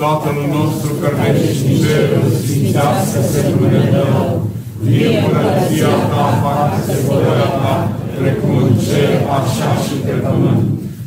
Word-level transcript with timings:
Tatăl 0.00 0.38
nostru 0.56 0.90
care 1.02 1.28
ești 1.48 1.66
în 1.70 1.76
cer, 1.82 2.08
sfințească-se 2.40 3.40
numele 3.48 3.82
Tău, 3.94 4.26
vie 4.86 5.08
împărăția 5.20 5.94
Ta, 6.10 6.24
facă-se 6.42 6.96
voia 7.06 7.48
Ta, 7.60 7.74
precum 8.18 8.54
în 8.64 8.72
cer, 8.84 9.12
așa 9.38 9.70
și 9.84 9.94
pe 10.04 10.14
pământ. 10.24 10.64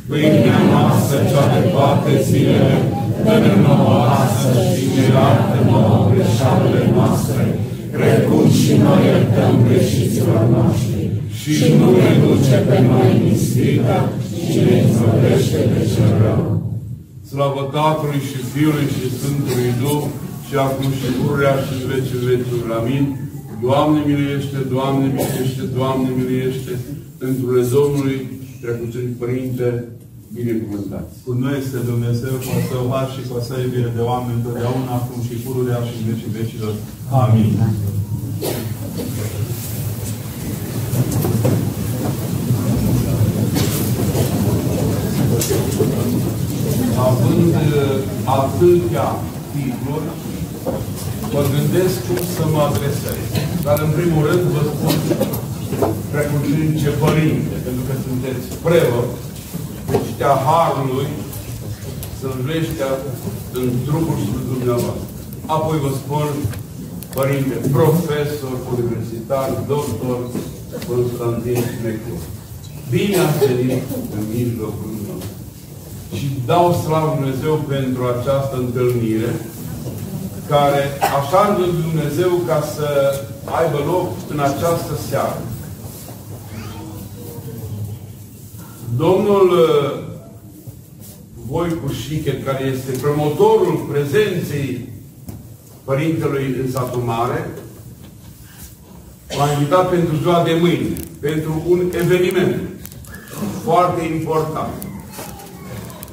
Pâinea 0.10 0.60
noastră 0.72 1.18
cea 1.32 1.46
de 1.54 1.62
toate 1.74 2.12
zilele, 2.28 2.78
dă-ne 3.24 3.54
nouă 3.66 3.98
astăzi 4.22 4.66
și 4.74 4.84
ne 4.96 5.06
iartă 5.16 5.58
nouă 5.70 5.98
greșalele 6.12 6.84
noastre, 6.96 7.44
precum 7.96 8.44
și 8.60 8.72
noi 8.84 9.02
iertăm 9.08 9.54
greșiților 9.66 10.42
noștri. 10.56 11.02
Și 11.40 11.66
nu 11.80 11.88
ne 12.00 12.12
duce 12.24 12.56
pe 12.68 12.78
noi 12.90 13.10
în 13.16 13.24
ispită, 13.34 13.98
ci 14.50 14.58
ne 14.66 14.76
izbăvește 14.86 15.60
de 15.72 15.82
cel 15.92 16.12
rău. 16.24 16.57
Slavă 17.32 17.64
Tatălui 17.76 18.22
și 18.30 18.40
Fiului 18.52 18.88
și 18.96 19.06
Sfântului 19.16 19.72
Duh, 19.82 20.04
și 20.48 20.56
acum 20.66 20.90
și 21.00 21.08
pururea 21.18 21.56
și 21.66 21.74
în 21.78 21.84
vecii 21.92 22.26
vecii. 22.28 22.76
Amin. 22.80 23.06
Doamne 23.66 24.00
miluiește, 24.10 24.58
Doamne 24.76 25.06
miluiește, 25.16 25.64
Doamne 25.80 26.08
miluiește, 26.18 26.74
întrurile 27.28 27.64
Domnului, 27.78 28.20
preacuțării 28.62 29.18
Părinte, 29.22 29.68
binecuvântați. 30.38 31.14
Cu 31.26 31.32
noi 31.44 31.56
este 31.62 31.78
Dumnezeu, 31.92 32.34
cu 32.44 32.50
a 32.58 32.60
său 32.70 32.86
har 32.94 33.08
și 33.16 33.22
cu 33.28 33.34
a 33.40 33.42
său 33.48 33.58
iubire 33.66 33.90
de 33.98 34.04
oameni, 34.12 34.38
întotdeauna, 34.40 34.92
acum 35.00 35.20
și 35.28 35.36
pururea 35.46 35.80
și 35.88 35.94
în 36.00 36.06
vecii 36.10 36.36
vecilor. 36.40 36.74
Amin. 37.24 37.52
Având 47.10 47.56
uh, 47.56 48.27
atâtea 48.44 49.08
titluri, 49.52 50.10
mă 51.34 51.42
gândesc 51.54 51.96
cum 52.08 52.22
să 52.36 52.44
mă 52.54 52.62
adresez. 52.70 53.22
Dar 53.66 53.78
în 53.86 53.92
primul 53.98 54.22
rând 54.28 54.44
vă 54.56 54.62
spun 54.72 54.96
precucince 56.14 56.90
părinte, 57.04 57.56
pentru 57.66 57.84
că 57.88 57.94
sunteți 58.06 58.46
preot, 58.66 59.10
deci 59.92 60.22
a 60.32 60.34
Harului, 60.48 61.10
slăvește 62.20 62.88
în 63.60 63.68
trupul 63.86 64.18
și 64.24 64.30
dumneavoastră. 64.52 65.08
Apoi 65.56 65.78
vă 65.86 65.92
spun 66.02 66.28
părinte, 67.18 67.56
profesor, 67.78 68.56
universitar, 68.74 69.48
doctor, 69.74 70.18
Constantin 70.88 71.62
Smecu. 71.74 72.16
Bine 72.90 73.18
ați 73.26 73.40
venit 73.46 73.84
în 74.16 74.24
mijlocul 74.34 74.92
nostru. 74.92 74.97
Și 76.16 76.28
dau 76.46 76.74
slavă 76.74 77.14
Dumnezeu 77.16 77.54
pentru 77.68 78.04
această 78.04 78.56
întâlnire, 78.56 79.36
care 80.48 80.82
așa 81.20 81.48
îngăduie 81.48 81.82
Dumnezeu 81.82 82.30
ca 82.48 82.64
să 82.76 82.88
aibă 83.44 83.78
loc 83.86 84.08
în 84.30 84.40
această 84.40 84.94
seară. 85.10 85.42
Domnul 88.98 89.50
uh, 89.50 90.06
Voicu 91.50 91.92
Șiche, 91.92 92.42
care 92.46 92.64
este 92.64 92.92
promotorul 93.02 93.88
prezenței 93.92 94.90
Părintelui 95.84 96.56
în 96.64 96.72
satul 96.72 97.02
mare, 97.02 97.50
m-a 99.38 99.52
invitat 99.52 99.90
pentru 99.90 100.16
ziua 100.22 100.44
de 100.44 100.58
mâine, 100.62 100.96
pentru 101.20 101.64
un 101.68 101.92
eveniment 102.02 102.60
foarte 103.64 104.04
important. 104.04 104.87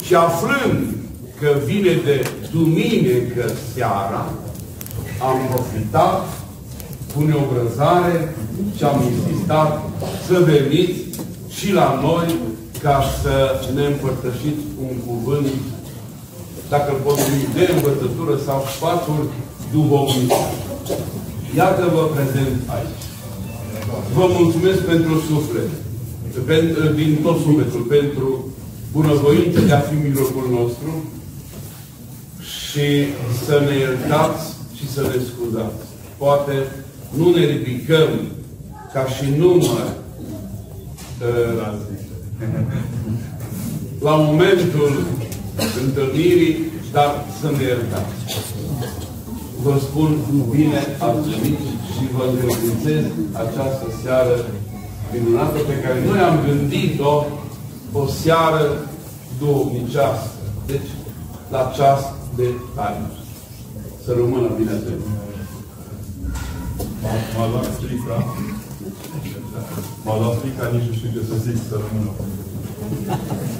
Și 0.07 0.15
aflând 0.15 0.95
că 1.41 1.49
vine 1.65 1.95
de 2.05 2.27
duminică 2.53 3.53
seara, 3.75 4.25
am 5.29 5.39
profitat 5.51 6.21
cu 7.15 7.23
neobrăzare 7.23 8.35
și 8.77 8.85
am 8.85 9.03
insistat 9.13 9.71
să 10.27 10.37
veniți 10.51 11.01
și 11.48 11.73
la 11.73 12.01
noi 12.03 12.35
ca 12.83 13.03
să 13.23 13.35
ne 13.75 13.85
împărtășiți 13.87 14.64
un 14.87 14.95
cuvânt, 15.07 15.48
dacă 16.69 16.93
îl 16.93 17.01
pot 17.05 17.19
numi, 17.19 17.55
de 17.55 17.73
învățătură 17.75 18.35
sau 18.47 18.59
sfaturi 18.77 19.29
duhovnice. 19.73 20.45
Iată-vă 21.57 22.03
prezent 22.14 22.57
aici. 22.77 23.03
Vă 24.17 24.27
mulțumesc 24.39 24.81
pentru 24.93 25.14
suflet, 25.29 25.70
pentru, 26.47 26.83
din 27.01 27.19
tot 27.23 27.37
sufletul, 27.47 27.81
pentru 27.81 28.54
bunăvoință 28.95 29.61
de 29.61 29.73
a 29.73 29.79
fi 29.79 29.95
în 29.95 30.03
mijlocul 30.09 30.47
nostru 30.51 30.91
și 32.59 32.89
să 33.45 33.63
ne 33.67 33.75
iertați 33.79 34.45
și 34.77 34.85
să 34.95 35.01
ne 35.01 35.19
scuzați. 35.29 35.85
Poate 36.19 36.53
nu 37.19 37.31
ne 37.35 37.45
ridicăm 37.45 38.09
ca 38.93 39.05
și 39.15 39.25
număr 39.39 39.87
uh, 41.21 41.73
la 44.01 44.15
momentul 44.17 44.93
întâlnirii, 45.85 46.57
dar 46.93 47.25
să 47.41 47.51
ne 47.57 47.63
iertați. 47.63 48.15
Vă 49.63 49.79
spun 49.81 50.19
bine 50.51 50.81
ați 50.99 51.29
venit 51.29 51.59
și 51.95 52.05
vă 52.17 52.23
încredințez 52.31 53.05
această 53.33 53.87
seară 54.03 54.37
minunată 55.13 55.59
pe 55.59 55.77
care 55.83 56.05
noi 56.07 56.19
am 56.19 56.37
gândit-o 56.47 57.25
o 58.01 58.03
seară 58.21 58.65
duhovnicească. 59.39 60.31
Deci, 60.67 60.91
la 61.55 61.63
ceas 61.77 62.03
de 62.39 62.47
taină. 62.77 63.11
Să 64.05 64.11
rămână 64.19 64.49
bine 64.59 64.77
de 64.87 64.93
M-a 67.37 67.47
luat 67.53 67.69
frica. 67.83 68.17
M-a 70.05 70.15
luat 70.21 70.35
frica, 70.41 70.65
nici 70.73 70.89
nu 70.89 70.95
știu 70.99 71.11
ce 71.15 71.23
să 71.31 71.37
zic, 71.45 71.59
să 71.69 71.75
rămână. 71.83 72.13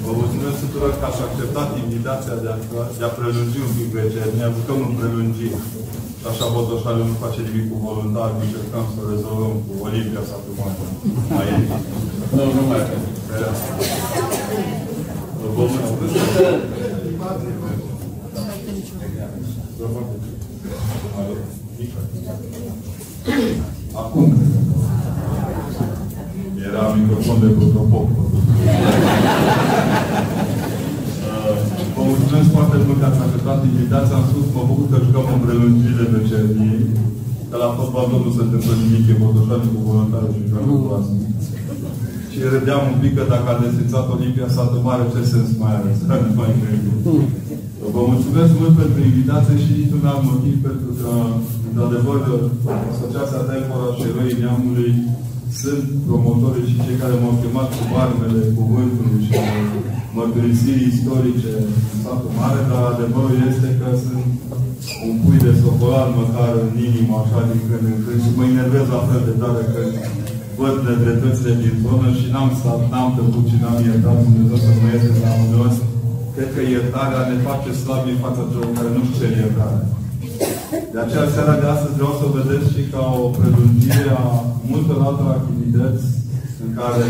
Vă 0.05 0.11
mulțumesc 0.21 0.57
tuturor 0.63 0.91
că 0.99 1.05
ați 1.07 1.25
acceptat 1.27 1.69
invitația 1.85 2.35
de 2.43 2.49
a, 2.53 2.57
de 2.99 3.03
a 3.05 3.15
prelungi 3.17 3.65
un 3.67 3.73
pic 3.77 3.89
veceri. 3.97 4.37
Ne 4.39 4.45
apucăm 4.47 4.79
în 4.87 4.93
prelungiri. 4.99 5.59
Și 6.19 6.25
așa 6.31 6.45
Botoșaliu 6.53 7.05
nu 7.09 7.15
face 7.25 7.39
nimic 7.47 7.65
cu 7.71 7.77
voluntar, 7.87 8.29
încercăm 8.43 8.85
să 8.93 9.01
rezolvăm 9.11 9.53
cu 9.65 9.73
Olimpia 9.87 10.23
sau 10.29 10.39
cu 10.45 10.51
Mare. 10.59 10.85
Mai 11.33 11.47
e? 11.53 11.57
Nu, 12.33 12.43
nu 12.55 12.61
mai 12.69 12.79
e. 12.79 12.97
Vă 15.55 15.63
mulțumesc. 15.69 15.93
Acum. 23.93 24.27
Era 26.67 26.83
microfon 26.97 27.39
de 27.39 27.47
protopop. 27.57 28.07
Vă 31.95 32.01
mulțumesc 32.09 32.51
foarte 32.51 32.77
mult 32.85 32.99
că 32.99 33.05
ați 33.05 33.19
acceptat 33.25 33.59
invitația. 33.63 34.15
Am 34.15 34.25
spus, 34.29 34.45
mă 34.55 34.63
bucur 34.69 34.85
că 34.91 34.97
jucăm 35.05 35.27
în 35.35 35.41
prelungire 35.45 36.03
de 36.13 36.19
cernie. 36.29 36.79
Că 37.49 37.55
la 37.63 37.69
fotbal 37.77 38.05
nu 38.25 38.31
se 38.37 38.41
întâmplă 38.45 38.73
nimic, 38.81 39.05
e 39.11 39.15
Botoșani 39.21 39.71
cu 39.73 39.79
voluntari 39.89 40.33
și 40.35 40.41
cu. 40.51 40.99
Și 42.35 42.53
râdeam 42.55 42.83
un 42.91 42.97
pic 43.03 43.13
că 43.17 43.23
dacă 43.33 43.47
a 43.49 43.61
desfințat 43.63 44.05
Olimpia 44.15 44.49
Satul 44.55 44.81
Mare, 44.87 45.03
ce 45.13 45.21
sens 45.33 45.49
mai 45.61 45.73
are? 45.77 45.91
Să 45.99 46.05
nu 46.23 46.31
mai 46.39 46.51
cred. 46.61 46.79
Vă 47.95 48.01
mulțumesc 48.11 48.51
mult 48.61 48.73
pentru 48.81 48.99
invitație 49.09 49.55
și 49.63 49.71
niciun 49.81 50.03
alt 50.11 50.23
motiv, 50.31 50.55
pentru 50.67 50.91
că, 50.99 51.11
într-adevăr, 51.67 52.21
Asociația 52.91 53.41
Tempora 53.49 53.89
și 53.97 54.07
Eroii 54.09 54.41
Neamului 54.41 54.91
sunt 55.61 55.85
promotorii 56.07 56.69
și 56.71 56.81
cei 56.85 57.01
care 57.01 57.15
m-au 57.21 57.35
chemat 57.41 57.69
cu 57.77 57.93
armele 58.05 58.41
cuvântului 58.59 59.19
și 59.27 59.35
mărturisiri 60.15 60.89
istorice 60.91 61.51
în 61.61 61.97
satul 62.03 62.31
mare, 62.39 62.61
dar 62.69 62.81
adevărul 62.85 63.39
este 63.51 63.69
că 63.79 63.87
sunt 64.05 64.27
un 65.07 65.15
pui 65.23 65.39
de 65.45 65.53
socolan 65.61 66.09
măcar 66.21 66.51
în 66.65 66.73
inimă, 66.87 67.15
așa 67.17 67.39
din 67.49 67.61
când 67.67 67.85
în 67.91 67.99
când, 68.03 68.19
și 68.23 68.31
mă 68.37 68.43
enervez 68.53 68.85
la 68.95 69.01
fel 69.09 69.21
de 69.29 69.35
tare 69.41 69.63
că 69.73 69.81
văd 70.59 70.75
nedreptățile 70.87 71.53
din 71.61 71.75
zonă 71.83 72.07
și 72.19 72.25
n-am 72.33 72.49
stat, 72.59 72.81
n-am 72.91 73.09
tăcut 73.17 73.45
și 73.51 73.57
n-am 73.61 73.79
iertat 73.87 74.17
Dumnezeu 74.23 74.57
să 74.65 74.71
mă 74.81 74.87
ierte 74.89 75.11
la 75.25 75.33
unos. 75.45 75.75
Cred 76.35 76.49
că 76.55 76.61
iertarea 76.63 77.21
ne 77.29 77.37
face 77.47 77.69
slabi 77.81 78.13
în 78.13 78.19
fața 78.25 78.49
celor 78.51 78.69
care 78.77 78.89
nu 78.95 79.01
știu 79.03 79.17
ce 79.19 79.27
iertare. 79.29 79.79
De 80.93 80.99
aceea, 81.01 81.33
seara 81.35 81.55
de 81.61 81.67
astăzi 81.73 81.97
vreau 81.99 82.13
să 82.17 82.23
o 82.25 82.33
vedeți 82.37 82.73
și 82.75 82.83
ca 82.93 83.03
o 83.23 83.25
prelungire 83.37 84.11
a 84.23 84.25
multor 84.69 84.97
alte 85.07 85.23
activități 85.37 86.05
în 86.63 86.69
care 86.79 87.07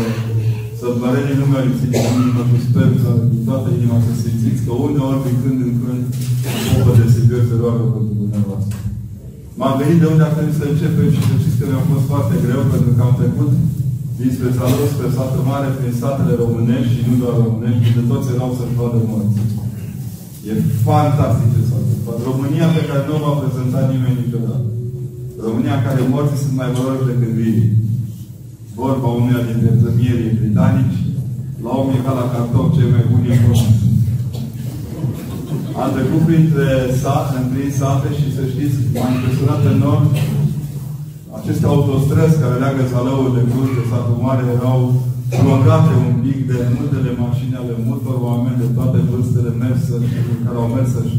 sărbărenii 0.80 1.38
nu 1.40 1.46
mi-au 1.46 1.64
lipsit 1.66 1.90
din 1.92 2.06
inimă 2.18 2.42
și 2.50 2.66
sper 2.68 2.88
că 3.02 3.10
din 3.32 3.42
toată 3.48 3.68
inima 3.78 3.98
să 4.06 4.12
simțiți 4.22 4.64
că 4.66 4.72
uneori, 4.86 5.24
din 5.26 5.36
când 5.42 5.58
în 5.68 5.74
când, 5.82 6.04
o 6.88 6.90
de 6.98 7.06
Sibiu 7.12 7.40
se 7.48 7.54
roagă 7.60 7.84
pentru 7.94 8.14
dumneavoastră. 8.20 8.76
M-am 9.58 9.74
venit 9.80 9.98
de 10.00 10.08
unde 10.12 10.24
a 10.26 10.34
trebuit 10.34 10.58
să 10.60 10.64
începem 10.68 11.08
și 11.14 11.20
să 11.28 11.34
știți 11.40 11.58
că 11.58 11.64
mi-a 11.66 11.84
fost 11.92 12.06
foarte 12.12 12.34
greu 12.44 12.62
pentru 12.72 12.90
că 12.96 13.00
am 13.04 13.14
trecut 13.20 13.50
dinspre 14.18 14.50
Salut, 14.58 14.88
spre 14.94 15.08
satul 15.16 15.44
mare, 15.50 15.68
prin 15.78 15.92
satele 16.02 16.32
românești 16.42 16.94
și 16.94 17.06
nu 17.08 17.14
doar 17.22 17.34
românești, 17.44 17.96
de 17.98 18.04
toți 18.10 18.32
erau 18.34 18.50
să-și 18.58 18.78
vadă 18.80 18.98
morți. 19.08 19.40
E 20.48 20.52
fantastic 20.88 21.48
ce 21.54 21.62
s-a 21.68 21.78
întâmplat. 21.82 22.18
care 22.90 23.02
nu 23.10 23.16
va 23.24 23.32
prezenta 23.40 23.80
nimeni 23.92 24.20
niciodată. 24.22 24.66
România 25.46 25.74
în 25.78 25.84
care 25.86 26.00
morții 26.12 26.42
sunt 26.42 26.54
mai 26.60 26.72
valoroși 26.74 27.08
decât 27.10 27.32
vii. 27.38 27.62
Vorba 28.80 29.08
unuia 29.18 29.42
dintre 29.48 29.70
premierii 29.80 30.36
britanici, 30.38 30.98
la 31.64 31.70
om 31.80 31.88
e 31.96 31.98
ca 32.06 32.12
la 32.20 32.26
cartof 32.32 32.66
cei 32.76 32.92
mai 32.94 33.04
buni 33.10 33.28
informații. 33.34 33.85
Am 35.82 35.90
trecut 35.96 36.22
printre 36.28 36.68
sate, 37.02 37.36
prin 37.52 37.70
sate 37.80 38.08
și 38.18 38.26
să 38.36 38.42
știți, 38.52 38.76
m-am 38.94 39.12
impresionat 39.16 39.62
enorm 39.74 40.06
aceste 41.38 41.66
autostrăzi 41.74 42.40
care 42.42 42.56
leagă 42.62 42.82
Zalăul 42.92 43.30
de 43.36 43.42
Cluj, 43.50 43.68
de 43.78 43.84
satul 43.90 44.18
mare, 44.26 44.44
erau 44.56 44.80
blocate 45.42 45.92
un 46.08 46.14
pic 46.24 46.38
de 46.50 46.58
multele 46.76 47.10
mașini 47.24 47.58
ale 47.60 47.74
multor 47.88 48.16
oameni 48.28 48.60
de 48.62 48.68
toate 48.76 48.98
vârstele 49.08 49.52
mers 49.62 49.82
care 50.44 50.58
au 50.62 50.68
mers 50.74 50.88
să-și 50.96 51.16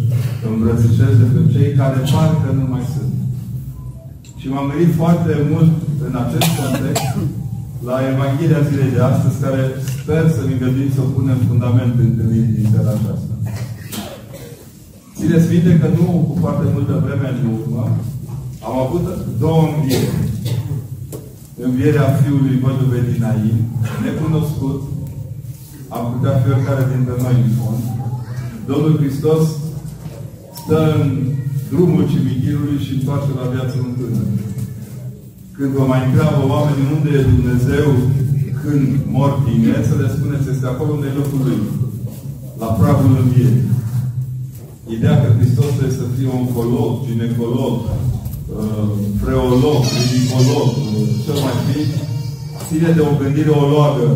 îmbrățișeze 0.48 1.26
pe 1.34 1.42
cei 1.54 1.70
care 1.80 1.98
parcă 2.14 2.50
nu 2.60 2.66
mai 2.74 2.86
sunt. 2.94 3.14
Și 4.40 4.48
m-am 4.52 4.70
gândit 4.70 4.94
foarte 5.02 5.34
mult 5.52 5.72
în 6.08 6.14
acest 6.24 6.50
context 6.60 7.08
la 7.88 7.96
Evanghelia 8.12 8.68
zilei 8.70 8.96
de 8.96 9.02
astăzi, 9.12 9.42
care 9.46 9.62
sper 9.98 10.24
să 10.36 10.42
ne 10.48 10.56
gândim 10.62 10.90
să 10.96 11.02
o 11.04 11.14
punem 11.16 11.40
fundament 11.50 11.94
în 12.00 12.06
întâlnirii 12.10 12.56
din 12.58 12.68
seara 12.72 12.92
aceasta. 12.96 13.37
Țineți 15.18 15.52
minte 15.54 15.72
că 15.82 15.88
nu 15.98 16.08
cu 16.28 16.34
foarte 16.44 16.66
multă 16.74 16.94
vreme 17.06 17.28
în 17.30 17.42
urmă 17.58 17.84
am 18.68 18.76
avut 18.86 19.06
două 19.44 19.62
învieri. 19.76 20.18
Învierea 21.68 22.08
fiului 22.22 22.62
văduvei 22.64 23.10
din 23.12 23.24
Ain, 23.32 23.58
necunoscut, 24.04 24.80
am 25.96 26.04
putea 26.14 26.36
fiecare 26.44 26.84
dintre 26.94 27.16
noi 27.24 27.38
în 27.46 27.52
fond. 27.60 27.84
Domnul 28.70 28.94
Hristos 29.02 29.44
stă 30.60 30.80
în 31.00 31.04
drumul 31.72 32.04
cimitirului 32.14 32.84
și 32.86 32.94
întoarce 32.94 33.32
la 33.40 33.52
viață 33.54 33.76
un 33.86 33.94
tânăr. 33.98 34.28
Când 35.56 35.72
vă 35.78 35.84
mai 35.92 36.02
întreabă 36.06 36.42
oamenii 36.54 36.92
unde 36.96 37.10
e 37.18 37.32
Dumnezeu 37.36 37.88
când 38.62 38.88
mor 39.16 39.32
tineri, 39.46 39.90
să 39.90 39.96
le 40.02 40.08
spuneți, 40.16 40.50
este 40.54 40.68
acolo 40.70 40.92
unde 40.94 41.08
e 41.10 41.20
locul 41.22 41.42
lui. 41.48 41.60
La 42.62 42.70
pragul 42.80 43.14
învierii. 43.24 43.77
Ideea 44.96 45.16
că 45.22 45.30
Hristos 45.38 45.70
trebuie 45.78 46.00
să 46.02 46.14
fie 46.16 46.30
oncolog, 46.40 46.92
ginecolog, 47.08 47.76
uh, 48.60 48.88
freolog, 49.22 49.80
ridicolog, 49.98 50.68
uh, 50.84 51.08
cel 51.24 51.38
mai 51.46 51.58
fi, 51.66 51.80
ține 52.68 52.90
de 52.98 53.04
o 53.10 53.12
gândire 53.22 53.54
oloagă. 53.64 54.08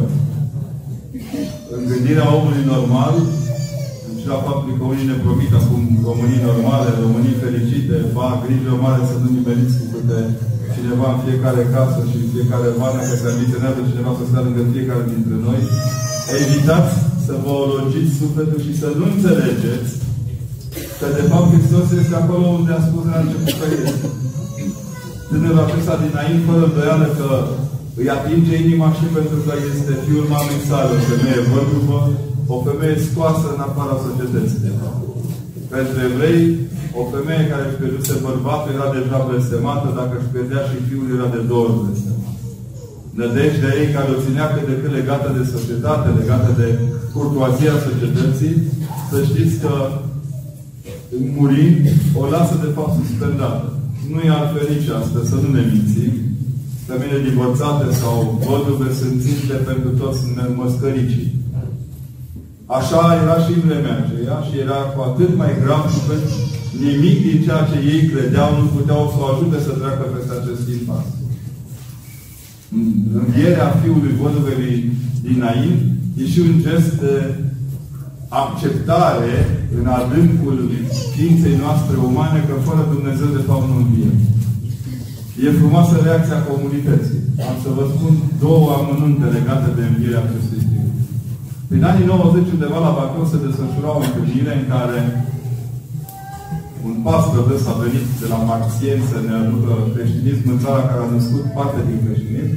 În 1.75 1.81
gândirea 1.91 2.27
omului 2.37 2.63
normal, 2.73 3.15
în 4.07 4.13
ciuda 4.19 4.45
faptului 4.47 4.77
că 4.77 4.83
unii 4.91 5.09
ne 5.11 5.17
promit 5.23 5.51
acum 5.59 5.81
românii 6.09 6.45
normale, 6.49 6.89
românii 7.03 7.41
fericite, 7.43 7.95
va 8.17 8.27
grijă 8.43 8.73
mare 8.85 9.01
să 9.09 9.15
nu 9.21 9.27
nimeriți 9.35 9.77
cu 9.79 9.85
câte 9.93 10.19
cineva 10.75 11.07
în 11.11 11.19
fiecare 11.25 11.63
casă 11.75 11.99
și 12.09 12.17
în 12.21 12.27
fiecare 12.33 12.69
vană, 12.81 12.99
că 13.07 13.13
se 13.17 13.27
ambiționează 13.31 13.79
cineva 13.91 14.11
să 14.17 14.23
stea 14.25 14.45
lângă 14.45 14.61
fiecare 14.75 15.03
dintre 15.13 15.35
noi, 15.47 15.59
evitați 16.41 16.93
să 17.25 17.33
vă 17.43 17.51
ologiți 17.65 18.17
sufletul 18.19 18.59
și 18.65 18.73
să 18.81 18.87
nu 18.97 19.03
înțelegeți 19.11 19.91
că 21.01 21.07
de 21.19 21.25
fapt 21.31 21.47
Hristos 21.53 21.87
este 22.01 22.15
acolo 22.21 22.45
unde 22.59 22.71
a 22.75 22.81
spus 22.87 23.03
la 23.11 23.17
început 23.21 23.53
că 23.59 23.65
este. 23.85 24.07
Tânărul 25.29 25.65
acesta 25.65 25.95
dinainte, 26.05 26.45
fără 26.47 26.63
îndoială 26.67 27.07
că 27.19 27.29
îi 27.99 28.09
atinge 28.17 28.53
inima 28.65 28.89
și 28.97 29.05
pentru 29.17 29.37
că 29.45 29.53
este 29.73 29.93
fiul 30.05 30.25
mamei 30.33 30.65
sale, 30.69 30.91
o 30.97 31.01
femeie 31.11 31.41
văduvă, 31.53 31.99
o 32.53 32.55
femeie 32.67 32.97
scoasă 33.07 33.45
în 33.51 33.61
afara 33.67 33.95
societății, 34.05 34.65
de 34.67 34.73
fapt. 34.79 35.01
Pentru 35.75 35.97
evrei, 36.09 36.43
o 36.99 37.01
femeie 37.13 37.49
care 37.51 37.63
își 37.65 37.79
pierduse 37.79 38.13
bărbatul 38.27 38.75
era 38.77 38.87
deja 38.97 39.17
blestemată, 39.27 39.87
dacă 39.99 40.13
își 40.17 40.31
pierdea 40.33 40.61
și 40.69 40.85
fiul 40.87 41.07
era 41.17 41.27
de 41.35 41.41
două 41.49 41.63
ori 41.67 41.79
blestemat. 41.81 42.35
Nădejdea 43.17 43.73
ei 43.81 43.89
care 43.95 44.09
o 44.11 44.21
ținea 44.25 44.47
cât 44.53 44.65
de 44.69 44.75
cât 44.81 44.91
legată 44.99 45.27
de 45.37 45.43
societate, 45.55 46.07
legată 46.21 46.49
de 46.61 46.67
curtoazia 47.13 47.73
societății, 47.87 48.55
să 49.09 49.17
știți 49.29 49.55
că 49.63 49.73
murind, 51.35 51.83
o 52.19 52.23
lasă 52.33 52.55
de 52.65 52.71
fapt 52.75 52.93
suspendată. 52.99 53.67
Nu 54.11 54.19
e 54.19 54.29
altfel 54.39 54.67
nici 54.75 54.89
asta, 54.99 55.19
să 55.29 55.35
nu 55.43 55.49
ne 55.53 55.63
mințim. 55.71 56.13
Femeile 56.87 57.19
divorțate 57.29 57.87
sau 58.01 58.15
văduve 58.47 58.89
sunt 58.99 59.15
ținte 59.25 59.55
pentru 59.69 59.89
toți 60.01 60.21
măscăricii. 60.61 61.27
Așa 62.77 63.01
era 63.21 63.35
și 63.43 63.51
în 63.55 63.63
vremea 63.67 63.95
aceea 63.99 64.37
și 64.47 64.53
era 64.65 64.79
cu 64.93 64.99
atât 65.09 65.31
mai 65.41 65.51
grav 65.63 65.83
și 65.93 66.01
pentru 66.09 66.35
nimic 66.85 67.17
din 67.27 67.39
ceea 67.45 67.63
ce 67.69 67.77
ei 67.93 68.01
credeau 68.11 68.49
nu 68.59 68.65
puteau 68.75 69.01
să 69.11 69.17
o 69.21 69.29
ajute 69.31 69.57
să 69.65 69.71
treacă 69.71 70.03
peste 70.13 70.33
acest 70.35 70.63
impas. 70.77 71.05
Învierea 73.21 73.69
fiului 73.81 74.19
văduvei 74.21 74.91
dinain 75.25 75.75
e 76.21 76.23
și 76.31 76.39
un 76.39 76.53
gest 76.63 76.91
de 76.99 77.15
acceptare 78.27 79.60
în 79.77 79.85
adâncul 79.99 80.57
ființei 81.15 81.55
noastre 81.63 81.95
umane 82.09 82.39
că 82.47 82.55
fără 82.67 82.83
Dumnezeu 82.95 83.29
de 83.37 83.43
fapt 83.49 83.65
nu 83.69 83.77
învie. 83.83 84.11
E 85.45 85.59
frumoasă 85.61 85.93
reacția 85.97 86.47
comunității. 86.49 87.21
Am 87.49 87.57
să 87.63 87.69
vă 87.77 87.83
spun 87.93 88.13
două 88.45 88.67
amănunte 88.79 89.27
legate 89.37 89.69
de 89.77 89.83
învierea 89.85 90.23
acestui 90.25 90.61
fiu. 90.69 90.85
Prin 91.69 91.83
anii 91.89 92.11
90, 92.11 92.55
undeva 92.55 92.79
la 92.85 92.95
Bacău, 92.97 93.25
se 93.31 93.43
desfășura 93.45 93.91
o 93.95 94.03
întâlnire 94.05 94.53
în 94.57 94.65
care 94.73 94.99
un 96.87 96.95
pastor 97.07 97.43
de 97.49 97.55
a 97.71 97.73
venit 97.83 98.07
de 98.21 98.27
la 98.33 98.39
marxieni 98.51 99.09
să 99.11 99.17
ne 99.25 99.33
aducă 99.41 99.71
creștinism 99.93 100.45
în 100.53 100.59
țara 100.63 100.81
care 100.89 101.01
a 101.03 101.13
născut 101.15 101.45
parte 101.57 101.79
din 101.87 101.99
creștinism, 102.05 102.55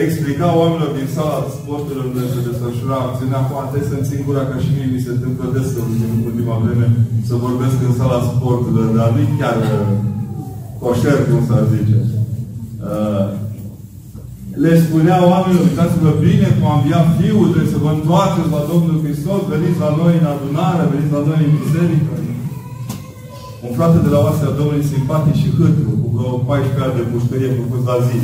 explica 0.00 0.46
oamenilor 0.60 0.90
din 0.98 1.08
sala 1.16 1.38
sporturilor 1.58 2.04
unde 2.10 2.24
se 2.34 2.46
desfășura 2.48 2.98
acțiunea, 3.00 3.40
acum 3.42 3.58
trebuie 3.70 3.90
să-mi 3.92 4.10
singura 4.12 4.42
că 4.50 4.56
și 4.64 4.70
mie 4.74 4.88
mi 4.94 5.04
se 5.04 5.12
întâmplă 5.14 5.44
des 5.54 5.68
în 5.82 5.90
ultima 6.30 6.56
vreme 6.64 6.86
să 7.28 7.44
vorbesc 7.46 7.76
în 7.88 7.94
sala 8.00 8.20
sporturilor, 8.30 8.88
dar 8.98 9.08
nu 9.16 9.22
chiar 9.40 9.56
uh, 9.62 9.74
coșer, 10.82 11.18
cum 11.28 11.40
s-ar 11.48 11.64
zice. 11.74 11.98
Uh, 12.90 13.26
le 14.64 14.72
spunea 14.84 15.18
oamenilor, 15.32 15.64
uitați-vă 15.68 16.10
bine 16.26 16.48
cum 16.56 16.66
am 16.74 16.80
via 16.86 17.02
Fiul, 17.16 17.48
trebuie 17.52 17.74
să 17.74 17.82
vă 17.84 17.90
întoarceți 17.94 18.54
la 18.56 18.62
Domnul 18.72 18.96
Hristos, 19.04 19.40
veniți 19.52 19.82
la 19.84 19.90
noi 20.00 20.14
în 20.20 20.26
adunare, 20.34 20.90
veniți 20.92 21.14
la 21.16 21.22
noi 21.28 21.40
în 21.46 21.54
biserică. 21.60 22.12
Un 23.66 23.72
frate 23.78 23.98
de 24.06 24.10
la 24.14 24.20
oastea 24.26 24.56
Domnului 24.58 24.90
simpatic 24.92 25.36
și 25.42 25.54
hâtru, 25.58 25.90
cu 26.02 26.08
vreo 26.14 26.32
14 26.48 26.84
ani 26.84 26.98
de 26.98 27.04
pușcărie 27.12 27.58
făcut 27.60 27.82
la 27.90 27.96
zi 28.08 28.20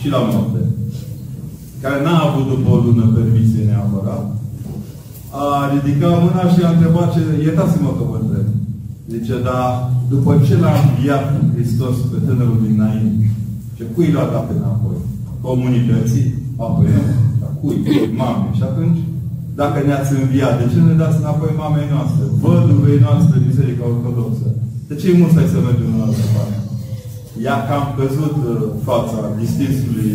și 0.00 0.06
la 0.14 0.20
noapte, 0.30 0.60
care 1.82 1.98
n-a 2.04 2.16
avut 2.26 2.46
după 2.52 2.68
o 2.74 2.78
lună 2.84 3.04
permisie 3.16 3.68
neapărat, 3.68 4.24
a 5.42 5.44
ridicat 5.72 6.14
mâna 6.22 6.44
și 6.52 6.60
a 6.62 6.70
întrebat 6.74 7.08
ce... 7.14 7.20
Iertați-mă 7.46 7.90
că 7.98 8.04
vă 8.10 8.16
întreb. 8.20 8.48
Zice, 9.12 9.34
dar 9.48 9.66
după 10.12 10.30
ce 10.46 10.54
l-a 10.62 10.74
înviat 10.84 11.24
Hristos 11.54 11.96
pe 12.10 12.18
tânărul 12.26 12.58
din 12.64 12.74
înainte, 12.78 13.24
ce 13.76 13.84
cui 13.94 14.14
l-a 14.16 14.26
dat 14.34 14.46
înapoi? 14.56 14.98
Comunității? 15.46 16.28
Apoi, 16.64 16.88
dar 17.40 17.52
cui? 17.60 17.76
Mame. 18.20 18.48
Și 18.58 18.64
atunci, 18.70 19.00
dacă 19.60 19.78
ne-ați 19.80 20.12
înviat, 20.20 20.54
de 20.60 20.66
ce 20.72 20.78
ne 20.80 20.94
dați 21.02 21.20
înapoi 21.22 21.58
mamei 21.62 21.92
noastre? 21.94 22.24
Văduvei 22.42 23.04
noastre 23.06 23.36
Biserica 23.48 23.84
Ortodoxă. 23.92 24.46
De 24.88 24.94
ce 24.98 25.04
e 25.08 25.20
mustai 25.20 25.52
să 25.52 25.58
mergem 25.58 25.90
în 25.94 26.04
altă 26.06 26.24
parte? 26.34 26.58
Ea 27.46 27.56
cam 27.68 27.84
căzut 27.98 28.36
uh, 28.48 28.52
fața 28.88 29.18
distinsului 29.40 30.12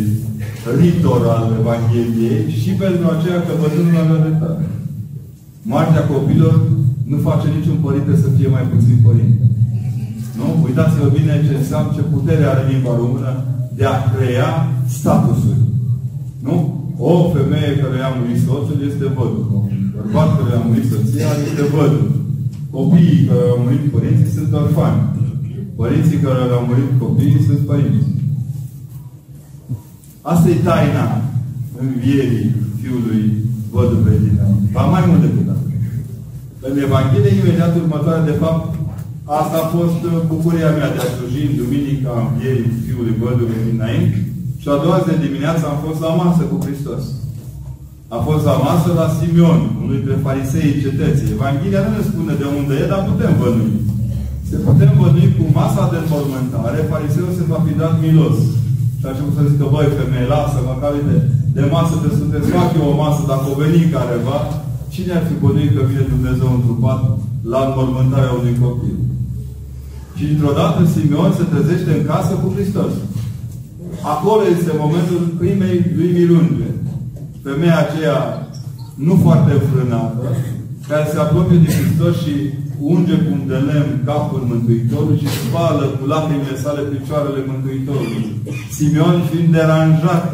ritor 0.81 1.21
al 1.35 1.45
Evangheliei 1.59 2.43
și 2.61 2.71
pentru 2.83 3.05
aceea 3.09 3.39
că 3.45 3.51
bătrânul 3.61 4.01
avea 4.03 4.23
dreptate. 4.25 4.65
Moartea 5.71 6.03
copilor 6.13 6.55
nu 7.11 7.17
face 7.27 7.47
niciun 7.57 7.77
părinte 7.85 8.13
să 8.23 8.27
fie 8.37 8.49
mai 8.55 8.65
puțin 8.73 8.97
părinte. 9.07 9.43
Nu? 10.37 10.47
Uitați-vă 10.67 11.07
bine 11.17 11.33
ce 11.45 11.53
înseamnă, 11.55 11.89
ce 11.95 12.11
putere 12.13 12.43
are 12.47 12.63
limba 12.71 12.93
română 13.01 13.31
de 13.77 13.85
a 13.93 13.95
crea 14.11 14.51
statusuri. 14.97 15.63
Nu? 16.45 16.55
O 16.97 17.13
femeie 17.35 17.71
care 17.81 17.97
a 18.01 18.15
murit 18.17 18.39
soțul 18.45 18.79
este 18.89 19.05
văduv. 19.17 19.47
Bărbat 19.95 20.29
care 20.39 20.53
a 20.55 20.65
murit 20.67 20.85
soția 20.91 21.31
este 21.47 21.63
văduv. 21.75 22.09
Copiii 22.75 23.27
care 23.29 23.45
au 23.53 23.59
murit 23.63 23.85
părinții 23.95 24.35
sunt 24.37 24.51
orfani. 24.61 25.01
Părinții 25.81 26.23
care 26.25 26.41
au 26.57 26.63
murit 26.69 26.91
copiii 27.03 27.45
sunt 27.47 27.61
părinți. 27.69 28.09
Asta 30.31 30.47
e 30.49 30.65
taina 30.67 31.05
învierii 31.85 32.45
fiului 32.79 33.23
văduvei 33.73 34.19
din 34.23 34.35
Ba 34.75 34.83
mai 34.93 35.03
mult 35.07 35.21
decât 35.25 35.47
atât. 35.53 35.71
În 36.67 36.75
Evanghelie 36.85 37.33
imediat 37.39 37.73
următoare, 37.81 38.21
de 38.31 38.35
fapt, 38.43 38.63
asta 39.39 39.57
a 39.61 39.71
fost 39.77 40.01
bucuria 40.31 40.71
mea 40.77 40.89
de 40.95 40.99
a 41.03 41.11
sluji 41.13 41.47
în 41.47 41.55
Duminica 41.61 42.11
învierii 42.25 42.71
fiului 42.85 43.19
văduvei 43.21 43.65
din 43.67 43.77
înainte. 43.79 44.17
Și 44.61 44.67
a 44.69 44.81
doua 44.83 44.99
zi 45.03 45.09
de 45.11 45.25
dimineață 45.25 45.63
am 45.65 45.79
fost 45.85 45.99
la 46.05 46.11
masă 46.21 46.41
cu 46.51 46.57
Hristos. 46.65 47.03
A 48.15 48.17
fost 48.27 48.43
la 48.49 48.55
masă 48.67 48.89
la 49.01 49.07
Simeon, 49.17 49.61
unul 49.81 49.95
dintre 49.97 50.15
fariseii 50.27 50.81
cetății. 50.85 51.33
Evanghelia 51.37 51.81
nu 51.85 51.91
ne 51.95 52.03
spune 52.09 52.33
de 52.41 52.47
unde 52.59 52.73
e, 52.81 52.91
dar 52.91 53.01
putem 53.09 53.33
vănui. 53.41 53.73
Se 54.49 54.55
putem 54.67 54.91
vănui 55.01 55.27
masa 55.57 55.83
de 55.91 55.97
înmormântare, 55.99 56.89
fariseul 56.93 57.31
se 57.37 57.43
va 57.51 57.59
fi 57.65 57.73
dat 57.81 57.93
milos. 58.05 58.37
Și 59.03 59.09
a 59.09 59.13
început 59.13 59.35
să 59.37 59.49
zică, 59.51 59.65
băi, 59.73 59.97
femeie, 59.99 60.31
lasă-mă, 60.33 60.73
că 60.81 60.87
de, 61.09 61.17
de 61.55 61.63
masă 61.75 61.95
te 62.01 62.09
să 62.19 62.25
te 62.31 62.39
fac 62.53 62.69
eu 62.79 62.85
o 62.91 62.99
masă, 63.03 63.21
dacă 63.31 63.45
o 63.51 63.59
veni 63.63 63.93
careva, 63.95 64.37
cine 64.93 65.11
ar 65.15 65.23
fi 65.29 65.35
bănuit 65.43 65.71
că 65.75 65.81
vine 65.89 66.13
Dumnezeu 66.13 66.49
întrupat 66.53 67.01
la 67.53 67.59
înmormântarea 67.67 68.37
unui 68.39 68.55
copil? 68.63 68.97
Și 70.17 70.23
dintr-o 70.29 70.57
dată 70.59 70.79
Simeon 70.85 71.31
se 71.39 71.51
trezește 71.53 71.91
în 71.95 72.03
casă 72.11 72.33
cu 72.41 72.47
Hristos. 72.55 72.91
Acolo 74.13 74.43
este 74.55 74.81
momentul 74.83 75.21
primei 75.41 75.77
lui 75.97 76.09
milunge. 76.19 76.67
Femeia 77.45 77.77
aceea 77.81 78.17
nu 79.07 79.13
foarte 79.25 79.53
frânată, 79.69 80.25
care 80.89 81.05
se 81.11 81.17
apropie 81.19 81.57
de 81.63 81.69
Hristos 81.77 82.13
și 82.23 82.33
unge 82.79 83.15
cu 83.23 83.29
un 83.31 83.41
de 83.47 83.57
lemn 83.69 84.01
capul 84.05 84.41
Mântuitorului 84.51 85.19
și 85.19 85.27
spală 85.27 85.85
cu 85.85 86.03
lacrimile 86.07 86.55
sale 86.63 86.81
picioarele 86.81 87.41
Mântuitorului. 87.51 88.23
Simeon 88.75 89.17
fiind 89.29 89.51
deranjat 89.57 90.25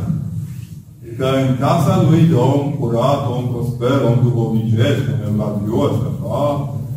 că 1.17 1.27
în 1.43 1.49
casa 1.65 2.05
lui 2.09 2.23
de 2.31 2.35
om 2.35 2.63
curat, 2.79 3.21
om 3.35 3.43
prosper, 3.51 3.97
om 4.09 4.17
duhovnicesc, 4.23 5.03
om 5.13 5.19
evlavios, 5.29 5.95
așa, 6.09 6.43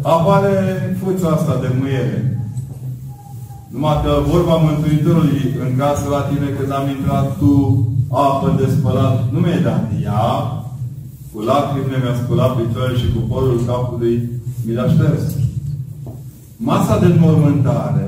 apare 0.03 0.55
fuța 1.01 1.29
asta 1.29 1.55
de 1.63 1.71
muiere. 1.79 2.19
Numai 3.73 4.01
că 4.05 4.13
vorba 4.33 4.55
Mântuitorului 4.57 5.41
în 5.65 5.71
casă 5.81 6.05
la 6.09 6.23
tine 6.31 6.49
când 6.57 6.71
am 6.73 6.87
intrat 6.97 7.27
tu 7.39 7.55
apă 8.11 8.49
de 8.59 8.67
spălat, 8.77 9.17
nu 9.33 9.39
mi-ai 9.39 9.63
dat 9.63 9.85
ea, 10.05 10.29
cu 11.33 11.39
lacrimile 11.41 11.99
mi-a 12.03 12.17
spălat 12.23 12.53
picioarele 12.57 12.99
și 12.99 13.13
cu 13.15 13.21
porul 13.31 13.61
capului 13.67 14.17
mi 14.67 14.75
l-a 14.75 14.87
șters. 14.95 15.25
Masa 16.57 16.95
de 16.99 17.07
înmormântare, 17.07 18.07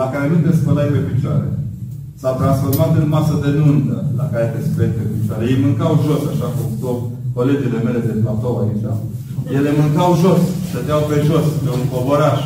la 0.00 0.06
care 0.12 0.26
nu 0.28 0.38
te 0.44 0.56
spălai 0.56 0.88
pe 0.94 1.00
picioare, 1.08 1.48
s-a 2.20 2.32
transformat 2.40 2.92
în 3.00 3.08
masă 3.14 3.34
de 3.44 3.50
nuntă, 3.58 3.96
la 4.20 4.26
care 4.32 4.46
te 4.54 4.60
speli 4.68 4.96
pe 4.98 5.04
picioare. 5.12 5.42
Ei 5.50 5.62
mâncau 5.64 5.92
jos, 6.06 6.22
așa 6.32 6.48
cum 6.54 6.66
stau 6.76 6.96
colegele 7.36 7.78
mele 7.86 8.00
de 8.08 8.14
platou 8.22 8.54
aici. 8.62 8.86
Ele 9.58 9.70
mâncau 9.80 10.10
jos, 10.22 10.40
stăteau 10.68 11.02
pe 11.08 11.16
jos, 11.28 11.46
pe 11.62 11.70
un 11.78 11.84
covoraș. 11.94 12.40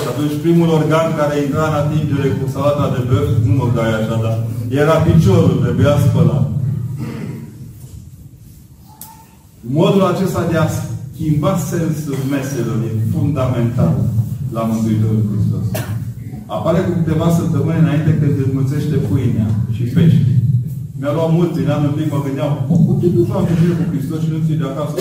Și 0.00 0.06
atunci 0.12 0.42
primul 0.44 0.68
organ 0.78 1.08
care 1.18 1.34
intra 1.44 1.64
în 1.70 1.76
atingere 1.82 2.28
cu 2.38 2.44
salata 2.54 2.86
de 2.94 3.00
băf, 3.08 3.28
nu 3.46 3.52
mă 3.58 3.66
dai 3.76 3.92
așa, 3.98 4.16
dar 4.24 4.36
era 4.82 4.96
piciorul, 5.06 5.56
trebuia 5.64 5.94
spălat. 6.06 6.46
Modul 9.78 10.04
acesta 10.12 10.42
de 10.50 10.56
a 10.56 10.66
schimba 11.20 11.54
sensul 11.72 12.20
meselor 12.32 12.78
e 12.88 12.90
fundamental 13.14 13.94
la 14.56 14.62
Mântuitorul 14.70 15.24
Hristos. 15.30 15.66
Apare 16.56 16.80
cu 16.86 16.92
câteva 16.98 17.28
săptămâni 17.38 17.82
înainte 17.84 18.12
când 18.20 18.34
îți 18.42 18.56
mulțește 18.58 18.96
pâinea 19.08 19.48
și 19.74 19.84
pești. 19.94 20.30
Mi-a 20.98 21.12
luat 21.16 21.30
mult 21.38 21.52
din 21.58 21.68
anul 21.74 21.88
întâi, 21.90 22.12
mă 22.12 22.20
gândeam, 22.26 22.52
cum 22.68 22.96
te 23.00 23.08
duci 23.14 23.32
la 23.34 23.40
cu 23.80 23.84
Hristos 23.92 24.20
și 24.24 24.32
nu 24.32 24.38
ți 24.44 24.60
de 24.60 24.66
acasă, 24.70 24.96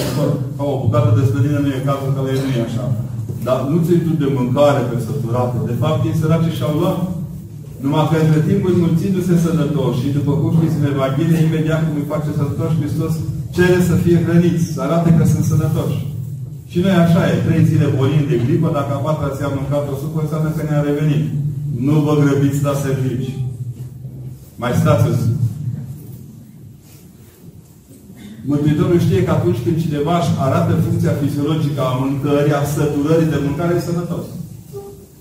ca 0.57 0.63
o 0.71 0.79
bucată 0.83 1.09
de 1.17 1.23
slănină 1.29 1.59
nu 1.61 1.69
e 1.77 1.87
cazul 1.89 2.11
că 2.15 2.21
nu 2.23 2.51
e 2.57 2.67
așa. 2.69 2.85
Dar 3.47 3.59
nu 3.71 3.77
ți 3.85 4.03
tu 4.05 4.11
de 4.21 4.29
mâncare 4.37 4.81
pe 4.89 4.97
săturată. 5.05 5.57
De 5.69 5.75
fapt, 5.81 5.99
ei 6.07 6.19
săraci 6.21 6.57
și-au 6.57 6.73
luat. 6.79 6.99
Numai 7.83 8.07
că 8.09 8.15
între 8.19 8.41
timp 8.47 8.63
înmulțindu-se 8.71 9.35
sănătoși 9.45 10.01
și 10.03 10.15
după 10.17 10.31
cum 10.39 10.51
știți 10.57 10.77
în 10.79 10.89
Evanghelie, 10.93 11.41
imediat 11.47 11.81
cum 11.85 11.95
îi 11.99 12.11
face 12.13 12.29
sănătoși, 12.39 12.79
Hristos 12.81 13.13
cere 13.55 13.79
să 13.89 13.95
fie 14.03 14.17
hrăniți, 14.25 14.65
să 14.73 14.79
arate 14.81 15.09
că 15.17 15.23
sunt 15.33 15.45
sănătoși. 15.51 15.99
Și 16.71 16.77
noi 16.83 16.95
așa 17.03 17.21
e, 17.29 17.45
trei 17.47 17.63
zile 17.71 17.87
bolini 17.97 18.29
de 18.31 18.41
gripă, 18.43 18.69
dacă 18.77 18.91
a 18.93 19.03
patra 19.05 19.35
zi 19.35 19.41
am 19.43 19.55
mâncat 19.59 19.83
o 19.93 19.95
supă, 20.01 20.19
înseamnă 20.21 20.49
că 20.49 20.61
ne-a 20.63 20.81
revenit. 20.89 21.25
Nu 21.87 21.95
vă 22.05 22.13
grăbiți 22.21 22.65
la 22.67 22.73
servici. 22.83 23.29
Mai 24.61 24.73
stați 24.81 25.07
o 25.09 25.11
zi. 25.19 25.29
Mântuitorul 28.51 28.99
știe 29.05 29.21
că 29.23 29.31
atunci 29.33 29.63
când 29.63 29.77
cineva 29.83 30.15
își 30.19 30.33
arată 30.45 30.71
funcția 30.85 31.19
fiziologică 31.21 31.81
a 31.85 31.91
mâncării, 32.01 32.59
a 32.59 32.63
săturării 32.75 33.33
de 33.33 33.39
mâncare, 33.45 33.73
e 33.75 33.87
sănătos. 33.89 34.25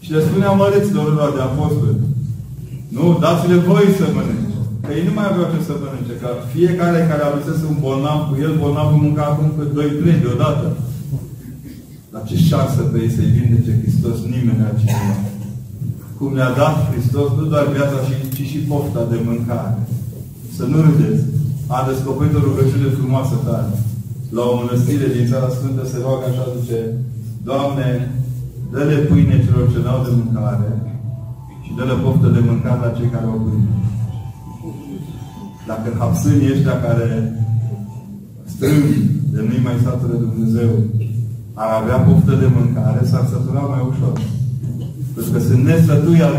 Și 0.04 0.12
le 0.14 0.20
spunea 0.26 0.50
măreților 0.62 1.08
lor 1.18 1.30
de 1.36 1.42
apostoli. 1.48 2.02
Nu, 2.96 3.04
dați-le 3.22 3.56
voi 3.68 3.86
să 3.98 4.04
mănânce. 4.16 4.58
Că 4.84 4.90
ei 4.98 5.08
nu 5.08 5.14
mai 5.16 5.26
aveau 5.28 5.46
ce 5.52 5.58
să 5.68 5.74
mănânce. 5.82 6.14
Că 6.22 6.28
fiecare 6.54 6.98
care 7.10 7.22
avusese 7.24 7.64
un 7.72 7.78
bolnav 7.84 8.18
cu 8.28 8.34
el, 8.44 8.52
bolnavul 8.62 9.02
mânca 9.04 9.24
acum 9.28 9.48
pe 9.56 9.64
2-3 10.16 10.24
deodată. 10.24 10.66
Dar 12.12 12.22
ce 12.28 12.36
șansă 12.50 12.80
pe 12.90 12.96
ei 13.02 13.14
să-i 13.16 13.34
vindece 13.36 13.72
Hristos 13.80 14.16
nimeni 14.34 14.64
altcineva. 14.66 15.16
Cum 16.18 16.30
le-a 16.38 16.52
dat 16.60 16.76
Hristos 16.90 17.28
nu 17.38 17.44
doar 17.52 17.66
viața, 17.76 17.98
ci 18.34 18.42
și 18.50 18.58
pofta 18.68 19.02
de 19.12 19.18
mâncare. 19.28 19.80
Să 20.56 20.64
nu 20.70 20.78
râdeți 20.86 21.22
a 21.76 21.78
descoperit 21.90 22.34
o 22.38 22.46
rugăciune 22.48 22.88
frumoasă 22.98 23.36
tare. 23.46 23.72
La 24.36 24.42
o 24.50 24.56
mănăstire 24.58 25.06
din 25.16 25.26
Țara 25.30 25.50
Sfântă 25.56 25.82
se 25.86 25.98
roagă 26.04 26.24
așa, 26.28 26.44
zice, 26.58 26.80
Doamne, 27.48 27.88
dă-le 28.72 28.98
pâine 29.08 29.44
celor 29.44 29.64
ce 29.72 29.78
n-au 29.82 30.00
de 30.06 30.12
mâncare 30.18 30.70
și 31.64 31.70
dă-le 31.76 31.96
poftă 32.02 32.28
de 32.36 32.42
mâncare 32.48 32.80
la 32.84 32.96
cei 32.96 33.14
care 33.14 33.26
au 33.32 33.40
pâine. 33.44 33.72
Dacă 35.70 35.88
hapsânii 36.00 36.52
ăștia 36.54 36.76
care 36.86 37.06
strâng 38.52 38.84
de 39.32 39.40
nu-i 39.46 39.66
mai 39.68 39.78
satură 39.84 40.14
Dumnezeu 40.26 40.70
ar 41.62 41.70
avea 41.80 41.98
poftă 42.06 42.34
de 42.42 42.48
mâncare, 42.56 43.00
s-ar 43.10 43.24
sătura 43.32 43.64
mai 43.72 43.82
ușor. 43.90 44.14
Pentru 45.14 45.30
că 45.32 45.38
sunt 45.46 45.62
nesătui 45.68 46.20
al 46.28 46.36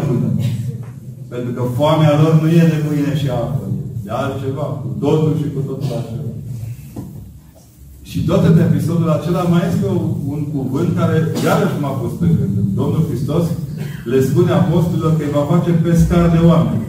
Pentru 1.34 1.52
că 1.56 1.64
foamea 1.80 2.14
lor 2.22 2.34
nu 2.42 2.48
e 2.62 2.72
de 2.74 2.80
mâine 2.88 3.14
și 3.22 3.28
apă 3.30 3.66
de 4.04 4.10
altceva, 4.22 4.66
cu 4.82 4.90
totul 5.04 5.34
și 5.42 5.48
cu 5.54 5.60
totul 5.68 5.96
altceva. 5.98 6.34
Și 8.10 8.20
tot 8.30 8.44
în 8.52 8.58
episodul 8.68 9.10
acela 9.10 9.44
mai 9.54 9.64
este 9.72 9.88
un 10.34 10.42
cuvânt 10.54 10.90
care 11.00 11.16
iarăși 11.46 11.82
m-a 11.82 11.94
pus 12.00 12.14
pe 12.20 12.28
gând. 12.38 12.58
Domnul 12.80 13.06
Hristos 13.10 13.46
le 14.12 14.20
spune 14.28 14.52
apostolilor 14.52 15.12
că 15.18 15.24
îi 15.24 15.36
va 15.38 15.46
face 15.54 15.72
pescar 15.72 16.26
de 16.36 16.42
oameni. 16.52 16.86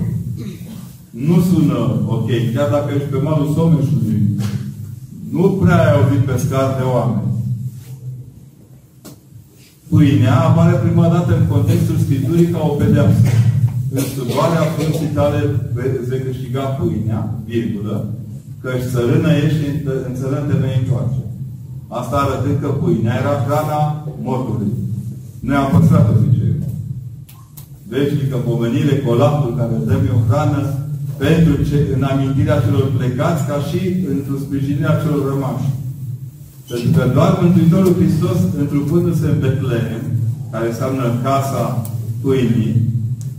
Nu 1.28 1.36
sună 1.48 1.80
ok, 2.16 2.28
chiar 2.54 2.68
dacă 2.74 2.88
ești 2.96 3.12
pe 3.12 3.18
malul 3.26 3.52
Someșului. 3.54 4.22
Nu 5.36 5.44
prea 5.60 5.78
ai 5.82 5.92
auzit 5.96 6.22
pescar 6.30 6.68
de 6.78 6.84
oameni. 6.94 7.29
Pâinea 9.90 10.36
apare 10.48 10.74
prima 10.84 11.06
dată 11.14 11.30
în 11.36 11.46
contextul 11.54 11.96
Scripturii 12.04 12.52
ca 12.54 12.60
o 12.70 12.72
pedeapsă 12.80 13.28
în 13.96 14.02
studoarea 14.12 14.64
frunții 14.74 15.14
tale 15.18 15.40
vei 16.08 16.24
câștiga 16.26 16.64
pâinea, 16.78 17.20
virgulă, 17.46 17.96
își 18.60 18.88
țărână 18.92 19.30
ești 19.44 19.62
în 20.08 20.14
țărân 20.18 20.44
te 20.48 20.56
vei 20.62 20.80
întoarce. 20.80 21.20
Asta 21.98 22.16
arătând 22.16 22.56
că 22.60 22.68
pâinea 22.80 23.20
era 23.22 23.34
hrana 23.44 23.80
mortului. 24.26 24.72
Noi 25.46 25.56
am 25.56 25.68
păstrat-o, 25.74 26.14
zice 26.22 26.42
eu. 26.52 26.60
Veșnică 27.90 28.36
pomenire, 28.48 28.94
colapsul 29.06 29.52
care 29.58 29.74
dăm 29.88 30.02
o 30.16 30.20
hrană 30.28 30.62
pentru 31.24 31.54
ce, 31.68 31.78
în 31.94 32.02
amintirea 32.10 32.62
celor 32.64 32.86
plecați, 32.96 33.46
ca 33.50 33.56
și 33.68 33.80
într-o 34.12 34.42
sprijinirea 34.44 35.00
celor 35.02 35.22
rămași. 35.30 35.68
Pentru 36.70 36.90
că 36.96 37.02
doar 37.16 37.32
Mântuitorul 37.42 37.94
Hristos, 38.00 38.38
întrupându-se 38.62 39.26
în 39.26 39.38
Betlehem, 39.42 40.02
care 40.52 40.66
înseamnă 40.68 41.04
casa 41.22 41.64
pâinii, 42.22 42.74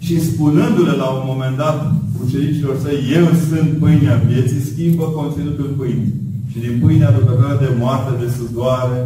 și 0.06 0.26
spunându-le 0.30 0.96
la 1.04 1.08
un 1.18 1.24
moment 1.32 1.56
dat 1.64 1.78
ucenicilor 2.24 2.76
săi, 2.84 3.00
eu 3.20 3.26
sunt 3.50 3.70
pâinea 3.82 4.24
vieții, 4.30 4.68
schimbă 4.70 5.06
conținutul 5.20 5.70
pâinii. 5.78 6.14
Și 6.52 6.58
din 6.66 6.76
pâine 6.82 7.06
aducătoare 7.06 7.58
de 7.66 7.72
moarte, 7.82 8.12
de 8.24 8.30
sudoare, 8.38 9.00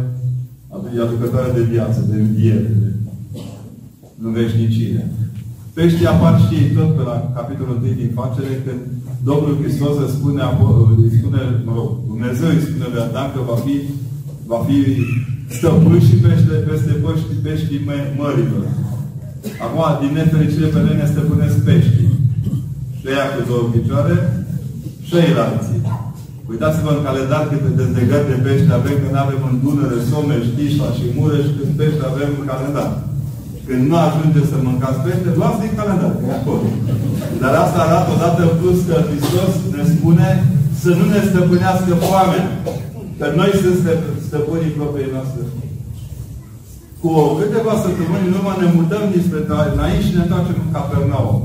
aducătoare 1.04 1.50
de 1.58 1.62
viață, 1.72 2.00
de 2.10 2.16
înviere, 2.20 2.70
de 2.82 2.90
în 4.22 4.32
veșnicire. 4.32 5.02
Peștii 5.74 6.06
apar 6.06 6.34
și 6.46 6.56
tot 6.76 6.90
pe 6.96 7.02
la 7.10 7.16
capitolul 7.34 7.76
1 7.82 7.92
din 8.02 8.10
facere, 8.20 8.62
când 8.64 8.80
Domnul 9.28 9.58
Hristos 9.60 9.94
îi 10.04 10.14
spune, 10.16 10.42
îi 11.04 11.16
spune, 11.18 11.40
mă 11.66 11.72
rog, 11.78 11.90
Dumnezeu 12.12 12.48
îi 12.52 12.66
spune 12.66 12.86
lui 12.92 13.02
Adam 13.06 13.28
că 13.34 13.40
va 13.50 13.56
fi, 13.66 13.74
va 14.50 14.58
fi 14.66 14.78
stăpân 15.56 15.98
și 16.06 16.14
pește, 16.24 16.54
peste 16.68 16.92
peștii, 17.02 17.42
peștii 17.44 17.86
mărilor. 18.18 18.64
Acum, 19.64 19.84
din 20.00 20.12
nefericire 20.18 20.68
pe 20.72 20.80
noi 20.84 21.00
ne 21.00 21.06
stăpânesc 21.12 21.56
peștii. 21.66 22.10
Și 22.98 23.06
ea 23.16 23.26
cu 23.32 23.40
două 23.48 23.64
picioare 23.74 24.16
și 25.06 25.14
ei 25.22 25.36
alții. 25.44 25.80
Uitați-vă 26.50 26.90
în 26.94 27.02
calendar 27.06 27.42
câte 27.50 27.70
dezlegări 27.80 28.28
de 28.30 28.36
pești 28.44 28.76
avem 28.78 28.96
când 29.02 29.16
avem 29.24 29.40
în 29.48 29.54
Dunăre, 29.62 29.98
Someș, 30.08 30.44
Tișla 30.56 30.88
și 30.96 31.06
Mureș, 31.16 31.46
când 31.56 31.72
pești 31.78 32.06
avem 32.10 32.30
în 32.38 32.46
calendar. 32.50 32.90
Când 33.66 33.82
nu 33.90 33.96
ajunge 34.06 34.40
să 34.50 34.56
mâncați 34.58 35.02
pește, 35.04 35.28
luați 35.38 35.62
din 35.62 35.72
calendar, 35.78 36.12
că 36.18 36.24
e 36.30 36.38
acolo. 36.40 36.66
Dar 37.42 37.52
asta 37.64 37.78
arată 37.82 38.08
odată 38.16 38.40
în 38.48 38.54
plus 38.60 38.78
că 38.88 38.96
Hristos 39.08 39.52
ne 39.74 39.82
spune 39.92 40.28
să 40.82 40.90
nu 40.98 41.04
ne 41.12 41.20
stăpânească 41.28 41.92
foamea. 42.08 42.44
Că 43.18 43.26
noi 43.38 43.50
suntem 43.62 43.98
stăpânii 44.28 44.76
propriei 44.78 45.14
noastre 45.14 45.40
Cu 47.00 47.10
câteva 47.40 47.74
săptămâni 47.84 48.28
în 48.28 48.36
urmă 48.38 48.52
ne 48.56 48.68
mutăm 48.76 49.04
dinspre 49.12 49.40
Nain 49.78 50.00
și 50.06 50.14
ne 50.14 50.22
întoarcem 50.24 50.58
în 50.64 50.70
Capernaum. 50.76 51.36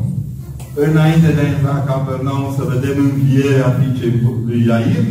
Înainte 0.88 1.30
de 1.36 1.42
a 1.44 1.50
intra 1.54 1.74
în 1.80 1.88
Capernaum 1.92 2.48
să 2.58 2.64
vedem 2.74 2.96
învierea 3.08 3.70
fiicei 3.80 4.14
lui 4.48 4.60
Iair, 4.70 5.06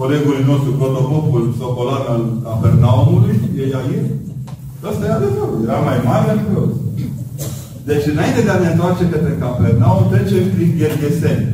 colegul 0.00 0.38
nostru, 0.50 0.70
protopopul 0.80 1.44
socolan 1.58 2.04
al 2.14 2.22
Capernaumului, 2.46 3.36
e 3.60 3.64
Iair. 3.74 4.04
Ăsta 4.88 5.04
e 5.06 5.16
adevărul. 5.16 5.58
Era 5.66 5.78
mai 5.88 5.98
mare 6.08 6.30
decât 6.38 6.70
Deci, 7.88 8.06
înainte 8.12 8.40
de 8.46 8.52
a 8.52 8.62
ne 8.62 8.70
întoarce 8.70 9.04
către 9.12 9.32
Capernaum, 9.42 10.02
trecem 10.12 10.44
prin 10.54 10.70
Ghergheseni. 10.78 11.46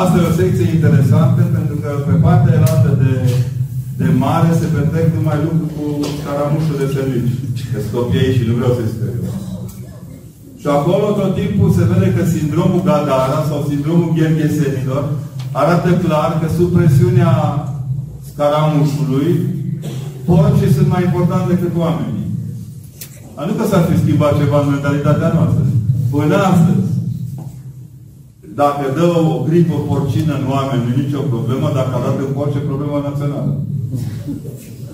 Asta 0.00 0.16
e 0.18 0.30
o 0.30 0.38
secție 0.40 0.68
interesantă, 0.76 1.42
pentru 1.56 1.76
că 1.82 1.88
pe 2.06 2.14
partea 2.24 2.62
altă 2.70 2.90
de, 3.02 3.12
de 4.00 4.08
mare 4.24 4.50
se 4.60 4.66
petrec 4.74 5.06
numai 5.16 5.38
lucruri 5.44 5.74
cu 5.76 5.84
caramușul 6.24 6.76
de 6.80 6.86
servici. 6.94 7.60
Că 7.70 7.78
scopiei 7.86 8.36
și 8.36 8.46
nu 8.48 8.54
vreau 8.58 8.72
să-i 8.76 8.94
speriu. 8.94 9.22
Și 10.60 10.68
acolo 10.76 11.06
tot 11.18 11.32
timpul 11.40 11.70
se 11.76 11.84
vede 11.90 12.08
că 12.16 12.22
sindromul 12.24 12.86
Gadara 12.88 13.40
sau 13.50 13.58
sindromul 13.70 14.14
Gherghesenilor 14.16 15.04
arată 15.60 15.90
clar 16.04 16.30
că 16.40 16.46
sub 16.56 16.68
presiunea 16.76 17.32
scaramușului 18.28 19.30
porcii 20.28 20.76
sunt 20.76 20.88
mai 20.94 21.02
importanti 21.04 21.52
decât 21.54 21.72
oamenii. 21.84 22.26
A 23.38 23.40
nu 23.46 23.52
că 23.58 23.64
s-ar 23.66 23.84
fi 23.88 24.00
schimbat 24.02 24.32
ceva 24.40 24.58
în 24.60 24.70
mentalitatea 24.74 25.30
noastră. 25.36 25.64
Până 26.14 26.36
astăzi. 26.52 26.88
Dacă 28.62 28.84
dă 28.98 29.06
o 29.32 29.44
gripă 29.48 29.76
porcină 29.88 30.32
în 30.38 30.44
oameni, 30.54 30.84
nu 30.86 30.92
nicio 31.02 31.30
problemă. 31.32 31.66
Dacă 31.78 31.92
a 31.94 32.04
dat 32.04 32.16
în 32.24 32.32
porci, 32.36 32.58
e 32.58 32.70
problemă 32.70 32.96
națională. 33.08 33.54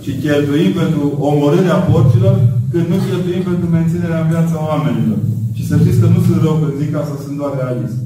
Și 0.05 0.11
cheltuim 0.25 0.73
pentru 0.81 1.03
omorârea 1.31 1.79
porcilor, 1.91 2.37
când 2.71 2.87
nu 2.93 2.97
cheltuim 3.09 3.43
pentru 3.51 3.67
menținerea 3.77 4.21
în 4.23 4.29
viața 4.33 4.57
oamenilor. 4.71 5.21
Și 5.57 5.63
să 5.69 5.75
știți 5.81 6.01
că 6.03 6.07
nu 6.15 6.21
sunt 6.27 6.39
rău 6.45 6.55
când 6.61 6.75
zic 6.83 6.91
asta, 6.95 7.15
sunt 7.25 7.37
doar 7.41 7.53
realist. 7.61 7.97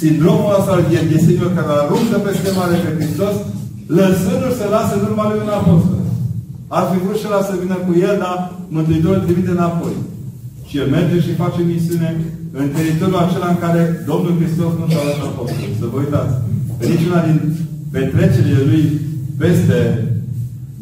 Sindromul 0.00 0.56
ăsta 0.58 0.70
al 0.74 0.82
gherghesenilor 0.90 1.52
care 1.56 1.70
aruncă 1.74 2.16
peste 2.26 2.50
Mare 2.58 2.76
pe 2.84 2.90
Hristos, 2.98 3.34
lăsându-l 3.96 4.54
să 4.60 4.66
lasă 4.74 4.92
în 4.96 5.04
urma 5.08 5.24
lui 5.28 5.42
un 5.44 5.52
apostol. 5.60 6.02
Ar 6.76 6.84
fi 6.90 6.98
vrut 7.04 7.18
și 7.20 7.28
ăla 7.28 7.42
să 7.48 7.60
vină 7.62 7.76
cu 7.86 7.92
el, 8.08 8.14
dar 8.24 8.36
Mântuitorul 8.76 9.24
trimite 9.26 9.52
înapoi. 9.54 9.94
Și 10.68 10.74
el 10.80 10.88
merge 10.96 11.16
și 11.24 11.40
face 11.42 11.60
misiune 11.72 12.08
în 12.60 12.66
teritoriul 12.76 13.24
acela 13.24 13.48
în 13.54 13.58
care 13.64 13.82
Domnul 14.10 14.38
Hristos 14.40 14.72
nu 14.78 14.86
și-a 14.90 15.06
lăsat 15.08 15.28
apostol. 15.30 15.68
Să 15.80 15.86
vă 15.90 15.96
uitați. 16.04 16.34
În 16.82 16.86
niciuna 16.92 17.20
din 17.26 17.38
petrecerile 17.94 18.62
lui 18.70 18.84
peste 19.38 19.78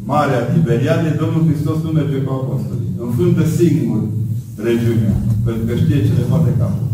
Marea 0.03 0.41
Tiberiade, 0.53 1.09
Domnul 1.21 1.47
Hristos 1.49 1.77
nu 1.83 1.91
merge 1.91 2.17
cu 2.25 2.31
apostolii. 2.33 2.91
Înfruntă 3.05 3.43
singur 3.59 4.01
regiunea. 4.67 5.15
Pentru 5.45 5.63
că 5.67 5.73
știe 5.75 6.05
ce 6.05 6.13
le 6.19 6.29
poate 6.31 6.51
capul. 6.59 6.87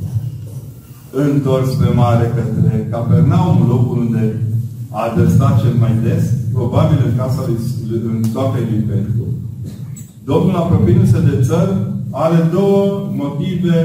Întors 1.26 1.70
pe 1.82 1.90
mare 2.02 2.26
către 2.36 2.88
Capernaum, 2.92 3.58
locul 3.68 3.98
unde 4.06 4.24
a 4.90 5.00
adresat 5.10 5.62
cel 5.62 5.76
mai 5.84 5.94
des, 6.04 6.24
probabil 6.54 7.00
în 7.08 7.16
casa 7.22 7.42
lui, 7.48 7.60
în 8.10 8.24
soacrei 8.32 8.68
lui 8.72 8.88
Petru. 8.90 9.24
Domnul, 10.24 10.56
apropiindu-se 10.56 11.20
de 11.30 11.36
țări, 11.48 11.74
are 12.12 12.40
două 12.52 13.10
motive 13.22 13.78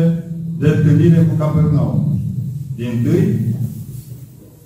de 0.59 0.69
întâlnire 0.69 1.21
cu 1.29 1.35
Capernaum. 1.39 2.21
Din 2.77 2.93
tâi, 3.05 3.27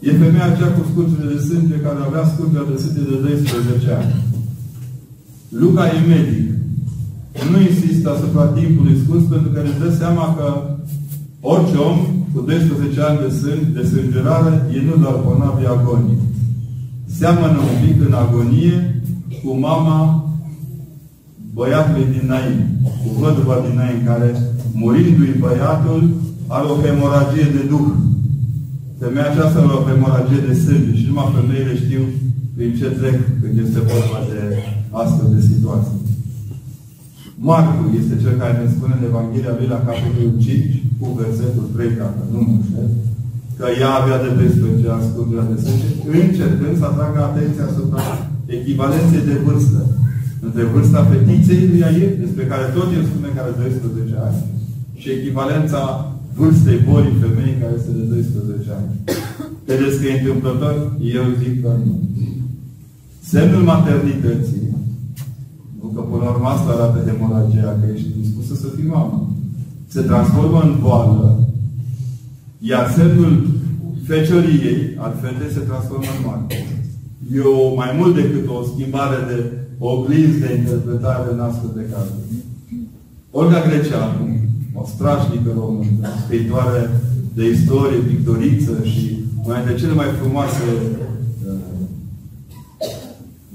e 0.09 0.11
femeia 0.23 0.47
aceea 0.51 0.73
cu 0.77 0.83
scurgere 0.91 1.27
de 1.33 1.41
sânge 1.49 1.77
care 1.87 1.99
avea 2.01 2.25
scurgere 2.33 2.71
de 2.73 2.79
sânge 2.83 3.03
de 3.11 3.17
12 3.17 3.91
ani. 3.99 4.13
Luca 5.61 5.85
e 5.97 5.99
medic. 6.13 6.47
Nu 7.51 7.59
insistă 7.71 8.07
asupra 8.11 8.45
timpului 8.59 9.01
scurs 9.03 9.25
pentru 9.33 9.49
că 9.55 9.61
ne 9.63 9.73
dă 9.81 9.89
seama 10.01 10.27
că 10.37 10.47
orice 11.53 11.77
om 11.89 11.99
cu 12.33 12.41
12 12.41 13.01
ani 13.09 13.19
de, 13.23 13.31
sân, 13.39 13.61
de 13.77 13.83
sângerare 13.91 14.55
e 14.77 14.79
nu 14.89 14.95
doar 15.03 15.17
ponavi 15.25 15.67
agonii. 15.67 16.19
Seamănă 17.19 17.59
un 17.71 17.77
pic 17.83 17.97
în 18.07 18.15
agonie 18.25 19.03
cu 19.43 19.51
mama 19.69 19.99
băiatului 21.55 22.07
din 22.15 22.25
Nain, 22.33 22.59
cu 22.83 23.09
văduva 23.21 23.57
din 23.65 23.77
Nain, 23.81 24.01
care, 24.05 24.29
murindu-i 24.73 25.41
băiatul, 25.41 26.03
are 26.47 26.67
o 26.67 26.81
hemoragie 26.85 27.47
de 27.55 27.63
duh. 27.71 27.89
Femeia 29.07 29.31
aceasta 29.31 29.59
are 29.61 29.77
o 29.79 29.87
hemoragie 29.89 30.47
de 30.49 30.55
sânge 30.65 30.93
și 30.99 31.09
numai 31.09 31.35
femeile 31.37 31.75
știu 31.83 32.03
prin 32.55 32.71
ce 32.79 32.89
trec 32.99 33.19
când 33.41 33.55
este 33.65 33.81
vorba 33.91 34.19
de 34.31 34.41
astfel 35.03 35.29
de 35.37 35.41
situații. 35.51 36.01
Marcu 37.49 37.85
este 38.01 38.15
cel 38.23 38.35
care 38.43 38.55
ne 38.57 38.69
spune 38.75 38.95
în 38.97 39.09
Evanghelia 39.11 39.57
lui 39.59 39.73
la 39.75 39.81
capitolul 39.89 40.35
5, 40.45 40.83
cu 40.99 41.07
versetul 41.23 41.67
3, 41.75 42.01
dacă 42.03 42.21
nu 42.33 42.41
mă 42.49 42.57
știu, 42.67 42.87
că 43.59 43.67
ea 43.83 43.93
avea 43.97 44.19
de 44.25 44.31
12 44.39 44.95
ani 44.95 45.09
scurgerea 45.09 45.51
de 45.51 45.57
sânge, 45.65 45.89
încercând 46.25 46.75
să 46.81 46.87
atragă 46.87 47.19
atenția 47.23 47.65
asupra 47.69 48.05
echivalenței 48.59 49.29
de 49.31 49.37
vârstă 49.47 49.81
între 50.47 50.63
vârsta 50.73 51.01
fetiței 51.11 51.69
lui 51.71 51.83
Iair, 51.85 52.13
despre 52.25 52.45
care 52.53 52.65
tot 52.77 52.89
el 52.97 53.05
spune 53.11 53.29
că 53.33 53.39
are 53.41 53.55
12 53.61 54.15
ani, 54.27 54.41
și 55.01 55.09
echivalența 55.17 55.83
vârstei 56.37 56.85
bolii 56.89 57.21
femeii 57.23 57.61
care 57.61 57.75
este 57.79 57.91
de 57.99 58.03
12 58.03 58.71
ani. 58.79 58.91
Credeți 59.67 59.99
că 60.01 60.07
e 60.07 60.19
întâmplător? 60.21 60.75
Eu 61.17 61.25
zic 61.43 61.63
că 61.63 61.71
nu. 61.85 61.95
Semnul 63.21 63.63
maternității, 63.63 64.63
nu 65.81 65.87
că 65.95 66.01
până 66.01 66.23
la 66.25 66.31
urmă 66.31 66.49
asta 66.49 66.71
arată 66.73 66.99
hemoragia, 67.07 67.79
că 67.81 67.87
ești 67.95 68.19
dispusă 68.21 68.55
să 68.55 68.69
fii 68.75 68.93
mamă, 68.97 69.19
se 69.89 70.01
transformă 70.01 70.61
în 70.61 70.75
boală, 70.83 71.49
iar 72.59 72.85
semnul 72.97 73.33
fecioriei 74.09 74.81
al 74.99 75.13
fetei 75.21 75.55
se 75.55 75.61
transformă 75.69 76.11
în 76.17 76.23
moarte. 76.25 76.55
E 77.35 77.41
o, 77.41 77.75
mai 77.75 77.91
mult 77.99 78.15
decât 78.15 78.49
o 78.49 78.67
schimbare 78.71 79.19
de 79.31 79.39
oglinzi 79.79 80.39
de 80.45 80.55
interpretare 80.55 81.33
în 81.33 81.41
astfel 81.41 81.71
de 81.75 81.89
cazuri. 81.93 82.27
Olga 83.31 83.61
Greceanu, 83.67 84.36
o 84.81 84.83
strașnică 84.95 85.51
română, 85.61 86.09
scriitoare 86.25 86.83
de 87.37 87.45
istorie, 87.57 88.09
pictoriță 88.11 88.75
și 88.93 89.05
una 89.45 89.57
dintre 89.57 89.75
cele 89.81 89.95
mai 90.01 90.11
frumoase 90.21 90.67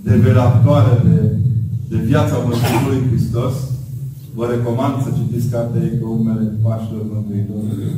develatoare 0.03 0.93
de, 1.07 1.17
de 1.91 1.97
viața 2.09 2.35
Mântuitorului 2.45 3.07
Hristos, 3.09 3.55
vă 4.37 4.45
recomand 4.53 4.95
să 5.03 5.09
citiți 5.17 5.51
cartea 5.53 5.81
ei 5.87 5.99
pe 5.99 6.05
urmele 6.15 6.45
pașilor 6.63 7.03
Mântuitorului. 7.13 7.89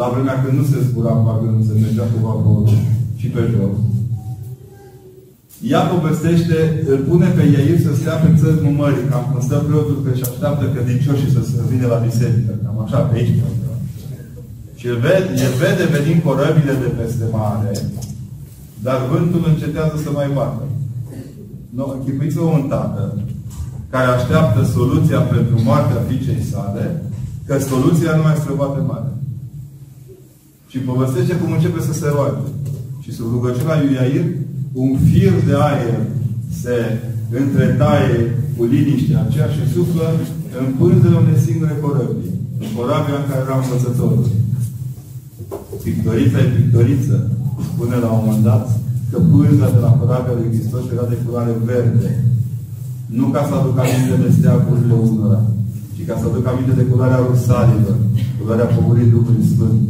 La 0.00 0.06
vremea 0.12 0.36
când 0.42 0.54
nu 0.58 0.64
se 0.70 0.78
zbura 0.86 1.14
pagânul, 1.26 1.62
se 1.68 1.74
mergea 1.82 2.06
cu 2.12 2.18
vaporul 2.26 2.68
și 3.20 3.26
pe 3.34 3.42
jos. 3.52 3.76
Ea 5.60 5.80
povestește, 5.80 6.84
îl 6.88 6.98
pune 7.08 7.26
pe 7.26 7.42
Iair 7.42 7.80
să 7.80 7.94
stea 7.94 8.14
pe 8.14 8.28
țărmul 8.40 8.72
mării, 8.72 9.08
cam 9.10 9.24
când 9.30 9.42
stă 9.42 9.56
preotul 9.66 10.02
că 10.04 10.10
și 10.16 10.22
așteaptă 10.28 10.64
credincioșii 10.74 11.34
să 11.36 11.40
se 11.42 11.60
vină 11.70 11.86
la 11.86 12.02
biserică. 12.08 12.52
Cam 12.64 12.76
așa, 12.84 12.98
pe 12.98 13.14
aici. 13.16 13.42
Și 14.78 14.86
el 14.86 14.98
vede, 15.04 15.28
el 15.46 15.54
vede 15.62 15.84
venind 15.96 16.22
corăbile 16.22 16.74
de 16.84 16.90
peste 16.98 17.24
mare, 17.38 17.72
dar 18.86 18.98
vântul 19.10 19.42
încetează 19.46 19.96
să 20.04 20.10
mai 20.10 20.28
bată. 20.34 20.62
No, 21.76 21.84
închipuiți-vă 21.96 22.44
un 22.58 22.64
tată 22.68 23.02
care 23.90 24.06
așteaptă 24.06 24.60
soluția 24.76 25.20
pentru 25.20 25.56
moartea 25.62 26.06
fiicei 26.08 26.42
sale, 26.52 27.02
că 27.46 27.58
soluția 27.58 28.16
nu 28.16 28.22
mai 28.22 28.40
străbate 28.40 28.80
mare. 28.86 29.10
Și 30.70 30.78
povestește 30.78 31.34
cum 31.36 31.52
începe 31.52 31.80
să 31.80 31.92
se 31.92 32.08
roage. 32.14 32.46
Și 33.00 33.12
sub 33.12 33.26
rugăciunea 33.32 33.80
lui 33.80 33.94
Iair, 33.94 34.26
un 34.82 34.90
fir 35.08 35.32
de 35.48 35.54
aer 35.68 36.00
se 36.62 36.76
întretaie 37.40 38.18
cu 38.56 38.62
liniștea 38.72 39.20
aceea 39.22 39.48
și 39.56 39.72
suflă 39.74 40.06
în 40.60 40.66
pânzele 40.80 41.16
unei 41.22 41.44
singure 41.46 41.76
corăbii. 41.82 42.36
În 42.62 42.68
corabia 42.76 43.16
în 43.20 43.26
care 43.28 43.42
era 43.44 43.56
învățătorul. 43.60 44.26
Pictorița 45.84 46.38
e 46.42 46.56
pictoriță. 46.58 47.16
Spune 47.68 47.96
la 48.04 48.10
un 48.10 48.22
moment 48.24 48.44
dat 48.50 48.64
că 49.10 49.18
pânza 49.32 49.68
de 49.74 49.80
la 49.86 49.92
corabia 50.00 50.36
lui 50.38 50.52
Hristos 50.52 50.84
era 50.94 51.06
de 51.12 51.20
culoare 51.22 51.54
verde. 51.70 52.10
Nu 53.18 53.26
ca 53.34 53.42
să 53.48 53.54
aducă 53.54 53.80
aminte 53.82 54.16
de 54.24 54.30
steagurile 54.36 54.96
unora, 55.06 55.40
ci 55.94 56.02
ca 56.08 56.14
să 56.20 56.24
aducă 56.26 56.48
aminte 56.50 56.74
de 56.80 56.88
culoarea 56.90 57.24
rusalilor, 57.28 57.96
culoarea 58.38 58.72
pogorii 58.74 59.12
Duhului 59.14 59.50
Sfânt. 59.52 59.80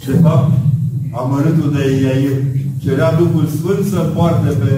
Și 0.00 0.06
de 0.12 0.18
fapt, 0.24 0.50
amărâtul 1.20 1.68
de 1.76 1.82
Iair 2.04 2.36
cerea 2.84 3.16
Duhul 3.20 3.46
Sfânt 3.56 3.82
să-l 3.92 4.08
poarte 4.16 4.50
pe 4.62 4.72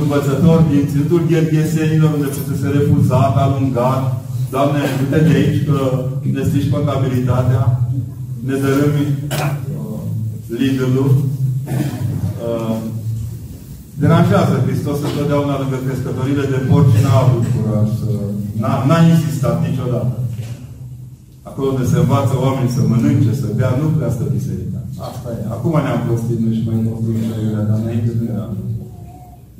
învățător 0.00 0.58
din 0.70 0.82
Ținutul 0.90 1.22
Gherghesenilor, 1.28 2.10
unde 2.14 2.26
fusese 2.26 2.68
refuzat, 2.76 3.34
alungat. 3.36 4.02
Doamne, 4.50 4.80
du-te 4.98 5.20
de 5.28 5.34
aici 5.38 5.64
că 5.68 5.78
ne 6.34 6.42
strici 6.48 6.72
contabilitatea, 6.74 7.62
ne 8.46 8.54
dărâmi 8.62 9.04
uh, 9.30 10.00
lidl 10.58 10.98
Uh, 12.48 12.76
deranjează 14.02 14.54
Hristos 14.66 14.98
întotdeauna 15.08 15.58
lângă 15.60 15.78
crescătorile 15.86 16.44
de 16.52 16.58
porci 16.68 17.02
n-a 17.04 17.16
avut 17.24 17.44
curaj 17.54 17.88
să... 18.00 18.10
N-a, 18.88 19.00
insistat 19.12 19.56
niciodată. 19.68 20.14
Acolo 21.42 21.68
unde 21.70 21.84
se 21.90 21.98
învață 21.98 22.34
oamenii 22.44 22.76
să 22.76 22.80
mănânce, 22.82 23.32
să 23.40 23.46
bea, 23.56 23.70
nu 23.80 23.86
prea 23.96 24.10
stă 24.10 24.24
biserica. 24.36 24.69
Asta 25.08 25.28
e. 25.36 25.40
Acum 25.56 25.74
ne-am 25.84 26.00
prostit 26.06 26.38
noi 26.44 26.54
și 26.58 26.66
mai 26.68 26.78
construim 26.88 27.24
și 27.26 27.54
dar 27.68 27.78
înainte 27.82 28.10
nu 28.18 28.24
era. 28.34 28.46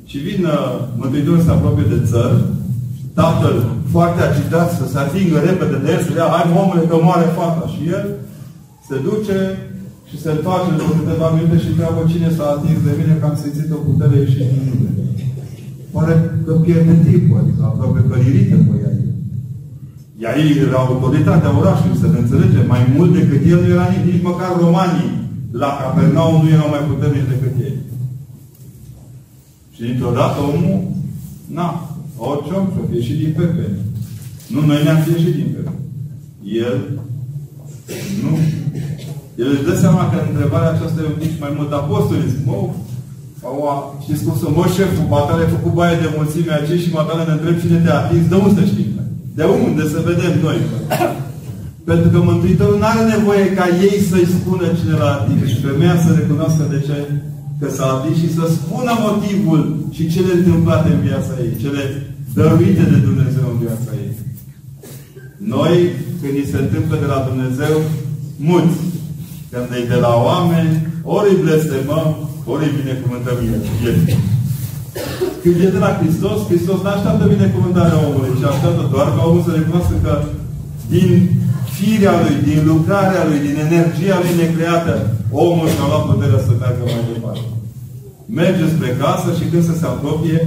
Și 0.09 0.17
vin 0.25 0.41
uh, 0.45 0.71
Mântuitorul 0.99 1.45
să 1.45 1.51
apropie 1.53 1.91
de 1.93 1.99
țări, 2.11 2.37
tatăl 3.19 3.55
foarte 3.93 4.19
agitat 4.23 4.67
să 4.79 4.85
se 4.91 4.97
atingă 5.05 5.37
repede 5.47 5.77
de 5.83 5.89
el, 5.93 6.01
să 6.05 6.11
dea, 6.17 6.33
hai 6.33 6.55
omule 6.61 6.83
că 6.89 6.97
moare 6.97 7.27
fata. 7.37 7.63
Și 7.73 7.81
el 7.95 8.05
se 8.87 8.95
duce 9.07 9.37
și 10.09 10.15
se 10.23 10.29
întoarce 10.31 10.71
după 10.79 10.93
câteva 10.99 11.27
minute 11.35 11.57
și 11.63 11.69
întreabă 11.71 12.01
cine 12.11 12.29
s-a 12.37 12.47
atins 12.55 12.79
de 12.87 12.93
mine 12.99 13.13
că 13.19 13.25
am 13.27 13.37
simțit 13.41 13.69
o 13.77 13.85
putere 13.87 14.15
ieșit 14.17 14.47
din 14.51 14.63
mine. 14.71 14.91
Pare 15.95 16.15
că 16.45 16.51
pierde 16.65 16.95
timpul, 17.07 17.37
adică 17.41 17.61
aproape 17.65 17.99
că 18.09 18.15
irită 18.29 18.57
pe 18.67 18.75
ea. 18.83 18.93
Ea 20.23 20.31
ei 20.41 20.51
era 20.65 20.79
autoritatea 20.85 21.57
orașului, 21.59 22.01
să 22.01 22.07
ne 22.09 22.19
înțelegem. 22.21 22.65
Mai 22.73 22.83
mult 22.95 23.11
decât 23.17 23.41
el 23.51 23.59
nu 23.61 23.69
era 23.75 23.87
nici, 23.93 24.07
nici 24.09 24.27
măcar 24.29 24.51
romanii 24.65 25.11
la 25.51 25.77
Capernaum 25.81 26.43
nu 26.43 26.49
erau 26.49 26.69
mai 26.69 26.79
puternici 26.79 27.31
decât 27.33 27.55
ei. 27.61 27.77
Și 29.73 29.81
dintr-o 29.81 30.11
dată 30.11 30.39
omul, 30.39 30.81
na, 31.57 31.67
orice 32.17 32.53
om 32.53 32.67
să 32.73 32.95
ieșit 32.95 33.17
din 33.17 33.33
pepe. 33.37 33.65
Nu, 34.53 34.65
noi 34.65 34.83
ne-am 34.83 35.05
ieșit 35.15 35.35
din 35.35 35.49
pepe. 35.55 35.75
El, 36.65 36.77
nu. 38.23 38.31
El 39.41 39.47
își 39.51 39.67
dă 39.67 39.75
seama 39.75 40.09
că 40.09 40.17
întrebarea 40.29 40.71
aceasta 40.71 41.01
e 41.01 41.13
un 41.13 41.19
pic 41.23 41.39
mai 41.39 41.53
mult 41.57 41.71
apostolii. 41.71 42.33
Mă, 42.45 42.55
au, 43.43 43.99
știți 44.03 44.23
cum 44.23 44.35
să 44.41 44.47
mă 44.49 44.65
șeful, 44.75 45.05
batale 45.15 45.43
a 45.43 45.53
făcut 45.55 45.73
baie 45.73 45.95
de 46.03 46.13
mulțime 46.17 46.53
aceea 46.53 46.77
și 46.77 46.95
batale 46.97 47.23
ne 47.23 47.31
întreb 47.31 47.59
cine 47.59 47.77
te-a 47.79 47.97
atins. 47.99 48.27
De 48.27 48.35
unde 48.35 48.65
știi? 48.65 48.89
De 49.35 49.43
unde 49.43 49.83
să 49.93 49.99
vedem 50.09 50.33
noi? 50.45 50.57
Pentru 51.91 52.09
că 52.13 52.19
Mântuitorul 52.31 52.77
nu 52.81 52.87
are 52.91 53.03
nevoie 53.15 53.45
ca 53.59 53.65
ei 53.87 53.97
să-i 54.09 54.31
spună 54.35 54.65
cine 54.79 54.95
l-a 55.01 55.11
atins. 55.17 55.43
Și 55.51 55.65
femeia 55.67 55.97
să 56.05 56.09
recunoască 56.11 56.63
de 56.73 56.79
ce 56.87 56.97
că 57.59 57.67
s-a 57.75 57.87
atins 57.95 58.17
și 58.21 58.35
să 58.37 58.43
spună 58.57 58.91
motivul 59.07 59.61
și 59.95 60.03
cele 60.13 60.31
întâmplate 60.35 60.87
în 60.95 61.01
viața 61.07 61.33
ei. 61.43 61.53
Cele 61.63 61.83
dăruite 62.37 62.83
de 62.93 62.99
Dumnezeu 63.07 63.45
în 63.51 63.57
viața 63.65 63.91
ei. 64.03 64.11
Noi, 65.55 65.75
când 66.19 66.33
ni 66.37 66.51
se 66.51 66.57
întâmplă 66.65 66.95
de 67.03 67.07
la 67.13 67.19
Dumnezeu, 67.29 67.75
mulți, 68.49 68.79
când 69.51 69.69
e 69.79 69.91
de 69.93 69.99
la 70.05 70.13
oameni, 70.29 70.73
ori 71.15 71.29
îi 71.31 71.41
blestemăm, 71.43 72.07
ori 72.51 72.65
îi 72.65 72.77
binecuvântăm 72.79 73.37
el. 73.51 73.61
Când 75.41 75.57
e 75.65 75.75
de 75.75 75.81
la 75.85 75.91
Hristos, 75.99 76.37
Hristos 76.49 76.79
nu 76.83 76.89
așteaptă 76.91 77.23
binecuvântarea 77.35 78.01
omului, 78.07 78.37
ci 78.39 78.45
așteaptă 78.51 78.83
doar 78.93 79.07
ca 79.15 79.21
omul 79.29 79.43
să 79.45 79.51
recunoască 79.53 79.95
că 80.05 80.13
din 80.93 81.09
firea 81.81 82.15
lui, 82.23 82.35
din 82.47 82.59
lucrarea 82.71 83.23
lui, 83.29 83.39
din 83.47 83.57
energia 83.67 84.17
lui 84.23 84.33
necreată, 84.41 84.93
omul 85.45 85.67
și-a 85.73 85.87
luat 85.89 86.05
puterea 86.09 86.41
să 86.47 86.51
meargă 86.53 86.83
mai 86.85 87.09
departe. 87.11 87.45
Merge 88.39 88.65
spre 88.73 88.89
casă 89.01 89.29
și 89.37 89.45
când 89.51 89.63
să 89.69 89.73
se 89.79 89.85
apropie, 89.93 90.39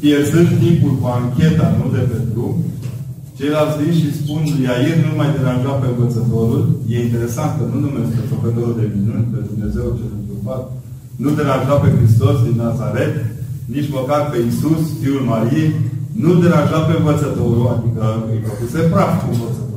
pierzând 0.00 0.50
timpul 0.64 0.94
cu 1.00 1.06
ancheta, 1.18 1.66
nu 1.78 1.86
de 1.94 2.02
pe 2.10 2.18
drum, 2.30 2.54
ceilalți 3.38 3.78
vin 3.80 3.92
și 4.00 4.16
spun 4.18 4.40
lui 4.46 4.64
Iair 4.66 4.96
nu 5.06 5.12
mai 5.18 5.30
deranja 5.34 5.72
pe 5.80 5.88
învățătorul. 5.90 6.62
E 6.92 7.06
interesant 7.06 7.50
că 7.56 7.62
nu 7.72 7.78
numesc 7.86 8.10
pe 8.16 8.30
făcătorul 8.32 8.74
de 8.80 8.86
minuni, 8.94 9.30
pe 9.32 9.38
Dumnezeu 9.50 9.86
cel 9.98 10.12
întâmplat, 10.20 10.64
nu 11.22 11.28
deranja 11.38 11.74
pe 11.82 11.88
Hristos 11.96 12.36
din 12.46 12.56
Nazaret, 12.64 13.14
nici 13.74 13.92
măcar 13.96 14.22
pe 14.30 14.38
Isus, 14.50 14.82
Fiul 15.00 15.22
Mariei, 15.30 15.70
nu 16.24 16.30
deranja 16.42 16.78
pe 16.86 16.94
învățătorul, 16.96 17.66
adică 17.74 18.04
îi 18.30 18.40
făcuse 18.48 18.80
praf 18.92 19.12
cu 19.20 19.28
învățătorul. 19.34 19.69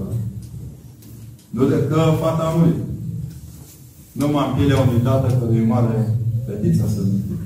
Nu 1.56 1.63
de 1.72 1.80
că 1.89 2.00
fata 2.22 2.44
a 2.48 2.56
murit. 2.58 2.80
Nu 4.20 4.28
m-am 4.28 4.56
pielea 4.56 4.80
unui 4.86 5.02
tată 5.08 5.28
că 5.38 5.56
e 5.56 5.66
mare 5.76 5.98
fetița 6.46 6.86
să 6.96 7.02
nu 7.10 7.18
fie. 7.26 7.42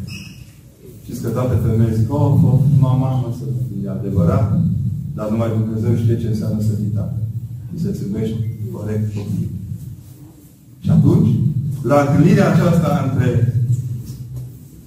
Știți 1.04 1.22
că 1.22 1.30
toate 1.30 1.56
femei 1.64 1.98
zic, 1.98 2.14
oh, 2.14 2.34
oh 2.50 2.60
mama 2.80 3.10
mă 3.22 3.30
să 3.40 3.46
fie 3.68 3.90
adevărat, 3.90 4.60
dar 5.16 5.30
numai 5.30 5.50
Dumnezeu 5.58 5.96
știe 5.96 6.20
ce 6.22 6.28
înseamnă 6.28 6.62
să 6.62 6.74
fii 6.80 6.96
tată. 6.98 7.18
Și 7.70 7.82
să-ți 7.84 8.04
iubești 8.04 8.38
corect 8.72 9.16
copii. 9.16 9.52
Și 10.84 10.90
atunci, 10.90 11.30
la 11.82 11.98
întâlnirea 12.02 12.54
aceasta 12.54 12.90
între 13.06 13.30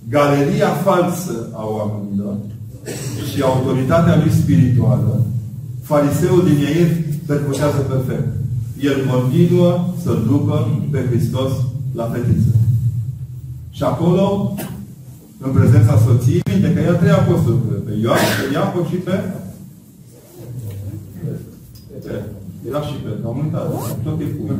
galeria 0.08 0.70
falsă 0.86 1.36
a 1.52 1.62
oamenilor 1.76 2.36
și 3.30 3.42
autoritatea 3.42 4.16
lui 4.16 4.32
spirituală, 4.40 5.26
fariseul 5.82 6.42
din 6.48 6.58
ei 6.74 6.86
percutează 7.26 7.78
perfect. 7.78 8.28
El 8.82 9.06
continuă 9.10 9.88
să 10.02 10.12
ducă 10.28 10.66
pe 10.90 11.06
Hristos 11.08 11.52
la 11.94 12.04
fetiță. 12.12 12.54
Și 13.70 13.82
acolo, 13.82 14.54
în 15.38 15.50
prezența 15.50 15.98
soției, 16.06 16.42
minte 16.52 16.72
că 16.72 16.80
ea 16.80 16.92
trei 16.92 17.10
apostoli, 17.10 17.56
pe 17.86 17.92
Ioan, 18.02 18.18
pe 18.38 18.52
Iacob 18.52 18.88
și 18.88 18.94
pe... 18.94 19.14
Era 22.68 22.80
și 22.80 22.94
pe, 23.02 23.10
am 23.26 23.38
uitat, 23.44 23.66
tot 24.04 24.18
timpul. 24.18 24.56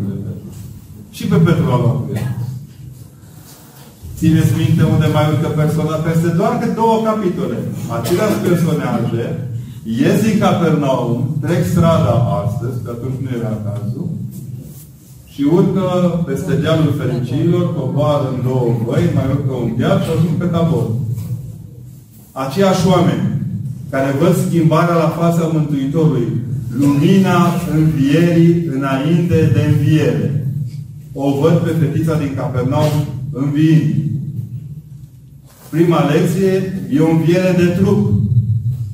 Și 1.10 1.24
pe 1.26 1.36
Petru 1.36 1.70
a 1.70 1.78
luat 1.82 1.96
cu 1.96 2.10
el. 2.14 2.36
Țineți 4.16 4.52
minte 4.62 4.82
unde 4.82 5.06
mai 5.06 5.26
urcă 5.32 5.48
persoana 5.48 5.96
peste 5.96 6.28
doar 6.28 6.58
că 6.58 6.66
două 6.80 6.96
capitole. 7.08 7.58
Aceleași 7.98 8.38
personaje 8.48 9.50
ies 9.84 10.22
din 10.22 10.38
Capernaum, 10.38 11.36
trec 11.40 11.64
strada 11.66 12.14
astăzi, 12.44 12.82
că 12.84 12.90
atunci 12.90 13.20
nu 13.24 13.36
era 13.38 13.54
cazul, 13.64 14.08
și 15.40 15.46
urcă 15.52 15.84
peste 16.26 16.54
dealul 16.54 16.94
fericirilor, 17.00 17.74
coboară 17.74 18.26
în 18.34 18.42
două 18.48 18.68
voi, 18.84 19.02
mai 19.14 19.24
urcă 19.34 19.52
un 19.52 19.72
deal 19.78 19.98
și 20.02 20.10
ajung 20.10 20.36
pe 20.38 20.44
tabor. 20.44 20.86
Aceiași 22.32 22.86
oameni 22.86 23.24
care 23.90 24.18
văd 24.20 24.34
schimbarea 24.46 24.94
la 24.94 25.08
fața 25.20 25.50
Mântuitorului, 25.52 26.28
lumina 26.80 27.38
învierii 27.78 28.70
înainte 28.76 29.50
de 29.54 29.60
înviere. 29.70 30.46
O 31.12 31.40
văd 31.40 31.56
pe 31.58 31.72
fetița 31.80 32.18
din 32.18 32.32
Capernaum 32.36 32.96
înviind. 33.32 33.94
Prima 35.70 36.00
lecție 36.12 36.52
e 36.94 37.00
o 37.00 37.10
înviere 37.10 37.54
de 37.56 37.66
trup. 37.66 38.00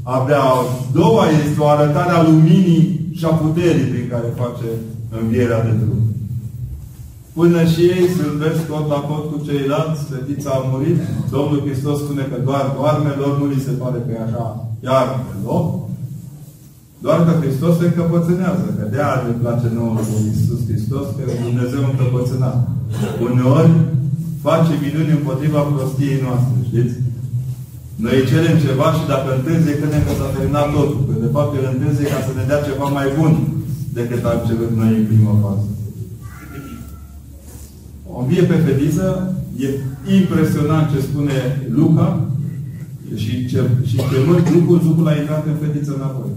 Abia 0.03 0.41
a 0.41 0.65
doua 0.93 1.25
este 1.45 1.61
o 1.61 1.67
arătare 1.69 2.11
a 2.11 2.23
luminii 2.23 3.11
și 3.15 3.25
a 3.25 3.29
puterii 3.29 3.91
prin 3.93 4.07
care 4.11 4.29
face 4.43 4.69
învierea 5.21 5.63
de 5.65 5.71
trup. 5.71 6.06
Până 7.39 7.61
și 7.73 7.83
ei 7.95 8.13
zâmbesc 8.17 8.61
tot 8.71 8.85
la 8.93 9.01
tot 9.09 9.25
cu 9.31 9.39
ceilalți, 9.47 10.07
fetița 10.11 10.51
a 10.55 10.67
murit, 10.71 10.99
Domnul 11.35 11.61
Hristos 11.67 11.97
spune 12.01 12.25
că 12.31 12.37
doar 12.49 12.65
doarme, 12.79 13.11
lor 13.21 13.33
nu 13.39 13.47
li 13.53 13.65
se 13.67 13.73
pare 13.81 13.99
că 14.05 14.11
e 14.13 14.27
așa 14.27 14.45
iar 14.89 15.07
pe 15.27 15.35
loc. 15.47 15.67
Doar 17.05 17.19
că 17.27 17.33
Hristos 17.43 17.73
se 17.79 17.85
încăpățânează, 17.87 18.67
că 18.77 18.85
de 18.93 18.99
aia 19.05 19.19
ne 19.27 19.35
place 19.43 19.69
nouă 19.79 19.93
lui 19.97 20.23
Iisus 20.29 20.61
Hristos, 20.69 21.07
că 21.17 21.23
Dumnezeu 21.47 21.83
încăpățânat. 21.87 22.59
Uneori 23.29 23.73
face 24.47 24.73
minuni 24.85 25.17
împotriva 25.19 25.61
prostiei 25.71 26.25
noastre, 26.27 26.57
știți? 26.69 26.95
Noi 28.05 28.29
cerem 28.31 28.57
ceva 28.67 28.89
și 28.97 29.05
dacă 29.13 29.29
întârzie, 29.33 29.79
credem 29.81 30.03
că 30.07 30.13
s-a 30.15 30.29
terminat 30.35 30.69
totul. 30.77 31.01
Că 31.09 31.15
de 31.25 31.31
fapt 31.37 31.51
el 31.59 31.67
întârzie 31.73 32.07
ca 32.13 32.21
să 32.27 32.33
ne 32.35 32.45
dea 32.49 32.67
ceva 32.69 32.87
mai 32.99 33.09
bun 33.19 33.33
decât 33.99 34.23
am 34.25 34.41
cerut 34.47 34.73
noi 34.81 34.93
în 35.01 35.07
prima 35.11 35.35
fază. 35.45 35.69
O 38.19 38.23
vie 38.29 38.43
pe 38.43 38.57
fetiță, 38.67 39.35
e 39.65 39.69
impresionant 40.19 40.87
ce 40.93 41.01
spune 41.01 41.39
Luca 41.79 42.09
și, 43.15 43.47
ce, 43.47 43.61
și 43.89 43.97
chemând 43.97 44.47
Lucul, 44.55 44.81
Lucul 44.87 45.09
a 45.09 45.17
intrat 45.17 45.47
în 45.47 45.57
fetiță 45.63 45.93
înapoi. 45.95 46.31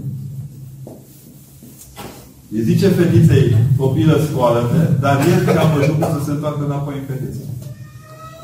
Îi 2.54 2.66
zice 2.68 2.88
fetiței, 2.88 3.56
copilă, 3.76 4.16
scoală-te, 4.26 4.82
dar 5.04 5.16
el 5.32 5.40
cheamă 5.54 5.76
Lucul 5.88 6.08
să 6.14 6.20
se 6.24 6.30
întoarcă 6.30 6.62
înapoi 6.64 6.94
în 7.00 7.06
fetiță. 7.10 7.42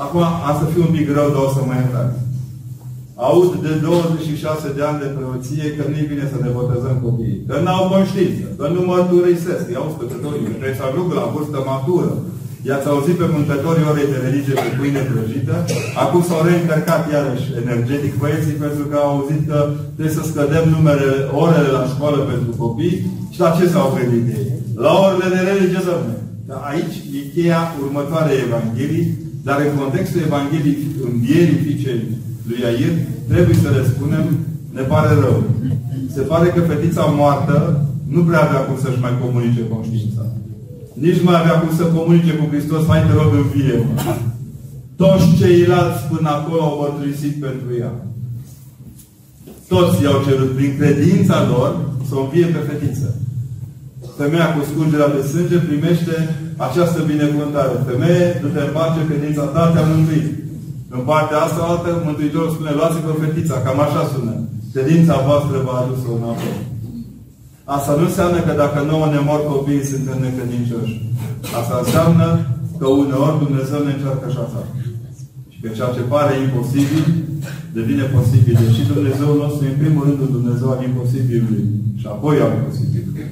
Acum, 0.05 0.23
asta 0.51 0.71
fi 0.73 0.79
un 0.87 0.93
pic 0.97 1.07
rău, 1.17 1.29
dar 1.35 1.43
o 1.47 1.51
să 1.55 1.61
mai 1.63 1.79
iertați. 1.81 2.19
Aud 3.27 3.53
de 3.67 3.73
26 3.75 4.73
de 4.77 4.83
ani 4.89 5.03
de 5.03 5.15
preoție 5.17 5.67
că 5.77 5.83
nu-i 5.91 6.11
bine 6.13 6.27
să 6.33 6.39
ne 6.41 6.51
botezăm 6.59 6.97
copiii. 7.07 7.45
Că 7.49 7.55
n-au 7.65 7.85
conștiință, 7.93 8.47
că 8.59 8.65
nu 8.75 8.81
mărturisesc. 8.91 9.65
Iau 9.73 9.87
spătătorii, 9.95 10.49
trebuie 10.51 10.79
să 10.81 10.85
ajungă 10.87 11.15
la 11.21 11.33
vârstă 11.35 11.59
matură. 11.73 12.13
I-ați 12.67 12.91
auzit 12.93 13.17
pe 13.19 13.27
mâncătorii 13.37 13.89
orei 13.91 14.13
de 14.13 14.19
religie 14.27 14.57
pe 14.63 14.71
pâine 14.79 15.03
prăjită. 15.09 15.55
Acum 16.03 16.23
s-au 16.29 16.41
reîncărcat 16.47 17.03
iarăși 17.13 17.47
energetic 17.63 18.13
băieții 18.21 18.63
pentru 18.65 18.85
că 18.91 18.97
au 18.99 19.09
auzit 19.15 19.43
că 19.51 19.59
trebuie 19.97 20.19
să 20.19 20.25
scădem 20.25 20.65
numere, 20.77 21.09
orele 21.45 21.71
la 21.79 21.85
școală 21.93 22.19
pentru 22.31 22.51
copii. 22.63 22.97
Și 23.35 23.39
la 23.45 23.51
ce 23.57 23.65
s-au 23.73 23.89
gândit 23.97 24.27
ei? 24.37 24.47
La 24.85 24.93
orele 25.05 25.29
de 25.35 25.41
religie, 25.51 25.83
domnule. 25.89 26.19
Dar 26.49 26.61
aici 26.73 26.97
e 27.19 27.21
cheia 27.35 27.61
următoarei 27.85 28.45
Evanghelii 28.47 29.07
dar 29.49 29.59
în 29.67 29.75
contextul 29.83 30.21
Evangheliei 30.29 30.79
învierii 31.11 31.65
fiicei 31.67 32.01
lui 32.49 32.61
Iair, 32.65 32.95
trebuie 33.33 33.57
să 33.65 33.69
le 33.77 33.83
spunem, 33.93 34.25
ne 34.77 34.85
pare 34.93 35.13
rău. 35.25 35.39
Se 36.15 36.23
pare 36.31 36.49
că 36.49 36.61
fetița 36.61 37.05
moartă 37.21 37.57
nu 38.15 38.21
prea 38.29 38.43
avea 38.45 38.61
cum 38.67 38.77
să-și 38.83 39.03
mai 39.05 39.15
comunice 39.23 39.63
conștiința. 39.73 40.23
Nici 41.05 41.21
nu 41.21 41.29
mai 41.29 41.41
avea 41.41 41.57
cum 41.61 41.71
să 41.77 41.85
comunice 41.97 42.33
cu 42.37 42.45
Hristos, 42.53 42.83
hai 42.91 43.07
te 43.07 43.13
rog 43.21 43.31
în 43.41 43.47
vie. 43.55 43.77
Toți 45.03 45.27
ceilalți 45.41 46.01
până 46.13 46.29
acolo 46.33 46.63
au 46.63 46.79
mărturisit 46.81 47.35
pentru 47.47 47.69
ea. 47.81 47.93
Toți 49.73 50.03
i-au 50.03 50.19
cerut 50.27 50.51
prin 50.57 50.73
credința 50.79 51.39
lor 51.53 51.71
să 52.09 52.13
o 52.17 52.23
învie 52.23 52.47
pe 52.55 52.61
fetiță. 52.69 53.09
Femeia 54.21 54.49
cu 54.55 54.61
scurgerea 54.71 55.15
de 55.17 55.23
sânge 55.31 55.59
primește 55.69 56.15
această 56.67 56.99
binecuvântare. 57.11 57.75
Femeie, 57.91 58.25
du-te 58.41 58.61
în 58.65 58.73
pace, 58.77 59.01
credința 59.11 59.45
ta 59.55 59.65
te-a 59.73 59.87
mântuit. 59.93 60.29
În 60.97 61.03
partea 61.11 61.39
asta 61.43 61.61
altă, 61.71 61.91
Mântuitorul 62.07 62.55
spune, 62.55 62.73
luați-vă 62.75 63.13
fetița, 63.23 63.57
cam 63.65 63.79
așa 63.87 64.03
sună. 64.13 64.35
Credința 64.75 65.25
voastră 65.29 65.57
va 65.67 65.77
adus-o 65.79 66.13
înapoi. 66.19 66.57
Asta 67.75 67.93
nu 67.99 68.05
înseamnă 68.11 68.39
că 68.47 68.53
dacă 68.63 68.79
nouă 68.83 69.07
ne 69.11 69.21
mor 69.29 69.41
copiii, 69.53 69.91
suntem 69.93 70.19
necredincioși. 70.25 70.95
Asta 71.61 71.75
înseamnă 71.85 72.29
că 72.79 72.87
uneori 73.03 73.43
Dumnezeu 73.45 73.81
ne 73.83 73.93
încearcă 73.95 74.25
așa 74.29 74.45
fac. 74.55 74.69
Și 75.53 75.59
că 75.63 75.69
ceea 75.77 75.95
ce 75.97 76.11
pare 76.13 76.35
imposibil, 76.37 77.05
devine 77.79 78.05
posibil. 78.17 78.57
Și 78.77 78.93
Dumnezeu 78.93 79.31
nostru, 79.43 79.63
în 79.67 79.77
primul 79.83 80.03
rând, 80.07 80.35
Dumnezeu 80.39 80.69
al 80.71 80.83
imposibilului. 80.91 81.65
Și 82.01 82.07
apoi 82.15 82.37
al 82.45 82.53
imposibilului. 82.59 83.25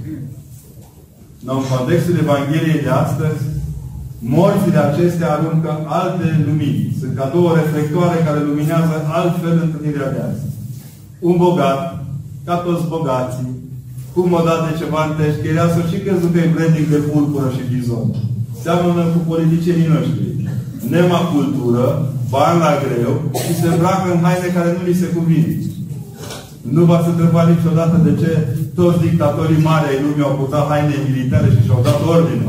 În 1.52 1.60
contextul 1.72 2.22
Evangheliei 2.24 2.84
de 2.86 2.92
astăzi, 3.04 3.42
morțile 4.36 4.80
acestea 4.82 5.28
aruncă 5.32 5.72
alte 6.00 6.26
lumini. 6.46 6.96
Sunt 7.00 7.12
ca 7.18 7.26
două 7.34 7.50
reflectoare 7.60 8.16
care 8.26 8.48
luminează 8.48 8.94
altfel 9.20 9.54
întâlnirea 9.64 10.10
de 10.14 10.20
azi. 10.28 10.44
Un 11.28 11.36
bogat, 11.44 11.80
ca 12.46 12.54
toți 12.66 12.88
bogații, 12.94 13.48
cum 14.14 14.32
o 14.38 14.40
dat 14.48 14.60
de 14.66 14.72
ceva 14.80 15.00
în 15.04 15.12
teșchereasă 15.18 15.78
și 15.90 16.02
crezut 16.04 16.30
că 16.32 16.38
e 16.40 16.54
branding 16.54 16.88
de 16.94 17.00
purpură 17.08 17.48
și 17.56 17.70
bizon. 17.72 18.06
Seamănă 18.62 19.02
cu 19.12 19.20
politicienii 19.30 19.92
noștri. 19.94 20.26
Nema 20.94 21.20
cultură, 21.34 21.84
bani 22.32 22.62
la 22.64 22.72
greu 22.84 23.12
și 23.44 23.52
se 23.60 23.68
îmbracă 23.70 24.06
în 24.12 24.20
haine 24.26 24.48
care 24.56 24.70
nu 24.76 24.82
li 24.86 25.00
se 25.02 25.08
cuvin. 25.16 25.46
Nu 26.76 26.82
v-ați 26.88 27.10
întrebat 27.12 27.46
niciodată 27.54 27.96
de 28.06 28.12
ce 28.20 28.30
toți 28.78 29.02
dictatorii 29.06 29.66
mari 29.68 29.88
ai 29.88 30.02
lumii 30.04 30.26
au 30.26 30.34
purtat 30.38 30.64
haine 30.70 30.96
militare 31.08 31.48
și 31.54 31.64
și-au 31.66 31.80
dat 31.88 32.00
ordine. 32.14 32.48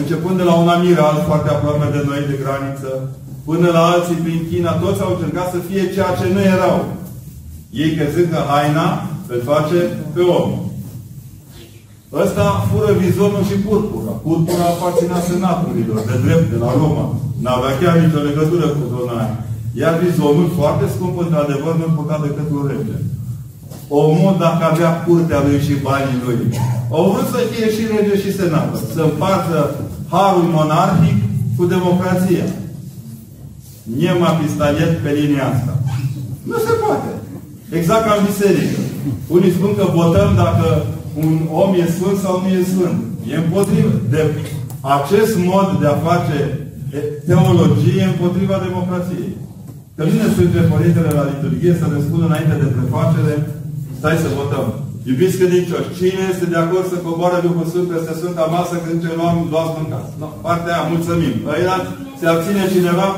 Începând 0.00 0.36
de 0.38 0.46
la 0.50 0.54
un 0.62 0.68
amir 0.74 0.98
alt 1.00 1.22
foarte 1.28 1.48
aproape 1.52 1.86
de 1.96 2.00
noi, 2.08 2.30
de 2.30 2.40
graniță, 2.42 2.90
până 3.48 3.68
la 3.76 3.82
alții 3.92 4.22
prin 4.24 4.40
China, 4.50 4.72
toți 4.84 5.02
au 5.02 5.10
încercat 5.12 5.48
să 5.54 5.58
fie 5.68 5.92
ceea 5.94 6.12
ce 6.18 6.26
nu 6.34 6.42
erau. 6.56 6.78
Ei 7.82 7.90
crezând 7.96 8.28
că 8.32 8.40
haina 8.50 8.86
îl 9.32 9.40
face 9.50 9.78
pe 10.14 10.22
om. 10.40 10.50
Ăsta 12.22 12.44
fură 12.68 12.90
vizonul 13.02 13.44
și 13.50 13.56
purpura. 13.66 14.12
Purpura 14.26 14.66
aparținea 14.70 15.20
senaturilor, 15.28 15.98
de 16.08 16.16
drept, 16.24 16.46
de 16.52 16.58
la 16.64 16.70
Roma. 16.80 17.06
N-avea 17.42 17.72
chiar 17.80 17.94
nicio 17.98 18.20
legătură 18.28 18.66
cu 18.76 18.82
zona 18.94 19.14
aia. 19.22 19.36
Iar 19.80 19.94
vizonul, 20.04 20.48
foarte 20.58 20.84
scump, 20.94 21.16
într-adevăr, 21.24 21.74
nu 21.76 21.94
purta 21.96 22.16
decât 22.26 22.48
un 22.58 22.64
rege. 22.70 22.98
Omul, 23.88 24.36
dacă 24.44 24.62
avea 24.64 24.90
curtea 25.04 25.40
lui 25.46 25.58
și 25.66 25.74
banii 25.86 26.22
lui, 26.24 26.40
au 26.96 27.04
vrut 27.10 27.28
să 27.34 27.40
fie 27.50 27.66
și 27.74 27.82
rege 27.92 28.14
și 28.22 28.36
senator. 28.38 28.80
Să 28.94 29.00
împartă 29.02 29.58
harul 30.12 30.48
monarhic 30.58 31.18
cu 31.56 31.64
democrația. 31.74 32.46
Niema 33.98 34.30
pistalet 34.40 34.92
pe 35.02 35.10
linia 35.18 35.46
asta. 35.54 35.72
Nu 36.50 36.56
se 36.66 36.72
poate. 36.82 37.10
Exact 37.78 38.04
ca 38.06 38.14
în 38.18 38.24
biserică. 38.30 38.78
Unii 39.36 39.56
spun 39.56 39.72
că 39.78 39.84
votăm 40.00 40.30
dacă 40.44 40.66
un 41.24 41.34
om 41.62 41.70
e 41.82 41.94
sfânt 41.96 42.18
sau 42.24 42.34
nu 42.42 42.48
e 42.58 42.72
sfânt. 42.72 42.98
E 43.30 43.34
împotrivă. 43.42 43.92
De 44.12 44.20
acest 44.96 45.32
mod 45.50 45.68
de 45.80 45.86
a 45.90 46.02
face 46.08 46.38
teologie 47.28 48.04
împotriva 48.12 48.56
democrației. 48.66 49.32
Că 49.96 50.02
vine 50.10 50.26
Sfântul 50.34 50.70
Părintele 50.72 51.10
la 51.18 51.28
liturghie 51.30 51.72
să 51.80 51.86
ne 51.92 52.00
spună 52.06 52.24
înainte 52.26 52.56
de 52.62 52.68
prefacere, 52.76 53.34
stai 53.98 54.22
să 54.24 54.36
votăm. 54.40 54.66
Iubiți 55.10 55.38
credincioși, 55.40 55.94
cine 55.98 56.22
este 56.32 56.46
de 56.52 56.58
acord 56.64 56.86
să 56.92 57.04
coboare 57.06 57.38
după 57.46 57.62
Sfânt 57.70 57.86
peste 57.92 58.12
Sfânta 58.18 58.44
Masă 58.54 58.76
când 58.84 58.98
ce 59.04 59.10
luam, 59.18 59.36
luați 59.52 59.74
mâncați? 59.76 60.10
No, 60.20 60.28
partea 60.46 60.72
aia, 60.74 60.90
mulțumim. 60.92 61.34
Ăia 61.54 61.76
se 62.18 62.26
abține 62.28 62.72
cineva? 62.74 63.08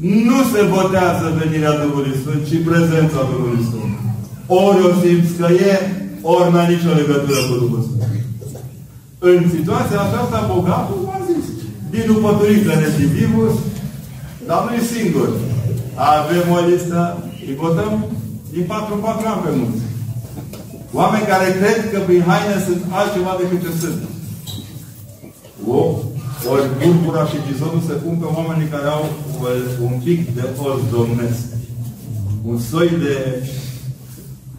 Nu 0.00 0.38
se 0.52 0.62
votează 0.76 1.26
venirea 1.40 1.78
Duhului 1.84 2.14
Sfânt, 2.20 2.40
ci 2.48 2.66
prezența 2.68 3.20
Duhului 3.32 3.62
Sfânt. 3.68 3.94
Ori 4.46 4.80
o 4.88 4.90
simți 5.00 5.36
că 5.40 5.46
e, 5.70 5.74
ori 6.34 6.52
n-a 6.52 6.66
nicio 6.72 6.92
legătură 7.00 7.40
cu 7.48 7.54
Duhul 7.62 7.82
Sfânt. 7.86 8.02
În 9.18 9.40
situația 9.56 10.00
aceasta, 10.02 10.50
bogatul 10.52 11.00
a 11.16 11.18
zis, 11.28 11.44
din 11.90 12.04
după 12.06 12.30
turică 12.38 12.72
recidivus, 12.72 13.54
dar 14.46 14.60
nu 14.64 14.70
e 14.74 14.92
singur. 14.94 15.28
Avem 15.94 16.46
o 16.56 16.58
listă, 16.68 17.00
îi 17.46 17.54
votăm 17.62 17.92
din 18.52 18.64
4-4 18.64 18.68
ani 19.32 19.42
pe 19.44 19.50
mulți. 19.58 19.82
Oameni 20.98 21.30
care 21.32 21.56
cred 21.60 21.78
că 21.92 21.98
prin 22.06 22.22
haine 22.28 22.56
sunt 22.66 22.80
altceva 22.98 23.32
decât 23.40 23.60
ce 23.64 23.72
sunt. 23.80 24.00
O, 25.76 25.78
ori 26.52 26.66
purpura 26.80 27.24
și 27.30 27.46
bizonul 27.48 27.82
se 27.88 27.94
pun 28.02 28.14
pe 28.20 28.28
oamenii 28.36 28.72
care 28.74 28.88
au 28.96 29.04
un 29.88 29.94
pic 30.04 30.20
de 30.34 30.44
os 30.66 30.78
domnesc. 30.94 31.44
Un 32.50 32.58
soi 32.70 32.88
de 33.04 33.14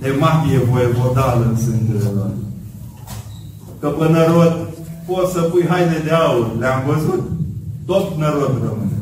temachie 0.02 0.60
voievodală 0.72 1.44
în 1.50 1.58
sângele 1.66 2.10
lor. 2.16 2.32
Că 3.80 3.88
pe 3.88 4.06
nărod 4.12 4.54
poți 5.08 5.34
să 5.34 5.42
pui 5.42 5.66
haine 5.72 6.02
de 6.08 6.12
aur. 6.12 6.46
Le-am 6.60 6.82
văzut. 6.90 7.24
Tot 7.86 8.18
nărod 8.18 8.54
rămâne. 8.66 8.98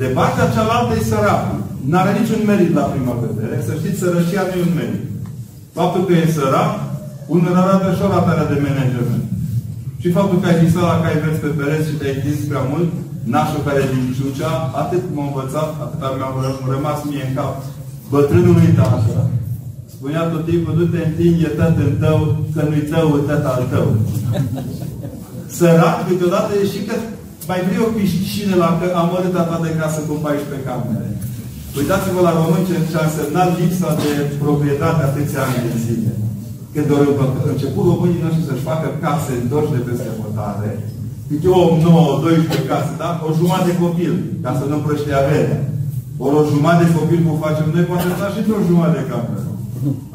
De 0.00 0.04
partea 0.04 0.50
cealaltă 0.54 0.92
e 0.94 1.04
săracul. 1.04 1.60
N-are 1.90 2.12
niciun 2.18 2.40
merit 2.46 2.74
la 2.74 2.86
prima 2.92 3.14
vedere. 3.26 3.64
Să 3.66 3.72
știți, 3.78 3.98
sărăcia 3.98 4.42
nu 4.42 4.60
e 4.60 4.66
un 4.68 4.74
merit. 4.80 5.04
Faptul 5.72 6.04
că 6.04 6.12
e 6.12 6.36
sărac, 6.36 6.72
un 7.26 7.42
arată 7.54 7.94
și 7.96 8.02
o 8.02 8.08
ratare 8.14 8.44
de 8.54 8.60
management. 8.66 9.24
Și 10.02 10.08
faptul 10.16 10.38
că 10.40 10.46
ai 10.48 10.60
visat 10.64 10.84
la 10.90 10.96
cai 11.02 11.22
verzi 11.22 11.42
pe 11.44 11.50
pereți 11.58 11.88
și 11.88 11.98
te-ai 11.98 12.16
întins 12.16 12.40
prea 12.50 12.64
mult, 12.72 12.90
nașul 13.34 13.62
care 13.66 13.82
din 13.92 14.04
Ciucea, 14.16 14.52
atât 14.82 15.02
m-a 15.14 15.26
învățat, 15.28 15.70
atât 15.84 16.00
mi-a 16.16 16.30
rămas 16.74 16.98
mie 17.08 17.24
în 17.28 17.34
cap. 17.38 17.54
Bătrânului 18.12 18.70
tată, 18.78 19.16
spunea 19.94 20.22
tot 20.32 20.44
timpul, 20.50 20.74
nu 20.78 20.84
te 20.92 21.00
întinge 21.02 21.48
în 21.86 21.92
tău, 22.02 22.20
că 22.54 22.60
nu-i 22.68 22.88
tău, 22.92 23.08
tăt 23.28 23.44
al 23.52 23.62
tău. 23.72 23.88
Sărac, 25.56 25.96
câteodată 26.06 26.50
e 26.54 26.72
și 26.74 26.80
că 26.88 26.94
mai 27.50 27.60
vrei 27.66 27.86
o 27.86 27.90
piscină 27.96 28.54
la 28.64 28.70
că 28.78 28.86
am 29.00 29.08
ta 29.34 29.58
de 29.64 29.70
casă 29.80 30.00
cu 30.08 30.14
14 30.24 30.66
camere. 30.68 31.08
Uitați-vă 31.78 32.20
la 32.28 32.36
români 32.38 32.66
ce, 32.68 32.74
ce 32.90 32.96
a 32.98 33.06
însemnat 33.08 33.50
lipsa 33.58 33.90
de 34.02 34.10
proprietate 34.42 35.02
atâția 35.04 35.40
ani 35.46 35.64
de 35.66 35.72
zile. 35.84 36.12
Când 36.72 36.88
au 36.94 37.50
început 37.54 37.84
românii 37.90 38.24
noștri 38.24 38.48
să-și 38.48 38.68
facă 38.70 38.86
case 39.04 39.32
întorci 39.42 39.74
de 39.74 39.80
peste 39.86 40.10
hotare, 40.20 40.70
câte 41.28 41.48
8, 41.48 41.82
9, 41.82 42.20
12 42.22 42.68
case, 42.70 42.92
da? 43.02 43.10
O 43.26 43.28
jumătate 43.38 43.68
de 43.70 43.78
copil, 43.84 44.12
ca 44.44 44.50
să 44.58 44.64
nu 44.70 44.78
prăște 44.84 45.12
averea. 45.22 45.60
Ori 46.24 46.38
o 46.40 46.50
jumătate 46.52 46.84
de 46.84 46.96
copil 46.98 47.20
cum 47.26 47.36
facem 47.46 47.66
noi, 47.74 47.88
poate 47.90 48.08
sta 48.16 48.26
și 48.32 48.40
într-o 48.40 48.66
jumătate 48.68 48.96
de 48.98 49.08
cameră. 49.10 49.50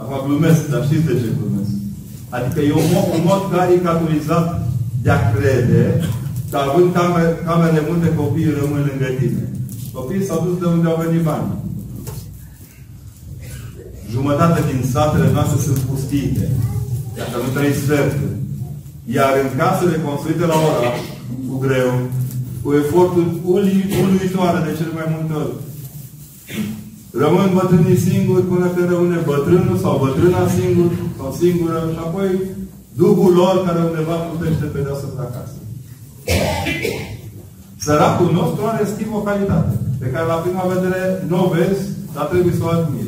Acum 0.01 0.17
glumesc, 0.27 0.61
dar 0.71 0.81
știți 0.87 1.07
de 1.09 1.15
ce 1.21 1.37
glumesc. 1.39 1.73
Adică 2.35 2.59
e 2.61 2.79
un 2.81 2.89
mod, 2.93 3.07
un 3.17 3.23
mod 3.31 3.41
caricaturizat 3.53 4.47
de 5.03 5.11
a 5.15 5.19
crede 5.33 5.83
că 6.49 6.57
având 6.57 6.87
camere, 6.97 7.31
camere 7.49 7.81
multe, 7.89 8.07
copiii 8.19 8.57
rămân 8.59 8.81
lângă 8.87 9.09
tine. 9.19 9.43
Copiii 9.97 10.27
s-au 10.27 10.39
dus 10.45 10.55
de 10.61 10.67
unde 10.73 10.87
au 10.89 11.01
venit 11.03 11.23
bani. 11.29 11.49
Jumătate 14.13 14.59
din 14.69 14.81
satele 14.93 15.29
noastre 15.35 15.57
sunt 15.65 15.77
pustite. 15.77 16.45
Dacă 17.17 17.35
nu 17.43 17.49
trei 17.55 17.73
sferturi. 17.83 18.37
Iar 19.17 19.33
în 19.43 19.49
casele 19.59 20.03
construite 20.07 20.45
la 20.51 20.57
oraș, 20.69 20.99
cu 21.47 21.55
greu, 21.65 21.91
cu 22.63 22.69
eforturi 22.81 23.31
uluitoare 24.01 24.59
de 24.67 24.77
cel 24.79 24.91
mai 24.97 25.07
multe 25.13 25.33
ori, 25.43 25.55
rămân 27.21 27.49
bătrânii 27.57 28.03
singuri 28.07 28.49
până 28.51 28.67
când 28.75 28.89
rămâne 28.89 29.19
bătrânul 29.29 29.77
sau 29.83 30.01
bătrâna 30.03 30.43
singur 30.57 30.89
sau 31.17 31.29
singură 31.41 31.77
și 31.93 31.99
apoi 32.07 32.29
Duhul 32.97 33.33
lor 33.33 33.65
care 33.65 33.79
undeva 33.79 34.15
plutește 34.15 34.65
pe 34.65 34.79
deasupra 34.85 35.25
casei. 35.33 35.67
Săracul 37.77 38.31
nostru 38.31 38.61
are, 38.65 38.85
schimb, 38.93 39.13
o 39.13 39.21
calitate 39.29 39.73
pe 39.99 40.07
care 40.13 40.25
la 40.25 40.33
prima 40.33 40.63
vedere 40.73 41.25
nu 41.27 41.45
o 41.45 41.47
vezi, 41.53 41.81
dar 42.13 42.25
trebuie 42.25 42.53
să 42.57 42.63
o 42.63 42.67
admiri. 42.67 43.04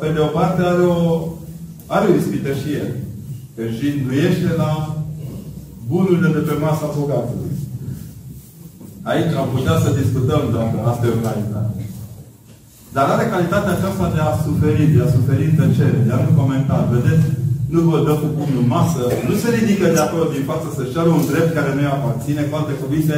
Pe 0.00 0.08
de 0.14 0.20
o 0.26 0.30
parte 0.38 0.60
are 0.62 0.84
o, 0.98 1.00
are 1.86 2.04
o 2.08 2.14
ispită 2.14 2.52
și 2.60 2.68
el. 2.80 2.90
Că 3.54 3.62
jinduiește 3.78 4.50
la 4.62 4.70
bunurile 5.90 6.28
de 6.36 6.42
pe 6.48 6.54
masa 6.64 6.94
bogatului. 6.96 7.54
Aici 9.10 9.32
am 9.40 9.48
putea 9.54 9.76
să 9.84 9.98
discutăm 10.00 10.42
dacă 10.56 10.76
asta 10.90 11.06
e 11.06 11.16
o 11.18 11.24
calitate. 11.26 11.80
Dar 12.96 13.06
are 13.10 13.26
calitatea 13.34 13.74
aceasta 13.74 14.06
de 14.14 14.20
a 14.28 14.32
suferi, 14.46 14.92
de 14.94 15.00
a 15.04 15.14
suferi 15.16 15.54
tăcere, 15.58 16.00
de 16.06 16.12
a 16.14 16.24
nu 16.24 16.30
comenta. 16.40 16.76
Vedeți? 16.94 17.26
Nu 17.74 17.80
vă 17.90 17.98
dă 18.06 18.12
cu 18.22 18.28
pumnul 18.36 18.66
masă, 18.76 19.02
nu 19.28 19.34
se 19.42 19.48
ridică 19.58 19.86
de 19.94 20.00
acolo 20.02 20.24
din 20.34 20.44
față 20.50 20.66
să-și 20.76 20.92
ceară 20.94 21.10
un 21.18 21.24
drept 21.30 21.50
care 21.58 21.70
nu-i 21.72 21.94
aparține, 21.94 22.42
cu 22.46 22.54
alte 22.56 22.74
cuvinte, 22.82 23.16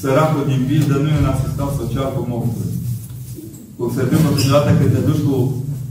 săracul 0.00 0.44
din 0.50 0.62
pildă 0.68 0.94
nu 0.98 1.08
e 1.10 1.22
un 1.22 1.32
asistat 1.34 1.70
social 1.80 2.08
cum 2.14 2.28
oftă. 2.38 2.64
Cum 3.76 3.88
se 3.94 4.02
întâmplă 4.04 4.30
câteodată 4.32 4.70
când 4.78 4.92
te 4.94 5.00
duci 5.08 5.24
cu, 5.26 5.34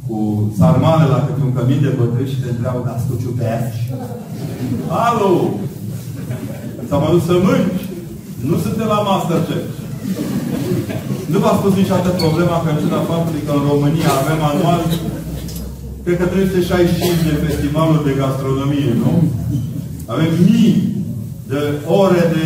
cu 0.09 0.19
sarmale 0.59 1.05
la 1.13 1.19
câte 1.25 1.41
un 1.47 1.53
cămin 1.57 1.81
de 1.85 1.91
bătrâni 1.97 2.31
și 2.31 2.41
te 2.41 2.49
întreabă, 2.51 2.79
dar 2.87 2.97
tu 3.07 3.13
ciupești? 3.21 3.81
Alo! 5.07 5.33
S-am 6.89 7.03
adus 7.07 7.23
să 7.29 7.35
mânci? 7.45 7.83
Nu 8.49 8.55
suntem 8.63 8.87
la 8.93 8.99
Masterchef. 9.07 9.65
Nu 11.31 11.37
v-a 11.43 11.53
spus 11.59 11.73
niciodată 11.75 12.09
problema 12.23 12.55
că 12.61 12.69
în 12.71 12.79
ciuda 12.81 13.01
faptului 13.11 13.45
că 13.45 13.51
în 13.55 13.63
România 13.71 14.11
avem 14.21 14.39
anual 14.51 14.81
cred 16.03 16.17
că 16.19 16.25
365 16.25 17.27
de 17.29 17.35
festivaluri 17.45 18.07
de 18.07 18.17
gastronomie, 18.21 18.91
nu? 19.03 19.11
Avem 20.13 20.31
mii 20.47 20.73
de 21.51 21.61
ore 22.01 22.21
de 22.35 22.45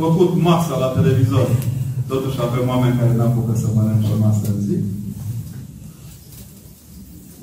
făcut 0.00 0.30
masă 0.48 0.72
la 0.82 0.88
televizor. 0.96 1.46
Totuși 2.12 2.38
avem 2.46 2.64
oameni 2.72 2.98
care 2.98 3.12
nu 3.16 3.24
apucă 3.26 3.52
să 3.62 3.66
mănânce 3.68 4.08
o 4.14 4.16
masă 4.24 4.44
în 4.52 4.58
zi. 4.66 4.76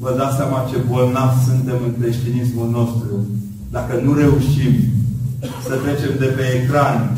Vă 0.04 0.12
dați 0.18 0.38
seama 0.40 0.68
ce 0.70 0.78
bolnav 0.90 1.32
suntem 1.48 1.80
în 1.88 1.94
creștinismul 2.00 2.70
nostru. 2.80 3.14
Dacă 3.76 3.94
nu 4.06 4.12
reușim 4.14 4.74
să 5.68 5.74
trecem 5.84 6.14
de 6.24 6.30
pe 6.38 6.44
ecran 6.58 7.18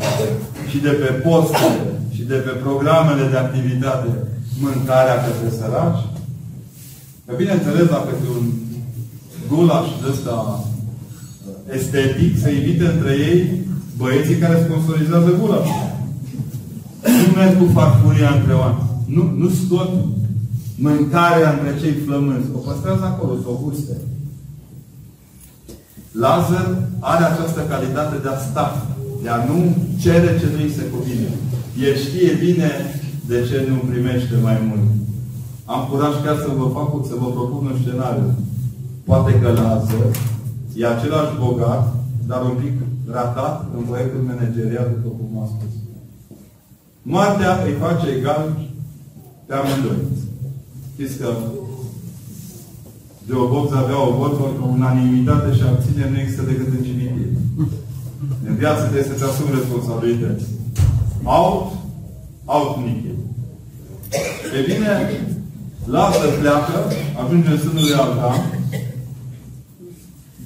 și 0.70 0.78
de 0.86 0.92
pe 1.02 1.10
postele 1.26 1.84
și 2.14 2.22
de 2.22 2.38
pe 2.46 2.50
programele 2.64 3.24
de 3.30 3.36
activitate 3.36 4.08
mâncarea 4.60 5.22
către 5.24 5.48
săraci, 5.58 6.04
Că 7.26 7.34
bineînțeles, 7.36 7.86
dacă 7.88 8.10
e 8.24 8.36
un 8.38 8.46
gulaș 9.48 9.88
de 10.00 10.08
ăsta 10.10 10.36
uh, 10.36 11.74
estetic, 11.76 12.32
să 12.42 12.48
invite 12.50 12.86
între 12.86 13.12
ei 13.28 13.38
băieții 13.96 14.42
care 14.44 14.64
sponsorizează 14.66 15.30
gulaș. 15.40 15.68
Nu 17.20 17.28
merg 17.36 17.58
cu 17.58 17.66
farfuria 17.72 18.30
între 18.38 18.54
oameni. 18.62 18.90
Nu, 19.06 19.22
nu 19.40 19.48
scot 19.48 19.90
mâncarea 20.78 21.50
între 21.50 21.80
cei 21.80 21.92
flămânzi. 21.92 22.48
O 22.54 22.58
păstrează 22.58 23.04
acolo, 23.04 23.32
să 23.42 23.48
o 23.48 23.60
guste. 23.62 23.96
Lazar 26.12 26.66
are 27.00 27.24
această 27.24 27.60
calitate 27.68 28.16
de 28.22 28.28
a 28.28 28.38
sta, 28.38 28.86
de 29.22 29.28
a 29.28 29.44
nu 29.44 29.76
cere 30.00 30.38
ce 30.38 30.46
nu 30.52 30.62
îi 30.62 30.76
se 30.78 30.84
cuvine. 30.94 31.30
El 31.86 31.94
știe 31.96 32.32
bine 32.44 32.70
de 33.26 33.46
ce 33.48 33.66
nu 33.68 33.76
primește 33.90 34.34
mai 34.42 34.58
mult. 34.68 34.88
Am 35.64 35.88
curaj 35.90 36.14
chiar 36.24 36.36
să 36.36 36.50
vă 36.58 36.66
fac, 36.76 37.06
să 37.06 37.14
vă 37.20 37.28
propun 37.30 37.66
un 37.66 37.78
scenariu. 37.80 38.34
Poate 39.04 39.40
că 39.40 39.48
Lazar 39.48 40.06
e 40.74 40.86
același 40.86 41.38
bogat, 41.38 41.94
dar 42.26 42.42
un 42.42 42.56
pic 42.62 42.72
ratat 43.10 43.66
în 43.76 43.82
proiectul 43.82 44.22
managerial, 44.26 44.88
după 44.94 45.08
cum 45.18 45.38
am 45.40 45.48
spus. 45.54 45.72
Moartea 47.02 47.62
îi 47.66 47.76
face 47.84 48.06
egal 48.18 48.56
pe 49.46 49.54
amândoi. 49.54 49.96
Știți 50.94 51.18
că 51.18 51.28
de 53.26 53.34
o 53.42 53.48
box 53.52 53.72
avea 53.72 53.98
o 54.08 54.10
vot, 54.18 54.34
o 54.64 54.66
unanimitate 54.76 55.54
și 55.56 55.62
abținere 55.62 56.10
nu 56.10 56.18
există 56.20 56.42
decât 56.42 56.68
în 56.76 56.84
cimitir. 56.86 57.30
În 58.48 58.54
viață 58.62 58.82
trebuie 58.82 59.10
să-ți 59.10 59.24
asumi 59.28 59.56
responsabilități. 59.58 60.44
Out, 61.22 61.62
out 62.44 62.72
nichil. 62.84 63.16
E 64.56 64.60
bine, 64.70 64.92
lasă 65.94 66.26
pleacă, 66.40 66.76
ajunge 67.22 67.50
în 67.50 67.58
sânul 67.58 67.86
de 67.88 67.94
alta, 67.94 68.30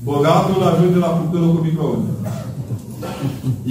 bogatul 0.05 0.63
ajunge 0.63 0.99
la 0.99 1.11
cuptorul 1.17 1.55
cu 1.55 1.63
microunde. 1.63 2.11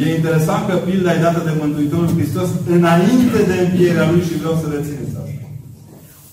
E 0.01 0.15
interesant 0.15 0.63
că 0.67 0.75
pilda 0.75 1.13
e 1.13 1.25
dată 1.27 1.41
de 1.45 1.53
Mântuitorul 1.61 2.15
Hristos 2.17 2.49
înainte 2.75 3.39
de 3.49 3.55
învierea 3.65 4.09
Lui 4.11 4.21
și 4.27 4.37
vreau 4.41 4.55
să 4.61 4.65
rețineți 4.67 5.15
asta. 5.19 5.26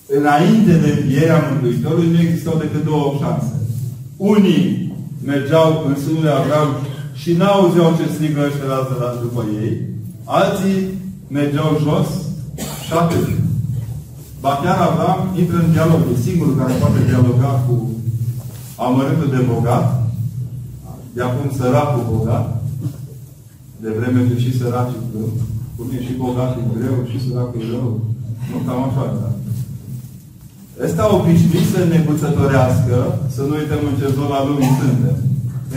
Înainte 0.06 0.72
de 0.84 1.00
învierea 1.00 1.48
Mântuitorului 1.50 2.10
nu 2.10 2.20
existau 2.20 2.56
decât 2.58 2.84
două 2.84 3.14
șanse. 3.20 3.54
Unii 4.16 4.92
mergeau 5.24 5.84
în 5.88 5.96
sânul 6.02 6.22
de 6.22 6.28
Avram 6.28 6.70
și 7.20 7.32
n-auzeau 7.32 7.96
ce 7.98 8.12
strigă 8.14 8.40
ăștia 8.46 8.66
la 9.00 9.20
după 9.22 9.44
ei. 9.62 9.74
Alții 10.24 10.78
mergeau 11.28 11.80
jos 11.84 12.08
și 12.84 12.92
atât. 13.02 13.28
Ba 14.40 14.60
chiar 14.62 14.78
Avram 14.88 15.20
intră 15.40 15.56
în 15.56 15.70
dialog. 15.72 16.00
E 16.12 16.22
singurul 16.26 16.56
care 16.60 16.72
poate 16.80 17.00
dialoga 17.10 17.50
cu 17.66 17.74
amărâtul 18.76 19.30
de 19.30 19.42
bogat, 19.52 19.86
de 21.14 21.22
acum 21.22 21.50
săracul 21.56 22.04
bogat, 22.12 22.62
de 23.82 23.90
vreme 23.98 24.28
ce 24.28 24.36
și 24.40 24.58
săracii 24.58 25.06
greu, 25.12 25.30
cum 25.76 25.86
e 25.96 26.02
și 26.06 26.12
bogatul 26.12 26.62
greu, 26.76 26.96
și 27.10 27.24
săracul 27.24 27.60
e 27.60 27.70
rău. 27.70 28.00
Nu 28.50 28.58
cam 28.66 28.82
așa, 28.82 29.04
da. 29.20 29.33
Ăsta 30.82 31.14
obișnuit 31.16 31.68
să 31.74 31.80
neguțătorească, 31.94 32.96
să 33.34 33.40
nu 33.48 33.54
uităm 33.60 33.82
în 33.90 33.96
ce 34.00 34.08
zona 34.18 34.38
lumii 34.48 34.76
suntem. 34.80 35.16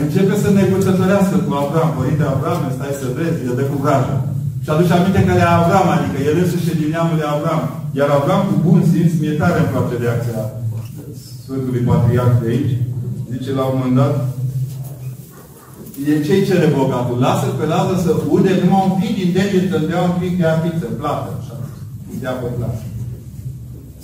Începe 0.03 0.35
să 0.43 0.49
neguțătorească 0.49 1.35
cu 1.45 1.51
Avram. 1.63 1.91
Părinte 1.97 2.25
Avram, 2.33 2.61
stai 2.75 3.01
să 3.01 3.07
vezi, 3.17 3.45
el 3.47 3.55
dă 3.59 3.65
cu 3.71 3.77
vraja. 3.83 4.17
Și 4.63 4.69
aduce 4.69 4.93
aminte 4.95 5.21
că 5.27 5.33
e 5.35 5.45
Avram, 5.57 5.87
adică 5.95 6.17
el 6.29 6.35
însuși 6.43 6.79
din 6.81 6.89
neamul 6.93 7.17
de 7.21 7.27
Avram. 7.35 7.61
Iar 7.97 8.09
Avram 8.17 8.41
cu 8.49 8.55
bun 8.65 8.79
simț, 8.91 9.11
mie 9.21 9.35
tare 9.41 9.57
îmi 9.59 9.71
place 9.73 9.95
reacția 10.03 10.41
Sfântului 11.41 11.87
Patriarh 11.89 12.35
de 12.41 12.47
aici. 12.53 12.75
Zice 13.31 13.51
la 13.59 13.63
un 13.65 13.75
moment 13.77 13.97
dat, 14.01 14.15
e 16.09 16.25
ce-i 16.25 16.47
cere 16.47 16.67
bogatul? 16.77 17.17
Lasă 17.25 17.47
pe 17.57 17.65
Lazar 17.71 17.99
să 18.05 18.11
ude 18.35 18.51
numai 18.61 18.85
un 18.87 18.93
pic 18.99 19.11
din 19.19 19.29
deget, 19.35 19.65
să 19.71 19.77
dea 19.89 20.01
un 20.09 20.15
pic 20.21 20.33
de 20.39 20.45
apiță, 20.53 20.87
plată, 20.99 21.29
așa. 21.39 21.55
Dea 22.21 22.35
pe 22.41 22.49
plată. 22.57 22.81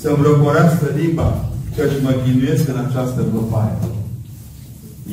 Să-mi 0.04 0.26
răcorească 0.28 0.86
limba, 1.00 1.30
căci 1.76 2.02
mă 2.04 2.12
chinuiesc 2.22 2.66
în 2.74 2.80
această 2.86 3.22
văpaie. 3.34 3.78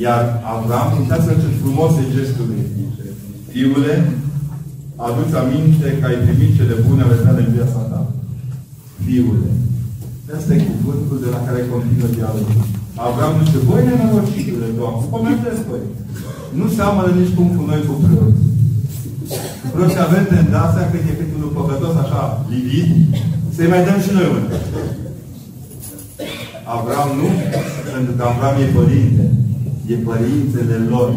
Iar 0.03 0.23
Avram, 0.53 0.87
uitați-vă 0.99 1.33
ce 1.41 1.59
frumos 1.61 1.91
e 2.01 2.13
gestul 2.15 2.45
lui. 2.49 2.63
Fiule, 3.51 3.93
aduți 5.05 5.35
aminte 5.41 5.87
că 5.97 6.03
ai 6.07 6.17
primit 6.25 6.51
cele 6.57 6.75
bune 6.85 7.01
ale 7.03 7.17
tale 7.25 7.41
în 7.43 7.51
viața 7.57 7.81
ta. 7.91 8.01
Fiule. 9.05 9.49
Asta 10.37 10.51
e 10.53 10.69
cuvântul 10.71 11.17
de 11.23 11.29
la 11.35 11.41
care 11.47 11.69
continuă 11.71 12.09
dialogul. 12.17 12.65
Avram 13.05 13.31
nu 13.35 13.43
zice, 13.45 13.59
voi 13.69 13.81
nenorocitule, 13.87 14.67
Doamne, 14.77 15.03
comentez, 15.15 15.57
voi. 15.69 15.83
Nu 16.59 16.65
seamănă 16.77 17.11
nici 17.19 17.35
cum 17.35 17.47
cu 17.55 17.63
noi 17.69 17.81
cu 17.87 17.93
preoți. 18.03 18.43
Preoți 19.73 20.03
avem 20.05 20.25
tendația 20.33 20.85
când 20.91 21.05
e 21.09 21.19
cât 21.19 21.29
unul 21.37 21.55
păcătos 21.57 21.93
așa, 22.03 22.21
livid, 22.53 22.89
să-i 23.61 23.73
mai 23.75 23.85
dăm 23.87 23.99
și 24.05 24.11
noi 24.17 24.27
unul. 24.33 24.47
Avram 26.75 27.09
nu, 27.19 27.27
pentru 27.93 28.13
că 28.17 28.23
Avram 28.23 28.55
e 28.63 28.75
părinte. 28.79 29.23
E 29.91 29.95
părintele 30.09 30.77
lor. 30.93 31.09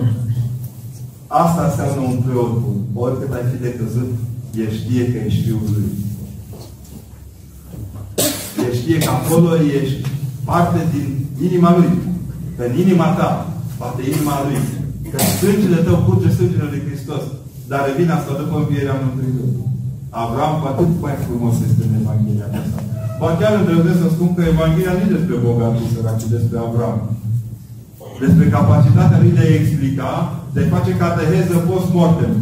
Asta 1.42 1.62
înseamnă 1.64 2.00
un 2.10 2.18
preot 2.24 2.52
bun. 2.62 2.78
Oricât 3.04 3.32
ai 3.32 3.46
fi 3.50 3.58
de 3.66 3.72
căzut, 3.78 4.10
el 4.62 4.70
știe 4.80 5.04
că 5.12 5.16
ești 5.26 5.42
fiul 5.44 5.66
lui. 5.74 5.90
El 8.64 8.72
știe 8.80 8.98
că 8.98 9.10
acolo 9.10 9.50
ești 9.80 10.00
parte 10.50 10.80
din 10.92 11.08
inima 11.46 11.70
lui. 11.76 11.90
Că 12.56 12.62
în 12.68 12.74
inima 12.84 13.08
ta, 13.18 13.30
parte 13.80 14.00
inima 14.12 14.36
lui. 14.44 14.58
Că 15.10 15.18
sângele 15.40 15.80
tău 15.86 15.96
curge 16.06 16.30
sângele 16.38 16.66
lui 16.70 16.82
Hristos. 16.86 17.22
Dar 17.70 17.80
revine 17.88 18.12
asta 18.12 18.32
după 18.40 18.56
învierea 18.58 19.00
Mântuitorului. 19.02 19.73
Avram 20.22 20.52
cu 20.60 20.66
atât 20.72 20.90
mai 21.04 21.16
frumos 21.24 21.54
este 21.68 21.82
în 21.86 21.94
Evanghelia 22.00 22.46
aceasta. 22.48 22.78
Ba 23.20 23.28
chiar 23.40 23.52
îndrăznesc 23.56 24.00
să 24.02 24.08
spun 24.14 24.30
că 24.34 24.42
Evanghelia 24.44 24.94
nu 24.96 25.02
e 25.04 25.16
despre 25.16 25.36
bogatul 25.46 25.86
sărac, 25.92 26.16
ci 26.20 26.34
despre 26.36 26.56
Avram. 26.66 26.98
Despre 28.24 28.46
capacitatea 28.56 29.20
lui 29.22 29.36
de 29.36 29.44
a 29.44 29.54
explica, 29.60 30.12
de 30.54 30.60
a 30.62 30.72
face 30.74 30.92
cateheză 31.02 31.56
post-mortem. 31.68 32.32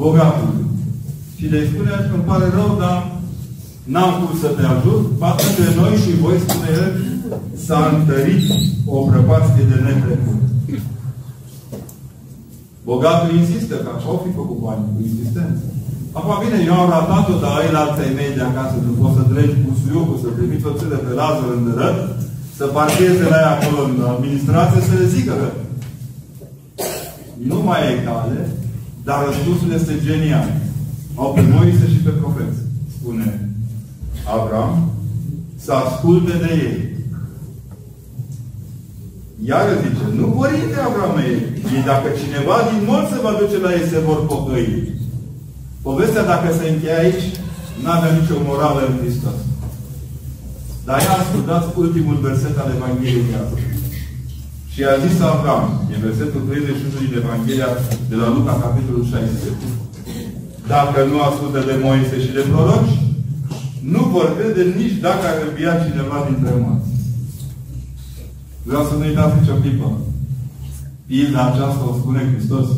Bogatul. 0.00 0.52
Și 1.38 1.46
de 1.52 1.58
a 1.60 1.68
spune, 1.70 1.92
îmi 2.16 2.28
pare 2.30 2.46
rău, 2.56 2.70
dar 2.82 2.96
n-am 3.92 4.12
cum 4.20 4.32
să 4.42 4.48
te 4.56 4.64
ajut, 4.74 5.02
față 5.22 5.46
de 5.58 5.66
noi 5.80 5.94
și 6.02 6.20
voi, 6.22 6.44
spune 6.44 6.68
el, 6.80 6.88
s-a 7.64 7.80
întărit 7.94 8.44
o 8.94 8.96
prăpastie 9.08 9.64
de 9.70 9.78
netrecut. 9.86 10.40
Bogatul 12.90 13.30
insistă, 13.40 13.74
că 13.82 13.88
așa 13.92 14.08
au 14.12 14.18
fi 14.24 14.30
făcut 14.40 14.58
bani, 14.66 14.84
cu 14.92 14.98
insistență. 15.08 15.64
Acum 16.18 16.34
bine, 16.42 16.58
eu 16.68 16.76
am 16.80 16.90
ratat-o, 16.94 17.34
dar 17.42 17.52
ai 17.58 17.72
la 17.74 17.80
alții 17.84 18.16
mei 18.18 18.36
de 18.36 18.42
acasă, 18.46 18.74
nu 18.86 18.92
poți 19.00 19.16
să 19.16 19.22
treci 19.32 19.60
cu 19.64 19.70
suiocul, 19.80 20.18
să 20.22 20.28
trimiți 20.36 20.68
o 20.70 20.76
țără 20.78 20.96
pe 21.04 21.12
Lazar 21.18 21.50
în 21.56 21.64
dărăt, 21.66 21.98
să 22.58 22.64
parcheze 22.76 23.24
la 23.32 23.38
ea 23.44 23.52
acolo 23.56 23.80
în 23.90 23.98
administrație, 24.14 24.80
să 24.88 24.94
le 25.00 25.06
zică 25.14 25.32
că 25.40 25.48
nu 27.50 27.58
mai 27.68 27.80
e 27.90 28.04
cale, 28.06 28.38
dar 29.06 29.18
răspunsul 29.26 29.70
este 29.78 29.94
genial. 30.06 30.48
au 31.20 31.32
pe 31.32 31.42
Moise 31.52 31.86
și 31.92 32.00
pe 32.06 32.12
profeți. 32.20 32.58
Spune 32.94 33.28
Avram, 34.36 34.72
să 35.64 35.72
asculte 35.72 36.34
de 36.44 36.50
ei. 36.66 36.78
Iar 39.48 39.66
zice, 39.82 40.04
nu 40.20 40.26
părinte 40.26 40.76
Avram 40.86 41.16
ei, 41.28 41.38
dacă 41.90 42.08
cineva 42.20 42.56
din 42.68 42.80
morți 42.88 43.12
se 43.12 43.18
va 43.24 43.32
duce 43.40 43.58
la 43.64 43.70
ei, 43.72 43.90
se 43.92 43.98
vor 44.06 44.26
pocăi. 44.26 44.98
Povestea, 45.88 46.24
dacă 46.32 46.48
se 46.58 46.64
încheie 46.68 47.00
aici, 47.02 47.24
nu 47.82 47.90
avea 47.90 48.12
nicio 48.18 48.36
morală 48.48 48.80
în 48.84 48.96
Hristos. 49.00 49.38
Dar 50.86 50.98
ea 51.00 51.16
ascultat 51.18 51.64
ultimul 51.84 52.16
verset 52.26 52.54
al 52.58 52.72
Evangheliei 52.76 53.28
de 53.28 53.36
azi. 53.42 53.68
Și 54.72 54.80
a 54.84 54.94
zis 55.04 55.16
Avram, 55.20 55.64
e 55.92 56.06
versetul 56.08 56.42
31 56.48 57.04
din 57.04 57.20
Evanghelia 57.22 57.70
de 58.10 58.16
la 58.22 58.28
Luca, 58.34 58.54
capitolul 58.64 59.04
16. 59.04 59.66
Dacă 60.74 60.98
nu 61.10 61.16
ascultă 61.20 61.58
de 61.68 61.74
Moise 61.84 62.16
și 62.24 62.34
de 62.36 62.44
proroci, 62.50 62.94
nu 63.94 64.02
vor 64.14 64.26
crede 64.36 64.62
nici 64.80 64.96
dacă 65.06 65.24
ar 65.28 65.38
învia 65.48 65.74
cineva 65.84 66.18
dintre 66.28 66.52
morți. 66.62 66.90
Vreau 68.68 68.84
să 68.88 68.94
nu 68.94 69.04
uitați 69.08 69.38
nicio 69.38 69.60
clipă. 69.62 69.88
Pilda 71.06 71.42
aceasta 71.46 71.88
o 71.90 71.98
spune 71.98 72.30
Hristos. 72.30 72.68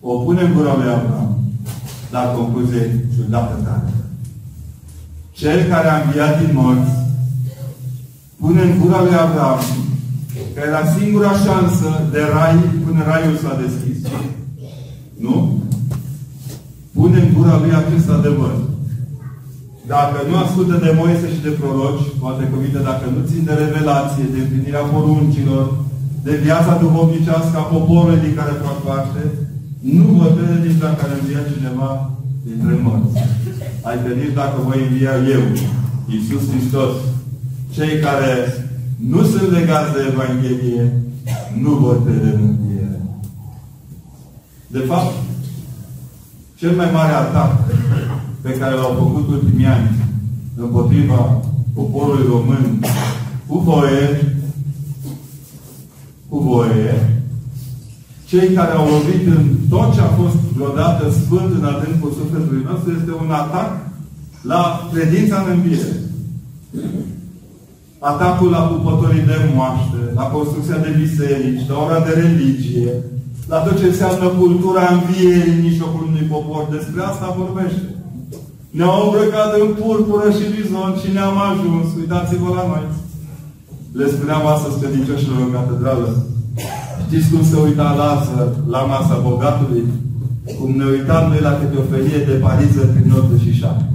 O 0.00 0.12
pune 0.24 0.42
în 0.42 0.52
gura 0.54 0.74
lui 0.76 0.92
Abraham. 0.96 1.45
Dar 2.16 2.28
concluzie 2.40 2.82
ciudată 3.14 3.54
tare. 3.66 3.90
Cel 5.40 5.58
care 5.72 5.88
a 5.90 6.02
înviat 6.02 6.34
din 6.40 6.52
morți 6.58 6.94
pune 8.40 8.60
în 8.62 8.74
gura 8.80 9.00
lui 9.02 9.16
Abraham 9.24 9.64
că 10.54 10.60
era 10.68 10.82
singura 10.96 11.32
șansă 11.46 11.88
de 12.12 12.20
rai 12.34 12.56
până 12.84 13.00
raiul 13.10 13.36
s-a 13.42 13.54
deschis. 13.64 13.98
Nu? 15.24 15.36
Pune 16.96 17.18
în 17.20 17.30
gura 17.36 17.54
lui 17.62 17.72
acest 17.82 18.08
adevăr. 18.18 18.54
Dacă 19.94 20.18
nu 20.28 20.34
ascultă 20.36 20.74
de 20.84 20.90
Moise 21.00 21.26
și 21.34 21.44
de 21.46 21.52
proroci, 21.60 22.06
poate 22.22 22.42
cuvinte, 22.52 22.80
dacă 22.90 23.04
nu 23.14 23.20
țin 23.30 23.42
de 23.48 23.54
revelație, 23.64 24.32
de 24.32 24.38
împlinirea 24.40 24.88
poruncilor, 24.92 25.64
de 26.26 26.34
viața 26.46 26.72
duhovnicească 26.82 27.56
a 27.58 27.70
poporului 27.74 28.24
din 28.24 28.34
care 28.38 28.62
fac 28.66 28.78
parte, 28.88 29.20
nu 29.80 30.02
vă 30.02 30.26
crede 30.34 30.68
nici 30.68 30.78
dacă 30.78 31.00
ar 31.04 31.18
învia 31.20 31.42
cineva 31.52 32.10
dintre 32.44 32.78
morți. 32.82 33.18
Adică 33.82 34.14
nici 34.14 34.34
dacă 34.34 34.56
voi 34.66 34.80
învia 34.88 35.14
eu, 35.34 35.42
Iisus 36.08 36.50
Hristos, 36.50 36.92
cei 37.74 37.98
care 38.00 38.34
nu 38.96 39.22
sunt 39.22 39.50
legați 39.50 39.92
de 39.92 40.00
Evanghelie, 40.12 40.92
nu 41.62 41.70
vor 41.70 42.04
crede 42.04 42.28
în 42.34 42.42
înviere. 42.48 43.00
De 44.66 44.78
fapt, 44.78 45.14
cel 46.54 46.76
mai 46.76 46.90
mare 46.92 47.12
atac 47.12 47.68
pe 48.40 48.50
care 48.50 48.74
l-au 48.74 48.94
făcut 48.98 49.28
ultimii 49.28 49.66
ani 49.66 49.90
împotriva 50.56 51.40
poporului 51.74 52.26
român 52.28 52.80
cu 53.46 53.58
voie, 53.58 54.34
cu 56.28 56.38
voie, 56.38 57.15
cei 58.30 58.48
care 58.58 58.72
au 58.72 58.86
lovit 58.94 59.24
în 59.36 59.44
tot 59.72 59.88
ce 59.94 60.00
a 60.00 60.10
fost 60.20 60.38
vreodată 60.56 61.04
sfânt 61.20 61.50
în 61.58 61.64
adâncul 61.72 62.10
sufletului 62.20 62.66
nostru 62.70 62.88
este 62.98 63.12
un 63.24 63.30
atac 63.42 63.70
la 64.52 64.62
credința 64.92 65.36
în 65.42 65.48
înviere. 65.56 65.94
Atacul 67.98 68.50
la 68.56 68.62
pupătorii 68.70 69.28
de 69.30 69.38
moaște, 69.54 70.00
la 70.18 70.26
construcția 70.34 70.78
de 70.86 70.96
biserici, 71.02 71.68
la 71.68 71.76
ora 71.84 72.00
de 72.06 72.12
religie, 72.22 72.92
la 73.52 73.58
tot 73.64 73.78
ce 73.78 73.86
înseamnă 73.86 74.26
cultura 74.42 74.84
învierii 74.96 75.52
în 75.52 75.62
mijlocul 75.68 76.06
unui 76.10 76.26
popor. 76.32 76.62
Despre 76.76 77.00
asta 77.02 77.36
vorbește. 77.40 77.86
Ne-au 78.78 78.98
îmbrăcat 79.04 79.50
în 79.62 79.68
purpură 79.80 80.28
și 80.36 80.52
bizon 80.56 80.92
și 81.00 81.08
ne-am 81.12 81.38
ajuns. 81.50 81.86
Uitați-vă 82.00 82.48
la 82.58 82.64
noi. 82.72 82.86
Le 83.98 84.06
spuneam 84.14 84.46
astăzi 84.46 84.78
credincioșilor 84.80 85.38
în 85.46 85.52
catedrală. 85.56 86.08
Știți 87.06 87.30
cum 87.30 87.42
se 87.50 87.56
uita 87.66 87.88
Lazar 88.00 88.48
la 88.74 88.80
masa 88.92 89.16
bogatului? 89.26 89.84
Cum 90.58 90.70
ne 90.80 90.86
uitam 90.94 91.24
noi 91.30 91.40
la 91.48 91.52
câte 91.58 91.76
o 91.82 91.88
felie 91.90 92.20
de 92.28 92.36
pariză 92.44 92.82
prin 92.92 93.06
notă 93.12 93.36
și 93.44 93.58
șapte. 93.60 93.94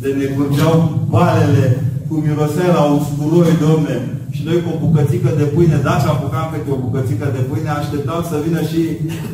De 0.00 0.08
ne 0.18 0.26
curgeau 0.34 0.74
balele 1.14 1.66
cu 2.08 2.14
mirosea 2.24 2.68
la 2.78 2.84
usturoi, 2.98 3.52
domne. 3.66 3.96
Și 4.34 4.42
noi 4.48 4.62
cu 4.62 4.70
o 4.72 4.80
bucățică 4.84 5.30
de 5.40 5.46
pâine, 5.54 5.78
dacă 5.88 6.06
apucam 6.10 6.46
câte 6.52 6.70
o 6.74 6.82
bucățică 6.86 7.26
de 7.36 7.42
pâine, 7.48 7.70
așteptam 7.70 8.20
să 8.30 8.36
vină 8.46 8.60
și, 8.70 8.80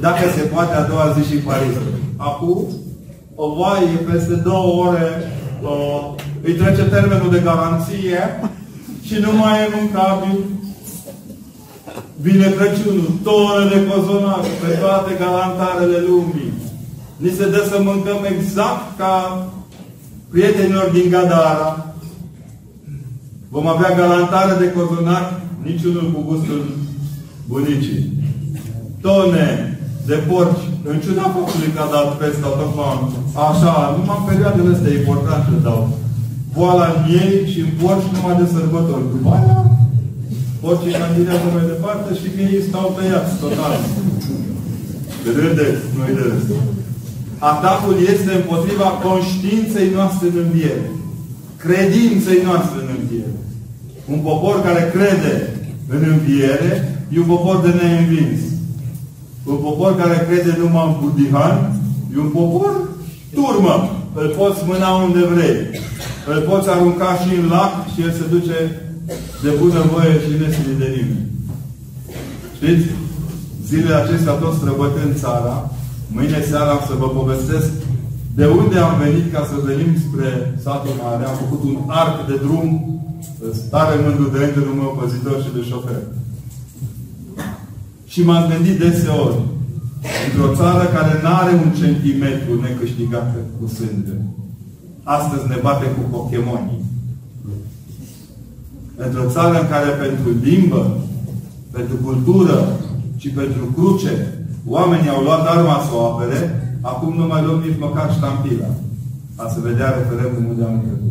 dacă 0.07 0.25
se 0.37 0.43
poate, 0.53 0.75
a 0.77 0.89
doua 0.91 1.07
zi 1.15 1.23
și 1.31 1.45
pariză. 1.47 1.83
Acum, 2.29 2.59
o 3.45 3.47
vaie 3.59 3.97
peste 4.09 4.35
două 4.49 4.69
ore 4.87 5.09
o, 5.71 5.75
îi 6.47 6.59
trece 6.61 6.85
termenul 6.95 7.31
de 7.31 7.45
garanție 7.49 8.21
și 9.07 9.15
nu 9.25 9.31
mai 9.41 9.55
e 9.63 9.75
mâncabil. 9.77 10.37
Vine 12.23 12.49
Crăciunul, 12.57 13.11
tone 13.23 13.65
de 13.73 13.79
cozonac 13.89 14.45
pe 14.63 14.71
toate 14.81 15.13
galantarele 15.23 15.99
lumii. 16.09 16.53
Ni 17.23 17.31
se 17.39 17.51
dă 17.51 17.61
să 17.71 17.77
mâncăm 17.89 18.21
exact 18.33 18.85
ca 18.99 19.15
prietenilor 20.31 20.89
din 20.97 21.11
Gadara. 21.11 21.95
Vom 23.49 23.67
avea 23.67 23.97
galantare 23.97 24.55
de 24.63 24.73
cozonac, 24.77 25.27
niciunul 25.63 26.07
cu 26.15 26.21
gustul 26.29 26.63
bunicii. 27.49 28.03
Tone 29.01 29.47
de 30.07 30.17
porci, 30.29 30.65
în 30.91 30.97
ciuda 31.05 31.27
faptului 31.35 31.75
că 31.75 31.81
a 31.83 31.93
dat 31.95 32.09
peste 32.19 32.49
tocmai 32.59 32.99
așa, 33.49 33.75
numai 33.97 34.19
în 34.21 34.27
perioadele 34.29 34.75
astea 34.75 34.99
importante 35.01 35.53
dau. 35.63 35.83
Boala 36.55 36.87
în 36.95 37.01
ei 37.23 37.51
și 37.53 37.59
în 37.61 37.71
porci 37.81 38.13
numai 38.15 38.37
de 38.41 38.47
sărbători. 38.55 39.11
După 39.15 39.29
aia, 39.37 39.57
porcii 40.63 40.99
candidează 41.01 41.47
mai 41.55 41.67
departe 41.73 42.11
și 42.21 42.29
că 42.35 42.41
ei 42.41 42.67
stau 42.69 42.87
tăiați 42.97 43.35
total. 43.43 43.75
Râdeți, 45.43 45.83
nu-i 45.97 46.17
de 46.19 46.25
râs. 46.31 46.45
Atacul 47.53 47.97
este 48.13 48.31
împotriva 48.41 48.89
conștiinței 49.07 49.89
noastre 49.97 50.27
în 50.33 50.39
înviere. 50.45 50.87
Credinței 51.65 52.41
noastre 52.49 52.79
în 52.83 52.91
înviere. 52.99 53.35
Un 54.13 54.19
popor 54.29 54.57
care 54.67 54.83
crede 54.95 55.35
în 55.95 56.03
înviere 56.15 56.73
e 57.15 57.19
un 57.19 57.31
popor 57.35 57.57
de 57.65 57.73
neînvins. 57.81 58.41
Un 59.51 59.59
popor 59.67 59.91
care 60.03 60.27
crede 60.29 60.53
numai 60.61 60.87
în 60.89 60.95
Budihan 61.01 61.57
e 62.15 62.19
un 62.27 62.33
popor 62.39 62.75
turmă. 63.35 63.77
Îl 64.21 64.29
poți 64.39 64.61
mâna 64.71 64.91
unde 65.05 65.23
vrei. 65.33 65.57
Îl 66.31 66.41
poți 66.49 66.69
arunca 66.69 67.11
și 67.23 67.31
în 67.41 67.47
lac 67.55 67.73
și 67.93 68.03
el 68.03 68.13
se 68.13 68.25
duce 68.31 68.57
de 69.43 69.51
bună 69.61 69.81
voie 69.93 70.15
și 70.23 70.31
nesilit 70.41 70.79
de 70.83 70.89
nimeni. 70.97 71.31
Știți? 72.57 72.87
Zilele 73.67 73.95
acestea 73.95 74.33
tot 74.33 74.55
străbătând 74.55 75.13
țara, 75.23 75.71
mâine 76.15 76.41
seara 76.51 76.71
am 76.71 76.83
să 76.89 76.95
vă 77.03 77.09
povestesc 77.09 77.71
de 78.35 78.47
unde 78.47 78.79
am 78.79 78.95
venit 79.05 79.33
ca 79.33 79.43
să 79.51 79.67
venim 79.69 79.91
spre 80.05 80.59
satul 80.63 80.95
mare. 81.03 81.25
Am 81.25 81.37
făcut 81.43 81.63
un 81.71 81.77
arc 81.87 82.27
de 82.27 82.37
drum 82.45 82.69
stare 83.53 83.95
mândru 84.05 84.27
de 84.35 84.45
îngerul 84.45 84.75
meu 84.81 84.97
păzitor 85.01 85.43
și 85.43 85.55
de 85.57 85.63
șofer. 85.69 86.03
Și 88.13 88.21
m-am 88.23 88.49
gândit 88.51 88.79
deseori, 88.79 89.41
într-o 90.27 90.55
țară 90.61 90.85
care 90.97 91.13
nu 91.23 91.29
are 91.41 91.53
un 91.65 91.71
centimetru 91.81 92.61
necâștigat 92.61 93.35
cu 93.59 93.67
sânge, 93.67 94.17
astăzi 95.03 95.49
ne 95.49 95.59
bate 95.63 95.87
cu 95.87 96.01
Pokémonii. 96.11 96.85
Într-o 98.97 99.31
țară 99.31 99.61
în 99.61 99.69
care 99.69 99.91
pentru 99.91 100.31
limbă, 100.43 100.99
pentru 101.71 101.97
cultură 101.97 102.81
și 103.17 103.29
pentru 103.29 103.65
cruce, 103.77 104.45
oamenii 104.67 105.09
au 105.09 105.23
luat 105.23 105.47
arma 105.47 105.83
să 105.87 105.95
o 105.95 106.05
apere, 106.05 106.41
acum 106.81 107.17
nu 107.17 107.27
mai 107.27 107.45
luăm 107.45 107.61
nici 107.61 107.79
măcar 107.79 108.13
ștampila. 108.13 108.71
A 109.37 109.49
să 109.49 109.61
vedea 109.61 109.95
referendumul 109.99 110.57
de 110.57 110.65
anul 110.65 110.81
trecut. 110.87 111.11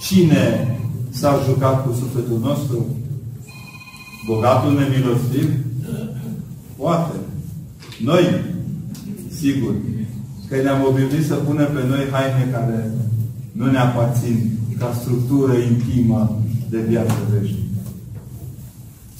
Cine 0.00 0.76
s-a 1.10 1.40
jucat 1.46 1.86
cu 1.86 1.92
sufletul 1.92 2.38
nostru? 2.42 2.86
Bogatul 4.26 4.72
nemilostiv? 4.72 5.50
Poate. 6.76 7.16
Noi, 8.04 8.24
sigur, 9.38 9.74
că 10.48 10.56
ne-am 10.62 10.84
obișnuit 10.88 11.26
să 11.26 11.34
punem 11.34 11.68
pe 11.74 11.86
noi 11.88 12.08
haine 12.10 12.50
care 12.52 12.90
nu 13.52 13.70
ne 13.70 13.78
aparțin 13.78 14.50
ca 14.80 14.88
structură 15.00 15.54
intimă 15.70 16.20
de 16.72 16.80
viață 16.90 17.18
veșnică. 17.32 17.80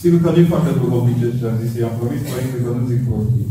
Sigur 0.00 0.20
că 0.22 0.30
nu-i 0.30 0.52
foarte 0.52 0.72
duhovnice 0.80 1.26
ce 1.38 1.44
am 1.50 1.57
zis. 1.62 1.72
I-am 1.74 1.94
promis 2.00 2.22
părinte 2.30 2.57
că 2.64 2.70
nu 2.76 2.84
zic 2.90 3.00
prostii. 3.09 3.48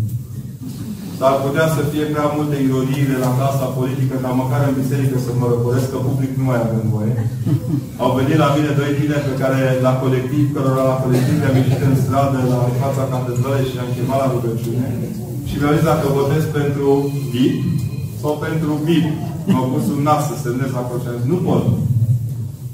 S-ar 1.18 1.36
putea 1.46 1.68
să 1.76 1.82
fie 1.92 2.06
prea 2.14 2.28
multe 2.38 2.56
ironiile 2.68 3.18
la 3.26 3.32
casa 3.42 3.76
politică, 3.80 4.16
dar 4.24 4.34
măcar 4.42 4.62
în 4.66 4.78
biserică 4.82 5.18
să 5.26 5.32
mă 5.34 5.48
răcoresc, 5.54 5.88
că 5.92 6.00
public 6.08 6.32
nu 6.40 6.46
mai 6.50 6.60
avem 6.62 6.86
voie. 6.96 7.16
Au 8.04 8.12
venit 8.20 8.38
la 8.44 8.50
mine 8.56 8.72
doi 8.80 8.92
tineri 9.00 9.28
pe 9.30 9.40
care 9.42 9.60
la 9.88 9.94
colectiv, 10.04 10.44
cărora 10.56 10.84
la 10.92 11.02
colectiv 11.04 11.36
le-am 11.42 11.60
ieșit 11.60 11.82
în 11.90 11.96
stradă 12.04 12.40
la 12.54 12.60
fața 12.82 13.04
catedralei 13.12 13.68
și 13.70 13.78
le-am 13.78 13.92
chemat 13.96 14.20
la 14.24 14.32
rugăciune. 14.34 14.88
Și 15.48 15.56
mi-au 15.58 15.76
zis 15.76 15.86
dacă 15.92 16.06
votez 16.20 16.44
pentru 16.58 16.88
BIP 17.32 17.58
sau 18.22 18.34
pentru 18.46 18.72
BIP. 18.86 19.06
M-au 19.52 19.66
pus 19.74 19.86
un 19.94 20.02
nas 20.08 20.24
să 20.30 20.36
semnez 20.36 20.70
la 20.78 20.84
procent. 20.90 21.22
Nu 21.32 21.38
pot. 21.48 21.64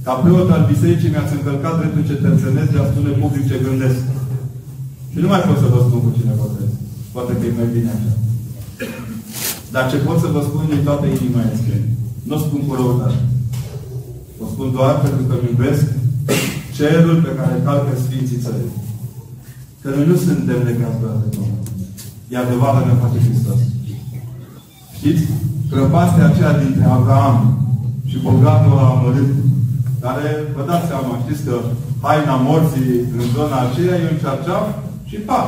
Ca 0.10 0.22
preot 0.24 0.50
al 0.52 0.64
bisericii 0.72 1.14
mi-ați 1.14 1.36
încălcat 1.38 1.74
dreptul 1.80 2.10
cetățenesc 2.12 2.70
de 2.74 2.80
a 2.82 2.90
spune 2.92 3.12
public 3.22 3.44
ce 3.50 3.66
gândesc. 3.66 4.02
Și 5.12 5.18
nu 5.24 5.28
mai 5.32 5.42
pot 5.48 5.58
să 5.64 5.68
vă 5.74 5.80
spun 5.86 6.00
cu 6.06 6.12
cine 6.18 6.34
votez. 6.42 6.70
Poate 7.14 7.32
că 7.38 7.44
e 7.46 7.60
mai 7.60 7.70
bine 7.76 7.90
așa. 7.96 8.14
Dar 9.74 9.84
ce 9.92 9.98
pot 10.08 10.18
să 10.24 10.28
vă 10.36 10.42
spun 10.48 10.64
din 10.72 10.82
toată 10.88 11.06
inima 11.08 11.42
este, 11.54 11.74
nu 12.28 12.36
o 12.36 12.40
spun 12.46 12.62
cu 12.68 12.74
răutate. 12.80 13.20
O 14.44 14.46
spun 14.54 14.68
doar 14.78 14.94
pentru 15.06 15.24
că 15.28 15.36
iubesc 15.38 15.86
cerul 16.78 17.18
pe 17.26 17.32
care 17.40 17.66
calcă 17.66 17.92
Sfinții 18.04 18.44
Țării. 18.44 18.76
Că 19.82 19.88
noi 19.96 20.06
nu 20.10 20.16
suntem 20.26 20.60
legați 20.70 21.00
de 21.02 21.08
Domnul. 21.36 21.62
E 22.32 22.36
adevărat 22.38 22.86
ne 22.86 23.02
face 23.04 23.20
Hristos. 23.26 23.60
Știți? 24.98 25.24
Prăpastea 25.72 26.26
aceea 26.28 26.54
dintre 26.64 26.86
Abraham 26.86 27.38
și 28.10 28.18
bogatul 28.26 28.74
la 28.80 28.86
amărât, 28.94 29.32
care, 30.04 30.30
vă 30.56 30.62
dați 30.70 30.88
seama, 30.90 31.22
știți 31.24 31.46
că 31.48 31.56
haina 32.04 32.36
morții 32.48 32.94
în 33.18 33.24
zona 33.36 33.58
aceea 33.64 33.96
e 33.98 34.12
un 34.12 34.20
cearceaf 34.22 34.68
și 35.10 35.18
pa. 35.28 35.42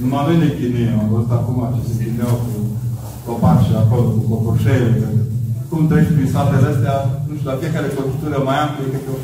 Numai 0.00 0.24
noi 0.26 0.40
ne 0.42 0.48
chinuim. 0.56 0.94
Am 1.02 1.08
văzut 1.12 1.32
acum 1.38 1.56
ce 1.74 1.80
se 1.86 1.94
chinuiau 2.00 2.36
cu 2.44 2.52
copaci 3.26 3.70
acolo, 3.82 4.08
cu 4.16 4.22
cocoșele. 4.30 4.90
Cum 5.70 5.80
treci 5.90 6.14
prin 6.16 6.32
satele 6.34 6.68
astea, 6.72 6.96
nu 7.26 7.34
știu, 7.36 7.48
la 7.50 7.60
fiecare 7.60 7.88
cotitură 7.96 8.36
mai 8.48 8.58
amplă, 8.64 8.82
e 8.84 9.04
că 9.06 9.14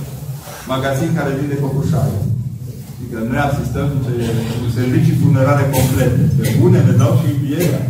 magazin 0.72 1.10
care 1.18 1.38
vinde 1.38 1.56
cocoșare. 1.64 2.16
Adică 2.96 3.16
noi 3.28 3.40
asistăm 3.48 3.88
ce, 4.04 4.12
cu 4.60 4.68
servicii 4.78 5.20
funerare 5.22 5.64
complete. 5.76 6.22
Pe 6.38 6.46
bune 6.60 6.78
ne 6.82 6.94
dau 7.00 7.12
și 7.20 7.28
învierea. 7.34 7.82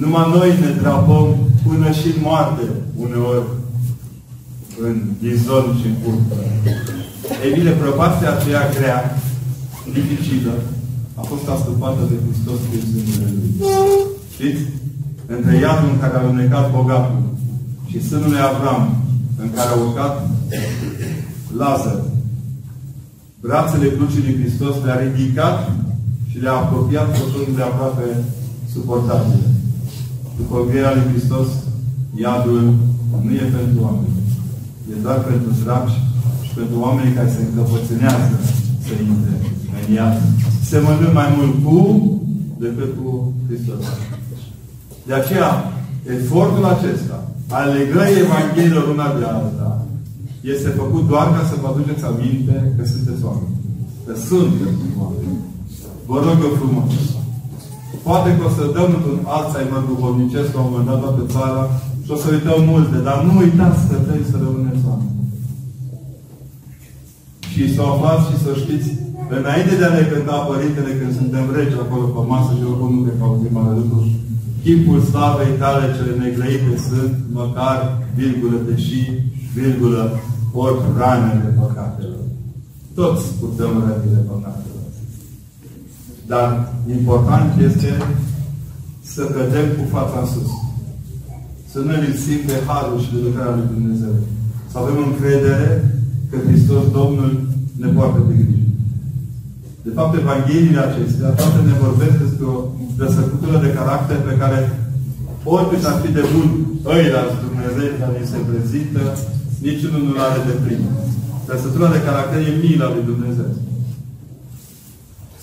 Numai 0.00 0.26
noi 0.36 0.50
ne 0.62 0.70
drapăm 0.80 1.26
până 1.66 1.90
și 1.98 2.06
în 2.06 2.20
moarte, 2.22 2.64
uneori, 3.04 3.48
în 4.86 4.96
izon 5.32 5.66
și 5.80 5.86
în 5.90 5.96
curtă. 6.02 6.34
Ei 7.44 7.52
bine, 7.58 7.70
prăpastia 7.70 8.30
aceea 8.32 8.70
grea, 8.76 8.98
dificilă, 9.92 10.54
a 11.20 11.22
fost 11.30 11.46
astăpată 11.48 12.02
de 12.10 12.16
Hristos 12.24 12.58
prin 12.68 12.84
sângele 12.90 13.28
Lui. 13.36 13.52
Știți? 14.34 14.62
Între 15.26 15.54
iadul 15.56 15.88
în 15.92 15.98
care 16.02 16.16
a 16.16 16.26
lunecat 16.28 16.70
bogatul 16.76 17.22
și 17.90 18.06
sânul 18.08 18.30
lui 18.30 18.46
Avram, 18.50 18.82
în 19.42 19.48
care 19.54 19.68
a 19.70 19.80
urcat 19.84 20.14
Lazar, 21.56 22.00
brațele 23.40 23.88
crucii 23.96 24.24
lui 24.26 24.38
Hristos 24.40 24.74
le-a 24.84 24.98
ridicat 25.04 25.70
și 26.30 26.38
le-a 26.38 26.52
apropiat 26.52 27.08
făcându-le 27.18 27.62
aproape 27.62 28.06
suportabile. 28.72 29.53
După 30.38 30.54
învierea 30.60 30.94
lui 30.94 31.10
Hristos, 31.10 31.48
iadul 32.24 32.74
nu 33.26 33.32
e 33.42 33.54
pentru 33.58 33.78
oameni. 33.86 34.18
E 34.90 34.94
doar 35.02 35.18
pentru 35.30 35.50
săraci 35.58 35.96
și 36.46 36.52
pentru 36.58 36.76
oamenii 36.84 37.16
care 37.16 37.30
se 37.34 37.40
încăpățânează 37.42 38.36
să 38.84 38.92
intre 39.10 39.34
în 39.78 39.94
iad. 39.94 40.16
Se 40.68 40.76
mănânc 40.78 41.14
mai 41.20 41.28
mult 41.36 41.54
cu 41.64 41.76
decât 42.64 42.90
cu 43.00 43.32
Hristos. 43.46 43.82
De 45.08 45.14
aceea, 45.14 45.50
efortul 46.16 46.64
acesta 46.64 47.18
al 47.58 47.66
legării 47.76 48.22
Evangheliilor 48.24 48.86
una 48.94 49.08
de 49.18 49.24
alta 49.24 49.86
este 50.40 50.68
făcut 50.68 51.04
doar 51.12 51.26
ca 51.36 51.42
să 51.50 51.54
vă 51.60 51.66
aduceți 51.68 52.04
aminte 52.04 52.56
că 52.76 52.82
sunteți 52.92 53.24
oameni. 53.28 53.56
Că 54.06 54.12
sunteți 54.28 54.86
oameni. 55.02 55.36
Vă 56.06 56.16
rog 56.24 56.36
eu 56.46 56.52
frumos. 56.60 56.92
Poate 58.08 58.28
că 58.36 58.42
o 58.48 58.50
să 58.58 58.64
dăm 58.76 58.90
într-un 58.96 59.20
Alzheimer 59.36 59.82
duhovnicesc 59.90 60.50
la 60.54 60.60
un 60.62 60.70
moment 60.70 60.88
dat 60.90 61.00
toată 61.04 61.22
țara 61.34 61.62
și 62.04 62.10
o 62.14 62.16
să 62.22 62.26
uităm 62.34 62.60
multe, 62.72 62.96
dar 63.08 63.18
nu 63.26 63.32
uitați 63.44 63.82
că 63.88 63.94
trebuie 64.06 64.32
să 64.32 64.36
rămâneți 64.44 64.86
oameni. 64.90 65.12
Și 67.52 67.62
să 67.74 67.80
o 67.82 67.88
aflați 67.92 68.28
și 68.28 68.36
să 68.44 68.50
știți, 68.62 68.88
înainte 69.38 69.74
de 69.78 69.84
a 69.86 69.92
ne 69.96 70.04
cânta 70.10 70.46
Părintele 70.50 70.92
când 70.98 71.12
suntem 71.20 71.44
regi 71.56 71.82
acolo 71.84 72.04
pe 72.14 72.22
masă 72.32 72.50
și 72.58 72.68
oricum 72.68 72.90
nu 72.94 73.00
ne 73.06 73.14
cauzim 73.20 73.52
mare 73.56 73.74
lucru, 73.80 74.00
chipul 74.62 75.00
slavei 75.10 75.58
tale 75.62 75.84
cele 75.96 76.12
negrăite 76.22 76.72
sunt, 76.88 77.14
măcar, 77.38 77.78
virgulă, 78.18 78.58
deși, 78.68 79.02
virgulă, 79.58 80.02
ori 80.64 80.78
ranele 80.98 81.48
păcatelor. 81.60 82.24
Toți 82.98 83.24
putem 83.40 83.72
rănile 83.86 84.20
păcatelor. 84.30 84.73
Dar 86.34 86.50
important 86.98 87.50
este 87.68 87.90
să 89.12 89.22
cădem 89.34 89.68
cu 89.78 89.84
fața 89.94 90.16
în 90.22 90.28
sus. 90.34 90.50
Să 91.72 91.78
nu 91.86 91.92
lipsim 92.04 92.40
de 92.50 92.56
Harul 92.68 92.98
și 93.04 93.12
de 93.14 93.20
lucrarea 93.26 93.56
lui 93.58 93.72
Dumnezeu. 93.74 94.14
Să 94.70 94.76
avem 94.78 94.98
încredere 95.08 95.68
că 96.28 96.36
Hristos 96.46 96.84
Domnul 96.98 97.32
ne 97.80 97.88
poartă 97.94 98.20
de 98.28 98.34
grijă. 98.40 98.70
De 99.86 99.90
fapt, 99.96 100.12
Evangheliile 100.22 100.82
acestea 100.84 101.30
toate 101.38 101.58
ne 101.68 101.74
vorbesc 101.84 102.16
despre 102.24 102.46
o 102.54 102.56
răsăcutură 103.02 103.56
de 103.64 103.74
caracter 103.78 104.18
pe 104.28 104.34
care 104.42 104.58
oricât 105.54 105.82
ar 105.90 105.96
fi 106.02 106.10
de 106.18 106.24
bun 106.32 106.48
ăia 106.96 107.22
Dumnezeu 107.46 107.90
care 108.00 108.16
îi 108.18 108.30
se 108.32 108.38
prezintă, 108.48 109.02
niciunul 109.66 110.02
nu 110.08 110.14
are 110.26 110.40
de 110.48 110.54
plin. 110.62 110.82
Trăsătura 111.46 111.88
de 111.94 112.04
caracter 112.08 112.40
e 112.44 112.60
mila 112.62 112.86
lui 112.94 113.04
Dumnezeu. 113.12 113.50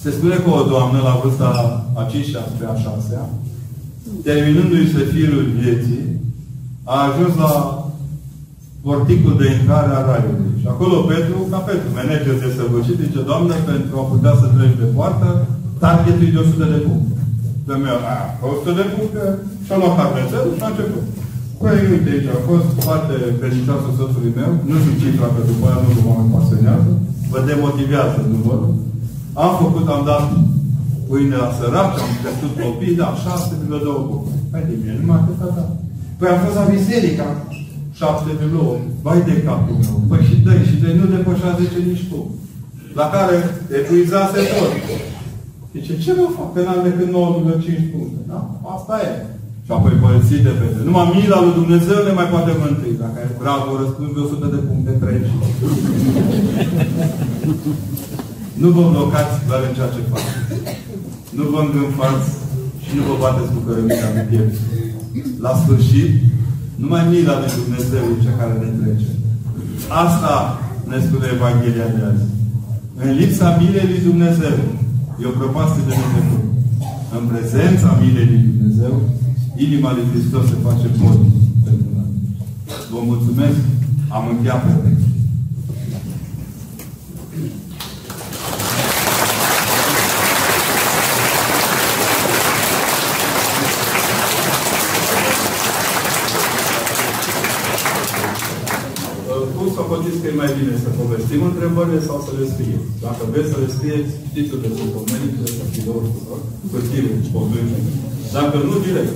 Se 0.04 0.12
spune 0.12 0.36
că 0.36 0.50
o 0.50 0.64
doamnă, 0.72 1.00
la 1.08 1.20
vârsta 1.24 1.50
a 2.00 2.04
5 2.12 2.26
spre 2.26 2.66
a 2.74 2.76
6 2.76 3.20
terminându-i 4.28 4.92
se 4.94 5.04
firul 5.14 5.46
vieții, 5.60 6.06
a 6.94 6.96
ajuns 7.08 7.34
la 7.44 7.54
porticul 8.86 9.36
de 9.42 9.48
intrare 9.58 9.92
a 9.96 10.06
raiului. 10.10 10.54
Și 10.62 10.68
acolo 10.74 10.96
Petru, 11.12 11.38
ca 11.52 11.60
Petru, 11.68 11.88
manager 12.00 12.36
de 12.44 12.50
săvârșit, 12.58 12.98
zice, 13.04 13.20
Doamne, 13.30 13.56
pentru 13.72 13.94
a 14.02 14.06
putea 14.14 14.34
să 14.42 14.46
treci 14.48 14.80
pe 14.80 14.88
poartă, 14.96 15.30
targetul 15.84 16.28
e 16.28 16.36
de 16.36 16.42
100 16.44 16.66
de 16.74 16.80
puncte. 16.88 17.20
Femeia, 17.68 17.98
a, 18.14 18.18
100 18.52 18.72
de 18.80 18.86
puncte, 18.94 19.24
și-a 19.66 19.78
luat 19.80 19.96
carnețelul 19.98 20.54
și 20.58 20.66
a 20.66 20.70
început. 20.72 21.06
Păi, 21.62 21.78
uite, 21.92 22.10
aici 22.14 22.34
a 22.36 22.40
fost 22.50 22.70
foarte 22.86 23.16
fericioasă 23.42 23.88
soțului 23.98 24.38
meu, 24.40 24.52
nu 24.70 24.76
știu 24.82 24.96
cifra, 25.02 25.28
că 25.34 25.42
după 25.50 25.66
aia 25.68 25.80
nu 25.84 25.92
mă 26.06 26.14
mai 26.18 26.32
pasionează, 26.34 26.92
vă 27.32 27.40
demotivează 27.50 28.20
numărul. 28.34 28.74
Am 29.34 29.52
făcut, 29.62 29.88
am 29.96 30.04
dat 30.10 30.24
pâine 31.08 31.36
la 31.44 31.52
săraci, 31.58 32.02
am 32.06 32.12
crescut 32.22 32.54
copii, 32.64 33.00
da, 33.02 33.08
6,2 33.24 34.10
puncte. 34.10 34.34
Hai 34.52 34.64
de 34.70 34.76
mine, 34.80 34.94
numai 35.00 35.20
atâta, 35.22 35.48
da. 35.58 35.66
Păi 36.18 36.30
am 36.32 36.40
fost 36.44 36.58
la 36.60 36.66
biserică, 36.76 37.26
7,8. 38.00 38.82
Vai 39.06 39.22
de 39.30 39.36
capul 39.48 39.78
meu. 39.84 39.98
Păi 40.10 40.22
și 40.28 40.36
dă 40.46 40.54
și 40.68 40.76
dă 40.82 40.88
nu 41.00 41.06
depășea 41.14 41.58
10 41.60 41.88
nici 41.90 42.08
tu. 42.10 42.20
La 43.00 43.06
care 43.16 43.36
epuizase 43.80 44.40
tot. 44.54 44.72
Zice, 45.74 45.94
ce 46.04 46.12
vă 46.20 46.28
fac? 46.38 46.50
Că 46.54 46.60
n-am 46.62 46.82
decât 46.88 47.08
9,5 47.08 47.92
puncte. 47.92 48.22
Da? 48.32 48.40
Asta 48.76 48.94
e. 49.08 49.12
Și 49.66 49.72
apoi 49.74 50.02
părăsit 50.04 50.42
de 50.48 50.54
fete. 50.60 50.80
Numai 50.88 51.12
mila 51.16 51.40
lui 51.44 51.58
Dumnezeu 51.60 52.00
ne 52.08 52.14
mai 52.20 52.28
poate 52.34 52.52
mântui. 52.62 52.94
Dacă 53.04 53.18
e 53.24 53.40
bravo, 53.44 53.70
răspuns 53.82 54.12
de 54.16 54.22
100 54.26 54.48
de 54.56 54.60
puncte 54.68 54.92
30. 54.92 55.30
Nu 58.62 58.70
vă 58.76 58.84
blocați 58.94 59.36
doar 59.48 59.62
în 59.68 59.74
ceea 59.78 59.94
ce 59.96 60.10
faceți. 60.12 60.46
Nu 61.38 61.44
vă 61.52 61.60
îngânfați 61.64 62.30
și 62.84 62.92
nu 62.98 63.02
vă 63.08 63.16
bateți 63.24 63.52
cu 63.54 63.60
cărămica 63.66 64.08
în 64.12 64.20
piept. 64.30 64.56
La 65.46 65.52
sfârșit, 65.62 66.12
numai 66.82 67.04
mila 67.12 67.36
de 67.44 67.50
Dumnezeu 67.60 68.04
e 68.12 68.24
cea 68.24 68.40
care 68.40 68.54
ne 68.62 68.70
trece. 68.80 69.10
Asta 70.06 70.34
ne 70.90 70.98
spune 71.06 71.28
Evanghelia 71.36 71.88
de 71.96 72.02
azi. 72.10 72.28
În 73.04 73.10
lipsa 73.20 73.48
milei 73.62 73.90
lui 73.92 74.02
Dumnezeu 74.10 74.58
e 75.22 75.32
o 75.32 75.38
prăpastie 75.40 75.84
de 75.88 75.94
Dumnezeu. 76.02 76.42
În 77.18 77.24
prezența 77.32 77.90
milei 78.04 78.28
lui 78.32 78.44
Dumnezeu, 78.50 78.94
inima 79.66 79.90
lui 79.96 80.10
Hristos 80.12 80.44
se 80.50 80.58
face 80.68 80.88
pot 81.00 81.20
pentru 81.66 81.90
noi. 81.96 82.10
Vă 82.94 83.00
mulțumesc. 83.12 83.60
Am 84.16 84.24
încheiat 84.32 84.62
pe 84.66 84.74
Cum 99.62 99.70
să 99.74 99.82
că 100.21 100.21
e 100.32 100.40
mai 100.42 100.52
bine 100.58 100.72
bine 100.72 100.86
să 100.86 101.00
povestim 101.02 101.42
întrebările 101.52 102.00
sau 102.08 102.18
să 102.26 102.32
le 102.38 102.46
scrie. 102.54 102.80
Dacă 103.06 103.22
vreți 103.32 103.52
să 103.52 103.58
le 103.62 103.70
scrieți, 103.76 104.12
știți 104.30 104.54
unde 104.56 104.70
sunt 104.78 104.92
pomenite, 104.96 105.46
să 105.58 105.64
fidouri, 105.74 106.10
hârtie, 106.72 107.04
pomenite. 107.36 107.80
Dacă 108.38 108.56
nu, 108.68 108.76
direct. 108.86 109.16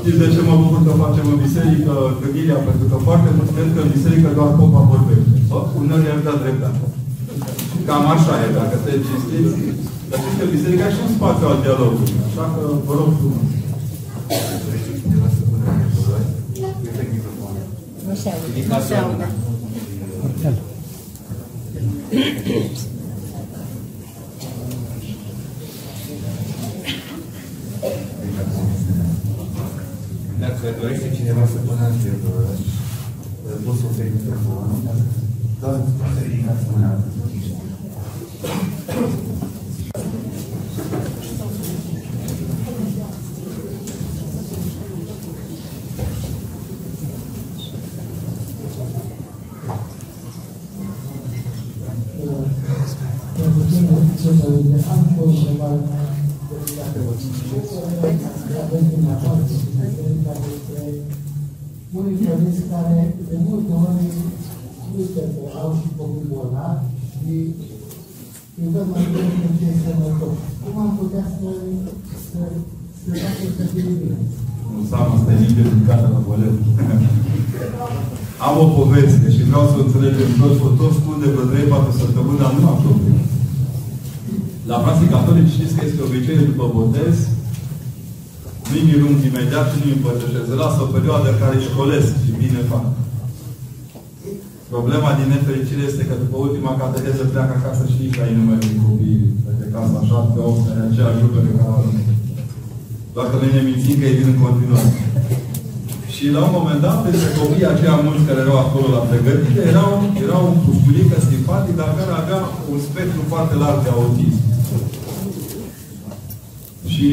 Știți 0.00 0.20
de 0.22 0.28
ce 0.34 0.40
mă 0.48 0.54
bucur 0.62 0.80
că 0.86 0.92
facem 1.04 1.26
în 1.32 1.38
biserică 1.46 1.92
gândirea? 2.22 2.58
Pentru 2.68 2.86
că 2.90 2.96
foarte 3.08 3.30
mult 3.36 3.50
cred 3.54 3.68
că 3.74 3.80
în 3.82 3.90
biserică 3.96 4.28
doar 4.38 4.50
popa 4.58 4.80
vorbește. 4.92 5.36
Uneori 5.80 6.06
i-ar 6.08 6.20
da 6.26 6.34
dreptate. 6.42 6.80
Cam 7.88 8.04
așa 8.14 8.34
e, 8.44 8.46
dacă 8.58 8.76
te 8.84 8.92
cinstiți. 9.06 9.52
Dar 10.08 10.18
știți 10.20 10.38
că 10.38 10.44
biserica 10.54 10.86
e 10.88 10.94
și 10.94 11.02
un 11.06 11.12
spațiu 11.16 11.46
al 11.50 11.58
dialogului. 11.64 12.12
Așa 12.26 12.44
că 12.54 12.62
vă 12.86 12.92
rog 12.98 13.10
frumos. 13.18 13.46
Se 18.22 18.28
aude. 18.34 18.60
Nu 18.68 18.78
se 18.88 18.94
aude. 18.94 19.26
Dacă 30.40 30.66
dorește 30.80 31.12
cineva 31.16 31.46
să 31.46 31.58
pună 31.66 31.86
întrebări, 31.92 32.62
poți 33.64 33.78
să 33.78 33.84
oferi 33.90 34.12
microfonul. 34.14 34.80
Da, 35.60 35.68
poate 35.98 36.20
ridicați 36.28 36.64
mâna. 36.70 36.90
Unii 61.98 62.16
părinți 62.24 62.62
care 62.70 63.14
de 63.30 63.36
multe 63.46 63.72
ori 63.86 64.06
uite 64.98 65.22
că 65.34 65.42
au 65.62 65.70
și 65.78 65.88
copii 65.96 66.30
bolnavi 66.32 66.86
și 67.12 67.32
îi 68.60 68.68
văd 68.74 68.86
mai 68.92 69.04
bine 69.12 69.30
cum 69.40 69.52
ce 69.58 69.66
este 69.72 69.82
sănătos. 69.84 70.36
Cum 70.62 70.74
am 70.84 70.92
putea 70.98 71.24
să 71.36 71.48
să 72.30 72.40
să 73.00 73.08
facă 73.22 73.44
să 73.56 73.64
fie 73.72 73.92
bine? 74.00 74.18
Înseamnă 74.80 75.12
asta 75.16 75.30
e 75.32 75.38
liber 75.44 75.66
din 75.72 75.84
casa 75.88 76.08
la 76.14 76.20
bolet. 76.26 76.56
Am 78.46 78.54
o 78.64 78.66
poveste 78.78 79.26
și 79.34 79.42
vreau 79.48 79.64
să 80.18 80.24
o 80.24 80.28
înțelegem 80.28 80.42
toți, 80.42 80.60
că 80.62 80.68
toți 80.80 80.98
spun 81.00 81.16
de 81.22 81.28
vreo 81.32 81.46
3-4 81.92 82.02
săptămâni, 82.02 82.40
dar 82.42 82.50
nu 82.54 82.62
am 82.70 82.78
știut. 82.80 83.00
La 84.70 84.76
frații 84.84 85.12
catolici 85.14 85.56
știți 85.56 85.76
că 85.76 85.82
este 85.84 86.06
obiceiul 86.08 86.50
după 86.50 86.66
botez, 86.76 87.14
nu-i 88.68 88.88
mirung 88.88 89.16
imediat 89.30 89.66
și 89.70 89.78
nu-i 89.80 89.96
împărtășesc. 89.96 90.48
Lasă 90.62 90.80
o 90.82 90.92
perioadă 90.96 91.26
în 91.30 91.40
care 91.42 91.54
își 91.56 91.70
școlesc 91.70 92.10
și 92.24 92.38
bine 92.42 92.60
fac. 92.70 92.86
Problema 94.74 95.10
din 95.18 95.28
nefericire 95.34 95.82
este 95.86 96.02
că 96.08 96.14
după 96.22 96.36
ultima 96.46 96.72
cateheză 96.80 97.24
pleacă 97.32 97.54
acasă 97.56 97.82
și 97.92 97.98
nici 98.02 98.20
ai 98.22 98.36
numele 98.38 98.62
din 98.66 98.78
copii 98.84 99.20
de 99.60 99.66
casa 99.74 99.98
7, 100.08 100.38
8, 100.38 100.62
în 100.72 100.80
aceeași 100.86 101.20
grupă 101.20 101.38
pe 101.46 101.52
care 101.56 101.70
au 101.76 101.84
Doar 103.14 103.26
că 103.30 103.36
noi 103.38 103.52
ne 103.56 103.62
mințim 103.68 103.96
că 103.98 104.06
ei 104.06 104.18
vin 104.18 104.28
în 104.32 104.38
continuare. 104.44 104.90
Și 106.18 106.26
la 106.36 106.42
un 106.46 106.54
moment 106.58 106.80
dat, 106.86 106.98
între 107.10 107.28
copiii 107.40 107.72
aceia 107.72 108.04
mulți 108.06 108.26
care 108.28 108.40
erau 108.44 108.58
acolo 108.62 108.86
la 108.96 109.02
pregătire, 109.10 109.62
erau, 109.72 109.90
erau 110.26 110.42
un 110.50 110.58
pușculică 110.66 111.16
simpatic, 111.30 111.74
dar 111.80 111.90
care 111.98 112.12
avea 112.14 112.40
un 112.72 112.78
spectru 112.88 113.22
foarte 113.32 113.54
larg 113.62 113.78
de 113.84 113.90
autism. 113.98 114.40
Și 116.92 117.08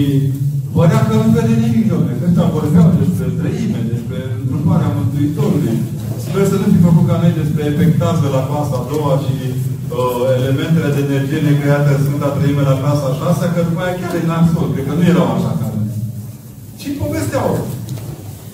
părea 0.76 1.02
că 1.08 1.14
nu 1.22 1.28
vede 1.38 1.56
nimic, 1.66 1.86
domnule. 1.92 2.22
Când 2.22 2.38
vorbeau 2.58 2.88
despre 3.02 3.28
trăime, 3.40 3.82
despre 3.94 4.18
întruparea 4.42 4.96
Mântuitorului. 4.98 5.76
Sper 6.26 6.44
să 6.52 6.56
nu 6.62 6.68
fi 6.74 6.80
făcut 6.88 7.06
ca 7.08 7.18
noi 7.24 7.40
despre 7.42 7.62
epectază 7.74 8.26
la 8.36 8.42
clasa 8.50 8.76
a 8.80 8.88
doua 8.92 9.14
și 9.26 9.36
uh, 9.50 10.24
elementele 10.38 10.90
de 10.96 11.02
energie 11.08 11.42
necreată 11.48 11.90
în 11.94 12.02
Sfânta 12.06 12.30
Trăime 12.38 12.64
la 12.70 12.80
clasa 12.82 13.06
a 13.10 13.18
șasea, 13.20 13.50
că 13.54 13.60
după 13.68 13.82
aia 13.82 13.96
chiar 14.00 14.14
e 14.20 14.30
nasol. 14.32 14.68
Cred 14.74 14.86
că 14.88 14.94
nu 14.96 15.06
erau 15.14 15.28
așa 15.36 15.52
ca 15.60 15.68
noi. 15.74 15.90
Și 16.82 16.90
povesteau. 17.02 17.50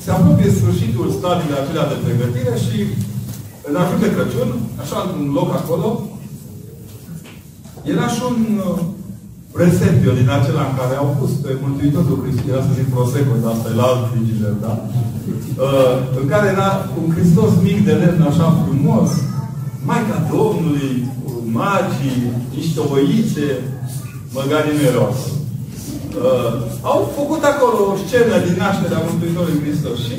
Se 0.04 0.10
apropie 0.12 0.58
sfârșitul 0.60 1.08
stadiului 1.18 1.60
acelea 1.60 1.90
de 1.92 1.98
pregătire 2.04 2.54
și 2.66 2.78
în 3.68 3.76
ajun 3.82 4.00
de 4.04 4.14
Crăciun, 4.14 4.50
așa, 4.82 4.98
un 5.20 5.26
loc 5.38 5.50
acolo, 5.62 5.90
era 7.92 8.08
și 8.16 8.22
un 8.32 8.40
uh, 8.70 8.80
presepio 9.56 10.12
din 10.20 10.30
acela 10.38 10.64
în 10.70 10.76
care 10.80 10.96
au 10.96 11.10
pus 11.20 11.32
pe 11.44 11.52
Mântuitorul 11.64 12.22
Hristos, 12.24 12.48
era 12.52 12.62
să 12.68 12.78
zic 12.78 12.88
Prosecco, 12.94 13.34
dar 13.44 13.52
asta 13.54 13.70
e 13.72 13.80
la 13.80 13.88
alt 13.90 14.04
frigider, 14.10 14.54
da? 14.66 14.74
Uh, 15.66 15.96
în 16.22 16.26
care 16.32 16.48
era 16.56 16.70
un 17.02 17.08
Hristos 17.16 17.52
mic 17.68 17.80
de 17.88 17.94
lemn 18.02 18.22
așa 18.22 18.48
frumos, 18.62 19.10
Maica 19.88 20.18
Domnului, 20.34 20.92
magii, 21.60 22.20
niște 22.56 22.80
oițe, 22.94 23.48
măgari 24.36 24.76
nu 24.76 24.84
erau 24.92 25.04
acolo. 25.12 25.41
Uh, 26.12 26.54
au 26.92 27.00
făcut 27.18 27.44
acolo 27.52 27.78
o 27.92 28.00
scenă 28.04 28.36
din 28.46 28.56
nașterea 28.64 29.06
Mântuitorului 29.08 29.62
Hristos 29.64 29.98
și 30.08 30.18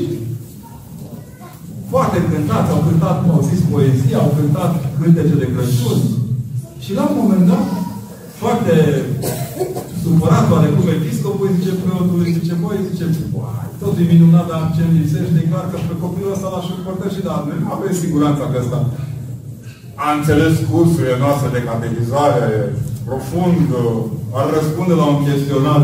foarte 1.93 2.17
încântați, 2.21 2.73
au 2.75 2.81
cântat, 2.89 3.19
au 3.35 3.41
zis 3.51 3.61
poezie, 3.71 4.17
au 4.23 4.31
cântat 4.39 4.73
cântece 4.99 5.35
de 5.43 5.49
Crăciun. 5.55 6.01
Și 6.85 6.91
la 6.99 7.05
un 7.09 7.17
moment 7.21 7.45
dat, 7.53 7.67
foarte 8.43 8.75
supărat 10.03 10.47
oarecum 10.55 10.87
episcopul, 10.99 11.55
zice 11.57 11.73
preotului, 11.83 12.37
zice, 12.39 12.55
băi, 12.63 12.87
zice, 12.89 13.05
tot 13.81 13.95
e 14.03 14.05
minunat, 14.13 14.47
dar 14.53 14.63
ce 14.75 14.81
îmi 14.85 14.97
lipsește, 14.99 15.39
e 15.41 15.51
clar 15.51 15.67
că 15.71 15.77
pe 15.89 15.95
copilul 16.05 16.35
ăsta 16.35 16.49
l-aș 16.53 16.67
împărtăși, 16.77 17.27
dar 17.29 17.41
nu 17.63 17.69
avem 17.77 17.95
siguranța 18.03 18.45
că 18.51 18.57
ăsta 18.63 18.79
a 20.07 20.09
înțeles 20.17 20.55
cursurile 20.71 21.17
noastre 21.25 21.49
de 21.57 21.67
catechizare 21.69 22.49
profund, 23.09 23.69
ar 24.39 24.47
răspunde 24.59 24.95
la 25.01 25.07
un 25.13 25.19
chestionar 25.27 25.83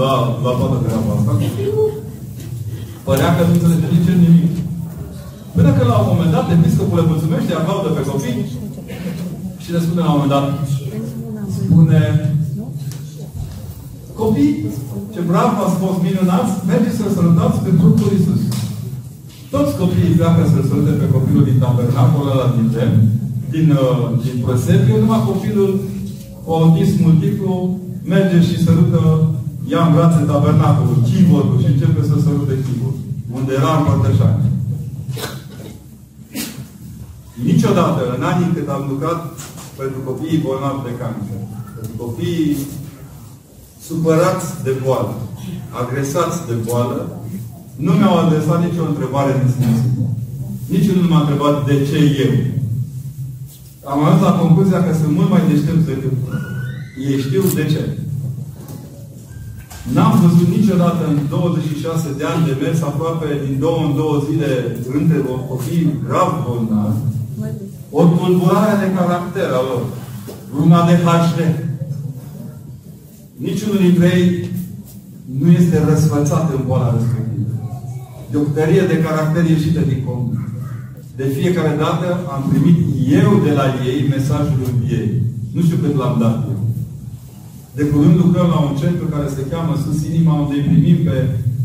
la, 0.00 0.12
la 0.44 0.52
toată 0.58 0.76
treaba 0.84 1.10
asta. 1.16 1.32
Părea 3.06 3.30
că 3.36 3.42
nu 3.44 3.52
înțelege 3.54 3.88
nici 3.94 4.10
nimic. 4.26 4.52
Până 5.56 5.70
că 5.76 5.82
la 5.90 5.96
un 6.00 6.08
moment 6.12 6.32
dat, 6.36 6.46
episcopul 6.56 6.98
le 6.98 7.08
mulțumește, 7.10 7.52
aplaudă 7.54 7.88
pe 7.92 8.02
copii 8.10 8.38
și 9.62 9.72
le 9.74 9.84
spune 9.84 10.02
la 10.04 10.12
un 10.12 10.14
moment 10.14 10.34
dat, 10.36 10.46
spune 11.56 12.00
copii, 14.20 14.52
ce 15.12 15.20
brav 15.28 15.50
ați 15.64 15.80
fost 15.82 15.98
minunați, 16.08 16.52
mergeți 16.70 16.98
să-L 16.98 17.10
sărutați 17.16 17.58
pe 17.64 17.70
trupul 17.80 18.10
Iisus. 18.14 18.42
Toți 19.54 19.76
copiii 19.80 20.16
pleacă 20.18 20.42
să-L 20.50 20.64
sărute 20.68 20.94
pe 21.00 21.12
copilul 21.14 21.44
din 21.48 21.58
tabernacul 21.64 22.30
ăla 22.32 22.46
din 22.56 22.66
lemn, 22.74 22.98
din, 23.54 23.66
uh, 23.82 24.00
din 24.24 24.36
Prosepiu, 24.44 24.94
numai 24.98 25.26
copilul 25.30 25.70
cu 25.97 25.97
autism 26.54 26.96
multiplu 27.02 27.78
merge 28.04 28.40
și 28.40 28.62
sărută, 28.64 29.30
ia 29.72 29.86
în 29.86 29.92
brațe 29.94 30.20
tabernacolul, 30.30 31.02
chivotul 31.08 31.60
și 31.60 31.66
începe 31.72 32.02
să 32.02 32.14
sărute 32.22 32.54
chivul, 32.64 32.94
unde 33.36 33.52
era 33.52 33.72
împărtășani. 33.76 34.46
Niciodată, 37.44 38.00
în 38.16 38.22
anii 38.30 38.54
când 38.54 38.68
am 38.68 38.84
lucrat 38.88 39.20
pentru 39.76 39.98
copiii 40.08 40.44
bolnavi 40.44 40.86
de 40.86 40.92
cancer, 41.00 41.40
pentru 41.76 41.94
copiii 42.04 42.56
supărați 43.86 44.48
de 44.66 44.72
boală, 44.84 45.14
agresați 45.80 46.38
de 46.48 46.54
boală, 46.66 46.98
nu 47.76 47.92
mi-au 47.92 48.16
adresat 48.18 48.58
nicio 48.64 48.84
întrebare 48.88 49.32
nesmisită. 49.32 50.02
Nici 50.72 50.90
nu 50.90 51.08
m-a 51.08 51.20
întrebat 51.20 51.66
de 51.66 51.76
ce 51.88 51.98
eu. 52.24 52.32
Am 53.90 53.98
ajuns 54.04 54.22
la 54.28 54.38
concluzia 54.42 54.84
că 54.84 54.92
sunt 55.00 55.12
mult 55.18 55.30
mai 55.30 55.48
deștepți 55.48 55.88
decât 55.90 56.14
ei 57.08 57.18
știu 57.26 57.42
de 57.58 57.64
ce. 57.72 57.82
N-am 59.94 60.12
văzut 60.22 60.48
niciodată 60.56 61.02
în 61.12 61.18
26 61.28 62.08
de 62.18 62.24
ani 62.32 62.46
de 62.48 62.54
mers 62.62 62.80
aproape 62.82 63.26
din 63.44 63.54
două 63.64 63.80
în 63.86 63.94
două 64.00 64.16
zile 64.28 64.50
între 64.98 65.18
copii 65.48 65.94
grav 66.06 66.30
bolnavi 66.44 67.08
o 67.90 68.04
tulburare 68.04 68.86
de 68.86 68.94
caracter 68.94 69.50
a 69.52 69.62
lor. 69.68 69.82
Luna 70.56 70.86
de 70.86 70.92
HD. 70.92 71.38
Niciunul 73.36 73.78
dintre 73.78 74.06
ei 74.16 74.50
nu 75.40 75.50
este 75.50 75.84
răsfățat 75.88 76.52
în 76.52 76.62
boala 76.66 76.94
respectivă. 76.96 77.52
De 78.30 78.36
o 78.36 78.42
tărie 78.54 78.82
de 78.82 79.02
caracter 79.02 79.44
ieșită 79.44 79.80
din 79.80 80.04
comun. 80.04 80.47
De 81.20 81.26
fiecare 81.38 81.72
dată 81.84 82.06
am 82.34 82.42
primit 82.50 82.78
eu 83.20 83.30
de 83.46 83.52
la 83.58 83.66
ei 83.90 84.00
mesajul 84.14 84.60
ei. 84.98 85.10
Nu 85.54 85.60
știu 85.64 85.78
cât 85.82 85.94
l-am 86.00 86.16
dat 86.24 86.36
eu. 86.52 86.60
De 87.78 87.84
curând 87.90 88.16
lucrăm 88.22 88.48
la 88.54 88.60
un 88.66 88.74
centru 88.80 89.06
care 89.14 89.28
se 89.36 89.42
cheamă 89.50 89.72
Sus 89.82 89.98
Inima, 90.10 90.34
unde 90.42 90.54
îi 90.56 90.68
primim 90.68 90.98
pe 91.06 91.16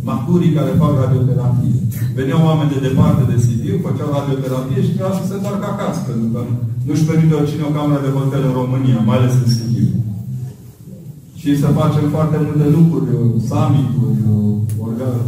maturii 0.10 0.56
care 0.58 0.82
fac 0.82 0.94
radioterapie. 1.02 1.78
Veneau 2.18 2.42
oameni 2.50 2.74
de 2.74 2.84
departe 2.88 3.24
de 3.32 3.38
Sibiu, 3.44 3.76
făceau 3.86 4.10
radioterapie 4.18 4.80
și 4.86 4.94
trebuia 4.94 5.18
să 5.20 5.24
se 5.28 5.36
întoarcă 5.38 5.66
acasă, 5.70 6.00
pentru 6.10 6.28
că 6.34 6.42
nu-și 6.88 7.08
permite 7.10 7.34
oricine 7.40 7.64
o 7.68 7.76
cameră 7.78 8.02
de 8.04 8.16
hotel 8.18 8.44
în 8.50 8.58
România, 8.62 9.00
mai 9.08 9.18
ales 9.18 9.34
în 9.42 9.50
Sibiu. 9.56 9.90
Și 11.40 11.50
să 11.62 11.78
facem 11.80 12.06
foarte 12.16 12.38
multe 12.46 12.68
lucruri, 12.78 13.10
summit-uri, 13.50 14.22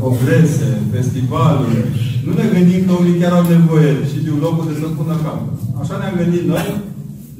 congrese, 0.02 0.70
festivaluri. 0.94 2.15
Nu 2.26 2.32
ne 2.40 2.46
gândim 2.54 2.82
că 2.86 2.94
unii 3.02 3.20
chiar 3.22 3.34
au 3.36 3.46
nevoie 3.56 3.92
și 4.10 4.18
de 4.24 4.30
un 4.36 4.42
loc 4.46 4.56
de 4.68 4.74
să 4.82 4.88
pună 4.98 5.16
capul. 5.26 5.54
Așa 5.82 5.96
ne-am 5.98 6.20
gândit 6.22 6.46
noi. 6.54 6.68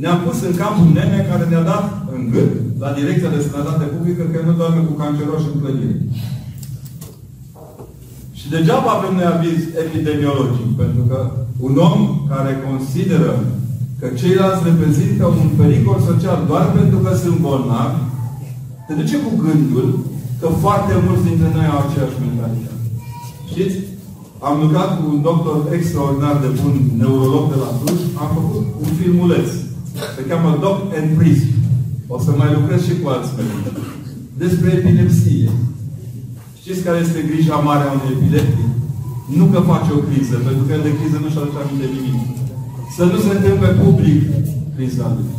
Ne-am 0.02 0.20
pus 0.26 0.38
în 0.48 0.56
cap 0.62 0.74
un 0.84 0.90
nene 0.98 1.20
care 1.30 1.44
ne-a 1.48 1.66
dat 1.74 1.86
în 2.16 2.22
gât, 2.34 2.52
la 2.84 2.90
Direcția 3.00 3.34
de 3.36 3.46
Sănătate 3.48 3.86
Publică, 3.94 4.24
că 4.32 4.38
nu 4.48 4.54
doarme 4.60 4.82
cu 4.88 4.94
canceroși 5.02 5.50
în 5.52 5.60
clădire. 5.62 5.98
Și 8.38 8.46
degeaba 8.54 8.90
avem 8.94 9.14
noi 9.16 9.28
aviz 9.34 9.60
epidemiologic, 9.84 10.70
pentru 10.82 11.04
că 11.10 11.20
un 11.68 11.74
om 11.90 12.00
care 12.32 12.52
consideră 12.68 13.32
că 14.00 14.08
ceilalți 14.20 14.68
reprezintă 14.70 15.24
un 15.26 15.50
pericol 15.60 16.00
social 16.10 16.40
doar 16.52 16.66
pentru 16.78 16.98
că 17.04 17.12
sunt 17.24 17.38
bolnavi, 17.46 18.00
te 18.86 18.94
duce 19.00 19.18
cu 19.26 19.32
gândul 19.46 19.88
că 20.40 20.48
foarte 20.64 20.94
mulți 21.06 21.28
dintre 21.28 21.50
noi 21.56 21.68
au 21.74 21.80
aceeași 21.82 22.22
mentalitate. 22.24 22.84
Știți? 23.52 23.78
Am 24.40 24.56
lucrat 24.64 24.90
cu 24.98 25.04
un 25.14 25.22
doctor 25.22 25.58
extraordinar 25.78 26.36
de 26.44 26.50
bun, 26.60 26.76
neurolog 26.98 27.46
de 27.54 27.58
la 27.64 27.70
Cluj, 27.80 28.00
am 28.22 28.30
făcut 28.38 28.66
un 28.84 28.90
filmuleț. 29.00 29.50
Se 30.16 30.22
cheamă 30.30 30.58
Doc 30.66 30.78
and 31.00 31.10
Priest. 31.18 31.48
O 32.14 32.18
să 32.26 32.32
mai 32.32 32.50
lucrez 32.58 32.80
și 32.88 33.00
cu 33.00 33.08
alți 33.14 33.36
medici. 33.38 33.74
Despre 34.44 34.70
epilepsie. 34.78 35.50
Știți 36.62 36.86
care 36.86 37.00
este 37.02 37.30
grija 37.30 37.56
mare 37.68 37.84
a 37.86 37.94
unui 37.96 38.16
epileptic? 38.16 38.70
Nu 39.40 39.46
că 39.52 39.60
face 39.72 39.90
o 39.98 40.02
criză, 40.08 40.36
pentru 40.48 40.64
că 40.66 40.72
el 40.74 40.84
de 40.88 40.96
criză 40.98 41.18
nu 41.20 41.30
și 41.32 41.40
aduce 41.40 41.60
aminte 41.62 41.88
nimic. 41.96 42.18
Să 42.96 43.04
nu 43.12 43.18
se 43.26 43.32
întâmple 43.34 43.70
public 43.84 44.20
criza 44.76 45.08
lui. 45.16 45.30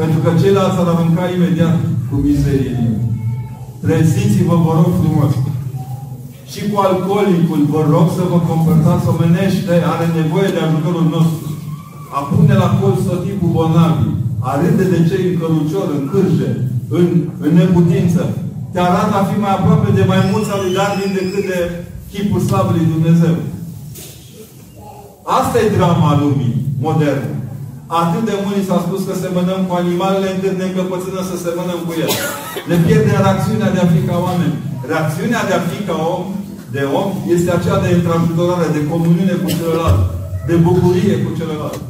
Pentru 0.00 0.18
că 0.22 0.28
ceilalți 0.40 0.80
ar 0.80 0.88
arunca 0.90 1.24
imediat 1.36 1.78
cu 2.08 2.14
mizerie. 2.26 2.78
Treziți-vă, 3.84 4.54
vă 4.64 4.72
rog 4.78 4.90
frumos. 5.00 5.32
Și 6.54 6.62
cu 6.70 6.76
alcoolicul, 6.88 7.62
vă 7.74 7.82
rog 7.94 8.06
să 8.16 8.22
vă 8.32 8.38
comportați 8.50 9.08
omenește, 9.12 9.74
are 9.92 10.06
nevoie 10.20 10.50
de 10.56 10.60
ajutorul 10.62 11.06
nostru. 11.16 11.46
A 12.16 12.20
pune 12.30 12.54
la 12.62 12.68
colț 12.78 13.00
tot 13.08 13.20
timpul 13.26 13.54
bolnavi, 13.56 14.06
a 14.48 14.50
râde 14.60 14.84
de 14.92 15.00
cei 15.08 15.24
în 15.28 15.36
cărucior, 15.40 15.86
în 15.96 16.04
cârje, 16.10 16.50
în, 16.98 17.06
în 17.44 17.52
neputință, 17.58 18.22
te 18.72 18.80
arată 18.88 19.14
a 19.18 19.28
fi 19.30 19.36
mai 19.44 19.54
aproape 19.56 19.88
de 19.98 20.04
mai 20.12 20.20
mulți 20.30 20.50
al 20.52 20.60
lui 20.62 20.74
Darwin 20.76 21.12
decât 21.20 21.44
de 21.52 21.58
chipul 22.12 22.40
slavului 22.46 22.80
lui 22.82 22.92
Dumnezeu. 22.94 23.34
Asta 25.40 25.56
e 25.60 25.76
drama 25.78 26.20
lumii 26.22 26.54
moderne. 26.86 27.30
Atât 28.02 28.22
de 28.30 28.36
mult 28.42 28.62
s-a 28.68 28.78
spus 28.86 29.00
că 29.08 29.14
semănăm 29.14 29.60
cu 29.68 29.72
animalele 29.82 30.28
încât 30.30 30.54
ne 30.58 30.66
încăpățână 30.68 31.20
să 31.30 31.36
semănăm 31.36 31.80
cu 31.86 31.92
ele. 32.02 32.18
Ne 32.70 32.76
pierdem 32.84 33.18
reacțiunea 33.24 33.70
de 33.74 33.80
a 33.82 33.92
fi 33.94 34.00
ca 34.08 34.16
oameni. 34.26 34.56
Reacțiunea 34.90 35.42
de 35.48 35.54
a 35.56 35.62
fi 35.70 35.78
ca 35.88 35.96
om, 36.16 36.24
de 36.74 36.82
om, 37.00 37.08
este 37.36 37.50
aceea 37.52 37.78
de 37.84 37.90
întrajutorare, 37.92 38.66
de 38.76 38.86
comuniune 38.92 39.34
cu 39.42 39.48
celălalt, 39.58 40.00
de 40.48 40.54
bucurie 40.66 41.14
cu 41.24 41.30
celălalt. 41.38 41.80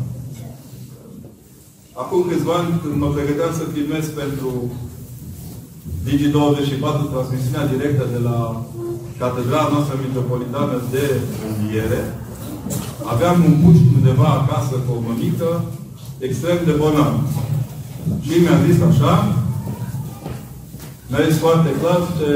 Acum 2.02 2.20
câțiva 2.28 2.54
ani, 2.60 2.80
când 2.82 2.94
mă 3.02 3.08
pregăteam 3.16 3.52
să 3.58 3.72
filmez 3.74 4.04
pentru 4.20 4.50
Digi24, 6.04 6.98
transmisiunea 7.12 7.70
directă 7.72 8.04
de 8.14 8.20
la 8.28 8.38
Catedrala 9.20 9.72
noastră 9.74 9.94
Metropolitană 10.04 10.76
de 10.94 11.04
Înviere, 11.48 12.02
aveam 13.12 13.36
un 13.48 13.54
puști 13.62 13.92
undeva 13.98 14.30
acasă 14.34 14.74
cu 14.84 14.90
o 14.96 15.04
mămică 15.06 15.50
extrem 16.26 16.58
de 16.68 16.74
bolnav. 16.80 17.14
Și 18.24 18.34
mi-a 18.42 18.58
zis 18.66 18.78
așa, 18.90 19.14
mi-a 21.08 21.26
zis 21.28 21.38
foarte 21.44 21.70
clar, 21.80 22.00
ce 22.18 22.30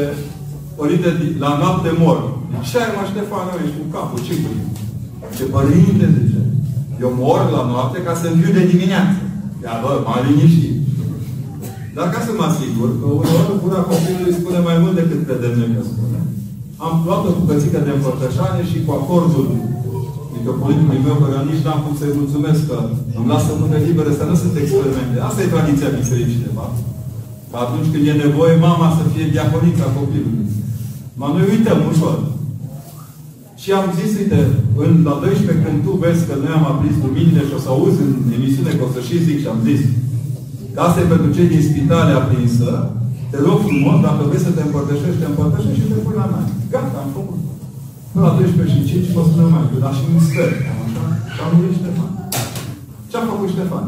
Părinte, 0.79 1.35
la 1.39 1.57
noapte 1.61 1.91
mor. 1.99 2.38
Ce 2.69 2.77
ai, 2.83 2.93
mă, 2.95 3.03
Ștefan, 3.11 3.47
ești 3.63 3.79
cu 3.79 3.85
capul, 3.95 4.21
ce 4.27 4.35
cu 4.43 4.51
Ce 5.37 5.45
părinte, 5.55 6.07
zice, 6.17 6.43
eu 7.05 7.11
mor 7.21 7.41
la 7.57 7.63
noapte 7.71 7.99
ca 8.07 8.15
să 8.21 8.27
înviu 8.29 8.53
de 8.59 8.69
dimineață. 8.73 9.19
Ia, 9.65 9.75
bă, 9.83 9.91
m-a 10.07 10.19
liniștit. 10.27 10.77
Dar 11.97 12.07
ca 12.13 12.21
să 12.27 12.33
mă 12.33 12.45
asigur 12.51 12.89
că 13.01 13.07
uneori 13.21 13.61
gura 13.63 13.81
copilului 13.91 14.39
spune 14.41 14.61
mai 14.69 14.77
mult 14.83 14.95
decât 15.01 15.21
credem 15.27 15.55
noi 15.59 15.75
că 15.77 15.83
spune, 15.91 16.19
am 16.87 16.95
luat 17.07 17.23
o 17.29 17.37
bucățică 17.39 17.79
de 17.87 17.93
împărtășanie 17.95 18.65
și 18.71 18.79
cu 18.85 18.91
acordul 19.01 19.47
mitropolitului 20.35 21.05
meu, 21.07 21.17
care 21.23 21.37
nici 21.51 21.65
n-am 21.65 21.81
putut 21.83 22.01
să-i 22.01 22.19
mulțumesc 22.21 22.61
că 22.71 22.77
îmi 23.17 23.31
lasă 23.33 23.51
mână 23.61 23.79
liberă, 23.87 24.11
să 24.19 24.25
nu 24.31 24.37
sunt 24.43 24.55
experimente. 24.57 25.17
Asta 25.19 25.41
e 25.43 25.55
tradiția 25.55 25.97
bisericii, 25.99 26.47
de 26.47 26.53
fapt. 26.59 26.77
Că 27.51 27.57
atunci 27.65 27.91
când 27.93 28.05
e 28.07 28.23
nevoie, 28.27 28.65
mama 28.69 28.89
să 28.99 29.03
fie 29.13 29.35
diaconița 29.35 29.87
copilului. 29.99 30.47
Mă 31.21 31.27
noi 31.35 31.47
uităm 31.53 31.79
ușor. 31.93 32.17
Și 33.63 33.69
am 33.79 33.87
zis, 33.99 34.11
uite, 34.21 34.41
în 34.85 34.93
la 35.09 35.15
12, 35.23 35.65
când 35.65 35.79
tu 35.85 35.93
vezi 36.03 36.27
că 36.29 36.35
noi 36.43 36.53
am 36.59 36.65
aprins 36.73 36.97
luminile 37.05 37.43
și 37.49 37.57
o 37.57 37.61
să 37.65 37.69
auzi 37.71 38.01
în 38.07 38.13
emisiune 38.39 38.73
că 38.75 38.83
o 38.87 38.91
să 38.95 39.01
și 39.09 39.25
zic 39.27 39.39
și 39.43 39.51
am 39.53 39.61
zis, 39.69 39.81
că 40.75 40.79
asta 40.83 41.01
e 41.01 41.13
pentru 41.15 41.31
cei 41.37 41.53
din 41.53 41.63
spitale 41.69 42.13
aprinsă, 42.21 42.69
te 43.31 43.39
rog 43.47 43.59
frumos, 43.67 43.97
dacă 44.07 44.21
vrei 44.29 44.47
să 44.47 44.53
te 44.57 44.63
împărtășești, 44.65 45.21
te 45.23 45.29
împărtășești 45.31 45.81
și 45.81 45.91
te 45.91 45.99
pui 46.05 46.17
la 46.21 46.27
mea. 46.33 46.45
Gata, 46.73 46.99
am 47.05 47.11
făcut. 47.19 47.41
Până 48.13 48.25
la 48.27 48.33
12 48.39 48.75
și 48.75 48.81
5 48.91 49.15
mă 49.15 49.23
spune 49.27 49.45
mai 49.55 49.65
dar 49.85 49.95
și 49.97 50.03
un 50.17 50.23
sfert. 50.29 50.57
Așa? 50.85 51.03
Și 51.33 51.39
am 51.45 51.51
murit 51.55 51.75
Ștefan. 51.79 52.11
Ce 53.11 53.17
a 53.17 53.23
făcut 53.31 53.49
Ștefan? 53.55 53.87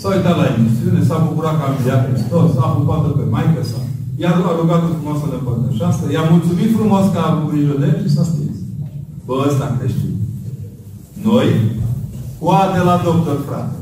S-a 0.00 0.08
uitat 0.14 0.36
la 0.40 0.46
emisiune, 0.52 1.00
s-a 1.08 1.18
bucurat 1.26 1.54
că 1.56 1.64
am 1.64 1.74
înviat 1.76 2.02
Hristos, 2.06 2.50
a 2.64 2.66
pupat 2.76 3.02
pe 3.18 3.24
maică 3.34 3.62
sa. 3.70 3.80
I-a 4.20 4.32
rugat 4.60 4.82
frumos 4.92 5.16
să 5.22 5.26
le 5.30 5.38
împărtășească, 5.38 6.04
i-a 6.06 6.24
mulțumit 6.32 6.70
frumos 6.76 7.04
că 7.12 7.18
a 7.20 7.28
avut 7.30 7.46
grijă 7.50 7.74
de 7.80 7.86
el 7.90 7.98
și 8.02 8.14
s-a 8.16 8.24
stins. 8.30 8.47
Bă, 9.28 9.36
ăsta 9.48 9.76
creștin. 9.78 10.12
Noi, 11.28 11.48
coade 12.40 12.80
la 12.90 12.96
doctor, 13.06 13.36
frate. 13.48 13.78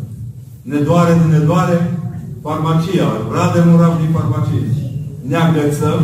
Ne 0.70 0.78
doare, 0.88 1.12
ne 1.34 1.40
doare, 1.50 1.76
farmacia, 2.44 3.08
rade 3.34 3.60
murav 3.66 3.94
din 4.02 4.10
farmacie. 4.16 4.66
Ne 5.30 5.36
agățăm 5.46 6.00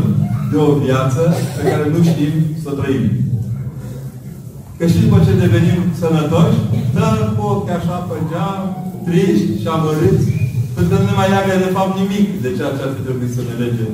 de 0.51 0.57
o 0.67 0.69
viață 0.85 1.23
pe 1.57 1.63
care 1.71 1.85
nu 1.93 2.01
știm 2.11 2.35
să 2.63 2.71
trăim. 2.79 3.07
Că 4.79 4.85
și 4.91 4.99
după 5.05 5.19
ce 5.25 5.43
devenim 5.45 5.81
sănătoși, 6.01 6.59
dăm 6.95 7.19
foc 7.37 7.63
așa 7.79 7.97
pe 8.09 8.17
geam, 8.31 8.61
triști 9.07 9.61
și 9.61 9.69
amărâți, 9.75 10.27
pentru 10.75 10.91
că 10.91 10.97
nu 10.99 11.07
ne 11.09 11.15
mai 11.21 11.29
leagă 11.33 11.55
de 11.65 11.71
fapt 11.77 11.93
nimic 12.01 12.27
de 12.45 12.51
ceea 12.57 12.73
ce 12.77 12.83
ar 12.85 12.93
fi 12.97 13.03
trebuit 13.07 13.33
să 13.37 13.43
ne 13.49 13.55
lege. 13.63 13.87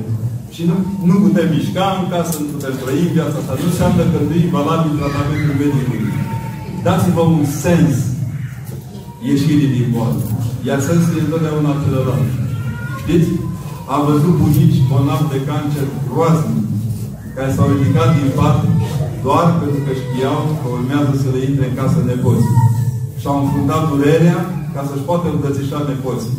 Și 0.55 0.61
nu, 0.69 0.75
nu 1.09 1.15
putem 1.25 1.47
mișca 1.55 1.85
în 1.99 2.05
casă, 2.13 2.33
nu 2.41 2.47
putem 2.55 2.73
trăi 2.81 3.13
viața 3.15 3.37
asta. 3.39 3.53
Nu 3.61 3.67
înseamnă 3.71 4.03
că 4.11 4.17
nu 4.27 4.33
e 4.43 4.55
valabil 4.57 4.91
tratamentul 4.99 5.55
medicului. 5.61 6.13
Dați-vă 6.85 7.23
un 7.37 7.45
sens 7.63 7.95
ieșirii 9.29 9.73
din 9.75 9.87
boală. 9.95 10.21
Iar 10.67 10.79
sensul 10.89 11.17
e 11.17 11.25
întotdeauna 11.25 11.81
celălalt. 11.83 12.29
Știți? 13.01 13.29
Am 13.93 14.01
văzut 14.09 14.33
bunici 14.43 14.79
bolnavi 14.89 15.31
de 15.33 15.39
cancer 15.49 15.85
groaznic, 16.09 16.65
care 17.35 17.49
s-au 17.55 17.67
ridicat 17.73 18.09
din 18.17 18.29
pat 18.39 18.57
doar 19.25 19.47
pentru 19.61 19.79
că 19.85 19.91
știau 20.01 20.39
că 20.59 20.65
urmează 20.77 21.11
să 21.23 21.27
le 21.33 21.41
intre 21.49 21.65
în 21.67 21.75
casă 21.79 21.99
nepoții. 22.01 22.55
Și 23.19 23.25
au 23.31 23.37
înfundat 23.41 23.81
durerea 23.91 24.39
ca 24.73 24.81
să-și 24.87 25.07
poată 25.09 25.25
îmbrățișa 25.29 25.79
nepoții. 25.89 26.35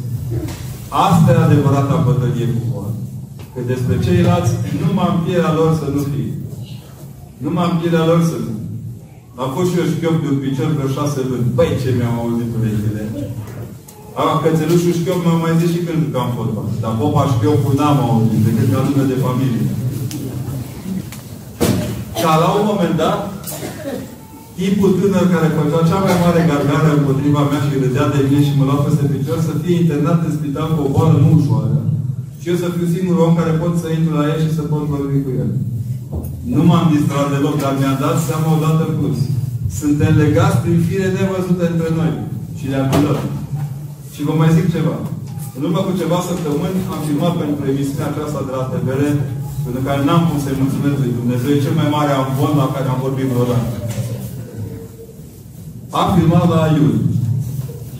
Asta 1.07 1.29
e 1.33 1.45
adevărata 1.47 2.05
bătălie 2.07 2.49
cu 2.55 2.63
boală. 2.71 2.95
Că 3.53 3.61
despre 3.73 3.95
ceilalți, 4.07 4.53
numai 4.83 5.09
în 5.15 5.19
pielea 5.25 5.53
lor 5.59 5.71
să 5.81 5.87
nu 5.95 6.01
fie. 6.13 6.33
Numai 7.45 7.67
în 7.71 7.77
pielea 7.81 8.05
lor 8.11 8.21
să 8.31 8.37
nu. 8.45 8.53
Am 9.43 9.51
fost 9.57 9.69
și 9.71 9.79
eu 9.81 9.87
șchiop 9.93 10.17
de 10.23 10.29
un 10.33 10.39
picior 10.43 10.69
vreo 10.77 10.91
șase 10.97 11.21
luni. 11.29 11.55
Băi, 11.57 11.81
ce 11.83 11.89
mi-am 11.99 12.17
auzit 12.23 12.51
urechile. 12.57 13.03
A, 14.21 14.25
cățelușul 14.43 14.95
șchiop 14.99 15.21
mi-am 15.23 15.41
mai 15.45 15.59
zis 15.61 15.71
și 15.75 15.85
când 15.87 15.99
jucam 16.05 16.29
fotbal. 16.37 16.69
Dar 16.83 16.93
popa 17.01 17.23
șchiopul 17.33 17.75
n-am 17.79 17.99
auzit, 18.09 18.41
decât 18.47 18.69
ca 18.73 18.81
lume 18.87 19.05
de 19.13 19.19
familie. 19.27 19.67
Ca 22.23 22.33
la 22.43 22.49
un 22.59 22.65
moment 22.71 22.95
dat, 23.03 23.19
tipul 24.57 24.91
tânăr 24.99 25.27
care 25.35 25.49
făcea 25.57 25.89
cea 25.89 26.01
mai 26.07 26.17
mare 26.25 26.49
gargară 26.51 26.91
împotriva 26.95 27.43
mea 27.51 27.63
și 27.67 27.81
râdea 27.83 28.07
de 28.15 28.21
mine 28.27 28.43
și 28.47 28.57
mă 28.59 28.65
lua 28.69 28.79
peste 28.85 29.05
picior, 29.13 29.39
să 29.49 29.53
fie 29.63 29.77
internat 29.83 30.19
în 30.27 30.33
spital 30.39 30.69
cu 30.73 30.81
o 30.85 30.93
boală 30.95 31.17
nu 31.23 31.31
ușoară. 31.39 31.79
Și 32.41 32.49
eu 32.51 32.57
să 32.63 32.69
fiu 32.77 32.87
singurul 32.95 33.27
om 33.27 33.35
care 33.41 33.61
pot 33.63 33.75
să 33.83 33.89
intru 33.89 34.13
la 34.19 34.25
el 34.33 34.39
și 34.45 34.57
să 34.59 34.63
pot 34.73 34.85
vorbi 34.95 35.19
cu 35.27 35.33
el. 35.43 35.51
Nu 36.55 36.63
m-am 36.69 36.87
distrat 36.95 37.27
deloc, 37.35 37.57
dar 37.65 37.73
mi-am 37.79 37.99
dat 38.05 38.17
seama 38.29 38.49
odată 38.57 38.83
în 38.87 38.95
plus. 38.99 39.19
Suntem 39.81 40.13
legați 40.25 40.61
prin 40.63 40.79
fire 40.87 41.09
nevăzute 41.17 41.65
între 41.73 41.91
noi. 41.99 42.13
Și 42.59 42.71
le 42.73 42.79
apelăm. 42.81 43.21
Și 44.15 44.21
vă 44.27 44.33
mai 44.41 44.55
zic 44.57 44.67
ceva. 44.77 44.97
În 45.57 45.63
urmă 45.67 45.81
cu 45.87 45.93
ceva 46.01 46.19
săptămâni 46.29 46.79
am 46.93 47.01
filmat 47.07 47.35
pentru 47.43 47.63
emisiunea 47.73 48.09
aceasta 48.11 48.41
de 48.47 48.53
la 48.59 48.65
TVR 48.71 49.03
pentru 49.65 49.83
care 49.89 50.01
n-am 50.05 50.23
cum 50.29 50.39
să-i 50.45 50.61
mulțumesc 50.63 50.97
lui 51.03 51.17
Dumnezeu. 51.19 51.51
E 51.53 51.65
cel 51.67 51.77
mai 51.81 51.89
mare 51.97 52.13
ambon 52.13 52.53
la 52.63 52.69
care 52.75 52.87
am 52.89 53.01
vorbit 53.07 53.27
vreodată. 53.33 53.69
Am 56.01 56.09
filmat 56.17 56.47
la 56.55 56.61
Iuli. 56.77 57.10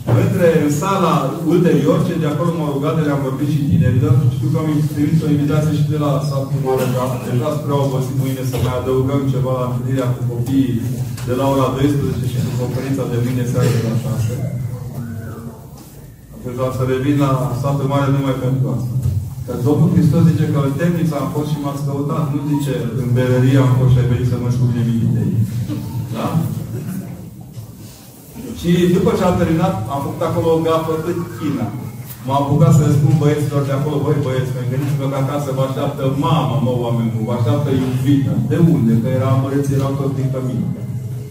Între 0.05 0.47
în 0.63 0.71
sala 0.81 1.13
ulterior, 1.53 1.97
ce 2.07 2.13
de 2.23 2.29
acolo 2.31 2.51
m-au 2.53 2.73
rugat 2.75 2.93
de 2.97 3.03
le-am 3.07 3.25
vorbit 3.27 3.49
și 3.53 3.65
tinerilor, 3.69 4.15
știu 4.35 4.49
că 4.51 4.57
am 4.59 4.69
primit 4.93 5.19
o 5.25 5.31
invitație 5.35 5.73
și 5.79 5.91
de 5.93 5.99
la 6.05 6.11
satul 6.29 6.61
mare, 6.65 6.85
dar 6.95 7.09
deja 7.27 7.49
spre 7.57 7.73
obosit 7.83 8.15
mâine 8.21 8.43
să 8.51 8.57
mai 8.57 8.75
adăugăm 8.77 9.21
ceva 9.33 9.51
la 9.59 9.65
întâlnirea 9.67 10.09
cu 10.15 10.21
copiii 10.31 10.81
de 11.27 11.33
la 11.39 11.45
ora 11.53 11.67
12 11.75 12.31
și 12.31 12.37
cu 12.45 12.51
conferința 12.61 13.03
de 13.11 13.17
mâine 13.23 13.45
seara 13.51 13.71
de 13.75 13.81
la 13.87 13.95
6. 14.03 14.33
Pentru 16.43 16.61
a 16.63 16.69
să 16.77 16.83
revin 16.93 17.17
la 17.25 17.31
satul 17.61 17.87
mare 17.93 18.07
numai 18.09 18.37
pentru 18.45 18.65
asta. 18.75 18.93
Că 19.45 19.53
Domnul 19.67 19.91
Hristos 19.93 20.21
zice 20.31 20.45
că 20.53 20.59
în 20.67 20.73
temniță 20.79 21.15
am 21.17 21.29
fost 21.35 21.49
și 21.51 21.61
m-ați 21.63 21.85
căutat. 21.87 22.25
Nu 22.33 22.39
zice 22.51 22.73
în 23.01 23.07
berărie 23.15 23.59
am 23.65 23.73
fost 23.79 23.91
și 23.93 23.99
ai 24.01 24.11
venit 24.11 24.27
să 24.31 24.37
mă 24.43 24.49
spune 24.55 24.81
mititei. 24.89 25.31
Da? 25.69 26.00
Și 28.61 28.71
după 28.95 29.11
ce 29.17 29.23
am 29.25 29.35
terminat, 29.41 29.75
am 29.93 29.99
făcut 30.05 30.23
acolo 30.25 30.47
o 30.53 30.63
gafă 30.67 30.93
cât 31.05 31.19
China. 31.37 31.67
M-am 32.25 32.41
apucat 32.41 32.73
să 32.79 32.83
spun 32.97 33.13
băieților 33.21 33.63
de 33.69 33.73
acolo, 33.75 33.97
băi 34.05 34.23
băieți, 34.25 34.53
mă 34.55 34.61
gândiți-vă 34.71 35.05
că 35.11 35.17
acasă 35.19 35.49
vă 35.57 35.63
așteaptă 35.65 36.03
mama, 36.25 36.55
mă, 36.65 36.71
oameni 36.85 37.11
buni, 37.13 37.27
vă 37.29 37.33
așteaptă 37.35 37.69
iubită. 37.71 38.31
De 38.51 38.57
unde? 38.73 38.93
Că 39.01 39.07
era 39.17 39.29
amărăți, 39.31 39.75
erau 39.77 39.91
toți 39.99 40.17
din 40.19 40.27
cămin. 40.33 40.61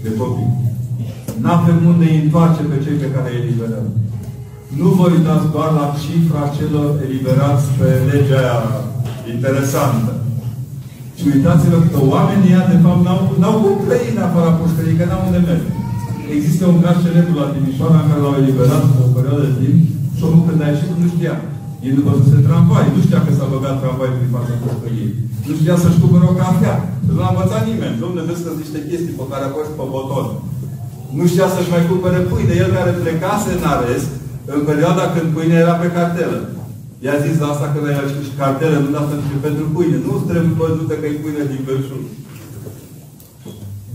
De 0.05 0.11
copii. 0.21 0.55
N-avem 1.43 1.79
unde 1.91 2.07
îi 2.09 2.21
întoarce 2.25 2.63
pe 2.71 2.77
cei 2.85 2.97
pe 3.03 3.13
care 3.15 3.29
îi 3.31 3.41
eliberăm. 3.41 3.87
Nu 4.81 4.89
vă 4.99 5.05
uitați 5.15 5.47
doar 5.55 5.71
la 5.81 5.87
cifra 6.03 6.43
celor 6.57 6.89
eliberați 7.07 7.67
pe 7.79 7.89
legea 8.11 8.39
aia 8.43 8.59
interesantă. 9.35 10.13
Și 11.19 11.25
uitați-vă 11.35 11.79
că 11.93 12.01
oamenii 12.15 12.53
ăia, 12.53 12.65
de 12.73 12.79
fapt, 12.85 13.01
n-au, 13.07 13.21
n-au 13.41 13.57
cum 13.63 13.77
trăi 13.85 14.13
în 14.13 14.23
afara 14.27 14.59
pușcării, 14.59 14.99
că 14.99 15.05
n-au 15.07 15.23
unde 15.29 15.41
merge. 15.49 15.80
Există 16.37 16.65
un 16.73 16.79
caz 16.85 16.97
celebru 17.05 17.35
la 17.41 17.51
Timișoara 17.53 17.99
în 18.01 18.09
care 18.09 18.21
l-au 18.23 18.39
eliberat 18.41 18.85
pe 18.93 19.01
o 19.07 19.15
perioadă 19.17 19.45
de 19.49 19.55
timp 19.61 19.79
și 20.17 20.23
omul 20.27 20.45
când 20.47 20.61
a 20.63 20.69
ieșit 20.71 20.93
nu 21.03 21.09
știa. 21.15 21.35
E 21.87 21.99
după 21.99 22.11
să 22.19 22.25
se 22.33 22.41
tramvai. 22.47 22.93
Nu 22.95 23.01
știa 23.07 23.21
că 23.25 23.31
s-a 23.33 23.53
băgat 23.53 23.77
tramvai 23.81 24.15
prin 24.17 24.31
fața 24.35 24.61
pușcăriei. 24.63 25.13
Nu 25.47 25.53
știa 25.61 25.77
să-și 25.83 26.01
cumpere 26.03 26.27
o 26.33 26.39
cafea. 26.43 26.77
Nu 27.07 27.13
l-a 27.21 27.33
învățat 27.33 27.63
nimeni. 27.71 28.01
Domnule, 28.03 28.27
vezi 28.29 28.45
că 28.45 28.51
niște 28.53 28.81
chestii 28.89 29.19
pe 29.19 29.25
care 29.31 29.45
a 29.47 29.55
fost 29.57 29.71
pe 29.79 29.85
boton. 29.95 30.27
Nu 31.17 31.25
știa 31.33 31.49
să-și 31.55 31.73
mai 31.75 31.89
cumpere 31.91 32.29
pâine. 32.31 32.55
El 32.63 32.71
care 32.79 32.93
plecase 33.03 33.51
în 33.59 33.65
arest, 33.75 34.11
în 34.55 34.61
perioada 34.71 35.05
când 35.15 35.29
pâine 35.35 35.57
era 35.65 35.77
pe 35.83 35.89
cartelă. 35.97 36.39
I-a 37.05 37.23
zis 37.25 37.35
la 37.43 37.49
asta 37.51 37.67
că 37.71 37.79
ai 37.89 38.25
și 38.27 38.39
cartelă, 38.41 38.77
nu 38.79 38.91
da 38.97 39.03
pentru, 39.11 39.37
pentru 39.47 39.65
pâine. 39.75 39.97
Nu 40.07 40.13
trebuie 40.31 40.61
văzută 40.63 40.95
că 40.97 41.07
e 41.09 41.23
pâine 41.23 41.45
din 41.53 41.63
belșug. 41.67 42.03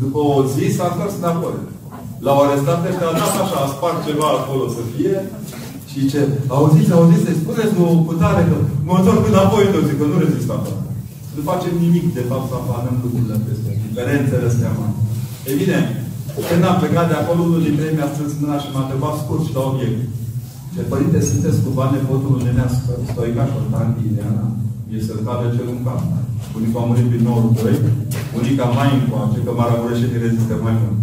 După 0.01 0.19
o 0.33 0.37
zi 0.53 0.65
s-a 0.75 0.85
întors 0.91 1.15
înapoi. 1.21 1.57
L-au 2.25 2.39
arestat 2.41 2.79
ăștia, 2.89 3.07
a 3.11 3.17
dat 3.21 3.33
așa, 3.43 3.59
a 3.63 3.73
spart 3.75 3.99
ceva 4.07 4.27
acolo 4.37 4.63
să 4.77 4.81
fie. 4.93 5.15
Și 5.89 5.99
ce? 6.11 6.21
Auziți, 6.57 6.95
auziți, 6.97 7.39
spuneți 7.41 7.73
o 7.83 7.87
putare 8.09 8.41
că 8.49 8.55
mă 8.87 8.95
întorc 8.97 9.23
înapoi, 9.31 9.63
eu 9.75 9.87
zic 9.87 9.97
că 9.99 10.05
nu 10.07 10.17
rezist 10.23 10.49
asta. 10.57 10.73
Nu 11.35 11.41
facem 11.51 11.73
nimic, 11.85 12.05
de 12.17 12.23
fapt, 12.29 12.45
să 12.49 12.55
afanăm 12.57 12.95
lucrurile 13.03 13.35
acestea. 13.37 13.73
Diferențele 13.85 14.47
astea 14.49 14.71
mari. 14.79 14.97
E 15.49 15.51
bine, 15.61 15.79
când 16.49 16.63
am 16.69 16.77
plecat 16.81 17.07
de 17.11 17.17
acolo, 17.17 17.39
unul 17.47 17.65
dintre 17.67 17.83
ei 17.87 17.97
mi-a 17.97 18.09
strâns 18.13 18.33
mâna 18.41 18.57
și 18.63 18.71
m-a 18.73 18.83
întrebat 18.83 19.15
scurt 19.21 19.43
și 19.47 19.55
la 19.57 19.63
obiect. 19.69 19.99
Ce 20.73 20.81
părinte, 20.91 21.17
sunteți 21.29 21.61
cu 21.63 21.69
bani 21.77 21.95
nepotul 21.95 22.31
lui 22.33 22.45
Nenea 22.45 22.69
Stoica 23.09 23.43
și 23.49 23.57
Tanti 23.73 24.05
Ileana? 24.07 24.45
E 24.93 24.95
să 25.07 25.13
cadă 25.25 25.45
cel 25.55 25.67
în 25.75 25.81
cap. 25.85 26.01
Bunica 26.51 26.79
a 26.81 26.87
murit 26.89 27.07
prin 27.11 27.23
92, 27.23 27.75
bunica 28.33 28.65
mai 28.77 28.89
încoace, 28.97 29.37
că 29.45 29.51
Maramureșenii 29.59 30.23
rezistă 30.25 30.55
mai 30.65 30.75
mult. 30.81 30.99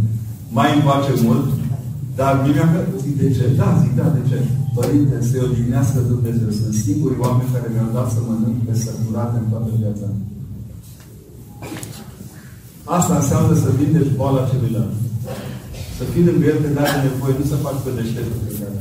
Mai 0.56 0.68
încoace 0.76 1.12
mult, 1.26 1.46
dar 2.18 2.32
mi-a 2.44 2.68
zic, 3.02 3.14
de 3.22 3.28
ce? 3.36 3.44
Da, 3.60 3.68
zic, 3.82 3.92
da, 4.00 4.06
de 4.16 4.22
ce? 4.28 4.38
Părinte, 4.78 5.16
să-i 5.28 5.44
odihnească 5.46 5.98
Dumnezeu. 6.12 6.50
Sunt 6.60 6.74
singurii 6.84 7.22
oameni 7.26 7.52
care 7.54 7.66
mi-au 7.74 7.90
dat 7.98 8.08
să 8.14 8.20
mănânc 8.26 8.58
pe 8.66 8.74
săturate 8.84 9.36
în 9.42 9.46
toată 9.52 9.70
viața 9.82 10.06
mea. 10.12 10.28
Asta 12.96 13.14
înseamnă 13.20 13.54
să 13.62 13.78
vindești 13.78 14.16
boala 14.18 14.48
celuilalt. 14.50 14.94
Să 15.98 16.04
fii 16.12 16.26
lângă 16.28 16.44
el 16.50 16.58
când 16.62 16.76
are 16.78 16.96
nevoie, 17.06 17.34
nu 17.38 17.46
să 17.52 17.56
faci 17.64 17.80
pe 17.84 17.90
deșteptul 17.98 18.40
pe 18.46 18.52
care 18.60 18.76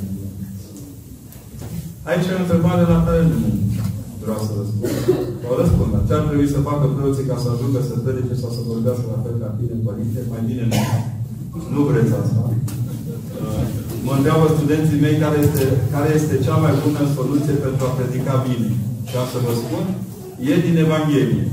Aici 2.09 2.29
e 2.29 2.39
o 2.39 2.43
întrebare 2.43 2.83
la 2.93 2.99
care 3.05 3.21
nu 3.31 3.37
vreau 4.23 4.39
să 4.47 4.51
răspund. 4.59 4.93
O 5.49 5.51
răspund. 5.61 5.91
Ce 6.07 6.13
ar 6.17 6.23
trebui 6.27 6.53
să 6.55 6.67
facă 6.69 6.85
preoții 6.95 7.29
ca 7.29 7.37
să 7.43 7.47
ajungă 7.49 7.79
să 7.87 7.93
predice 8.03 8.35
sau 8.41 8.49
să 8.55 8.61
vorbească 8.71 9.05
la 9.13 9.19
fel 9.23 9.35
ca 9.41 9.49
tine, 9.57 9.75
părinte? 9.87 10.19
Mai 10.31 10.41
bine 10.49 10.63
nu. 10.69 10.77
Nu 11.73 11.81
vreți 11.89 12.13
asta. 12.21 12.41
Mă 14.05 14.13
întreabă 14.17 14.45
studenții 14.55 15.03
mei 15.05 15.15
care 15.23 15.37
este, 15.45 15.63
care 15.95 16.09
este 16.19 16.35
cea 16.45 16.57
mai 16.63 16.73
bună 16.83 17.03
soluție 17.17 17.55
pentru 17.65 17.81
a 17.85 17.95
predica 17.97 18.35
bine. 18.47 18.69
Și 19.09 19.15
am 19.21 19.27
să 19.33 19.39
vă 19.45 19.53
spun, 19.61 19.83
e 20.51 20.65
din 20.67 20.75
Evanghelie. 20.85 21.45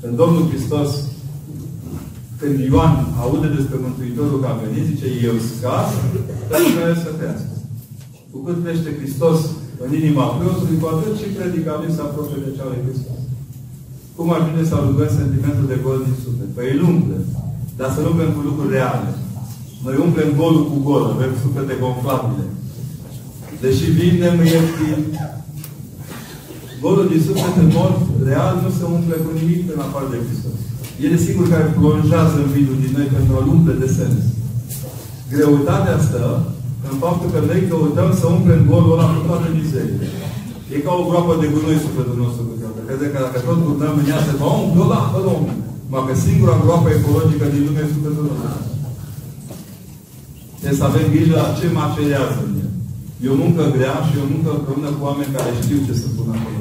Când 0.00 0.14
Domnul 0.22 0.48
Hristos, 0.50 0.90
când 2.40 2.54
Ioan 2.68 2.94
aude 3.22 3.48
despre 3.56 3.76
Mântuitorul 3.86 4.38
că 4.40 4.48
a 4.50 4.60
venit, 4.62 4.84
zice, 4.90 5.06
eu 5.28 5.36
scas, 5.50 5.88
pentru 6.50 6.70
că 6.76 6.82
să 7.04 7.10
crească. 7.18 7.52
Cu 8.32 8.38
cât 8.44 8.56
crește 8.62 8.90
Hristos 8.98 9.38
în 9.84 9.90
inima 10.00 10.24
preotului, 10.36 10.80
cu 10.80 10.86
atât 10.94 11.14
și 11.20 11.34
predicabil 11.36 11.90
se 11.96 12.02
apropie 12.04 12.44
de 12.44 12.56
cea 12.56 12.68
lui 12.70 12.84
Hristos. 12.86 13.20
Cum 14.16 14.26
ajunge 14.32 14.64
să 14.68 14.74
alungăm 14.76 15.10
sentimentul 15.20 15.66
de 15.72 15.78
gol 15.84 15.98
din 16.06 16.16
suflet? 16.22 16.50
Păi 16.56 16.68
îl 16.74 16.82
umple. 16.90 17.18
Dar 17.78 17.88
să 17.94 18.00
umplem 18.00 18.30
cu 18.34 18.40
lucruri 18.48 18.74
reale. 18.76 19.10
Noi 19.84 19.96
umplem 20.06 20.30
golul 20.40 20.64
cu 20.70 20.76
gol, 20.88 21.02
avem 21.04 21.32
suflete 21.42 21.74
gonflabile. 21.82 22.46
Deși 23.62 23.86
vindem 23.98 24.36
ieftin, 24.52 25.00
golul 26.84 27.06
din 27.12 27.22
suflet 27.26 27.54
în 27.64 27.70
mod 27.78 27.94
real 28.28 28.54
nu 28.64 28.70
se 28.78 28.84
umple 28.96 29.16
cu 29.24 29.30
nimic 29.38 29.62
în 29.74 29.80
afară 29.86 30.06
de 30.12 30.18
Hristos. 30.24 30.58
El 31.04 31.12
e 31.14 31.26
singur 31.26 31.46
care 31.52 31.76
plonjează 31.78 32.36
în 32.40 32.50
vidul 32.56 32.78
din 32.82 32.92
noi 32.96 33.08
pentru 33.16 33.32
a-l 33.34 33.48
umple 33.56 33.74
de 33.82 33.88
sens. 33.98 34.20
Greutatea 35.32 35.96
stă 36.06 36.24
în 36.88 36.94
faptul 37.04 37.28
că 37.34 37.40
noi 37.48 37.60
căutăm 37.70 38.10
să 38.20 38.24
umplem 38.26 38.60
golul 38.70 38.94
ăla 38.94 39.06
cu 39.14 39.20
toată 39.28 39.46
mizeria. 39.58 40.08
E 40.74 40.84
ca 40.84 40.92
o 41.00 41.06
groapă 41.08 41.32
de 41.42 41.46
gunoi 41.52 41.84
sufletul 41.84 42.16
nostru 42.22 42.42
cu 42.48 42.54
toată. 42.60 42.78
Crede 42.88 43.06
că 43.12 43.18
dacă 43.26 43.38
tot 43.46 43.58
urmăm 43.70 43.94
în 44.00 44.06
ea, 44.10 44.20
se 44.26 44.34
va 44.40 44.50
umple 44.62 44.82
ăla, 44.86 45.00
ăla 45.18 45.32
umple. 45.40 45.56
Mă 45.92 45.98
că 46.06 46.14
singura 46.24 46.62
groapă 46.64 46.88
ecologică 46.90 47.44
din 47.52 47.62
lume 47.66 47.80
e 47.84 47.92
sufletul 47.94 48.26
nostru. 48.30 48.71
Trebuie 50.62 50.82
să 50.82 50.88
avem 50.90 51.06
grijă 51.14 51.34
la 51.42 51.56
ce 51.58 51.66
maceriază 51.80 52.40
în 52.46 52.54
el. 52.62 52.72
E 53.24 53.34
o 53.34 53.40
muncă 53.44 53.62
grea 53.76 53.96
și 54.06 54.12
e 54.16 54.26
o 54.26 54.32
muncă 54.34 54.50
împreună 54.54 54.88
cu 54.94 55.02
oameni 55.08 55.34
care 55.36 55.50
știu 55.62 55.78
ce 55.86 55.94
să 56.02 56.08
pună 56.16 56.32
acolo. 56.34 56.58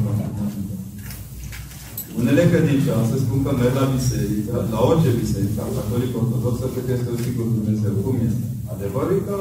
Unele 2.19 2.43
credincioase 2.51 3.15
spun 3.23 3.39
că 3.45 3.51
merg 3.51 3.75
la 3.81 3.91
biserică, 3.95 4.53
la 4.73 4.79
orice 4.89 5.11
biserică, 5.21 5.61
catolic 5.77 6.11
ortodoxă, 6.21 6.65
cred 6.71 6.85
că 6.85 6.91
este 6.93 7.09
un 7.13 7.21
sigur 7.25 7.45
Dumnezeu. 7.57 7.93
Cum 8.03 8.15
este? 8.27 8.45
Adevărul 8.73 9.19
că 9.27 9.35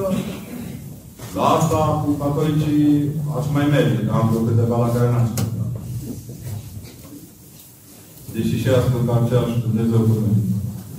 la 1.37 1.45
asta 1.57 1.81
cu 2.03 2.11
catolicii 2.21 2.87
aș 3.37 3.45
mai 3.57 3.67
merge, 3.75 3.99
că 4.07 4.13
am 4.19 4.27
vreo 4.29 4.47
câteva 4.49 4.77
la 4.85 4.93
care 4.95 5.09
n-aș 5.11 5.29
Deși 8.35 8.61
și 8.61 8.69
ea 8.71 8.81
spun 8.87 9.03
că 9.07 9.13
aceeași 9.15 9.63
Dumnezeu 9.67 10.01
cu 10.09 10.15
noi. 10.21 10.37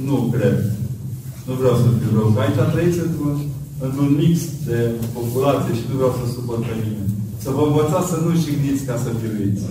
Nu 0.07 0.16
cred. 0.34 0.57
Nu 1.47 1.53
vreau 1.59 1.76
să 1.84 1.88
fiu 1.99 2.12
rău. 2.18 2.28
Că 2.34 2.39
aici 2.41 2.62
trăiți 2.74 2.99
într-un, 3.05 3.36
într-un 3.86 4.10
mix 4.22 4.36
de 4.70 4.80
populație 5.18 5.74
și 5.80 5.88
nu 5.90 5.96
vreau 6.00 6.14
să 6.20 6.24
supăr 6.34 6.60
pe 6.68 6.76
nimeni. 6.84 7.14
Să 7.44 7.50
vă 7.56 7.62
învățați 7.66 8.12
să 8.12 8.18
nu 8.26 8.32
șigniți 8.44 8.86
ca 8.90 8.96
să 9.04 9.10
biruiți. 9.20 9.64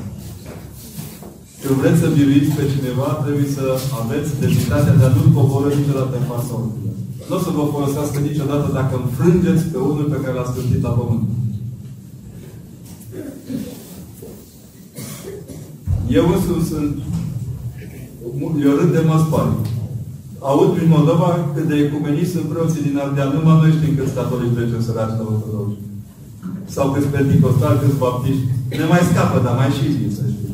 Când 1.61 1.77
vreți 1.81 2.01
să 2.03 2.09
biruiți 2.17 2.57
pe 2.59 2.65
cineva, 2.75 3.09
trebuie 3.25 3.49
să 3.57 3.65
aveți 4.01 4.31
demnitatea 4.43 4.95
de 4.99 5.05
a 5.07 5.11
nu-l 5.15 5.31
coboră 5.37 5.69
niciodată 5.73 6.15
în 6.19 6.27
fața 6.33 6.51
oricui. 6.59 6.93
Nu 7.29 7.37
o 7.37 7.41
să 7.47 7.51
vă 7.57 7.65
folosească 7.75 8.19
niciodată 8.19 8.67
dacă 8.79 8.93
înfrângeți 8.97 9.65
pe 9.73 9.79
unul 9.91 10.07
pe 10.13 10.21
care 10.23 10.35
l-ați 10.37 10.57
gândit 10.57 10.83
la 10.87 10.93
pământ. 10.99 11.25
Eu 16.19 16.25
însumi 16.35 16.69
sunt 16.71 16.95
eu 18.65 18.73
râd 18.79 18.93
de 18.93 19.03
mă 19.09 19.25
spari. 19.27 19.55
Aud 20.49 20.71
prin 20.77 20.89
Moldova 20.97 21.31
că 21.55 21.61
de 21.71 21.77
ecumenii 21.87 22.33
sunt 22.33 22.47
preoții 22.53 22.87
din 22.87 22.97
Ardeal. 23.03 23.31
Numai 23.33 23.57
noi 23.61 23.77
știm 23.77 23.93
câți 23.97 24.17
catolici 24.19 24.57
trecem 24.57 24.83
săraci 24.87 25.19
la 25.19 25.25
ortodoxi. 25.33 25.79
Sau 26.75 26.87
câți 26.93 27.13
pentecostali, 27.15 27.81
câți 27.83 28.01
baptiști. 28.05 28.47
Ne 28.81 28.87
mai 28.93 29.09
scapă, 29.11 29.37
dar 29.45 29.55
mai 29.61 29.71
și 29.77 29.87
zi, 29.97 30.05
să 30.17 30.25
știu. 30.33 30.51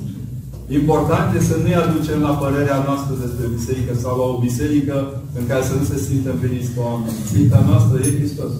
Important 0.80 1.28
este 1.28 1.48
să 1.50 1.56
nu-i 1.62 1.82
aducem 1.84 2.18
la 2.26 2.32
părerea 2.42 2.78
noastră 2.88 3.12
despre 3.24 3.54
biserică 3.56 3.92
sau 4.02 4.12
la 4.20 4.26
o 4.32 4.40
biserică 4.46 4.96
în 5.38 5.44
care 5.50 5.62
să 5.68 5.74
nu 5.78 5.84
se 5.90 5.98
simtă 6.06 6.28
împliniți 6.32 6.72
cu 6.72 6.80
oameni. 6.86 7.18
Sfinta 7.28 7.60
noastră 7.70 7.94
e 7.98 8.16
Hristos. 8.18 8.52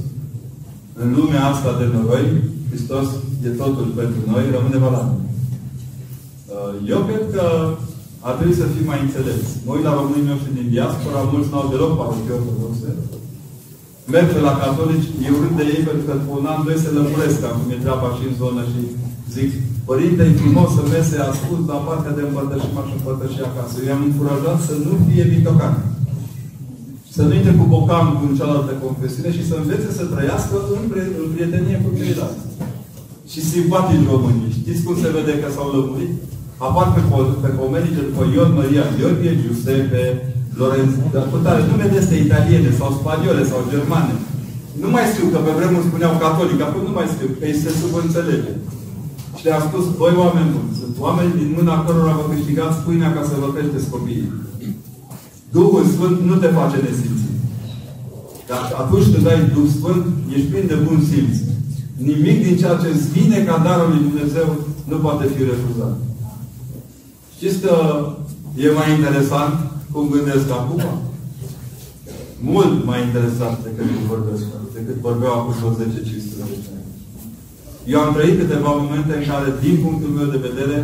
În 1.02 1.08
lumea 1.18 1.44
asta 1.52 1.70
de 1.80 1.86
noroi, 1.94 2.26
Hristos 2.70 3.06
e 3.46 3.48
totul 3.62 3.88
pentru 4.00 4.20
noi, 4.30 4.44
rămâne 4.56 4.78
valabil. 4.86 5.20
Uh, 6.54 6.72
eu 6.92 7.00
cred 7.08 7.24
că 7.34 7.44
ar 8.26 8.34
trebui 8.36 8.60
să 8.60 8.72
fim 8.74 8.86
mai 8.90 9.00
înțelepți. 9.06 9.52
Mă 9.64 9.70
uit 9.74 9.86
la 9.88 9.96
românii 9.98 10.28
noștri 10.30 10.56
din 10.58 10.68
diaspora, 10.74 11.30
mulți 11.32 11.50
n-au 11.52 11.66
deloc 11.72 11.92
parochii 11.98 12.36
ortodoxe. 12.38 12.90
Merg 14.12 14.28
pe 14.32 14.40
la 14.48 14.54
catolici, 14.62 15.08
eu 15.28 15.34
râd 15.42 15.54
de 15.58 15.64
ei 15.74 15.82
pentru 15.88 16.04
că 16.06 16.12
pe 16.24 16.30
un 16.38 16.44
an, 16.52 16.60
doi 16.66 16.82
se 16.84 16.90
lămuresc, 16.96 17.38
acum 17.44 17.68
e 17.74 17.84
treaba 17.84 18.08
și 18.16 18.22
în 18.28 18.34
zonă 18.40 18.62
și 18.72 18.80
zic, 19.34 19.50
Părinte, 19.88 20.22
e 20.26 20.40
frumos 20.42 20.68
să 20.76 20.82
mese 20.84 21.16
ascult 21.30 21.64
la 21.72 21.78
partea 21.88 22.16
de 22.16 22.22
împărtășit, 22.24 22.72
m-aș 22.74 22.90
împărtăși 22.96 23.46
acasă. 23.48 23.74
Eu 23.78 23.88
i-am 23.88 24.06
încurajat 24.08 24.58
să 24.68 24.74
nu 24.86 24.92
fie 25.06 25.24
vitocan. 25.34 25.74
Să 27.14 27.22
nu 27.26 27.32
intre 27.34 27.54
cu 27.58 27.64
bocanul 27.74 28.16
în 28.26 28.36
cealaltă 28.38 28.72
confesiune 28.84 29.30
și 29.36 29.46
să 29.48 29.54
învețe 29.56 29.88
să 29.98 30.04
trăiască 30.04 30.54
în, 30.74 30.82
în 31.22 31.28
prietenie 31.34 31.76
cu 31.84 31.90
ceilalți. 31.98 32.44
Și 33.32 33.40
simpatici 33.52 34.08
românii. 34.12 34.56
Știți 34.58 34.84
cum 34.84 34.96
se 35.02 35.14
vede 35.16 35.34
că 35.40 35.48
s-au 35.54 35.68
lămurit? 35.74 36.14
Apar 36.64 36.86
pe, 36.94 37.02
pe 37.42 37.50
pomenii 37.60 37.96
de 37.96 38.02
după 38.08 38.22
Ion 38.24 38.50
Maria, 38.58 38.84
Gheorghe, 38.96 39.30
Giuseppe, 39.42 40.02
Lorenzo, 40.60 41.02
dar 41.14 41.24
cu 41.30 41.36
tare 41.44 41.62
nume 41.70 41.86
de 41.92 41.98
astea 42.00 42.24
italiene 42.26 42.70
sau 42.78 42.88
spaniole 42.98 43.42
sau 43.50 43.68
germane. 43.72 44.14
Nu 44.82 44.88
mai 44.94 45.06
știu, 45.12 45.26
că 45.32 45.38
pe 45.44 45.52
vremuri 45.58 45.88
spuneau 45.88 46.14
catolic, 46.24 46.60
acum 46.62 46.82
nu 46.88 46.94
mai 46.98 47.08
știu, 47.14 47.28
că 47.36 47.42
ei 47.48 47.60
se 47.62 47.70
subînțelege. 47.80 48.52
Și 49.36 49.44
le-a 49.46 49.60
spus, 49.66 49.84
voi 50.00 50.14
oameni 50.24 50.52
buni, 50.54 50.78
sunt 50.80 50.94
oameni 51.06 51.38
din 51.40 51.50
mâna 51.56 51.84
cărora 51.84 52.18
vă 52.18 52.24
câștigați 52.32 52.82
pâinea 52.84 53.10
ca 53.16 53.22
să 53.28 53.34
vă 53.42 53.48
creșteți 53.54 53.92
copiii. 53.94 54.32
Duhul 55.56 55.84
Sfânt 55.94 56.16
nu 56.28 56.34
te 56.42 56.50
face 56.58 56.76
nesimțit. 56.86 57.36
Dar 58.50 58.62
atunci 58.82 59.10
când 59.12 59.26
ai 59.30 59.40
Duh 59.54 59.68
Sfânt, 59.76 60.04
ești 60.34 60.50
plin 60.50 60.66
de 60.72 60.78
bun 60.86 60.98
simț. 61.10 61.34
Nimic 62.08 62.38
din 62.44 62.56
ceea 62.60 62.76
ce 62.82 62.88
îți 62.90 63.08
vine 63.16 63.38
ca 63.48 63.56
darul 63.66 63.88
lui 63.90 64.04
Dumnezeu 64.08 64.48
nu 64.90 64.96
poate 65.04 65.24
fi 65.34 65.42
refuzat. 65.50 65.94
Știți 67.36 67.58
că 67.64 67.74
e 68.64 68.78
mai 68.80 68.88
interesant 68.96 69.54
cum 69.92 70.04
gândesc 70.14 70.46
acum? 70.60 70.82
Mult 72.52 72.74
mai 72.88 73.00
interesant 73.08 73.56
decât 73.66 73.88
vorbesc, 74.12 74.44
decât 74.76 74.96
vorbeau 75.06 75.32
acum 75.38 75.54
10-15 75.54 75.82
ani. 76.44 76.84
Eu 77.92 77.98
am 78.00 78.14
trăit 78.14 78.36
câteva 78.40 78.70
momente 78.82 79.12
în 79.16 79.24
care, 79.30 79.48
din 79.64 79.76
punctul 79.84 80.10
meu 80.18 80.28
de 80.34 80.44
vedere, 80.48 80.78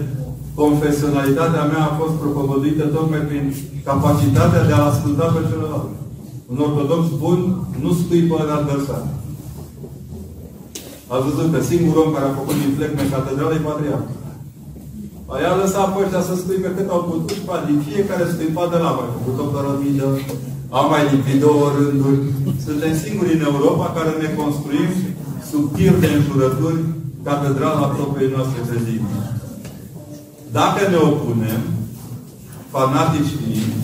confesionalitatea 0.63 1.65
mea 1.73 1.85
a 1.87 1.97
fost 2.01 2.15
propovăduită 2.23 2.85
tocmai 2.97 3.23
prin 3.31 3.45
capacitatea 3.89 4.67
de 4.69 4.73
a 4.73 4.89
asculta 4.91 5.27
pe 5.35 5.41
celălalt. 5.51 5.91
Un 6.53 6.59
ortodox 6.67 7.03
bun 7.23 7.41
nu 7.83 7.91
scuipă 8.01 8.37
în 8.45 8.51
adversar. 8.59 9.03
Ați 11.13 11.27
văzut 11.29 11.49
că 11.53 11.61
singurul 11.63 12.03
om 12.03 12.13
care 12.13 12.27
a 12.29 12.39
făcut 12.41 12.57
din 12.63 12.73
flec 12.77 12.93
în 13.03 13.11
catedrală 13.15 13.55
e 13.55 13.69
patriarhul. 13.69 14.21
Aia 15.35 15.51
a 15.53 15.61
lăsat 15.63 15.89
pe 15.93 15.99
ăștia 16.05 16.23
să 16.29 16.35
scuipe 16.35 16.71
cât 16.77 16.89
au 16.91 17.03
putut 17.09 17.31
și 17.37 17.43
din 17.69 17.79
fiecare 17.89 18.25
scuipat 18.33 18.69
de 18.75 18.79
la 18.85 18.91
mai 18.99 19.09
făcut 19.17 19.37
o 19.45 19.47
cărămidă, 19.53 20.09
am 20.79 20.87
mai 20.93 21.03
lipit 21.11 21.39
două 21.47 21.67
rânduri. 21.77 22.21
Suntem 22.67 22.95
singuri 23.05 23.35
în 23.37 23.45
Europa 23.51 23.87
care 23.97 24.13
ne 24.23 24.29
construim 24.41 24.91
sub 25.51 25.65
tir 25.75 25.95
de 26.03 26.09
înjurături 26.17 26.81
catedrala 27.27 27.87
propriei 27.97 28.35
noastre 28.35 28.61
credințe. 28.69 29.19
Dacă 30.59 30.81
ne 30.93 30.99
opunem, 31.09 31.63
fanatici 32.75 33.35
fiind, 33.39 33.75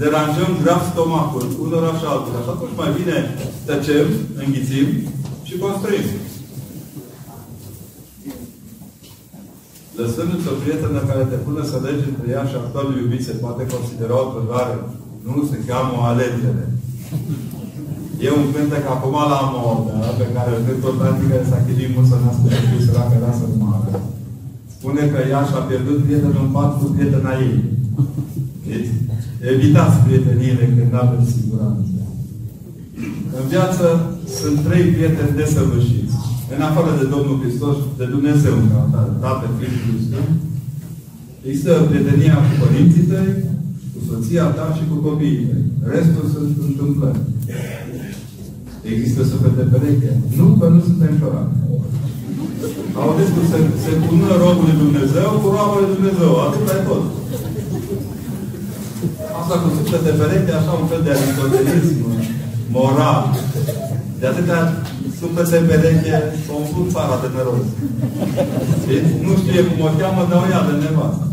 deranjăm 0.00 0.50
grav 0.62 0.80
stomacul 0.90 1.46
unora 1.64 1.92
și 1.98 2.06
altora. 2.12 2.40
Și 2.44 2.52
atunci 2.54 2.78
mai 2.80 2.90
bine 2.98 3.16
tăcem, 3.68 4.06
înghițim 4.42 4.88
și 5.48 5.54
construim. 5.64 6.06
Lăsându-ți 10.00 10.50
o 10.52 10.54
prietenă 10.62 11.00
care 11.10 11.22
te 11.30 11.38
pune 11.44 11.62
să 11.70 11.76
legi 11.86 12.08
între 12.10 12.26
ea 12.34 12.44
și 12.50 12.56
actualul 12.62 12.96
iubit 12.98 13.22
se 13.28 13.40
poate 13.42 13.62
considera 13.74 14.16
o 14.22 14.30
trădare. 14.32 14.76
Nu, 15.26 15.34
se 15.50 15.58
cheamă 15.68 15.92
o 15.98 16.02
alegere. 16.10 16.64
E 18.24 18.28
un 18.40 18.46
cântec 18.54 18.84
acum 18.94 19.16
la 19.32 19.40
modă, 19.54 19.94
pe 20.20 20.26
care 20.34 20.50
îl 20.52 20.62
cânt 20.66 20.80
tot 20.84 20.96
care 21.00 21.44
s-a 21.50 21.64
chilit 21.66 21.90
mult 21.94 22.06
să 22.10 22.16
nască 22.18 22.48
și 22.70 22.84
săracă 22.86 23.16
lasă 23.24 23.44
mare. 23.62 23.92
Spune 24.74 25.02
că 25.12 25.18
ea 25.32 25.42
și-a 25.48 25.62
pierdut 25.68 25.98
prietenul 26.04 26.44
în 26.44 26.50
pat 26.54 26.70
cu 26.78 26.86
prietena 26.94 27.32
ei. 27.46 27.56
Evitați 29.52 29.96
prieteniile 30.04 30.64
când 30.76 30.92
aveți 31.02 31.34
siguranță. 31.36 31.98
În 33.38 33.44
viață 33.52 33.86
sunt 34.38 34.56
trei 34.66 34.84
prieteni 34.94 35.38
desăvârșiți. 35.40 36.19
În 36.54 36.60
afară 36.68 36.90
de 37.00 37.06
Domnul 37.14 37.40
Hristos, 37.42 37.76
de 38.00 38.06
Dumnezeu, 38.14 38.56
Tată, 39.22 39.46
Fiul 39.56 39.74
și 39.82 40.04
Sfânt, 40.06 40.32
există 41.46 41.72
prietenia 41.88 42.36
cu 42.46 42.52
părinții 42.62 43.08
tăi, 43.10 43.30
cu 43.92 43.98
soția 44.08 44.46
ta 44.56 44.66
și 44.76 44.84
cu 44.90 44.96
copiii 45.06 45.46
tăi. 45.48 45.64
Restul 45.92 46.24
sunt 46.34 46.54
întâmplări. 46.68 47.20
Există 48.92 49.20
suflet 49.30 49.54
de 49.60 49.66
pereche? 49.72 50.12
Nu, 50.38 50.46
că 50.58 50.66
nu 50.74 50.80
suntem 50.88 51.12
șorani. 51.20 51.54
Auziți 53.00 53.34
cum 53.34 53.44
se, 53.50 53.58
se 53.84 53.92
pună 54.04 54.30
robul 54.42 54.64
lui 54.68 54.80
Dumnezeu 54.84 55.28
cu 55.42 55.46
roaba 55.54 55.76
lui 55.80 55.92
Dumnezeu. 55.94 56.30
Atât 56.46 56.66
ai 56.72 56.82
tot. 56.88 57.04
Asta 59.40 59.54
cu 59.62 59.68
suflet 59.76 60.02
de 60.06 60.12
pereche, 60.18 60.52
așa 60.54 60.72
un 60.80 60.86
fel 60.90 61.02
de 61.06 61.12
aristotelism 61.14 61.98
moral. 62.74 63.20
De 64.20 64.26
atâtea 64.26 64.60
suflete 65.20 65.58
pereche 65.68 66.16
s-au 66.44 66.58
umplut 66.64 66.88
țara 66.94 67.16
de 67.22 67.28
neroz. 67.34 67.66
Nu 69.26 69.32
știe 69.40 69.60
cum 69.68 69.80
o 69.88 69.90
cheamă, 69.98 70.22
dar 70.30 70.38
o 70.44 70.46
ia 70.52 70.62
de 70.68 70.74
nevastă. 70.84 71.24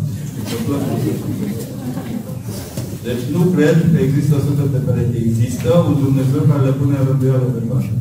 Deci 3.06 3.24
nu 3.36 3.42
cred 3.54 3.78
că 3.92 3.98
există 4.06 4.36
suflete 4.46 4.80
pereche. 4.88 5.18
Există 5.30 5.70
un 5.88 5.96
Dumnezeu 6.04 6.42
care 6.50 6.64
le 6.68 6.78
pune 6.80 6.96
în 7.00 7.06
rânduială 7.10 7.48
de 7.56 7.62
toate. 7.70 7.92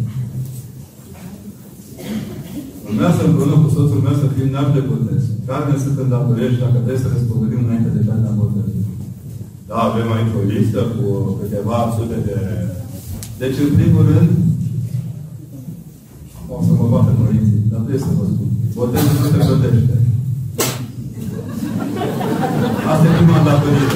Urmează 2.89 3.21
împreună 3.25 3.57
cu 3.63 3.69
soțul 3.75 4.01
meu 4.07 4.17
să 4.23 4.27
fim 4.35 4.49
nași 4.55 4.75
de 4.77 4.83
botez. 4.89 5.23
Care 5.49 5.65
ne 5.71 5.77
sunt 5.85 5.97
îndatoriești 6.05 6.63
dacă 6.65 6.79
trebuie 6.85 7.05
să 7.05 7.13
răspundem 7.15 7.61
înainte 7.65 7.91
de 7.97 8.03
plata 8.07 8.39
botezului. 8.39 8.85
Da, 9.69 9.77
avem 9.89 10.09
aici 10.17 10.37
o 10.41 10.43
listă 10.53 10.81
cu 10.95 11.07
câteva 11.41 11.79
sute 11.97 12.19
de... 12.27 12.37
Deci, 13.41 13.59
în 13.67 13.73
primul 13.79 14.05
rând, 14.13 14.31
o 16.53 16.57
să 16.67 16.73
mă 16.79 16.87
bată 16.93 17.13
părinții, 17.21 17.61
dar 17.71 17.81
trebuie 17.81 18.05
să 18.07 18.17
vă 18.19 18.25
spun. 18.31 18.49
Botezul 18.77 19.17
nu 19.21 19.27
se 19.33 19.39
plătește. 19.47 19.95
Asta 22.91 23.05
e 23.09 23.17
prima 23.19 23.41
datorie. 23.47 23.89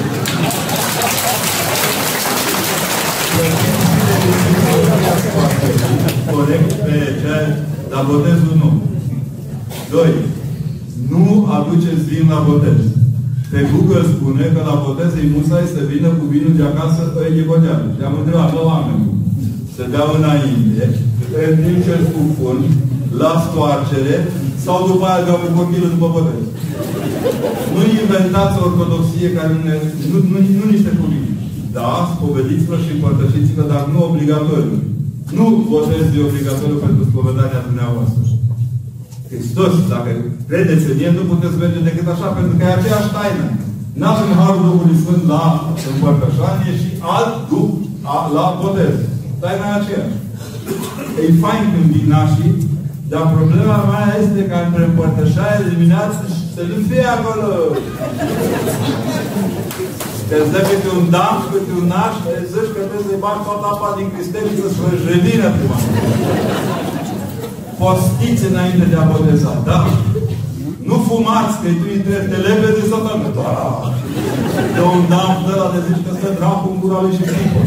Corect 6.33 6.71
pe 6.85 6.97
ce, 7.21 7.37
dar 7.91 8.03
botezul 8.09 8.55
nu. 8.61 8.69
Doi. 9.93 10.13
Nu 11.11 11.25
aduceți 11.57 12.07
vin 12.09 12.25
la 12.33 12.39
botez. 12.47 12.81
Pe 13.51 13.59
Google 13.71 14.03
spune 14.13 14.45
că 14.53 14.61
la 14.69 14.75
botez 14.85 15.11
e 15.19 15.31
musai 15.35 15.73
să 15.75 15.81
vină 15.91 16.09
cu 16.17 16.25
vinul 16.33 16.53
de 16.57 16.63
acasă 16.67 17.01
echivogeală. 17.29 17.85
Și 17.95 18.03
am 18.07 18.15
întrebat, 18.19 18.49
la 18.57 18.61
oameni, 18.71 19.05
să 19.75 19.81
dea 19.93 20.05
înainte, 20.17 20.85
în 21.49 21.55
timp 21.63 21.79
ce 21.85 21.91
îl 21.95 22.03
spun, 22.09 22.57
la 23.21 23.31
stoarcere, 23.45 24.15
sau 24.65 24.77
după 24.89 25.05
aia 25.07 25.27
dau 25.27 25.39
un 25.47 25.53
copilul 25.59 25.93
după 25.95 26.07
botez. 26.15 26.43
Nu 27.73 27.81
inventați 28.01 28.57
o 28.59 28.65
ortodoxie 28.67 29.29
care 29.37 29.49
nu, 29.55 29.61
ne, 29.67 29.75
nu, 30.11 30.17
nu, 30.31 30.37
nu 30.59 30.65
niște 30.73 30.91
cuvinte. 30.99 31.31
Da, 31.77 31.89
spovediți-vă 32.13 32.75
și 32.83 32.93
împărtășiți-vă, 32.95 33.63
dar 33.71 33.81
nu 33.91 33.99
obligatoriu. 34.09 34.77
Nu 35.37 35.45
botez 35.73 36.03
de 36.13 36.19
obligatoriu 36.29 36.77
pentru 36.85 37.03
spovedania 37.11 37.67
dumneavoastră. 37.69 38.21
Hristos, 39.29 39.73
dacă 39.93 40.09
credeți 40.49 40.85
în 40.91 40.99
El, 41.05 41.13
nu 41.19 41.29
puteți 41.31 41.61
merge 41.63 41.81
decât 41.89 42.07
așa, 42.13 42.27
pentru 42.37 42.53
că 42.55 42.63
e 42.63 42.77
aceeași 42.77 43.13
taină. 43.15 43.45
Nu 43.99 44.05
avem 44.11 44.31
Harul 44.39 44.65
Duhului 44.67 45.01
Sfânt 45.01 45.23
la 45.33 45.43
împărtășanie 45.91 46.73
și 46.81 46.89
alt 47.15 47.33
Duh 47.49 47.71
la 48.35 48.45
botez. 48.61 48.95
Taina 49.41 49.65
e 49.71 49.77
aceeași. 49.79 50.17
E 51.23 51.25
fain 51.43 51.63
când 51.71 51.87
vin 51.93 52.07
nașii, 52.13 52.55
dar 53.11 53.23
problema 53.37 53.77
mea 53.91 54.07
este 54.23 54.41
că 54.49 54.55
între 54.65 54.83
împărtășanie 54.85 55.71
dimineață 55.73 56.21
și 56.33 56.43
să 56.55 56.61
nu 56.69 56.77
fie 56.89 57.05
acolo. 57.17 57.47
Că 60.27 60.35
îți 60.41 60.53
dă 60.53 60.61
câte 60.67 60.89
un 60.99 61.05
dam, 61.13 61.37
câte 61.51 61.73
un 61.79 61.87
naș, 61.93 62.13
te 62.23 62.33
zici 62.51 62.73
că 62.73 62.81
trebuie 62.87 63.07
să-i 63.07 63.23
bagi 63.25 63.45
toată 63.47 63.65
apa 63.73 63.89
din 63.97 64.07
cristeliță 64.13 64.65
să-și 64.77 65.07
revină 65.11 65.47
prima 65.55 65.77
postiți 67.81 68.45
înainte 68.51 68.85
de 68.91 68.97
a 69.01 69.05
boteza. 69.11 69.61
Da. 69.69 69.79
Nu 70.91 70.97
fumați, 71.07 71.55
că 71.61 71.67
tu 71.79 71.85
îi 71.93 72.01
trebuie 72.05 72.29
te 72.31 72.37
lepede 72.45 72.83
satană. 72.91 73.29
Da. 73.37 73.51
De 74.75 74.81
un 74.93 75.01
dam 75.11 75.33
de 75.47 75.53
la 75.59 75.67
de 75.73 75.79
zici 75.87 76.03
că 76.05 76.11
stă 76.17 76.29
dracu 76.37 76.67
în 76.71 76.77
gura 76.81 76.99
lui 77.03 77.15
și 77.17 77.23
fripă. 77.31 77.59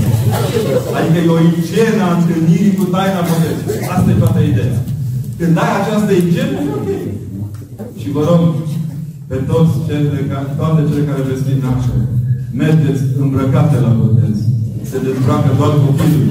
Adică 0.96 1.18
e 1.20 1.36
o 1.36 1.38
igienă 1.52 2.02
a 2.06 2.14
întâlnirii 2.18 2.78
cu 2.78 2.84
taina 2.94 3.26
botezului. 3.28 3.78
Asta 3.94 4.08
e 4.12 4.22
toată 4.22 4.40
ideea. 4.50 4.78
Când 5.38 5.54
ai 5.64 5.72
această 5.80 6.12
igienă, 6.22 6.56
e 6.60 6.70
ok. 6.78 6.90
Și 8.00 8.08
vă 8.14 8.22
rog, 8.28 8.42
pe 9.30 9.36
toți 9.50 9.74
cele 9.86 10.20
care, 10.30 10.48
toate 10.58 10.80
cele 10.88 11.02
care 11.08 11.22
veți 11.28 11.44
fi 11.46 11.54
naște. 11.64 11.98
Mergeți 12.62 13.02
îmbrăcate 13.22 13.76
la 13.84 13.92
botez. 14.00 14.36
Se 14.90 14.96
dezbracă 15.04 15.50
doar 15.58 15.72
copilul. 15.84 16.26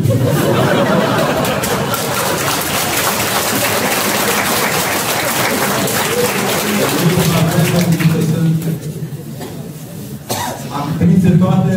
Toate 11.43 11.73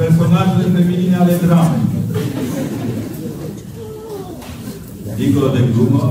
personajele 0.00 0.66
feminine 0.76 1.16
ale 1.16 1.34
dramei. 1.44 1.86
Dincolo 5.18 5.48
de 5.56 5.62
glumă, 5.72 6.04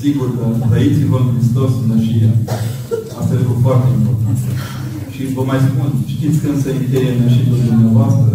sigur 0.00 0.28
că 0.36 0.44
trăiți-vă 0.70 1.16
în 1.20 1.28
Hristos 1.34 1.72
nășia. 1.88 2.32
Asta 3.18 3.34
e 3.34 3.40
lucru 3.42 3.56
foarte 3.66 3.88
important. 3.98 4.38
Și 5.14 5.22
vă 5.36 5.42
mai 5.50 5.60
spun, 5.68 5.88
știți 6.14 6.38
când 6.42 6.56
se 6.64 6.70
încheie 6.72 7.12
nășitul 7.20 7.58
dumneavoastră? 7.68 8.32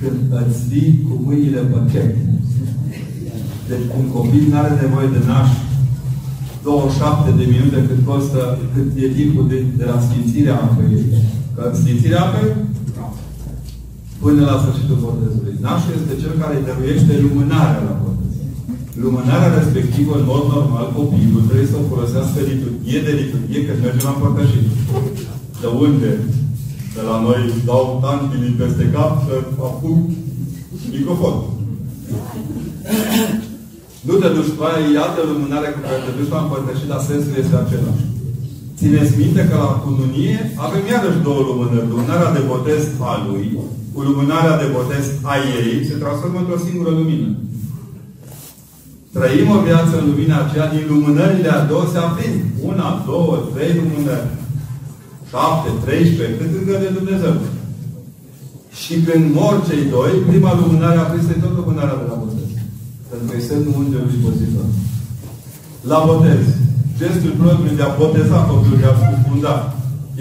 Când 0.00 0.20
îți 0.40 0.60
ții 0.68 0.90
cu 1.06 1.12
mâinile 1.26 1.60
pe 1.70 1.78
chec. 1.92 2.10
Deci 3.68 3.86
un 3.98 4.06
copil 4.16 4.44
nu 4.50 4.56
are 4.60 4.72
nevoie 4.82 5.08
de 5.16 5.22
naș 5.30 5.50
27 6.62 7.30
de 7.38 7.44
minute 7.54 7.78
cât 7.88 8.00
costă, 8.10 8.40
cât 8.72 8.88
e 9.04 9.08
timpul 9.20 9.44
de, 9.52 9.58
de 9.80 9.84
la 9.90 9.98
sfințirea 10.06 10.56
apei. 10.66 10.96
Că 11.54 11.62
sfințirea 11.80 12.22
apei, 12.26 12.50
până 14.22 14.40
la 14.50 14.56
sfârșitul 14.62 14.98
botezului. 15.04 15.54
Nașul 15.64 15.94
este 15.98 16.20
cel 16.22 16.34
care 16.42 16.66
dăruiește 16.66 17.12
lumânarea 17.24 17.82
la 17.88 17.94
botez. 18.02 18.34
Lumânarea 19.04 19.54
respectivă, 19.58 20.12
în 20.16 20.26
mod 20.32 20.44
normal, 20.54 20.86
copilul 20.98 21.46
trebuie 21.48 21.72
să 21.72 21.78
o 21.78 21.88
folosească 21.92 22.38
liturghie 22.50 23.00
de 23.06 23.12
liturghie 23.20 23.60
când 23.66 23.78
merge 23.84 24.02
la 24.06 24.14
împărtășit. 24.14 24.66
De 25.62 25.68
unde? 25.86 26.10
De 26.94 27.02
la 27.08 27.16
noi 27.26 27.40
dau 27.68 27.86
tantilii 28.02 28.58
peste 28.60 28.84
cap 28.94 29.12
să 29.26 29.34
apuc 29.68 30.00
microfon. 30.92 31.36
Nu 34.06 34.14
te 34.20 34.28
duci 34.36 34.54
cu 34.56 34.62
aia, 34.68 34.88
iată 34.98 35.20
lumânarea 35.30 35.72
cu 35.74 35.80
care 35.84 35.98
te 36.04 36.12
duci 36.18 36.34
la 36.34 36.42
împărtășit, 36.42 36.88
dar 36.92 37.00
sensul 37.08 37.34
este 37.42 37.56
același. 37.58 38.04
Țineți 38.78 39.18
minte 39.22 39.42
că 39.50 39.56
la 39.64 39.72
cununie 39.84 40.38
avem 40.66 40.84
iarăși 40.92 41.24
două 41.26 41.40
lumânări. 41.48 41.90
Lumânarea 41.92 42.34
de 42.36 42.42
botez 42.50 42.82
a 43.10 43.12
lui, 43.28 43.46
cu 43.92 44.00
lumânarea 44.08 44.60
de 44.62 44.68
botez 44.76 45.04
a 45.32 45.34
ei, 45.56 45.86
se 45.88 46.02
transformă 46.02 46.38
într-o 46.40 46.64
singură 46.66 46.90
lumină. 47.00 47.30
Trăim 49.14 49.48
o 49.56 49.58
viață 49.68 49.92
în 49.98 50.06
lumina 50.10 50.36
aceea, 50.40 50.66
din 50.74 50.84
lumânările 50.92 51.50
a 51.52 51.64
două 51.70 51.84
se 51.92 51.98
aprind. 51.98 52.36
Una, 52.70 52.88
două, 53.08 53.34
trei 53.52 53.72
lumânări. 53.80 54.30
Șapte, 55.30 55.70
treisprezece, 55.84 56.38
cât 56.38 56.50
încă 56.58 56.74
de 56.82 56.90
Dumnezeu. 56.98 57.34
Și 58.80 58.94
când 59.06 59.24
mor 59.38 59.54
cei 59.68 59.82
doi, 59.96 60.12
prima 60.30 60.52
lumânare 60.60 60.98
aprinsă 61.00 61.30
e 61.30 61.44
tot 61.44 61.54
lumânarea 61.60 62.00
de 62.00 62.06
la 62.10 62.16
botez. 62.22 62.50
Pentru 63.08 63.24
că 63.28 63.32
e 63.36 63.48
semnul 63.48 63.80
Îngerului 63.82 64.22
Pozitor. 64.24 64.68
La 65.90 65.98
botez. 66.08 66.42
Gestul 67.00 67.38
preotului 67.38 67.78
de 67.78 67.84
a 67.86 67.96
boteza 68.00 68.38
copilul, 68.48 68.80
de 68.82 68.88
a 68.90 68.98
scufunda, 69.00 69.54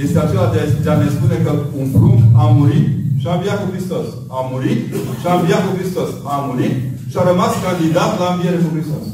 este 0.04 0.18
acela 0.20 0.48
de 0.54 0.60
a, 0.62 0.66
de 0.84 0.90
a 0.92 0.98
ne 1.02 1.10
spune 1.16 1.38
că 1.46 1.52
un 1.82 1.88
prunc 1.96 2.20
a 2.42 2.46
murit 2.58 2.88
și 3.22 3.28
a 3.28 3.34
înviat 3.36 3.58
cu 3.62 3.68
Hristos. 3.74 4.06
A 4.38 4.40
murit 4.52 4.82
și 5.20 5.26
a 5.32 5.34
înviat 5.40 5.64
cu 5.66 5.72
Hristos. 5.80 6.10
A 6.34 6.36
murit 6.48 6.76
și 7.12 7.18
a 7.20 7.24
rămas 7.32 7.54
candidat 7.66 8.12
la 8.22 8.28
înviere 8.34 8.60
cu 8.64 8.70
Hristos. 8.76 9.06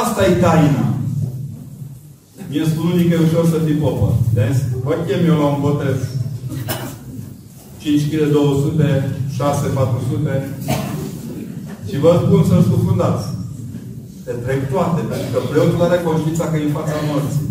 Asta 0.00 0.20
e 0.24 0.32
taina. 0.44 0.84
Mie 2.50 2.64
spun 2.72 2.86
unii 2.92 3.08
că 3.08 3.14
e 3.14 3.26
ușor 3.26 3.44
să 3.52 3.58
fii 3.66 3.82
popă. 3.84 4.08
Deci, 4.38 4.60
vă 4.84 4.94
chem 5.06 5.22
eu 5.30 5.36
la 5.42 5.46
un 5.54 5.60
botez. 5.66 5.98
5 7.78 8.08
kg 8.10 8.22
200, 8.32 9.16
6 9.36 9.66
400 9.68 10.32
și 11.88 11.96
vă 12.04 12.12
spun 12.22 12.40
să-l 12.48 12.62
scufundați. 12.68 13.26
Te 14.24 14.32
trec 14.44 14.60
toate, 14.72 15.00
pentru 15.10 15.28
că 15.32 15.38
preotul 15.50 15.86
are 15.86 15.98
conștiința 16.08 16.44
că 16.48 16.56
e 16.56 16.68
în 16.68 16.76
fața 16.78 17.06
morții. 17.08 17.48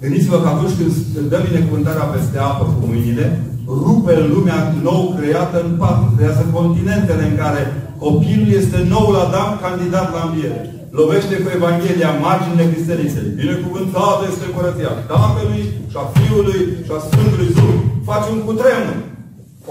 Gândiți-vă 0.00 0.36
că 0.40 0.48
atunci 0.48 0.76
când 0.78 0.92
dă 1.30 1.38
binecuvântarea 1.48 2.10
peste 2.12 2.38
apă 2.38 2.64
cu 2.64 2.86
mâinile, 2.86 3.26
rupe 3.66 4.14
lumea 4.32 4.74
nou 4.82 5.02
creată 5.18 5.56
în 5.66 5.72
patru. 5.82 6.06
Creează 6.16 6.42
continentele 6.58 7.24
în 7.30 7.36
care 7.42 7.62
copilul 8.04 8.50
este 8.60 8.78
noul 8.92 9.16
Adam 9.24 9.50
candidat 9.64 10.08
la 10.16 10.22
înviere. 10.28 10.60
Lovește 11.00 11.34
cu 11.42 11.48
Evanghelia 11.58 12.12
marginile 12.26 12.70
cristăriței. 12.72 13.34
Binecuvântată 13.40 14.22
este 14.26 14.46
curăția 14.54 14.92
Tatălui 15.10 15.62
și 15.90 15.96
a 16.02 16.04
Fiului 16.16 16.60
și 16.84 16.92
a 16.96 16.98
Sfântului 17.06 17.54
Duh. 17.56 17.78
Face 18.10 18.28
un 18.36 18.42
cutremur. 18.46 18.98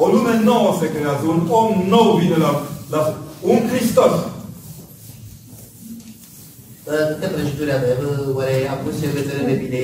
O 0.01 0.05
lume 0.13 0.33
nouă 0.49 0.69
se 0.79 0.87
creează. 0.93 1.23
Un 1.33 1.41
om 1.61 1.69
nou 1.95 2.07
vine 2.21 2.37
la, 2.45 2.51
la 2.93 3.01
un 3.51 3.59
Hristos. 3.71 4.13
Câte 6.85 7.27
prăjituri 7.33 7.77
avem? 7.77 7.99
Oare 8.37 8.57
a 8.73 8.75
pus 8.81 8.93
secretele 9.01 9.43
de 9.49 9.55
bine? 9.63 9.81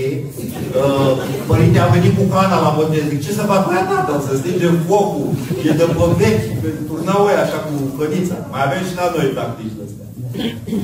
Uh, 0.84 1.14
părinte 1.50 1.80
a 1.82 1.93
venit 1.95 2.14
cu 2.18 2.26
cana 2.34 2.58
la 2.66 2.72
botez. 2.78 3.04
Zic, 3.12 3.22
ce 3.26 3.32
să 3.39 3.43
fac? 3.52 3.62
Păi 3.68 3.84
tata, 3.89 4.16
să 4.28 4.34
stingem 4.36 4.76
focul. 4.89 5.28
E 5.68 5.72
de 5.82 5.86
pe 5.97 6.06
vechi. 6.22 6.45
Turnau 6.89 7.22
ăia 7.28 7.41
așa 7.43 7.60
cu 7.66 7.74
cănița. 7.97 8.36
Mai 8.52 8.62
avem 8.66 8.84
și 8.88 8.97
la 9.00 9.08
noi 9.14 9.36
tactici 9.38 9.80
astea. 9.86 10.08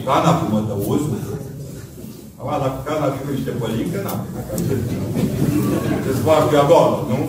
Cana 0.07 0.31
cu 0.37 0.45
mătăuzul. 0.53 1.19
Acum, 2.37 2.53
dacă 2.63 2.79
cana 2.87 3.13
fi 3.13 3.19
cu 3.25 3.31
niște 3.35 3.51
pălincă, 3.61 3.97
n-am. 4.05 4.19
Se 6.03 6.11
spargă 6.19 6.57
acolo, 6.61 6.95
nu? 7.09 7.19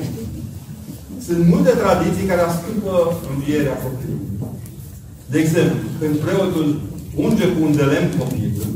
Sunt 1.26 1.43
multe 1.53 1.72
tradiții 1.82 2.30
care 2.30 2.43
ascultă 2.45 2.93
învierea 3.32 3.76
copilului. 3.82 4.34
De 5.32 5.39
exemplu, 5.45 5.78
când 5.99 6.14
preotul 6.24 6.68
unge 7.17 7.47
cu 7.53 7.61
un 7.67 7.77
de 7.77 7.83
lemn 7.83 8.11
copilul, 8.19 8.67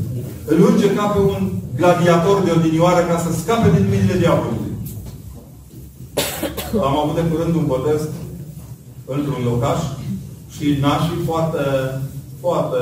îl 0.45 0.59
unge 0.69 0.87
ca 0.97 1.05
pe 1.05 1.19
un 1.19 1.41
gladiator 1.75 2.37
de 2.45 2.51
odinioară 2.57 3.01
ca 3.09 3.17
să 3.17 3.29
scape 3.31 3.67
din 3.75 3.85
mâinile 3.89 4.17
diavolului. 4.17 4.71
Am 6.87 6.95
avut 6.97 7.15
de 7.15 7.23
curând 7.29 7.55
un 7.55 7.65
botez 7.73 8.01
într-un 9.15 9.41
locaș 9.49 9.81
și 10.55 10.65
nașii 10.85 11.25
foarte, 11.29 11.63
foarte 12.43 12.81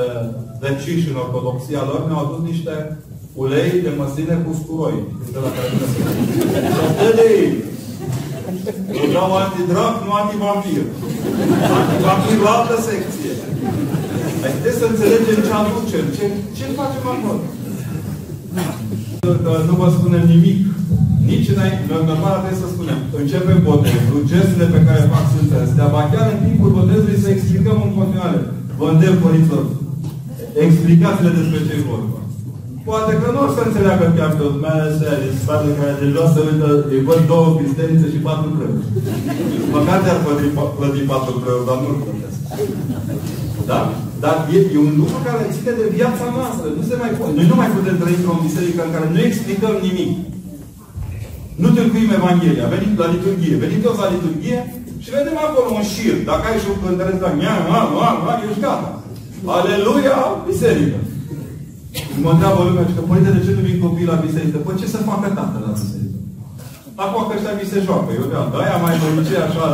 deciși 0.62 1.08
în 1.10 1.16
ortodoxia 1.24 1.82
lor 1.90 2.00
mi-au 2.06 2.24
adus 2.24 2.40
niște 2.50 2.74
ulei 3.42 3.70
de 3.86 3.92
măsline 4.00 4.36
cu 4.44 4.52
sturoi. 4.62 4.96
De 5.34 5.38
la 5.44 5.50
care 5.56 5.68
Și 6.74 6.80
atât 6.88 7.14
de 7.18 7.26
ei. 7.40 7.50
Eu 8.98 9.06
dau 9.16 9.30
antidrag, 9.42 9.94
nu 10.04 10.12
antivampir. 10.20 10.84
Antivampir 11.80 12.38
la 12.46 12.52
altă 12.58 12.76
secție. 12.88 13.32
Deci 14.42 14.58
trebuie 14.62 14.80
să 14.82 14.86
înțelegem 14.88 15.38
ce 15.46 15.52
aducem, 15.60 16.04
ce, 16.16 16.24
ce 16.56 16.64
facem 16.78 17.04
acolo. 17.14 17.42
Că 19.44 19.52
nu 19.68 19.74
vă 19.80 19.88
spunem 19.96 20.24
nimic. 20.34 20.60
Nici 21.30 21.52
înainte. 21.54 21.82
Normal 22.10 22.36
trebuie 22.40 22.62
să 22.64 22.68
spunem. 22.74 22.98
Începem 23.20 23.58
botezul, 23.68 24.20
gesturile 24.30 24.68
pe 24.74 24.84
care 24.86 25.10
fac 25.12 25.24
sunt 25.34 25.50
astea. 25.52 25.92
Ba 25.94 26.02
chiar 26.12 26.26
în 26.34 26.40
timpul 26.46 26.70
botezului 26.78 27.22
să 27.24 27.28
explicăm 27.30 27.78
în 27.86 27.92
continuare. 27.98 28.40
Vă 28.78 28.86
îndemn, 28.92 29.18
părinților, 29.24 29.64
explicați-le 30.66 31.30
despre 31.38 31.58
ce 31.66 31.72
e 31.76 31.88
vorba. 31.92 32.18
Poate 32.88 33.12
că 33.20 33.26
nu 33.34 33.40
o 33.46 33.48
să 33.54 33.60
înțeleagă 33.62 34.06
chiar 34.16 34.32
tot, 34.40 34.54
mai 34.62 34.74
ales 34.76 34.94
din 35.22 35.34
spatele 35.42 35.78
care 35.80 35.94
de 36.00 36.06
jos 36.14 36.28
să 36.34 36.40
uită, 36.48 36.68
îi 36.94 37.06
văd 37.08 37.20
două 37.32 37.48
cristenițe 37.58 38.06
și 38.12 38.24
patru 38.26 38.48
preoți. 38.56 38.88
Măcar 39.74 39.98
te-ar 40.02 40.18
plăti, 40.24 40.46
plăti 40.78 41.08
patru 41.10 41.32
preoți, 41.42 41.66
dar 41.68 41.78
nu-l 41.82 41.96
plătesc. 42.02 42.38
Da? 43.70 43.80
Dar 44.24 44.36
e, 44.56 44.58
e 44.74 44.78
un 44.88 44.94
lucru 45.00 45.18
care 45.28 45.42
ține 45.54 45.72
de 45.80 45.86
viața 45.98 46.26
noastră. 46.36 46.66
Nu 46.78 46.82
se 46.88 46.94
mai 47.02 47.12
poate. 47.16 47.34
Noi 47.38 47.50
nu 47.50 47.56
mai 47.60 47.70
putem 47.76 47.96
trăi 48.00 48.18
într-o 48.18 48.42
biserică 48.46 48.80
în 48.84 48.92
care 48.94 49.06
nu 49.14 49.20
explicăm 49.28 49.74
nimic. 49.86 50.10
Nu 51.62 51.68
tâlcuim 51.76 52.10
Evanghelia. 52.20 52.72
Venim 52.74 52.92
la 53.02 53.08
liturghie. 53.14 53.62
Venim 53.64 53.80
toți 53.86 54.02
la 54.02 54.12
liturghie 54.14 54.58
și 55.04 55.14
vedem 55.16 55.36
acolo 55.40 55.68
un 55.78 55.84
șir. 55.92 56.16
Dacă 56.30 56.44
ai 56.46 56.62
și 56.62 56.70
un 56.72 56.78
cântăresc 56.82 57.20
la 57.26 57.32
mea, 57.40 57.56
mea, 57.70 57.82
mea, 57.94 58.12
mea, 58.24 58.36
ești 58.46 58.64
gata. 58.66 58.90
Aleluia, 59.56 60.18
biserică. 60.50 60.98
Mă 62.24 62.30
întreabă 62.32 62.60
lumea 62.68 62.86
și 62.88 62.96
că, 62.96 63.02
părinte, 63.10 63.30
de 63.36 63.44
ce 63.44 63.52
nu 63.56 63.62
vin 63.66 63.78
copiii 63.84 64.12
la 64.12 64.22
biserică? 64.26 64.58
Păi 64.64 64.78
ce 64.80 64.86
să 64.94 65.08
facă 65.10 65.26
tată 65.38 65.56
la 65.64 65.72
biserică? 65.78 66.18
Acum 67.02 67.20
că 67.26 67.32
ăștia 67.36 67.58
mi 67.58 67.70
se 67.72 67.78
joacă. 67.86 68.10
Eu 68.18 68.26
de 68.30 68.36
aia 68.62 68.76
mai 68.84 68.94
de 69.28 69.38
așa. 69.48 69.66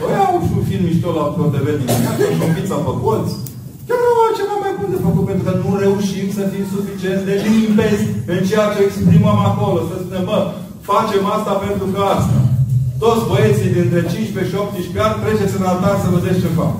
Păi 0.00 0.14
au 0.26 0.34
și 0.46 0.52
un 0.58 0.64
film 0.68 0.82
mișto 0.88 1.08
la 1.18 1.24
ProTV 1.34 1.66
dimineața, 1.80 2.24
și 2.36 2.44
o 2.46 2.48
pizza 2.54 2.78
pe 2.86 2.92
colț. 3.02 3.28
Chiar 3.86 3.98
nu 4.04 4.10
au 4.24 4.32
ceva 4.38 4.56
mai 4.64 4.72
bun 4.78 4.88
de 4.94 5.00
făcut, 5.06 5.24
pentru 5.28 5.44
că 5.46 5.52
nu 5.62 5.70
reușim 5.84 6.26
să 6.36 6.42
fim 6.52 6.64
suficient 6.74 7.20
de 7.28 7.34
limpezi 7.46 8.04
în 8.34 8.40
ceea 8.48 8.68
ce 8.72 8.80
exprimăm 8.82 9.38
acolo. 9.50 9.78
Să 9.88 9.94
spunem, 9.96 10.24
bă, 10.28 10.38
facem 10.90 11.22
asta 11.36 11.52
pentru 11.64 11.86
că 11.94 12.00
asta. 12.16 12.38
Toți 13.02 13.26
băieții 13.30 13.76
dintre 13.78 14.00
15 14.12 14.50
și 14.50 14.60
18 14.62 15.04
ani 15.04 15.20
treceți 15.22 15.56
în 15.58 15.64
altar 15.70 15.96
să 16.02 16.08
vedeți 16.16 16.42
ce 16.42 16.50
fac. 16.60 16.74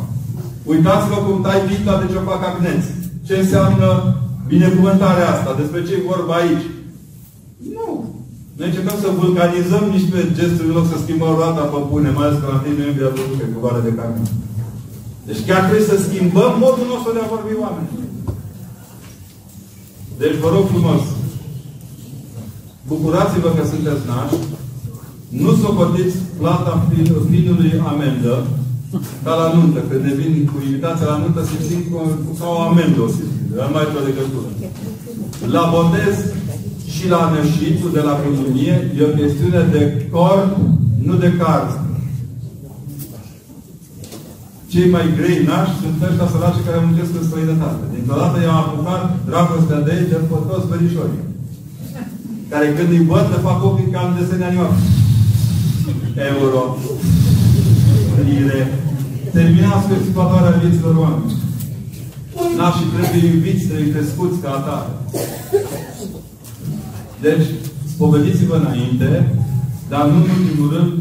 Uitați-vă 0.72 1.18
cum 1.26 1.38
tai 1.46 1.66
pita 1.68 1.94
de 2.02 2.06
ce 2.12 2.28
fac 2.30 2.40
acneți. 2.50 2.88
Ce 3.26 3.34
înseamnă 3.38 3.88
binecuvântarea 4.52 5.30
asta? 5.34 5.50
Despre 5.60 5.80
ce 5.86 5.92
e 5.94 6.10
vorba 6.12 6.34
aici? 6.38 6.66
Nu. 8.56 8.62
Noi 8.64 8.68
încercăm 8.68 8.96
să 9.04 9.18
vulcanizăm 9.22 9.84
niște 9.96 10.18
gesturi 10.38 10.68
în 10.70 10.76
loc 10.78 10.86
să 10.92 10.96
schimbăm 10.98 11.32
roata 11.38 11.64
pe 11.72 11.78
pune, 11.90 12.10
mai 12.10 12.24
ales 12.26 12.38
că 12.40 12.46
la 12.52 12.58
1 12.66 12.76
noiembrie 12.78 13.06
a 13.08 13.14
văzut 13.16 13.38
pe 13.40 13.52
culoare 13.54 13.80
de 13.86 13.92
camion. 13.98 14.28
Deci 15.28 15.44
chiar 15.46 15.62
trebuie 15.66 15.90
să 15.92 15.96
schimbăm 16.06 16.52
modul 16.64 16.86
nostru 16.92 17.10
de 17.12 17.20
a 17.22 17.32
vorbi 17.34 17.54
oameni. 17.64 17.90
Deci 20.20 20.40
vă 20.42 20.48
rog 20.54 20.64
frumos, 20.72 21.02
bucurați-vă 22.90 23.48
că 23.56 23.62
sunteți 23.72 24.06
nași, 24.10 24.38
nu 25.42 25.50
socotiți 25.62 26.16
plata 26.40 26.72
finului 27.30 27.72
amendă, 27.92 28.34
ca 29.24 29.32
la 29.40 29.46
nuntă, 29.54 29.80
când 29.88 30.02
ne 30.04 30.12
vin 30.20 30.32
cu 30.50 30.56
invitația 30.66 31.06
la 31.12 31.20
nuntă, 31.22 31.40
se 31.50 31.56
simt 31.68 31.84
ca 32.38 32.46
o 32.56 32.60
amendă 32.68 33.00
o 33.06 33.08
simt. 33.16 33.34
Nu 33.56 33.68
mai 33.74 33.86
o 33.98 34.06
legătură. 34.08 34.48
La 35.54 35.62
botez 35.72 36.16
și 36.94 37.04
la 37.08 37.20
nășitul 37.34 37.90
de 37.92 38.02
la 38.08 38.14
comunie 38.22 38.76
e 38.98 39.08
o 39.08 39.16
chestiune 39.20 39.62
de 39.74 39.82
corp, 40.10 40.50
nu 41.06 41.14
de 41.24 41.30
card. 41.40 41.70
Cei 44.72 44.90
mai 44.94 45.06
grei 45.18 45.38
nași 45.48 45.78
sunt 45.80 45.96
ăștia 46.08 46.32
săraci 46.32 46.64
care 46.66 46.84
muncesc 46.86 47.12
în 47.20 47.26
străinătate. 47.28 47.84
Dintr-o 47.94 48.20
dată 48.22 48.36
i-am 48.38 48.60
apucat 48.62 49.02
dragostea 49.28 49.80
de 49.86 49.92
ei 49.98 50.10
de 50.12 50.18
pe 50.28 50.36
toți 50.48 50.70
verișorii. 50.72 51.24
Care 52.52 52.66
când 52.76 52.90
îi 52.96 53.06
văd, 53.10 53.26
le 53.32 53.38
fac 53.48 53.58
ochii 53.68 53.92
ca 53.94 54.00
în 54.06 54.12
desene 54.18 54.44
animate. 54.46 54.80
Euro. 56.30 56.62
Lire. 58.26 58.60
Terminați 59.36 59.86
cu 59.86 59.92
exploatarea 60.00 60.58
vieților 60.60 60.94
oameni. 61.04 61.32
Nașii 62.58 62.92
trebuie 62.94 63.30
iubiți, 63.30 63.66
trebuie 63.68 63.92
crescuți 63.94 64.40
ca 64.42 64.50
atare. 64.58 64.90
Deci, 67.26 67.46
spovediți-vă 67.92 68.56
înainte, 68.58 69.10
dar 69.92 70.02
nu 70.10 70.16
în 70.20 70.28
ultimul 70.36 70.68
rând, 70.74 70.92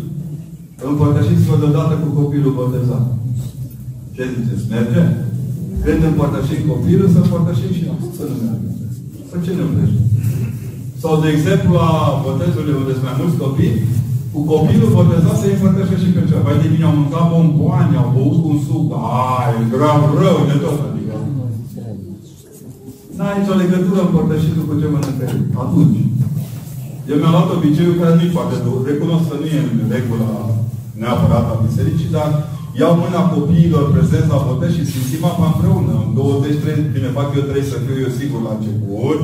împărtășiți-vă 0.89 1.55
deodată 1.61 1.93
cu 2.01 2.07
copilul 2.19 2.57
botezat. 2.59 3.05
Ce 4.15 4.23
ziceți? 4.33 4.65
Merge? 4.73 5.03
Când 5.83 6.01
împărtășim 6.09 6.61
copilul, 6.71 7.09
să 7.13 7.19
împărtășim 7.21 7.71
și 7.77 7.83
noi. 7.87 7.99
Să 8.17 8.23
nu 8.29 8.35
merge. 8.43 8.69
Să 9.29 9.35
ce 9.43 9.51
ne 9.57 9.63
merge? 9.77 9.99
Sau, 11.01 11.13
de 11.23 11.27
exemplu, 11.35 11.71
la 11.81 11.89
botezurile 12.23 12.79
unde 12.81 12.93
sunt 12.95 13.07
mai 13.07 13.19
mulți 13.19 13.41
copii, 13.43 13.75
cu 14.33 14.39
copilul 14.53 14.95
botezat 14.97 15.37
să-i 15.39 15.55
împărtășește 15.55 16.05
și 16.09 16.15
pe 16.15 16.21
ceva. 16.27 16.45
Vai 16.45 16.63
de 16.63 16.69
mine, 16.73 16.85
au 16.87 16.95
mâncat 16.99 17.25
bomboane, 17.31 17.95
au 17.97 18.09
băut 18.15 18.41
un 18.51 18.57
suc. 18.67 18.87
Ai, 19.37 19.55
grav 19.73 19.99
rău 20.21 20.37
de 20.49 20.55
tot. 20.63 20.79
Adică. 20.87 21.15
N-ai 23.17 23.37
nicio 23.39 23.55
legătură 23.61 23.99
împărtășitul 24.03 24.63
cu 24.67 24.73
ce 24.79 24.87
mănâncă 24.93 25.25
Atunci. 25.63 26.14
Eu 27.09 27.17
mi-am 27.19 27.35
luat 27.35 27.49
obiceiul 27.57 27.99
care 28.01 28.13
nu-i 28.15 28.35
foarte 28.37 28.57
dur. 28.65 28.77
Recunosc 28.91 29.25
că 29.29 29.35
nu 29.39 29.47
e 29.55 29.59
în 29.65 29.79
regula 29.95 30.31
neapărat 31.01 31.45
a 31.49 31.63
bisericii, 31.65 32.15
dar 32.17 32.29
iau 32.79 32.93
mâna 33.03 33.21
copiilor 33.35 33.83
prezenți 33.93 34.33
la 34.33 34.45
botez 34.47 34.71
și 34.77 34.89
simțim 34.91 35.23
apa 35.31 35.45
împreună. 35.49 35.93
În 36.03 36.11
20-30, 36.17 36.93
bine, 36.95 37.17
fac 37.17 37.27
eu 37.37 37.45
trei 37.49 37.65
să 37.71 37.77
fiu 37.83 37.97
eu 38.05 38.11
sigur 38.19 38.39
la 38.47 38.53
început. 38.55 39.19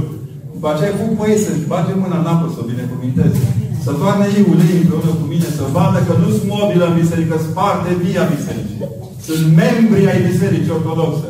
După 0.56 0.68
aceea 0.72 0.94
cu 0.98 1.06
păi 1.18 1.44
să-și 1.46 1.70
bage 1.72 1.94
mâna 2.02 2.18
în 2.22 2.32
apă, 2.34 2.46
să 2.54 2.60
o 2.62 2.70
binecuvinteze. 2.72 3.44
Să 3.86 3.92
toarne 4.02 4.26
ei 4.36 4.50
ulei 4.52 4.80
împreună 4.82 5.14
cu 5.20 5.26
mine, 5.34 5.50
să 5.58 5.64
vadă 5.76 6.00
că 6.08 6.14
nu 6.22 6.28
sunt 6.36 6.48
mobilă 6.56 6.86
în 6.88 6.98
biserică, 7.02 7.34
sunt 7.44 7.56
parte 7.62 7.90
via 8.04 8.24
bisericii. 8.34 8.80
Sunt 9.28 9.44
membri 9.62 10.10
ai 10.12 10.20
bisericii 10.30 10.76
ortodoxe. 10.78 11.30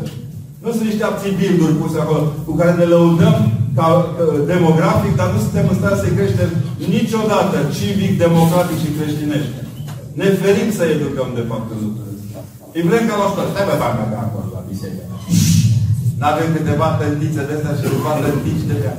Nu 0.63 0.69
sunt 0.75 0.87
niște 0.89 1.05
abțibilduri 1.07 1.77
puse 1.79 1.97
acolo, 1.99 2.23
cu 2.45 2.51
care 2.59 2.71
ne 2.75 2.85
lăudăm 2.93 3.35
ca 3.77 3.87
uh, 3.97 4.05
demografic, 4.51 5.13
dar 5.19 5.29
nu 5.33 5.39
suntem 5.45 5.65
în 5.69 5.77
stare 5.79 5.97
să 6.03 6.07
creștem 6.17 6.49
niciodată 6.95 7.57
civic, 7.77 8.11
democratic 8.25 8.77
și 8.83 8.95
creștinești. 8.97 9.53
Ne 10.19 10.27
ferim 10.41 10.69
să 10.77 10.83
educăm, 10.85 11.29
de 11.39 11.43
fapt, 11.49 11.67
în 11.73 11.79
lucrurile 11.85 12.15
astea. 12.19 12.41
Îi 12.75 12.87
vrem 12.89 13.03
ca 13.09 13.15
la 13.19 13.25
asta. 13.27 13.51
Stai 13.51 13.67
bă, 13.67 13.75
bă, 13.81 14.03
de 14.13 14.17
acolo 14.25 14.47
la 14.55 14.61
biserică. 14.71 15.03
N-avem 16.19 16.49
câteva 16.57 16.87
tântițe 16.99 17.41
de 17.47 17.53
astea 17.55 17.73
și 17.77 17.83
câteva 17.85 18.13
tântici 18.23 18.69
de 18.69 18.75
ea. 18.85 18.95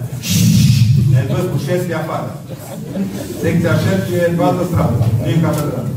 Ne 1.12 1.23
văd 1.31 1.44
cu 1.53 1.59
șerpi 1.65 1.99
afară. 2.01 2.31
Secția 3.43 3.74
șerpi 3.82 4.15
e 4.20 4.31
în 4.31 4.36
toată 4.40 4.62
stradă. 4.70 4.97
Nu 5.20 5.28
e 5.31 5.36
în 5.39 5.44
catedrală. 5.47 5.90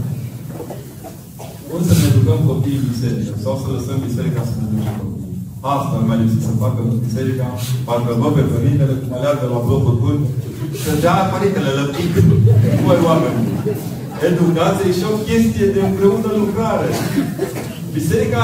Cum 1.69 1.81
să 1.87 1.93
ne 1.99 2.05
educăm 2.09 2.39
copiii 2.51 2.81
în 2.81 2.87
biserică? 2.91 3.33
Sau 3.43 3.53
să 3.61 3.67
lăsăm 3.75 3.97
biserica 4.07 4.41
să 4.49 4.53
ne 4.59 4.65
duce 4.71 4.91
copiii? 4.99 5.14
Asta 5.73 5.95
mai 6.07 6.17
lipsit 6.21 6.43
să 6.47 6.61
facă 6.63 6.79
în 6.85 6.97
biserica, 7.05 7.47
parcă 7.87 8.11
vă 8.21 8.27
pe 8.35 8.43
părintele 8.51 8.93
cum 9.01 9.11
aleargă 9.17 9.45
la 9.53 9.59
blocul 9.65 9.95
bun, 10.01 10.17
să 10.83 10.91
dea 11.03 11.17
părintele 11.33 11.71
lăptit. 11.79 12.13
Voi 12.85 12.99
oameni. 13.09 13.39
Educație 14.29 14.87
e 14.89 14.97
și 14.99 15.05
o 15.11 15.15
chestie 15.27 15.67
de 15.75 15.81
împreună 15.83 16.29
lucrare. 16.41 16.89
Biserica 17.97 18.43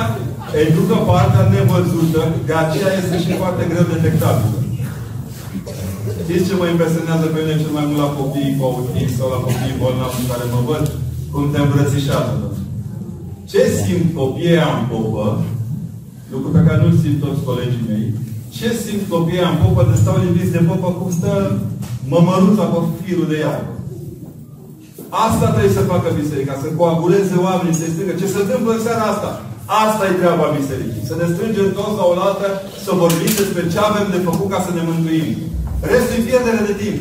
educă 0.64 0.98
partea 1.10 1.43
nevăzută, 1.53 2.22
de 2.48 2.56
aceea 2.64 2.91
este 3.02 3.15
și 3.23 3.31
foarte 3.41 3.64
greu 3.72 3.85
detectabilă. 3.93 4.57
Știți 6.23 6.48
ce 6.48 6.53
mă 6.60 6.65
impresionează 6.68 7.26
pe 7.30 7.39
mine 7.41 7.61
cel 7.61 7.73
mai 7.77 7.85
mult 7.88 8.02
la 8.03 8.15
copiii 8.19 8.56
cu 8.57 8.64
autism 8.69 9.15
sau 9.18 9.27
la 9.34 9.43
copiii 9.48 9.80
bolnavi 9.81 10.22
în 10.22 10.27
care 10.31 10.45
mă 10.53 10.61
văd? 10.69 10.85
Cum 11.31 11.43
te 11.52 11.60
îmbrățișează. 11.61 12.35
Ce 13.52 13.61
simt 13.81 14.07
copiii 14.19 14.65
în 14.77 14.84
popă, 14.91 15.27
lucru 16.34 16.49
pe 16.56 16.66
care 16.66 16.80
nu-l 16.82 16.98
simt 17.03 17.20
toți 17.24 17.45
colegii 17.49 17.88
mei, 17.90 18.06
ce 18.56 18.68
simt 18.84 19.03
copiii 19.14 19.49
în 19.52 19.58
popă 19.62 19.84
de 19.90 19.95
stau 20.02 20.18
lipiți 20.26 20.56
de 20.56 20.62
popă 20.70 20.90
cum 20.98 21.10
stă 21.20 21.32
mămăruța 22.14 22.66
pe 22.74 22.80
firul 23.03 23.28
de 23.32 23.38
iarbă. 23.44 23.74
Asta 25.28 25.48
trebuie 25.53 25.78
să 25.80 25.90
facă 25.94 26.08
biserica, 26.22 26.56
să 26.64 26.68
coaguleze 26.80 27.36
oamenii, 27.48 27.80
să 27.80 27.86
strângă. 27.88 28.14
Ce 28.22 28.28
se 28.34 28.40
întâmplă 28.41 28.72
în 28.74 28.84
seara 28.86 29.06
asta? 29.14 29.32
Asta 29.84 30.03
e 30.06 30.20
treaba 30.22 30.56
bisericii. 30.58 31.10
Să 31.10 31.16
ne 31.18 31.28
strângem 31.34 31.68
toți 31.78 31.98
la 31.99 32.06
oaltă, 32.12 32.48
să 32.86 32.91
vorbim 33.03 33.32
despre 33.41 33.64
ce 33.72 33.80
avem 33.80 34.08
de 34.16 34.26
făcut 34.28 34.48
ca 34.52 34.60
să 34.66 34.72
ne 34.74 34.84
mântuim. 34.90 35.30
Restul 35.91 36.18
e 36.18 36.28
pierdere 36.30 36.62
de 36.70 36.76
timp. 36.84 36.99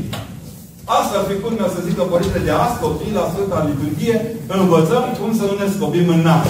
Asta 0.99 1.15
ar 1.17 1.25
fi 1.31 1.37
culmea 1.45 1.69
să 1.75 1.87
zică 1.89 2.03
părinte 2.13 2.39
de 2.47 2.53
azi, 2.63 2.81
copii 2.85 3.19
la 3.19 3.25
Sfânta 3.33 3.59
Liturghie, 3.69 4.17
învățăm 4.59 5.05
cum 5.19 5.31
să 5.39 5.45
nu 5.47 5.55
ne 5.59 5.69
scopim 5.75 6.07
în 6.15 6.21
nas. 6.29 6.47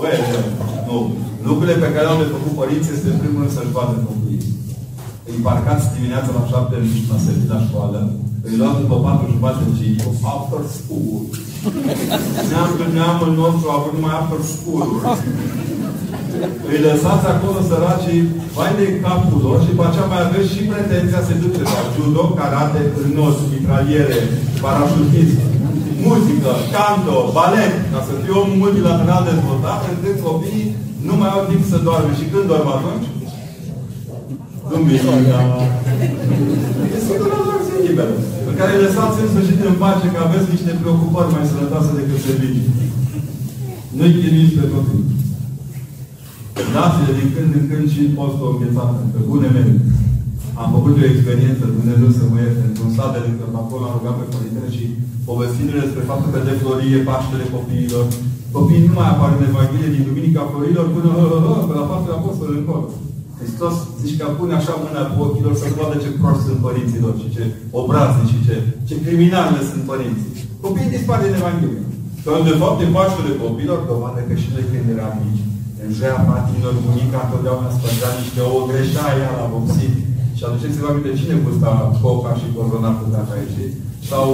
Uè, 0.00 0.12
nu. 0.92 1.00
Lucrurile 1.48 1.76
pe 1.84 1.92
care 1.94 2.06
au 2.08 2.18
de 2.22 2.32
făcut 2.34 2.54
părinții 2.60 2.94
este 2.96 3.08
în 3.12 3.20
primul 3.22 3.40
rând 3.42 3.54
să-și 3.56 3.74
vadă 3.76 3.94
copiii. 4.08 4.50
Îi 5.30 5.44
parcați 5.48 5.92
dimineața 5.96 6.30
la 6.38 6.44
șapte 6.50 6.76
la 7.10 7.18
servit 7.26 7.48
la 7.54 7.60
școală, 7.66 7.98
îi 8.46 8.58
luați 8.58 8.80
după 8.82 8.96
patru 9.04 9.26
jumate 9.34 9.64
și 9.78 9.86
after 10.34 10.62
school. 10.76 11.20
Neamul, 12.50 12.80
neamul 12.96 13.30
nostru 13.42 13.66
a 13.68 13.78
avut 13.78 13.92
numai 13.96 14.14
after 14.20 14.40
school. 14.54 14.88
Îi 16.70 16.82
lăsați 16.86 17.26
acolo 17.32 17.58
săracii, 17.68 18.22
vai 18.56 18.72
de 18.78 18.86
capul 19.04 19.38
lor 19.46 19.56
și 19.62 19.70
după 19.72 19.84
aceea 19.86 20.12
mai 20.12 20.22
aveți 20.24 20.52
și 20.54 20.68
pretenția 20.72 21.20
să 21.26 21.32
duce 21.42 21.62
la 21.72 21.80
judo, 21.94 22.24
karate, 22.38 22.80
nos, 23.16 23.36
mitraliere, 23.52 24.18
parașutism, 24.62 25.38
muzică, 26.06 26.52
canto, 26.74 27.16
balet, 27.36 27.74
ca 27.92 28.00
să 28.06 28.12
fie 28.22 28.34
om 28.40 28.50
multilateral 28.62 29.22
dezvoltat, 29.30 29.80
încât 29.90 30.16
copiii 30.28 30.68
nu 31.08 31.14
mai 31.20 31.30
au 31.36 31.42
timp 31.50 31.62
să 31.72 31.76
doarme. 31.86 32.12
Și 32.18 32.30
când 32.32 32.46
dorm 32.50 32.68
atunci? 32.76 33.08
Duminica. 34.70 35.12
Este 36.96 37.14
doar 37.20 37.60
zi 37.66 37.74
liberă. 37.88 38.14
În 38.48 38.54
care 38.60 38.82
lăsați 38.84 39.20
în 39.22 39.28
sfârșit 39.32 39.60
în 39.70 39.76
pace 39.82 40.06
că 40.12 40.18
aveți 40.22 40.52
niște 40.54 40.72
preocupări 40.80 41.32
mai 41.34 41.50
sănătoase 41.50 41.90
decât 41.98 42.20
servicii. 42.26 42.68
Nu-i 43.96 44.18
chinuiți 44.20 44.58
pe 44.58 44.66
copii. 44.72 45.04
Dați-le 46.74 47.12
din 47.18 47.28
când 47.34 47.50
în 47.58 47.64
când 47.70 47.86
și 47.94 48.02
postul 48.18 48.48
înghețat, 48.52 48.92
pe 49.12 49.20
bune 49.28 49.48
mele. 49.56 49.74
Am 50.60 50.68
făcut 50.76 50.94
o 51.02 51.10
experiență, 51.12 51.62
Dumnezeu 51.78 52.10
să 52.18 52.22
mă 52.24 52.38
ierte, 52.38 52.62
într-un 52.66 52.90
sat 52.96 53.10
de 53.14 53.20
lângă 53.26 53.44
acolo, 53.62 53.82
am 53.86 53.96
rugat 53.96 54.16
pe 54.18 54.26
părintele 54.34 54.68
și 54.76 54.84
povestindu-le 55.28 55.84
despre 55.86 56.08
faptul 56.10 56.32
că 56.32 56.40
de 56.48 56.58
florie 56.60 57.06
Paștele 57.08 57.46
copiilor, 57.56 58.04
copiii 58.56 58.88
nu 58.88 58.94
mai 58.98 59.08
apar 59.10 59.30
în 59.34 59.46
Evanghelie 59.50 59.94
din 59.94 60.08
Duminica 60.08 60.50
Florilor 60.50 60.86
până 60.94 61.10
pe 61.68 61.74
la 61.80 61.90
faptul 61.92 62.12
apostolului 62.18 62.62
încolo. 62.62 62.86
Hristos 63.38 63.74
zice 64.02 64.16
că 64.20 64.26
pune 64.38 64.54
așa 64.56 64.74
mâna 64.82 65.02
pe 65.10 65.18
ochilor 65.24 65.54
să 65.60 65.66
vadă 65.78 65.96
ce 66.02 66.10
proști 66.20 66.46
sunt 66.46 66.60
părinților 66.66 67.12
și 67.22 67.28
ce 67.34 67.42
obraznici 67.80 68.32
și 68.32 68.38
ce, 68.46 68.54
ce 68.88 68.94
criminale 69.04 69.60
sunt 69.70 69.84
părinții. 69.92 70.32
Copiii 70.64 70.94
dispar 70.94 71.18
din 71.20 71.38
Evanghelie. 71.38 71.84
Că 72.24 72.30
de 72.50 72.54
fapt 72.60 72.78
e 72.84 72.94
Paștele 72.96 73.32
copiilor, 73.42 73.78
dovadă 73.90 74.20
că 74.28 74.34
și 74.42 74.48
noi 74.54 74.64
când 74.70 74.86
eram 74.94 75.14
mici, 75.20 75.44
în 75.82 75.90
joia 75.96 76.18
patinilor, 76.28 76.74
bunica 76.84 77.20
întotdeauna 77.24 77.74
spărgea 77.76 78.10
niște 78.20 78.40
ouă, 78.48 78.62
greșea 78.70 79.06
ea 79.20 79.32
la 79.40 79.46
vopsit. 79.54 79.94
Și 80.42 80.48
aduceți-vă 80.50 80.88
aminte 80.88 81.18
cine 81.20 81.36
gusta 81.46 81.70
coca 82.02 82.32
și 82.40 82.54
cozonacul 82.56 83.08
de 83.12 83.18
aici. 83.34 83.60
Sau 84.10 84.26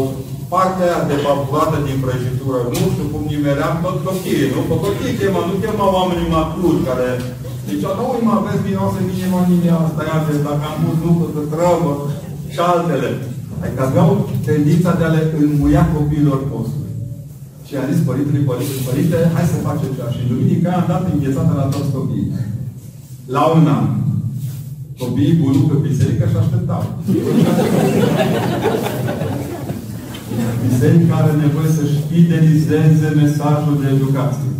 partea 0.52 0.86
aia 0.89 1.09
de 1.10 1.16
papurată 1.24 1.78
din 1.86 1.98
prăjitură, 2.05 2.59
nu 2.76 2.85
știu 2.93 3.06
cum 3.12 3.22
nimeream 3.32 3.74
tot 3.85 3.97
copiii, 4.09 4.52
nu? 4.55 4.60
Pe 4.68 4.76
copiii 4.85 5.18
chema, 5.18 5.40
nu 5.48 5.55
chema 5.62 5.86
oamenii 5.98 6.32
maturi 6.36 6.86
care 6.89 7.09
zicea, 7.68 7.93
nu, 7.98 8.06
mă 8.26 8.35
aveți 8.36 8.66
vinoasă, 8.68 8.98
vine 9.09 9.28
mă 9.35 9.40
nimeni 9.51 9.78
asta, 9.85 10.02
ia 10.09 10.18
dacă 10.48 10.64
am 10.68 10.78
pus 10.82 10.97
lucruri 11.06 11.36
de 11.36 11.43
treabă 11.52 11.90
și 12.52 12.60
altele. 12.70 13.10
Adică 13.62 13.80
aveau 13.85 14.10
tendința 14.48 14.90
de 14.98 15.05
a 15.06 15.14
le 15.14 15.22
înmuia 15.43 15.85
copiilor 15.97 16.40
posturi. 16.51 16.93
Și 17.66 17.74
a 17.76 17.89
zis 17.90 18.01
părintele, 18.09 18.48
părinte, 18.51 18.78
părinte, 18.89 19.16
hai 19.35 19.52
să 19.52 19.66
facem 19.68 19.90
ceva. 19.97 20.10
Și 20.16 20.28
duminica 20.30 20.70
am 20.78 20.86
dat 20.93 21.02
înghețată 21.12 21.52
la 21.60 21.66
toți 21.72 21.94
copiii. 21.97 22.32
La 23.36 23.43
un 23.56 23.66
an. 23.78 23.86
Copiii 25.03 25.39
bulu 25.41 25.61
pe 25.70 25.77
biserică 25.89 26.25
și 26.31 26.39
așteptau. 26.43 26.83
Biserica 30.66 31.15
are 31.20 31.33
nevoie 31.45 31.70
să-și 31.79 31.99
fidelizeze 32.11 33.09
mesajul 33.23 33.77
de 33.83 33.89
educație. 33.97 34.51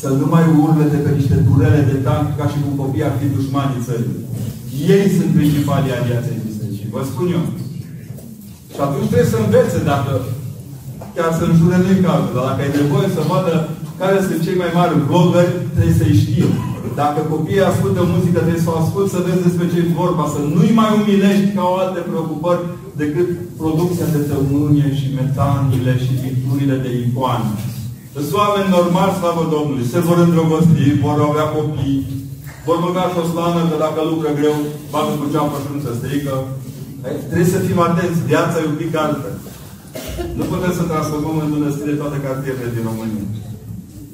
Să 0.00 0.08
nu 0.20 0.26
mai 0.34 0.44
urle 0.62 0.86
de 0.94 0.98
pe 1.04 1.10
niște 1.18 1.36
durele 1.48 1.80
de 1.90 1.96
tank 2.06 2.26
ca 2.38 2.46
și 2.52 2.58
cum 2.62 2.72
copiii 2.82 3.08
ar 3.08 3.14
fi 3.20 3.34
dușmanii 3.36 3.84
țării. 3.86 4.18
Ei 4.94 5.06
sunt 5.16 5.30
principalii 5.38 5.96
aliați 5.98 6.30
ai 6.30 6.44
bisericii. 6.46 6.92
Vă 6.94 7.02
spun 7.10 7.26
eu. 7.36 7.44
Și 8.74 8.80
atunci 8.86 9.10
trebuie 9.10 9.34
să 9.34 9.38
învețe 9.40 9.78
dacă 9.92 10.12
chiar 11.14 11.30
să 11.38 11.42
înjure 11.44 11.76
nu 11.80 11.92
cazul, 12.06 12.34
dar 12.34 12.44
dacă 12.48 12.60
ai 12.62 12.76
nevoie 12.80 13.08
să 13.16 13.28
vadă 13.32 13.54
care 14.00 14.16
sunt 14.26 14.40
cei 14.44 14.60
mai 14.62 14.70
mari 14.78 15.02
vloggeri, 15.06 15.52
trebuie 15.74 16.00
să-i 16.00 16.20
știu. 16.24 16.48
Dacă 17.00 17.20
copiii 17.34 17.70
ascultă 17.70 18.00
muzică, 18.12 18.38
trebuie 18.42 18.66
să 18.66 18.70
o 18.72 18.78
ascult, 18.82 19.08
să 19.14 19.24
vezi 19.26 19.46
despre 19.46 19.66
ce 19.72 19.78
e 19.80 19.98
vorba, 20.02 20.24
să 20.34 20.40
nu-i 20.54 20.78
mai 20.80 20.90
umilești 20.98 21.54
ca 21.56 21.62
o 21.72 21.74
alte 21.82 22.00
preocupări 22.08 22.62
decât 23.02 23.28
producția 23.60 24.08
de 24.14 24.20
tămânie 24.30 24.88
și 24.98 25.06
metanile 25.20 25.92
și 26.04 26.12
picturile 26.24 26.76
de 26.84 26.90
icoane. 27.04 27.52
Sunt 28.14 28.38
oameni 28.42 28.74
normali, 28.76 29.18
slavă 29.18 29.44
Domnului, 29.54 29.90
se 29.92 30.00
vor 30.06 30.18
îndrăgosti, 30.26 31.00
vor 31.04 31.18
avea 31.28 31.46
copii, 31.56 32.00
vor 32.66 32.78
băga 32.84 33.04
și 33.10 33.20
o 33.22 33.24
slană, 33.30 33.60
că 33.70 33.76
dacă 33.84 34.00
lucră 34.02 34.30
greu, 34.38 34.56
bată 34.92 35.12
cu 35.18 35.26
ceapă 35.32 35.56
și 35.62 35.68
nu 35.74 35.80
se 35.84 35.92
strică. 35.98 36.34
Trebuie 37.30 37.54
să 37.54 37.64
fim 37.66 37.78
atenți, 37.88 38.26
viața 38.30 38.56
e 38.58 38.70
un 38.72 38.80
pic 38.82 38.92
altfel. 39.04 39.36
Nu 40.38 40.44
putem 40.52 40.72
să 40.78 40.82
transformăm 40.90 41.36
în 41.42 41.52
mănăstire 41.54 41.94
toate 42.00 42.18
cartierele 42.26 42.74
din 42.74 42.84
România. 42.90 43.26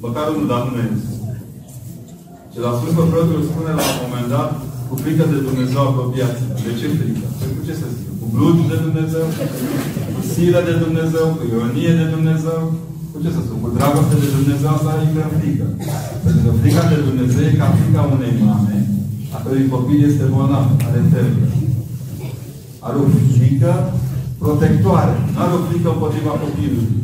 Măcar 0.04 0.24
unul, 0.34 0.50
dar 0.52 0.62
nu 0.68 0.76
este. 0.88 1.19
Și 2.52 2.58
la 2.66 2.72
Sfântul 2.78 3.06
Preotul 3.10 3.48
spune 3.50 3.72
la 3.78 3.84
un 3.92 3.98
moment 4.04 4.28
dat, 4.34 4.50
cu 4.88 4.94
frică 5.02 5.24
de 5.32 5.38
Dumnezeu 5.48 5.80
apropiați. 5.86 6.40
De 6.66 6.72
ce 6.80 6.86
frică? 6.98 7.26
Păi 7.38 7.50
cu 7.56 7.60
ce 7.66 7.74
să 7.80 7.86
zic? 7.96 8.08
Cu 8.20 8.26
blugi 8.34 8.70
de 8.72 8.76
Dumnezeu? 8.86 9.26
Cu 10.14 10.20
silă 10.32 10.60
de 10.68 10.74
Dumnezeu? 10.84 11.26
Cu 11.36 11.42
ironie 11.50 11.92
de 12.00 12.06
Dumnezeu? 12.16 12.60
Cu 13.12 13.16
ce 13.22 13.30
să 13.36 13.40
spun? 13.42 13.58
Cu 13.64 13.70
dragoste 13.76 14.16
de 14.22 14.28
Dumnezeu 14.38 14.70
asta 14.74 14.92
intră 15.06 15.22
în 15.26 15.32
frică. 15.38 15.66
Pentru 16.24 16.42
că 16.44 16.50
frica 16.60 16.82
de 16.92 16.98
Dumnezeu 17.08 17.42
e 17.46 17.60
ca 17.60 17.68
frica 17.78 18.02
unei 18.14 18.34
mame, 18.48 18.76
a 19.34 19.36
cărui 19.42 19.72
copil 19.74 19.98
este 20.10 20.24
bolnav, 20.32 20.66
are 20.86 21.00
febră. 21.12 21.46
Are 22.86 22.96
o 23.04 23.06
frică 23.36 23.72
protectoare. 24.42 25.14
Nu 25.32 25.38
are 25.44 25.52
o 25.58 25.66
frică 25.68 25.88
împotriva 25.92 26.32
copilului. 26.44 26.98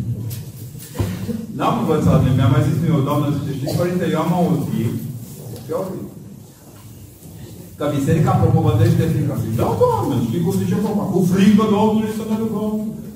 N-am 1.56 1.76
învățat, 1.82 2.20
mi-a 2.36 2.48
mai 2.54 2.66
zis 2.66 2.76
mie 2.82 2.98
o 2.98 3.06
doamnă, 3.08 3.26
zice, 3.36 3.52
știți, 3.58 3.78
părinte, 3.80 4.04
eu 4.14 4.20
am 4.24 4.32
auzit, 4.38 4.94
eu 5.70 5.76
auzit, 5.80 6.06
că 7.78 7.84
biserica 7.96 8.32
propovădește 8.42 9.04
frica. 9.12 9.34
Zic, 9.42 9.52
da, 9.60 9.68
Doamne, 9.82 10.16
știi 10.26 10.42
cum 10.44 10.54
zice 10.62 10.76
vorba? 10.84 11.04
Cu 11.14 11.20
frică 11.32 11.64
Domnului 11.74 12.16
să 12.18 12.24
ne 12.30 12.36
rugăm. 12.42 12.74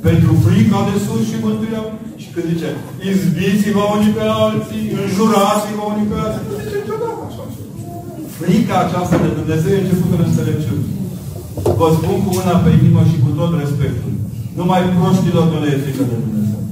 Pentru 0.09 0.33
frica 0.47 0.79
de 0.89 0.97
sus 1.05 1.23
și 1.31 1.43
mântuirea. 1.45 1.85
Și 2.23 2.29
când 2.35 2.47
zice, 2.53 2.69
izbiți-vă 3.11 3.85
unii 3.97 4.17
pe 4.19 4.27
alții, 4.45 4.85
înjurați-vă 5.03 5.83
unii 5.93 6.11
pe 6.11 6.17
alții. 6.25 6.45
Nu 6.49 6.55
zice 6.61 6.77
niciodată 6.83 7.21
așa. 7.29 7.43
Frica 8.39 8.77
aceasta 8.85 9.17
de 9.25 9.31
Dumnezeu 9.39 9.73
e 9.75 9.83
începutul 9.83 10.21
înțelepciunii. 10.27 10.91
Vă 11.81 11.89
spun 11.97 12.17
cu 12.25 12.31
mâna 12.37 12.57
pe 12.65 12.71
inimă 12.79 13.03
și 13.11 13.17
cu 13.25 13.31
tot 13.39 13.53
respectul. 13.63 14.13
Numai 14.59 14.83
proștilor 14.97 15.45
nu 15.53 15.59
le 15.63 15.69
e 15.75 15.83
frică 15.85 16.03
de 16.11 16.17
Dumnezeu. 16.25 16.63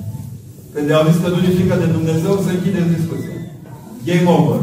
Când 0.72 0.86
au 0.96 1.04
zis 1.08 1.18
că 1.22 1.28
nu 1.32 1.38
e 1.46 1.56
frică 1.58 1.76
de 1.82 1.88
Dumnezeu, 1.96 2.32
să 2.44 2.50
închideți 2.52 2.94
discuția. 2.96 3.36
Game 4.08 4.26
over. 4.36 4.60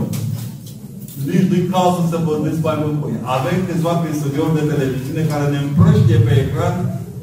Nici 1.32 1.50
nu-i 1.50 1.70
cazul 1.74 2.06
să 2.12 2.18
vorbiți 2.30 2.66
mai 2.68 2.78
mult 2.82 2.96
cu 3.00 3.06
ei. 3.14 3.22
Avem 3.38 3.58
câțiva 3.68 3.94
studiori 4.20 4.58
de 4.58 4.64
televiziune 4.72 5.24
care 5.32 5.46
ne 5.54 5.60
împrăștie 5.62 6.18
pe 6.26 6.34
ecran 6.44 6.76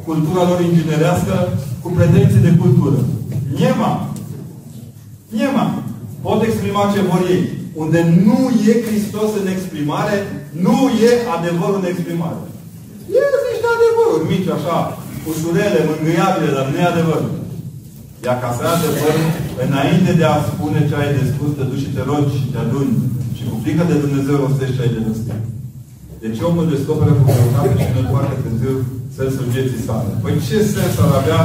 cultura 0.08 0.42
lor 0.48 0.60
inginerească 0.60 1.34
cu 1.82 1.88
pretenții 1.96 2.46
de 2.46 2.52
cultură. 2.62 3.00
Niema! 3.58 3.92
Niema! 5.36 5.66
Pot 6.24 6.40
exprima 6.42 6.92
ce 6.92 7.00
vor 7.10 7.22
ei. 7.34 7.44
Unde 7.82 8.00
nu 8.26 8.38
e 8.70 8.72
Hristos 8.86 9.30
în 9.40 9.46
exprimare, 9.54 10.16
nu 10.66 10.76
e 11.08 11.10
adevărul 11.36 11.80
în 11.82 11.90
exprimare. 11.92 12.40
E 13.18 13.22
niște 13.50 13.68
adevăruri 13.76 14.28
mici, 14.32 14.54
așa, 14.56 14.78
ușurele, 15.30 15.80
mângâiabile, 15.90 16.50
dar 16.56 16.66
nu 16.70 16.76
e 16.78 16.92
adevărul. 16.92 17.32
Iar 18.26 18.36
ca 18.42 18.50
să 18.56 18.62
ai 18.64 18.74
adevăr, 18.78 19.14
înainte 19.66 20.12
de 20.20 20.26
a 20.32 20.36
spune 20.50 20.80
ce 20.88 20.94
ai 20.96 21.10
de 21.18 21.24
spus, 21.32 21.50
te 21.56 21.64
duci 21.70 21.84
și 21.84 21.94
te 21.94 22.02
rogi 22.10 22.38
și 22.40 22.50
te 22.52 22.58
aduni. 22.64 22.94
Și 23.42 23.48
cu 23.50 23.56
frică 23.62 23.82
de 23.90 23.96
Dumnezeu 24.04 24.34
rostești 24.42 24.76
ce 24.76 24.82
ai 24.82 24.94
de 24.94 25.00
răstit. 25.06 25.40
Deci 26.22 26.38
omul 26.48 26.66
descoperă 26.74 27.12
cu 27.18 27.24
greutate 27.30 27.74
și 27.82 27.90
nu 27.96 28.02
foarte 28.12 28.36
târziu 28.44 28.74
sensul 29.18 29.46
vieții 29.54 29.84
sale. 29.88 30.10
Păi 30.22 30.34
ce 30.46 30.58
sens 30.74 30.94
ar 31.04 31.12
avea 31.20 31.40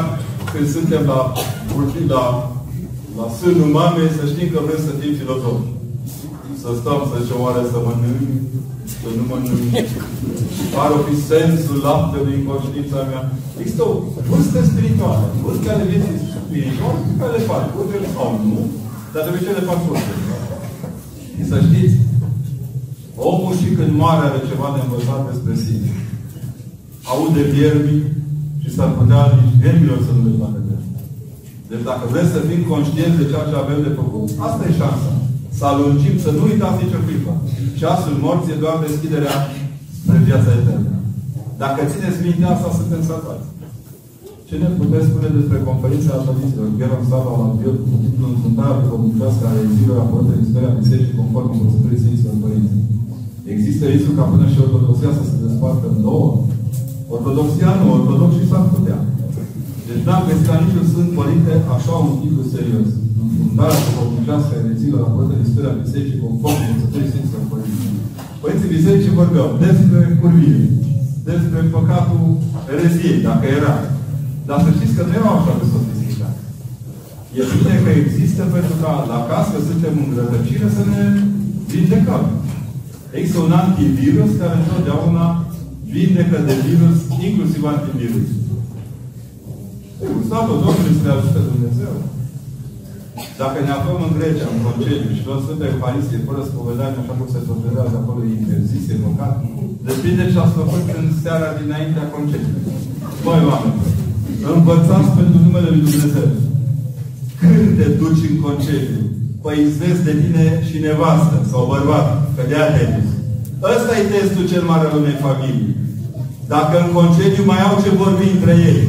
când 0.52 0.68
suntem 0.76 1.04
la, 1.12 1.20
la, 2.14 2.24
la 3.20 3.26
sânul 3.38 3.70
mamei 3.78 4.16
să 4.18 4.24
știm 4.32 4.48
că 4.54 4.60
vrem 4.66 4.82
să 4.88 4.94
fim 5.00 5.14
filozofi? 5.22 5.70
Să 6.62 6.70
stăm, 6.80 7.00
să 7.10 7.16
zicem, 7.22 7.40
oare 7.46 7.62
să 7.72 7.78
mănânc, 7.86 8.30
să 9.02 9.10
nu 9.18 9.24
mănânc. 9.30 9.88
Pare 10.76 10.94
o 10.98 11.02
fi 11.08 11.16
sensul 11.32 11.78
laptelui 11.88 12.38
în 12.40 12.46
conștiința 12.50 13.00
mea. 13.10 13.24
Există 13.62 13.84
o 13.90 13.94
vârstă 14.30 14.60
spirituală, 14.72 15.26
vârstă 15.46 15.68
ale 15.70 15.86
vieții 15.92 16.18
spirituale, 16.46 17.00
care 17.20 17.32
le 17.36 17.48
fac, 17.50 17.64
urgele 17.80 18.08
sau 18.16 18.28
nu, 18.50 18.60
dar 19.14 19.22
de 19.34 19.40
ce 19.46 19.52
le 19.58 19.68
fac 19.70 19.80
urgele. 19.92 20.37
Și 21.38 21.44
să 21.52 21.58
știți, 21.68 21.96
omul 23.30 23.54
și 23.62 23.68
când 23.78 23.92
moare 24.02 24.24
are 24.26 24.42
ceva 24.50 24.68
de 24.76 24.80
învățat 24.84 25.22
despre 25.32 25.54
sine. 25.66 25.90
Aude 27.12 27.44
vierbii 27.54 28.04
și 28.62 28.70
s-ar 28.76 28.92
putea 28.98 29.22
nici 29.40 29.60
vierbilor 29.62 30.00
să 30.08 30.12
nu 30.14 30.22
le 30.28 30.40
facă 30.44 30.60
de 30.68 30.76
Deci 31.70 31.88
dacă 31.90 32.04
vreți 32.12 32.34
să 32.36 32.48
fim 32.50 32.62
conștienți 32.74 33.20
de 33.20 33.30
ceea 33.32 33.46
ce 33.50 33.56
avem 33.58 33.80
de 33.88 33.98
făcut, 34.00 34.28
asta 34.48 34.64
e 34.66 34.80
șansa. 34.82 35.12
Să 35.58 35.64
alungim, 35.66 36.16
să 36.26 36.30
nu 36.38 36.44
uitați 36.50 36.82
nicio 36.84 37.02
clipă. 37.06 37.34
Ceasul 37.80 38.16
morții 38.26 38.54
e 38.54 38.64
doar 38.64 38.78
deschiderea 38.86 39.36
spre 40.00 40.18
viața 40.28 40.52
eternă. 40.60 40.94
Dacă 41.64 41.80
țineți 41.92 42.24
mintea 42.26 42.50
asta, 42.54 42.78
suntem 42.80 43.02
salvați. 43.10 43.48
Ce 44.50 44.56
ne 44.64 44.70
puteți 44.80 45.10
spune 45.10 45.30
despre 45.38 45.58
conferința 45.70 46.12
ataliților? 46.16 46.68
Gheron 46.80 47.04
Sava 47.10 47.34
la 47.42 47.48
Biot, 47.58 47.78
cu 47.90 47.96
titlul 48.04 48.32
Înfruntarea 48.34 48.80
pe 48.80 48.92
comunicească 48.94 49.44
a 49.46 49.56
reziilor 49.60 49.98
raportă 50.02 50.32
în 50.34 50.44
istoria 50.46 50.78
Bisericii 50.82 51.20
conform 51.20 51.50
învățătorii 51.54 52.02
Sfinților 52.04 52.36
Părinții. 52.44 52.84
Există 53.54 53.84
riscul 53.86 54.18
ca 54.18 54.26
până 54.32 54.46
și 54.52 54.62
ortodoxia 54.66 55.12
să 55.18 55.24
se 55.30 55.38
despartă 55.46 55.86
în 55.94 55.98
două? 56.08 56.28
Ortodoxia 57.16 57.72
nu, 57.80 57.86
ortodoxii 57.98 58.50
s-ar 58.52 58.66
putea. 58.74 59.00
Deci 59.88 60.06
n-am 60.06 60.24
găsit 60.28 60.48
la 60.52 60.62
niciun 60.64 60.86
Sfânt 60.92 61.12
Părinte 61.20 61.54
așa 61.76 61.94
un 62.08 62.14
titlu 62.22 62.44
serios. 62.56 62.90
Înfruntarea 63.24 63.80
pe 63.86 63.92
comunicească 63.98 64.52
a 64.56 64.66
reziilor 64.70 65.02
raportă 65.06 65.34
în 65.36 65.44
istoria 65.48 65.80
Bisericii 65.84 66.24
conform 66.26 66.60
învățătorii 66.64 67.12
Sfinților 67.12 67.44
Părinții. 67.52 67.92
Părinții 68.42 68.74
Bisericii 68.76 69.20
vorbeau 69.22 69.48
despre 69.66 70.00
curvire, 70.22 70.66
despre 71.30 71.60
păcatul 71.76 72.26
ereziei, 72.74 73.26
dacă 73.30 73.46
era, 73.60 73.76
dar 74.48 74.60
să 74.66 74.70
știți 74.78 74.96
că 74.98 75.04
nu 75.06 75.14
erau 75.20 75.34
așa 75.38 75.54
de 75.60 75.66
sofisticat. 75.74 76.36
E 77.40 77.42
bine 77.54 77.76
că 77.84 77.92
există 78.04 78.42
pentru 78.56 78.76
ca 78.84 78.92
la 79.14 79.20
casă 79.32 79.56
suntem 79.70 79.94
în 80.04 80.10
rătăcire 80.20 80.68
să 80.78 80.84
ne 80.94 81.04
vindecăm. 81.72 82.24
Există 83.18 83.40
un 83.48 83.54
antivirus 83.64 84.32
care 84.42 84.56
întotdeauna 84.58 85.26
vindecă 85.96 86.38
de 86.48 86.56
virus, 86.68 86.98
inclusiv 87.28 87.62
antivirus. 87.66 88.30
Slavă 90.28 90.54
Domnului 90.64 90.98
să 90.98 91.04
ne 91.06 91.14
ajute 91.16 91.40
Dumnezeu. 91.52 91.94
Dacă 93.42 93.58
ne 93.62 93.74
aflăm 93.76 94.00
în 94.08 94.14
Grecia, 94.18 94.48
în 94.54 94.60
concediu, 94.66 95.12
și 95.16 95.26
luăm 95.28 95.42
Sfânta 95.44 95.66
Euharistie 95.74 96.26
fără 96.28 96.42
spovedanie, 96.44 97.00
așa 97.02 97.14
cum 97.18 97.28
se 97.34 97.40
spovedează 97.46 97.96
acolo, 97.98 98.20
e 98.24 98.40
interzis, 98.42 98.84
e 98.94 99.06
măcat, 99.08 99.36
depinde 99.90 100.24
ce 100.32 100.38
ați 100.40 100.58
făcut 100.60 100.86
în 101.00 101.06
seara 101.22 101.50
dinaintea 101.62 102.12
concediului. 102.16 102.66
Băi, 103.24 103.42
oameni, 103.50 103.80
Învățați 104.56 105.16
pentru 105.18 105.38
numele 105.46 105.70
Lui 105.74 105.86
Dumnezeu. 105.88 106.30
Când 107.40 107.68
te 107.78 107.88
duci 108.02 108.28
în 108.30 108.38
concediu, 108.46 109.02
păi 109.44 109.58
îți 109.66 109.80
vezi 109.82 110.06
de 110.08 110.14
tine 110.22 110.46
și 110.68 110.78
nevastă 110.86 111.36
sau 111.52 111.62
bărbat, 111.74 112.08
că 112.36 112.42
de-aia 112.50 112.72
te 112.76 112.84
dus. 112.96 113.10
Ăsta 113.74 113.92
e 113.96 114.04
testul 114.14 114.50
cel 114.52 114.64
mare 114.72 114.86
al 114.88 114.98
unei 115.02 115.24
familii. 115.26 115.76
Dacă 116.54 116.76
în 116.80 116.90
concediu 116.98 117.44
mai 117.52 117.62
au 117.68 117.76
ce 117.84 117.90
vorbi 118.04 118.28
între 118.36 118.54
ei. 118.72 118.82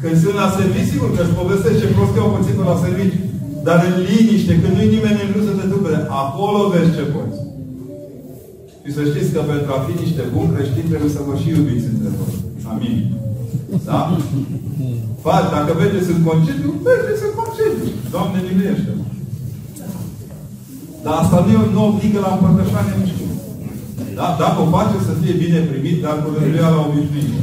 Când 0.00 0.16
sunt 0.22 0.36
la 0.42 0.48
serviciu, 0.58 0.90
sigur 0.92 1.10
că 1.14 1.20
îți 1.24 1.38
povestește 1.40 1.86
prostiu 1.94 2.32
puțin 2.34 2.56
la 2.70 2.82
serviciu. 2.84 3.20
Dar 3.66 3.78
în 3.88 3.96
liniște, 4.08 4.52
când 4.60 4.74
nu-i 4.74 4.94
nimeni 4.94 5.22
în 5.24 5.30
nu 5.34 5.40
să 5.48 5.52
te 5.58 5.66
ducă, 5.72 5.90
acolo 6.22 6.60
vezi 6.72 6.94
ce 6.96 7.04
poți. 7.14 7.38
Și 8.82 8.90
să 8.96 9.02
știți 9.10 9.32
că 9.34 9.40
pentru 9.50 9.70
a 9.72 9.78
fi 9.86 9.92
niște 10.02 10.22
buni 10.34 10.52
creștini 10.54 10.90
trebuie 10.90 11.16
să 11.16 11.26
vă 11.26 11.34
și 11.40 11.48
iubiți 11.54 11.90
între 11.92 12.10
voi. 12.18 12.34
Amin. 12.72 13.21
Da? 13.88 13.98
Faci, 15.24 15.52
dacă 15.56 15.70
mergeți 15.80 16.12
în 16.14 16.20
concediu, 16.28 16.70
mergeți 16.88 17.22
în 17.28 17.34
concediu. 17.40 17.86
Doamne, 18.14 18.38
miluiește 18.46 18.92
Dar 21.04 21.14
asta 21.22 21.36
nu, 21.46 21.52
nu 21.74 21.80
obligă 21.88 22.18
la 22.26 22.32
împărtășanie 22.34 22.96
nici 23.00 23.16
cum. 23.18 23.30
Da? 24.18 24.26
Dacă 24.42 24.58
o 24.64 24.66
face 24.76 24.96
să 25.08 25.12
fie 25.20 25.34
bine 25.42 25.58
primit, 25.70 25.96
dar 26.04 26.14
cu 26.22 26.28
rânduiala 26.36 26.78
obișnuită. 26.86 27.40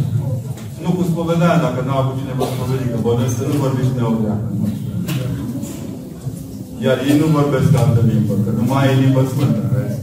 Nu 0.84 0.90
cu 0.98 1.04
spovedania, 1.12 1.66
dacă 1.66 1.80
n-a 1.84 1.98
avut 2.02 2.16
cineva 2.20 2.46
spovedit, 2.54 2.90
că 2.92 3.00
bănesc 3.06 3.36
să 3.38 3.44
nu 3.50 3.56
vorbiți 3.64 3.96
neobreacă. 3.98 4.48
Iar 6.86 6.98
ei 7.08 7.20
nu 7.22 7.28
vorbesc 7.38 7.70
altă 7.82 8.02
limbă, 8.12 8.34
că 8.44 8.52
nu 8.58 8.64
mai 8.72 8.90
e 8.90 9.02
limbă 9.04 9.22
sfântă. 9.32 9.64
Vezi? 9.74 10.00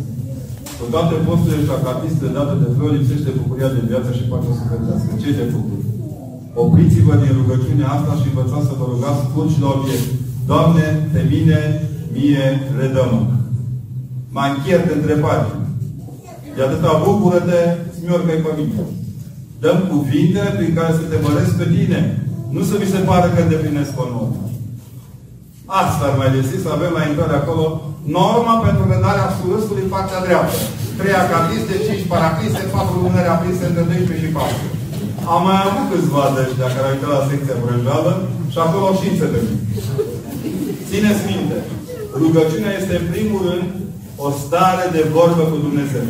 Cu 0.78 0.84
toate 0.92 1.14
posturile 1.26 1.64
și 1.66 1.72
acatiste 1.78 2.26
date 2.36 2.54
de 2.62 2.68
Flor, 2.74 2.90
lipsește 2.92 3.30
bucuria 3.40 3.70
de 3.76 3.82
viață 3.90 4.10
și 4.16 4.28
pacea 4.30 4.52
sufletească. 4.58 5.10
Ce 5.22 5.28
de 5.38 5.46
făcut? 5.54 5.82
Opriți-vă 6.64 7.14
din 7.22 7.32
rugăciunea 7.40 7.88
asta 7.96 8.12
și 8.20 8.28
învățați 8.30 8.68
să 8.70 8.74
vă 8.80 8.86
rugați 8.92 9.24
scurt 9.26 9.50
și 9.54 9.62
la 9.64 9.70
obiect. 9.76 10.08
Doamne, 10.50 10.86
pe 11.12 11.20
mine, 11.32 11.58
mie, 12.14 12.46
redă-mă. 12.78 13.20
Mai 14.36 14.48
închert 14.52 14.86
între 14.96 15.14
pagini. 15.24 15.64
De 16.54 16.62
atâta 16.62 16.92
bucură-te, 17.04 17.60
smiorcă-i 17.96 18.44
pe 18.44 18.52
mine. 18.58 18.82
Dăm 19.62 19.78
cuvinte 19.92 20.42
prin 20.56 20.72
care 20.78 20.92
să 20.98 21.04
te 21.10 21.18
măresc 21.24 21.52
pe 21.60 21.66
tine. 21.74 22.00
Nu 22.54 22.60
să 22.68 22.74
mi 22.76 22.92
se 22.92 23.00
pare 23.08 23.28
că 23.30 23.40
îndeplinesc 23.42 23.92
o 24.02 24.04
normă. 24.14 24.42
Asta 25.82 26.02
ar 26.06 26.14
mai 26.20 26.30
lesi 26.34 26.64
să 26.64 26.68
avem 26.72 26.92
la 26.98 27.02
intrare 27.10 27.36
acolo 27.38 27.64
norma 28.18 28.54
pentru 28.66 28.82
redarea 28.92 29.34
surâsului 29.38 29.90
partea 29.94 30.24
dreaptă. 30.26 30.58
Trei 30.98 31.16
acatiste, 31.24 31.74
cinci 31.86 32.10
paracliste, 32.12 32.62
patru 32.74 32.94
lumânări 32.96 33.34
aprinse 33.34 33.64
între 33.66 33.82
12 33.82 34.24
și 34.24 34.32
4. 34.32 34.75
Am 35.34 35.40
mai 35.46 35.58
avut 35.66 35.84
câțiva 35.90 36.24
de 36.34 36.40
ăștia 36.46 36.68
care 36.74 36.86
au 36.86 36.94
intrat 36.94 37.14
la 37.18 37.28
secția 37.30 37.62
brânjală 37.64 38.12
și 38.52 38.58
acolo 38.64 38.86
și 39.00 39.08
de 39.34 39.40
mine. 39.44 39.64
Țineți 40.90 41.22
minte, 41.32 41.58
rugăciunea 42.22 42.72
este 42.80 42.94
în 42.98 43.06
primul 43.14 43.40
rând 43.48 43.68
o 44.24 44.28
stare 44.42 44.84
de 44.96 45.02
vorbă 45.16 45.42
cu 45.50 45.56
Dumnezeu. 45.66 46.06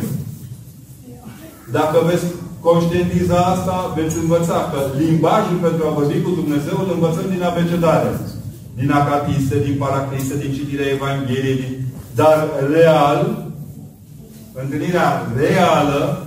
Dacă 1.77 1.97
veți 2.09 2.25
conștientiza 2.67 3.37
asta, 3.53 3.75
veți 3.97 4.17
învăța 4.23 4.57
că 4.71 4.79
limbajul 5.03 5.57
pentru 5.65 5.81
a 5.85 5.97
vorbi 5.99 6.21
cu 6.21 6.31
Dumnezeu 6.41 6.75
îl 6.79 6.89
învățăm 6.93 7.27
din 7.33 7.43
abecedare. 7.43 8.09
Din 8.79 8.91
acatiste, 8.91 9.55
din 9.67 9.75
paracliste, 9.83 10.35
din 10.37 10.51
citirea 10.57 10.93
Evangheliei. 10.95 11.63
Dar 12.15 12.37
real, 12.75 13.19
întâlnirea 14.61 15.09
reală 15.35 16.26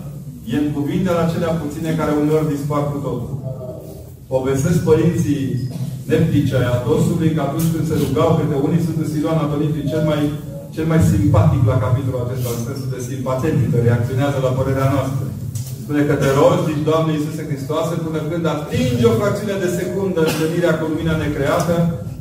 e 0.53 0.55
în 0.65 0.69
cuvintele 0.77 1.21
acelea 1.23 1.59
puține 1.63 1.91
care 2.01 2.13
uneori 2.23 2.53
dispar 2.55 2.83
cu 2.91 2.99
totul. 3.07 3.33
Povestesc 4.35 4.79
părinții 4.91 5.43
neptice 6.11 6.55
ai 6.57 6.69
Atosului 6.77 7.31
că 7.35 7.41
atunci 7.45 7.73
când 7.73 7.85
se 7.89 7.97
rugau 8.03 8.31
câte 8.39 8.57
unii 8.67 8.85
sunt 8.87 8.99
Siloan 9.13 9.41
Atonitii 9.43 9.91
cel 9.93 10.03
mai, 10.11 10.21
cel 10.75 10.87
mai 10.93 11.01
simpatic 11.11 11.63
la 11.71 11.77
capitolul 11.85 12.23
acesta, 12.25 12.51
în 12.55 12.63
sensul 12.67 12.91
de 12.95 13.01
simpatetică, 13.09 13.77
reacționează 13.79 14.39
la 14.43 14.57
părerea 14.59 14.93
noastră. 14.95 15.25
Spune 15.83 16.03
că 16.09 16.15
te 16.23 16.31
rogi, 16.39 16.67
zici, 16.67 16.87
Doamne 16.89 17.11
Iisuse 17.13 17.43
Hristoase, 17.49 17.95
până 18.05 18.21
când 18.31 18.45
atingi 18.55 19.09
o 19.11 19.17
fracțiune 19.19 19.57
de 19.65 19.71
secundă 19.79 20.21
întâlnirea 20.25 20.75
cu 20.77 20.85
lumina 20.91 21.15
necreată 21.23 21.75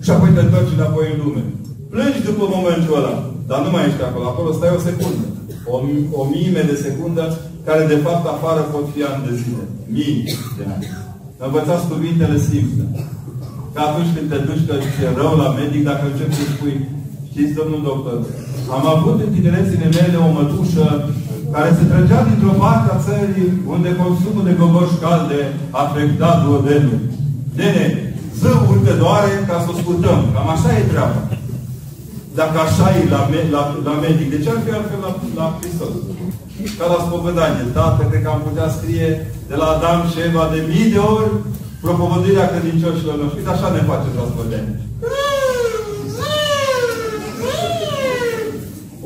și 0.04 0.10
apoi 0.12 0.36
te 0.36 0.42
întorci 0.44 0.76
înapoi 0.78 1.06
în 1.14 1.20
lume. 1.24 1.44
Plângi 1.92 2.28
după 2.30 2.46
momentul 2.56 2.98
ăla, 3.00 3.16
dar 3.50 3.60
nu 3.64 3.70
mai 3.72 3.88
ești 3.88 4.06
acolo. 4.08 4.26
Acolo 4.28 4.50
stai 4.52 4.78
o 4.78 4.86
secundă. 4.88 5.26
O, 5.74 5.76
o 6.20 6.22
mime 6.34 6.62
de 6.72 6.76
secundă, 6.86 7.24
care 7.68 7.84
de 7.94 8.00
fapt 8.06 8.26
afară 8.28 8.62
pot 8.74 8.86
fi 8.94 9.02
ani 9.10 9.26
de 9.28 9.34
zile. 9.42 9.64
Mii 9.96 10.18
de 10.58 10.64
ani. 10.74 10.86
Învățați 11.46 11.90
cuvintele 11.92 12.38
simple. 12.50 12.84
Că 13.74 13.80
atunci 13.88 14.12
când 14.16 14.28
te 14.32 14.38
duci 14.48 14.68
că 14.68 14.76
ți-e 14.92 15.10
rău 15.22 15.34
la 15.44 15.50
medic, 15.60 15.82
dacă 15.90 16.04
începi 16.08 16.38
să 16.40 16.46
spui, 16.54 16.76
știți, 17.32 17.58
domnul 17.60 17.82
doctor, 17.90 18.18
am 18.76 18.84
avut 18.96 19.18
în 19.26 19.32
tinerețile 19.36 19.88
mele 19.98 20.18
o 20.28 20.30
mătușă 20.38 20.88
care 21.54 21.70
se 21.78 21.84
trăgea 21.92 22.20
dintr-o 22.30 22.60
parte 22.64 22.88
a 22.92 23.02
țării 23.08 23.50
unde 23.74 24.00
consumul 24.04 24.44
de 24.48 24.58
gogoși 24.60 25.02
calde 25.06 25.40
a 25.78 25.80
afectat 25.86 26.36
duodenul. 26.44 27.00
Nene, 27.58 27.86
zâul 28.40 28.80
te 28.86 28.94
doare 29.04 29.32
ca 29.48 29.56
să 29.64 29.70
o 29.72 29.80
scurtăm. 29.82 30.20
Cam 30.34 30.48
așa 30.56 30.70
e 30.78 30.92
treaba. 30.92 31.22
Dacă 32.40 32.58
așa 32.68 32.88
e 32.98 33.02
la, 33.14 33.22
la, 33.56 33.62
la 33.88 33.94
medic, 34.06 34.28
de 34.34 34.40
ce 34.44 34.50
ar 34.50 34.60
fi 34.66 34.72
altfel 34.78 35.00
la, 35.06 35.12
la 35.40 35.46
Hristos? 35.58 35.94
Ca 36.78 36.86
la 36.94 37.00
spovedanie. 37.08 37.66
Tată, 37.74 38.02
cred 38.10 38.22
că 38.24 38.30
am 38.30 38.42
putea 38.48 38.70
scrie 38.78 39.10
de 39.50 39.56
la 39.56 39.68
Adam 39.76 40.00
și 40.12 40.18
Eva 40.28 40.46
de 40.54 40.60
mii 40.72 40.92
de 40.94 40.98
ori 40.98 41.32
propovădirea 41.86 42.50
credincioșilor 42.52 43.16
noștri. 43.18 43.38
Uite, 43.40 43.50
așa 43.50 43.70
ne 43.70 43.82
face 43.92 44.08
la 44.18 44.30
spovedanie. 44.32 44.80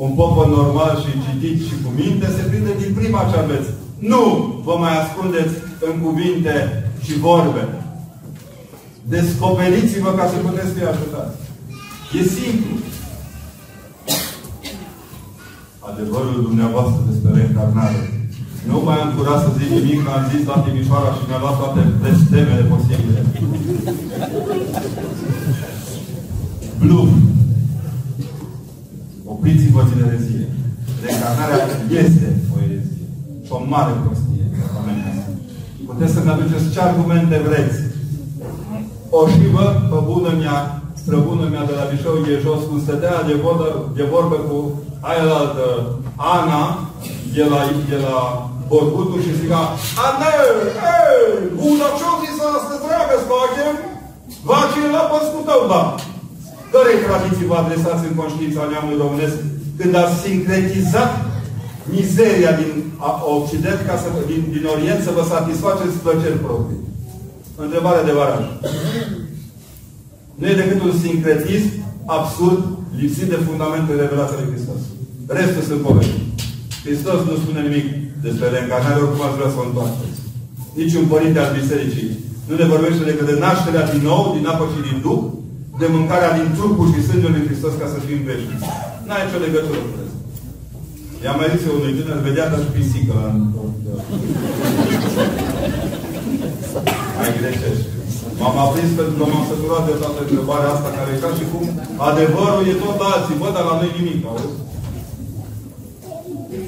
Un 0.04 0.10
popă 0.18 0.42
normal 0.58 0.92
și 1.02 1.22
citit 1.24 1.58
și 1.66 1.74
cu 1.82 1.90
minte 2.00 2.26
se 2.36 2.42
prinde 2.50 2.72
din 2.82 2.92
prima 2.98 3.28
ce 3.30 3.36
aveți. 3.38 3.70
Nu 3.98 4.22
vă 4.64 4.74
mai 4.78 4.94
ascundeți 5.02 5.54
în 5.88 5.94
cuvinte 6.04 6.54
și 7.04 7.18
vorbe. 7.18 7.64
Descoperiți-vă 9.02 10.10
ca 10.10 10.26
să 10.26 10.36
puteți 10.36 10.72
fi 10.76 10.82
ajutați. 10.82 11.36
E 12.18 12.22
simplu. 12.38 12.74
Adevărul 15.94 16.38
dumneavoastră 16.48 17.00
despre 17.10 17.30
reîncarnare. 17.36 18.00
Nu 18.68 18.76
mai 18.86 18.98
am 19.00 19.10
curat 19.16 19.40
să 19.44 19.50
zic 19.58 19.70
nimic, 19.76 19.98
că 20.04 20.10
am 20.16 20.24
zis 20.32 20.42
la 20.50 20.62
Timișoara 20.64 21.10
și 21.16 21.26
mi-a 21.28 21.40
luat 21.42 21.56
toate 21.60 21.80
temele 22.30 22.64
posibile. 22.70 23.20
Bluff. 26.80 27.12
Opriți-vă 29.32 29.80
din 29.88 30.00
erezie. 30.06 30.46
Reîncarnarea 31.02 31.62
este 32.02 32.28
o 32.54 32.56
erezie. 32.66 33.06
Și 33.44 33.50
o 33.56 33.58
mare 33.72 33.92
prostie. 34.02 34.44
Puteți 35.88 36.14
să-mi 36.14 36.32
aduceți 36.34 36.72
ce 36.72 36.80
argumente 36.80 37.36
vreți. 37.46 37.78
O 39.18 39.20
și 39.32 39.44
vă, 39.54 39.66
pe 39.90 39.98
bună 40.10 40.30
mea, 40.42 40.58
străbună 41.00 41.46
mea 41.54 41.64
de 41.70 41.74
la 41.78 41.88
Vișeu 41.90 42.16
e 42.32 42.44
jos, 42.44 42.60
cum 42.68 42.78
stătea 42.84 43.14
de 43.28 43.34
vorbă, 43.44 43.66
de 43.98 44.04
vorbă 44.12 44.36
cu 44.48 44.56
aia 45.08 45.24
la 45.32 45.40
Ana, 46.36 46.62
de 47.34 47.44
la, 47.52 47.60
de 47.90 47.98
la 48.06 48.16
Borgutul 48.68 49.20
și 49.26 49.38
zica, 49.40 49.60
Ana, 50.06 50.28
ei, 50.40 51.24
bună 51.60 51.86
ce-o 51.98 52.14
zis 52.22 52.36
astăzi, 52.56 52.84
dragă, 52.86 53.16
spaghem? 53.24 53.76
Va 54.48 54.58
cineva 54.72 55.02
pe 55.10 55.18
tău, 55.48 55.62
da. 55.72 55.82
Cărei 56.72 57.04
tradiții 57.06 57.50
vă 57.50 57.56
adresați 57.58 58.06
în 58.08 58.14
conștiința 58.20 58.62
neamului 58.70 59.02
românesc 59.04 59.36
când 59.78 59.92
ați 60.02 60.20
sincretizat 60.24 61.12
mizeria 61.96 62.52
din 62.60 62.72
Occident, 63.36 63.80
ca 63.88 63.96
să, 64.02 64.08
din, 64.30 64.42
din 64.54 64.64
Orient, 64.74 65.00
să 65.02 65.10
vă 65.16 65.22
satisfaceți 65.34 66.02
plăceri 66.04 66.44
proprii? 66.46 66.82
Întrebare 67.64 68.00
de 68.08 68.12
varaj. 68.20 68.44
Nu 70.38 70.44
e 70.48 70.62
decât 70.62 70.80
un 70.88 70.94
sincretism 71.04 71.70
absurd, 72.16 72.60
lipsit 73.00 73.28
de 73.32 73.38
fundamentele 73.46 74.00
revelației 74.00 74.40
lui 74.42 74.52
Hristos. 74.52 74.80
Restul 75.26 75.62
sunt 75.68 75.80
povești. 75.86 76.20
Hristos 76.84 77.18
nu 77.28 77.34
spune 77.42 77.60
nimic 77.68 77.86
despre 78.26 78.46
reîncarnare, 78.48 79.00
oricum 79.00 79.22
ați 79.26 79.38
vrea 79.38 79.50
să 79.52 79.58
o 79.60 79.66
întoarceți. 79.66 80.20
Nici 80.78 80.98
un 81.00 81.06
părinte 81.12 81.38
al 81.40 81.50
Bisericii 81.58 82.10
nu 82.48 82.54
ne 82.56 82.66
vorbește 82.72 83.02
decât 83.10 83.26
de 83.30 83.36
nașterea 83.44 83.84
din 83.92 84.02
nou, 84.10 84.22
din 84.36 84.46
apă 84.52 84.64
și 84.72 84.80
din 84.86 84.98
Duh, 85.06 85.22
de 85.80 85.86
mâncarea 85.96 86.36
din 86.38 86.48
trupul 86.56 86.88
și 86.92 87.06
sângele 87.08 87.34
lui 87.34 87.46
Hristos 87.46 87.72
ca 87.80 87.86
să 87.92 87.98
fim 88.06 88.20
veșnici. 88.28 88.68
N-ai 89.06 89.24
nicio 89.24 89.44
legătură 89.46 89.80
cu 89.84 89.94
asta. 90.02 90.12
I-am 91.24 91.38
mai 91.38 91.52
zis 91.52 91.62
eu 91.68 91.74
unui 91.78 91.96
tânăr, 91.98 92.18
vedea 92.28 92.50
dar 92.52 92.60
și 92.64 92.74
pisică 92.74 93.16
în... 93.28 93.36
Mai 97.18 97.30
greșești. 97.38 97.88
M-am 98.38 98.56
aprins 98.64 98.90
pentru 98.98 99.14
că 99.18 99.24
m-am 99.30 99.44
săturat 99.50 99.84
de 99.88 99.94
toată 100.00 100.18
întrebarea 100.22 100.72
asta, 100.74 100.88
care 100.96 101.10
e 101.12 101.22
ca 101.24 101.30
și 101.38 101.44
cum 101.50 101.64
adevărul 102.08 102.64
e 102.72 102.82
tot 102.82 102.98
alții. 103.12 103.40
Bă, 103.40 103.48
dar 103.56 103.64
la 103.68 103.74
noi 103.80 103.96
nimic, 103.98 104.20
auzi? 104.30 104.63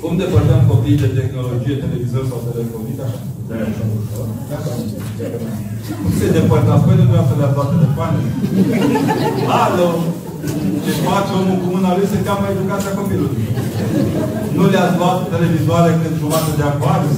Cum 0.02 0.12
depărtăm 0.22 0.60
copiii 0.70 1.02
de 1.02 1.08
tehnologie, 1.18 1.82
televizor 1.84 2.24
sau 2.30 2.38
telefonie? 2.50 2.94
Așa. 3.04 3.18
Cum 6.00 6.12
se 6.18 6.26
depărtați? 6.36 6.84
Păi 6.84 7.00
dumneavoastră 7.00 7.34
le-ați 7.38 7.56
luat 7.56 7.70
telefoane? 7.74 8.18
Alo! 9.64 9.88
Ce 10.84 10.92
face 11.06 11.32
omul 11.38 11.58
cu 11.62 11.68
mâna 11.74 11.90
lui 11.96 12.10
se 12.12 12.24
cheamă 12.26 12.46
educația 12.48 12.96
copilului. 12.98 13.44
Nu 14.56 14.64
le-ați 14.72 14.98
luat 15.00 15.18
televizoare 15.34 15.90
când 16.00 16.14
jumătate 16.20 16.52
de 16.58 16.64
acvariu? 16.70 17.12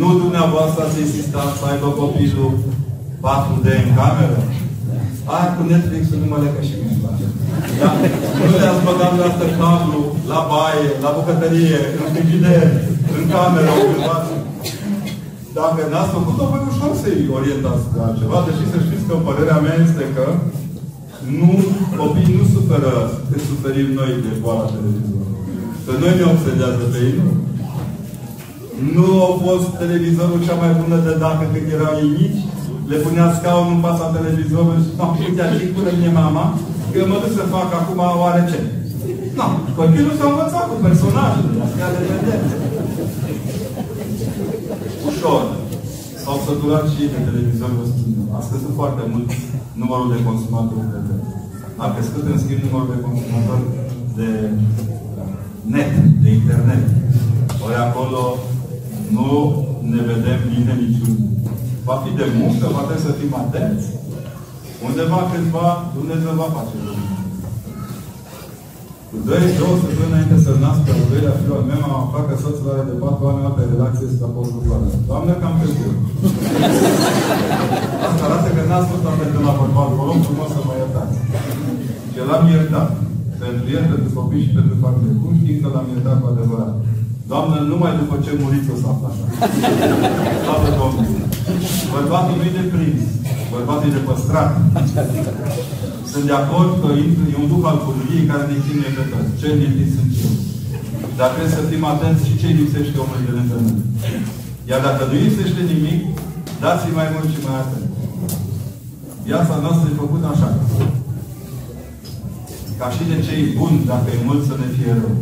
Nu 0.00 0.08
dumneavoastră 0.22 0.80
ați 0.82 1.00
insistat 1.04 1.50
să 1.58 1.64
aibă 1.70 1.88
copilul 2.02 2.52
4D 3.24 3.66
în 3.84 3.90
cameră? 3.98 4.40
Ai 5.34 5.46
cu 5.54 5.62
Netflix-ul 5.70 6.18
nu 6.22 6.28
mă 6.32 6.38
lecă 6.44 6.60
și 6.68 6.74
mine. 6.80 6.96
Da? 7.80 7.90
Nu 8.48 8.56
le-ați 8.62 8.84
băgat 8.88 9.12
la 9.20 9.24
asta 9.30 9.46
cablu, 9.60 10.00
la 10.32 10.40
baie, 10.50 10.88
la 11.04 11.10
bucătărie, 11.16 11.80
în 11.98 12.06
frigider, 12.12 12.66
în 13.16 13.24
cameră, 13.32 13.70
undeva. 13.82 14.16
dacă 15.60 15.80
n-ați 15.90 16.14
făcut-o, 16.16 16.44
vă 16.50 16.58
ușor 16.70 16.92
să-i 17.02 17.30
orientați 17.38 17.84
pe 17.92 17.98
altceva, 18.06 18.38
deși 18.46 18.64
să 18.72 18.78
știți 18.86 19.06
că 19.08 19.14
părerea 19.26 19.58
mea 19.64 19.76
este 19.86 20.04
că 20.16 20.26
nu, 21.40 21.52
copiii 22.00 22.36
nu 22.38 22.44
suferă 22.54 22.92
cât 23.28 23.42
suferim 23.50 23.88
noi 23.98 24.12
de 24.24 24.32
boala 24.42 24.66
televizorului. 24.74 25.40
Că 25.84 25.92
noi 26.02 26.12
ne 26.18 26.26
obsedează 26.34 26.82
pe 26.92 26.98
ei, 27.06 27.14
nu. 27.20 27.30
Nu 28.94 29.06
a 29.28 29.30
fost 29.44 29.68
televizorul 29.82 30.40
cea 30.46 30.60
mai 30.62 30.72
bună 30.80 30.96
de 31.06 31.12
dacă 31.24 31.44
când 31.52 31.68
erau 31.76 31.94
ei 32.02 32.10
mici, 32.18 32.42
le 32.90 32.96
punea 33.04 33.34
scaunul 33.38 33.74
în 33.76 33.84
fața 33.86 34.14
televizorului 34.16 34.84
și 34.86 34.92
nu, 34.98 35.06
uite, 35.26 35.42
așa 35.42 35.66
până 35.76 35.90
mie 36.00 36.12
mama, 36.22 36.44
că 36.90 36.96
eu 37.00 37.08
mă 37.10 37.18
duc 37.22 37.32
să 37.38 37.52
fac 37.56 37.68
acum 37.80 38.00
oare 38.22 38.42
ce. 38.50 38.58
Nu, 39.38 39.46
copilul 39.78 40.14
s-a 40.18 40.26
învățat 40.30 40.64
cu 40.70 40.76
personajele, 40.86 41.50
astea 41.66 41.88
de 41.94 42.02
vedere. 42.10 42.46
Ușor. 45.08 45.42
S-au 46.22 46.36
săturat 46.46 46.84
și 46.92 47.12
de 47.12 47.20
televizor, 47.28 47.70
vă 47.78 47.84
spun. 47.90 48.12
A 48.36 48.40
scăzut 48.46 48.72
foarte 48.80 49.02
mult 49.12 49.28
numărul 49.80 50.08
de 50.12 50.24
consumatori 50.28 50.90
de 50.92 50.98
A 51.82 51.86
crescut, 51.94 52.24
în 52.32 52.38
schimb, 52.42 52.60
numărul 52.66 52.90
de 52.94 53.04
consumatori 53.06 53.64
de 54.18 54.28
net, 55.72 55.92
de 56.22 56.28
internet. 56.38 56.84
Ori 57.64 57.76
acolo 57.86 58.22
nu 59.16 59.28
ne 59.92 60.00
vedem 60.10 60.38
bine 60.52 60.72
niciun. 60.82 61.35
Va 61.88 61.96
fi 62.02 62.10
de 62.20 62.26
muncă, 62.40 62.64
va 62.76 62.82
trebui 62.86 63.06
să 63.06 63.12
fim 63.20 63.32
atenți. 63.44 63.86
Undeva 64.86 65.20
cândva 65.30 65.68
Dumnezeu 65.96 66.32
va 66.42 66.48
face 66.56 66.74
lucruri. 66.86 67.14
Cu 69.10 69.16
doi, 69.28 69.56
două 69.60 69.74
săptămâni 69.82 70.12
înainte 70.12 70.36
să 70.44 70.50
nască 70.64 70.88
al 70.94 71.04
doilea 71.10 71.38
fiu 71.40 71.52
al 71.56 71.64
meu, 71.70 71.80
am 71.86 71.94
aflat 72.04 72.24
că 72.28 72.34
soțul 72.42 72.72
are 72.72 72.84
de 72.90 72.96
patru 73.02 73.24
ani 73.30 73.46
altă 73.48 73.62
relație 73.72 74.06
cu 74.18 74.24
apostolul 74.28 74.94
Doamne, 75.08 75.32
cam 75.42 75.54
târziu. 75.60 75.90
Asta 78.08 78.22
arată 78.26 78.48
că 78.54 78.62
n-ați 78.68 78.90
fost 78.92 79.04
atât 79.10 79.30
de 79.34 79.40
la 79.46 79.52
bărbat. 79.58 79.88
Vă 79.98 80.04
rog 80.08 80.18
frumos 80.26 80.50
să 80.56 80.60
mă 80.66 80.74
iertați. 80.76 81.16
Și 82.12 82.18
l-am 82.28 82.44
iertat. 82.54 82.88
Pentru 83.42 83.66
el, 83.76 83.84
pentru 83.92 84.10
copii 84.18 84.44
și 84.44 84.56
pentru 84.58 84.74
familie. 84.84 85.20
Cum 85.22 85.32
știm 85.40 85.58
că 85.62 85.68
l-am 85.74 85.86
iertat 85.92 86.16
cu 86.20 86.26
adevărat? 86.32 86.74
Doamne, 87.30 87.58
numai 87.72 87.92
după 88.02 88.14
ce 88.24 88.30
muriți 88.42 88.72
o 88.74 88.76
să 88.82 88.86
află 88.92 89.06
așa. 89.10 89.26
Slavă 90.42 90.68
Domnului. 90.80 91.24
Bărbatul 91.94 92.34
nu 92.38 92.44
e 92.48 92.58
de 92.58 92.64
prins. 92.72 93.02
Bărbatul 93.54 93.88
e 93.88 93.96
de 93.96 94.02
păstrat. 94.08 94.50
Sunt 96.10 96.24
de 96.30 96.36
acord 96.42 96.70
că 96.82 96.88
e 97.32 97.42
un 97.42 97.48
duc 97.52 97.62
al 97.70 97.78
curviei 97.84 98.30
care 98.30 98.44
ne 98.50 98.56
ține 98.64 98.88
pe 98.96 99.04
toți. 99.10 99.36
Ce 99.40 99.46
lipit 99.60 99.90
sunt 99.96 100.10
eu. 100.22 100.32
Dar 101.18 101.28
trebuie 101.32 101.56
să 101.58 101.68
fim 101.70 101.84
atenți 101.92 102.26
și 102.28 102.38
ce 102.40 102.48
lipsește 102.58 102.96
omului 103.04 103.26
de 103.28 103.32
lângă 103.38 103.56
noi. 103.64 103.80
Iar 104.70 104.80
dacă 104.88 105.02
nu 105.04 105.14
lipsește 105.24 105.62
nimic, 105.72 106.00
dați-i 106.62 106.96
mai 106.98 107.08
mult 107.14 107.28
și 107.32 107.44
mai 107.46 107.58
atent. 107.62 107.90
Viața 109.28 109.54
noastră 109.64 109.86
e 109.88 110.02
făcută 110.02 110.26
așa. 110.30 110.50
Ca 112.80 112.86
și 112.94 113.02
de 113.10 113.16
cei 113.26 113.42
buni, 113.58 113.78
dacă 113.92 114.06
e 114.10 114.26
mult 114.28 114.42
să 114.48 114.54
ne 114.62 114.68
fie 114.76 114.92
rău. 115.00 115.16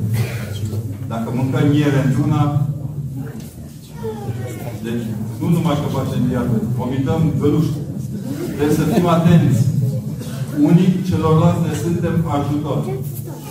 Dacă 1.15 1.31
mâncăm 1.39 1.67
miere 1.75 1.99
într-una, 2.07 2.43
deci 4.87 5.05
nu 5.41 5.47
numai 5.55 5.77
că 5.83 5.89
facem 5.99 6.21
diabet, 6.29 6.65
vomităm 6.79 7.21
găluște. 7.41 7.81
Trebuie 8.57 8.79
să 8.81 8.85
fim 8.93 9.07
atenți. 9.17 9.61
Unii 10.69 10.91
celorlalți 11.09 11.65
ne 11.67 11.73
suntem 11.83 12.17
ajutor. 12.37 12.79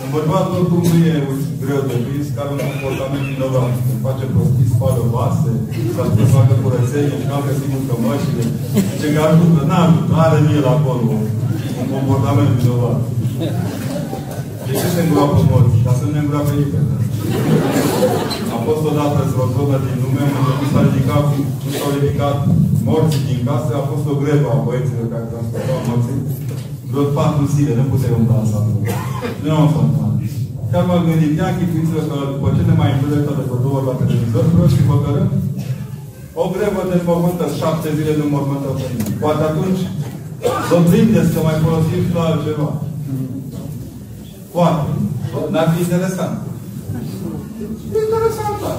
Un 0.02 0.08
bărbat 0.14 0.46
oricum 0.56 0.82
nu 0.90 0.96
e 1.12 1.14
greu 1.62 1.82
de 1.90 1.96
prins, 2.04 2.26
care 2.36 2.48
un 2.56 2.62
comportament 2.70 3.26
vinovat. 3.30 3.72
Când 3.84 4.00
face 4.06 4.24
prostii, 4.34 4.72
spală 4.72 5.02
vase, 5.14 5.52
s-a 5.94 6.04
spus 6.10 6.26
să 6.28 6.34
facă 6.36 6.54
curățenie 6.62 7.18
și 7.20 7.28
n-a 7.28 7.46
găsit 7.46 7.70
încă 7.78 7.94
mășile. 8.04 8.44
Ce 9.00 9.06
că 9.14 9.20
ajută, 9.28 9.60
n-ajută, 9.70 10.12
are 10.24 10.38
el 10.58 10.66
acolo 10.76 11.04
un 11.80 11.86
comportament 11.94 12.50
vinovat. 12.58 12.98
De 14.66 14.72
ce 14.80 14.86
se 14.94 15.00
îngroapă 15.02 15.36
morți? 15.50 15.78
Ca 15.86 15.92
să 15.98 16.02
nu 16.04 16.12
ne 16.14 16.20
îngroapă 16.22 16.52
nimeni. 16.60 16.90
A 18.54 18.56
fost 18.66 18.82
odată 18.90 19.18
într-o 19.24 19.46
zonă 19.54 19.76
din 19.86 19.96
lume 20.02 20.22
unde 20.38 20.52
nu 20.60 20.66
s-a 20.72 20.80
ridicat, 20.88 21.26
nu 21.64 21.70
s-au 21.78 21.90
ridicat 21.96 22.36
morții 22.88 23.28
din 23.30 23.40
casă, 23.48 23.70
a 23.74 23.84
fost 23.90 24.04
o 24.12 24.14
grevă 24.22 24.48
a 24.50 24.58
băieților 24.66 25.06
care 25.12 25.26
transportau 25.32 25.78
morții. 25.88 26.20
Vreo 26.90 27.04
patru 27.18 27.44
zile, 27.54 27.72
nu 27.78 27.84
puteai 27.90 28.16
umbla 28.18 28.38
în 28.42 28.48
satul. 28.50 28.76
Nu 29.42 29.50
am 29.62 29.68
fost 29.74 29.92
Chiar 30.70 30.84
m-am 30.88 31.06
gândit, 31.08 31.32
ia 31.38 31.56
chipuiți 31.56 31.92
că 31.94 32.16
după 32.32 32.48
ce 32.56 32.62
ne 32.68 32.74
mai 32.80 32.90
înjudecă 32.92 33.30
de 33.38 33.44
pe 33.50 33.56
două 33.64 33.76
ori 33.78 33.88
la 33.88 33.98
televizor, 34.00 34.44
vreau 34.52 34.68
și 34.74 34.88
hotărâm 34.90 35.28
o 36.42 36.44
grevă 36.54 36.82
de 36.90 36.98
mormântă, 37.06 37.44
șapte 37.60 37.88
zile 37.96 38.12
de 38.20 38.26
mormântă 38.32 38.68
pe 38.78 38.84
mine. 38.90 39.10
Poate 39.22 39.42
atunci 39.50 39.82
vă 40.68 40.78
prindeți 40.90 41.32
că 41.34 41.40
mai 41.46 41.58
folosim 41.64 42.00
și 42.06 42.12
la 42.16 42.24
altceva. 42.30 42.68
Poate. 44.54 44.82
N-ar 45.52 45.68
fi 45.72 45.78
interesant. 45.86 46.36
E 47.94 47.98
interesant, 48.06 48.56
dar. 48.62 48.78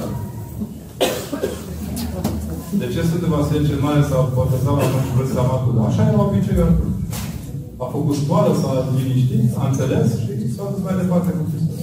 De 2.81 2.87
ce 2.93 2.99
Sfântul 3.07 3.33
Vasile 3.33 3.67
cel 3.67 3.79
Mare 3.85 4.01
s-a 4.09 4.19
botezat 4.35 4.75
la 4.79 4.85
vârsta 5.17 5.43
matură? 5.51 5.79
Așa 5.81 6.01
era 6.09 6.19
obiceiul 6.27 6.71
A 7.83 7.85
făcut 7.95 8.15
școală, 8.23 8.49
s-a 8.61 8.71
liniștit, 8.97 9.43
a 9.61 9.63
înțeles 9.69 10.07
și 10.21 10.31
s-a 10.55 10.65
dus 10.71 10.81
mai 10.85 10.95
departe 11.01 11.29
cu 11.37 11.43
Hristos. 11.51 11.81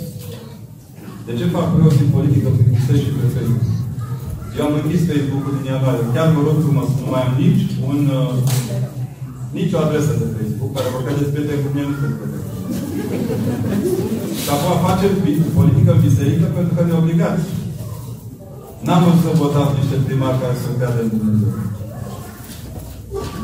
De 1.26 1.32
ce 1.38 1.52
fac 1.54 1.66
preoți 1.72 2.02
în 2.04 2.10
politică 2.16 2.48
pe 2.56 2.62
Hristos 2.68 2.98
și 3.04 3.10
pe 3.16 3.26
Facebook? 3.36 3.66
Eu 4.56 4.64
am 4.66 4.74
închis 4.80 5.02
Facebook-ul 5.10 5.54
din 5.56 5.66
ianuarie. 5.70 6.12
Chiar 6.14 6.28
vă 6.36 6.40
rog 6.46 6.56
frumos, 6.64 6.88
nu 7.02 7.08
mai 7.12 7.22
am 7.26 7.32
nici 7.42 7.64
un, 7.90 8.00
uh, 8.20 8.34
nici 9.58 9.74
o 9.76 9.78
adresă 9.84 10.12
de 10.20 10.26
Facebook 10.36 10.70
care 10.76 10.88
vă 10.94 11.00
credeți 11.06 11.32
prieteni 11.34 11.62
cu 11.64 11.68
mine 11.74 11.86
nu 11.90 11.96
sunt 12.00 12.14
prieteni. 12.18 12.61
Și 14.42 14.48
acum 14.54 14.72
facem 14.88 15.12
politică 15.58 15.90
în 15.94 16.04
biserică 16.08 16.46
pentru 16.56 16.72
că 16.74 16.82
ne 16.84 16.94
obligați. 17.02 17.44
N-am 18.86 19.00
vrut 19.04 19.18
să 19.24 19.40
votați 19.44 19.76
niște 19.80 19.96
primari 20.06 20.40
care 20.42 20.54
să 20.62 20.68
creadă 20.76 21.00
în 21.04 21.10
Dumnezeu. 21.16 21.54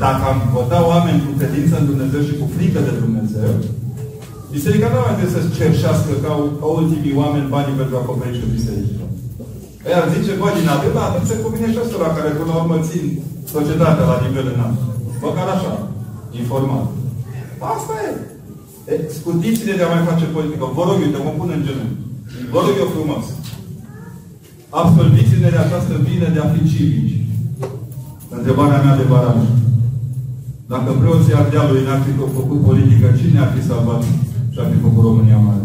Dacă 0.04 0.22
am 0.30 0.38
votat 0.58 0.82
oameni 0.92 1.24
cu 1.26 1.32
credință 1.40 1.74
în 1.78 1.88
Dumnezeu 1.90 2.22
și 2.28 2.38
cu 2.40 2.46
frică 2.54 2.80
de 2.86 2.94
Dumnezeu, 3.04 3.50
biserica 4.54 4.88
nu 4.90 4.98
mai 5.04 5.16
trebuie 5.16 5.36
să-și 5.36 5.56
cerșească 5.58 6.12
ca, 6.24 6.32
ca 6.60 6.66
ultimii 6.80 7.18
oameni 7.22 7.52
banii 7.54 7.78
pentru 7.80 7.94
a 7.96 8.02
acoperi 8.02 8.38
și 8.38 8.54
biserică. 8.56 9.04
Ei 9.88 9.98
ar 9.98 10.06
zice, 10.14 10.32
bă, 10.40 10.48
din 10.58 10.68
atât, 10.74 10.92
dar 10.96 11.04
atunci 11.06 11.30
se 11.30 11.42
cuvine 11.44 11.68
și 11.72 11.82
ăstora 11.84 12.16
care 12.16 12.30
până 12.38 12.50
la 12.52 12.60
urmă 12.62 12.76
țin 12.88 13.04
societatea 13.54 14.10
la 14.12 14.18
nivel 14.26 14.46
înalt. 14.54 14.78
Măcar 15.26 15.48
așa, 15.56 15.72
informat. 16.40 16.86
Asta 17.74 17.94
e. 18.08 18.10
E, 18.92 18.94
scutiți-ne 19.18 19.74
de 19.78 19.84
a 19.84 19.92
mai 19.94 20.08
face 20.10 20.26
politică. 20.36 20.64
Vă 20.76 20.82
rog 20.88 20.98
eu, 21.04 21.10
te 21.14 21.20
mă 21.26 21.32
pun 21.38 21.48
în 21.56 21.62
genunchi. 21.66 22.02
Vă 22.52 22.60
rog 22.64 22.74
eu 22.82 22.94
frumos. 22.96 23.24
Absolviți-ne 24.82 25.48
de 25.54 25.60
această 25.62 25.94
bine 26.08 26.28
de 26.34 26.40
a 26.42 26.48
fi 26.52 26.60
civici. 26.70 27.16
Întrebarea 28.36 28.82
mea 28.84 28.96
de 29.00 29.06
baraj. 29.12 29.40
Dacă 30.72 30.90
preoții 31.00 31.38
Ardealului 31.40 31.86
n-ar 31.86 32.00
fi 32.06 32.12
făcut 32.38 32.60
politică, 32.68 33.06
cine 33.20 33.38
ar 33.40 33.50
fi 33.54 33.68
salvat 33.70 34.02
și 34.52 34.58
ar 34.62 34.68
fi 34.72 34.78
făcut 34.86 35.02
România 35.08 35.38
mare? 35.46 35.64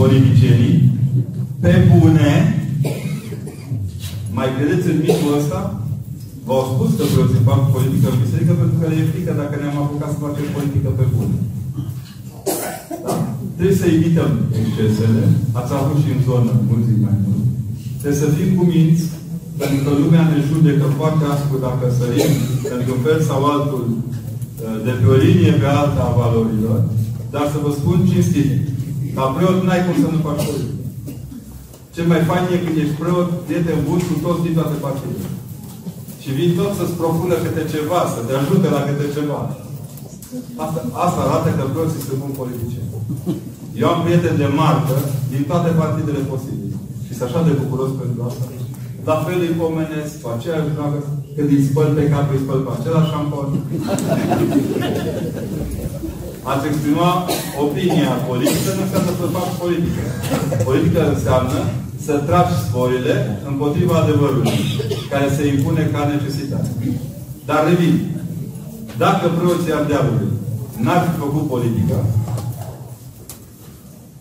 Politicienii? 0.00 0.76
Pe 1.62 1.72
bune? 1.90 2.30
Mai 4.36 4.48
credeți 4.56 4.90
în 4.90 4.98
mitul 5.04 5.38
ăsta? 5.40 5.60
V-au 6.46 6.64
spus 6.72 6.90
că 6.98 7.04
preoții 7.12 7.48
fac 7.50 7.60
politică 7.76 8.06
în 8.10 8.20
biserică 8.24 8.52
pentru 8.60 8.76
că 8.78 8.86
le 8.88 8.96
e 8.98 9.10
frică 9.12 9.32
dacă 9.40 9.54
ne-am 9.56 9.78
apucat 9.82 10.10
să 10.12 10.18
facem 10.24 10.46
politică 10.56 10.88
pe 10.98 11.06
bune. 11.14 11.36
Da. 13.04 13.14
Trebuie 13.56 13.80
să 13.82 13.86
evităm 13.96 14.32
excesele. 14.60 15.22
Ați 15.58 15.72
avut 15.78 15.98
și 16.02 16.10
în 16.14 16.20
zonă 16.28 16.52
mulți 16.68 17.02
mai 17.06 17.16
mult. 17.24 17.44
Trebuie 18.00 18.22
să 18.24 18.34
fim 18.36 18.50
cuminți, 18.58 19.04
pentru 19.60 19.78
că 19.84 19.90
lumea 20.02 20.24
ne 20.32 20.38
judecă 20.50 20.86
foarte 20.98 21.24
aspru 21.34 21.56
dacă 21.66 21.84
sărim 21.98 22.32
într-un 22.76 23.00
fel 23.06 23.18
sau 23.28 23.40
altul 23.54 23.84
de 24.86 24.92
pe 25.00 25.06
o 25.14 25.16
linie 25.26 25.52
pe 25.60 25.68
alta 25.80 26.02
a 26.06 26.16
valorilor. 26.22 26.78
Dar 27.34 27.44
să 27.52 27.58
vă 27.64 27.70
spun 27.78 27.98
cinstit, 28.10 28.50
ca 29.16 29.24
preot 29.34 29.58
n-ai 29.62 29.84
cum 29.86 29.96
să 30.02 30.08
nu 30.10 30.20
faci 30.26 30.44
politică. 30.48 30.78
Cel 31.94 32.06
mai 32.12 32.22
fain 32.28 32.44
e 32.54 32.64
când 32.64 32.78
ești 32.82 33.00
preot, 33.00 33.28
prieten 33.46 33.78
bun 33.86 34.00
cu 34.08 34.14
toți 34.24 34.44
din 34.46 34.54
toate 34.58 34.76
partidele. 34.84 35.30
Și 36.22 36.30
vin 36.38 36.50
tot 36.58 36.72
să-ți 36.78 36.98
propună 37.00 37.36
câte 37.44 37.62
ceva, 37.74 38.00
să 38.14 38.20
te 38.26 38.32
ajute 38.40 38.68
la 38.76 38.82
câte 38.88 39.06
ceva. 39.16 39.40
Asta, 40.64 40.80
asta 41.04 41.20
arată 41.22 41.48
că 41.56 41.62
preoții 41.72 42.06
sunt 42.06 42.18
buni 42.22 42.38
politicieni. 42.40 42.90
Eu 43.80 43.86
am 43.90 44.00
prieteni 44.04 44.40
de 44.42 44.48
marcă 44.60 44.96
din 45.32 45.42
toate 45.50 45.70
partidele 45.80 46.28
posibile. 46.30 46.76
Și 47.06 47.12
sunt 47.16 47.26
așa 47.26 47.40
de 47.48 47.58
bucuros 47.60 47.90
pentru 48.00 48.20
asta. 48.28 48.44
La 49.08 49.16
fel 49.24 49.38
îi 49.42 49.58
pomenesc, 49.60 50.10
cu 50.22 50.28
aceeași 50.36 50.74
dragă, 50.76 50.98
când 51.34 51.48
îi 51.54 51.66
spăl 51.68 51.88
pe 51.96 52.04
cap, 52.12 52.26
îi 52.32 52.44
spăl 52.44 52.60
pe 52.64 52.72
același 52.74 53.10
șampon. 53.12 53.48
Ați 56.50 56.66
exprima 56.70 57.10
opinia 57.64 58.12
politică 58.28 58.70
nu 58.76 58.82
înseamnă 58.84 59.12
să 59.20 59.26
faci 59.36 59.54
politică. 59.62 60.02
Politică 60.68 61.00
înseamnă 61.14 61.58
să 62.06 62.12
tragi 62.28 62.60
sporile 62.64 63.14
împotriva 63.50 63.94
adevărului, 63.98 64.58
care 65.12 65.26
se 65.36 65.42
impune 65.46 65.82
ca 65.92 66.00
necesitate. 66.14 66.70
Dar 67.48 67.60
revin. 67.68 67.94
Dacă 69.04 69.28
preoții 69.28 69.72
Ardealului 69.72 70.30
n-ar 70.82 71.00
fi 71.06 71.18
făcut 71.18 71.48
politică, 71.48 72.04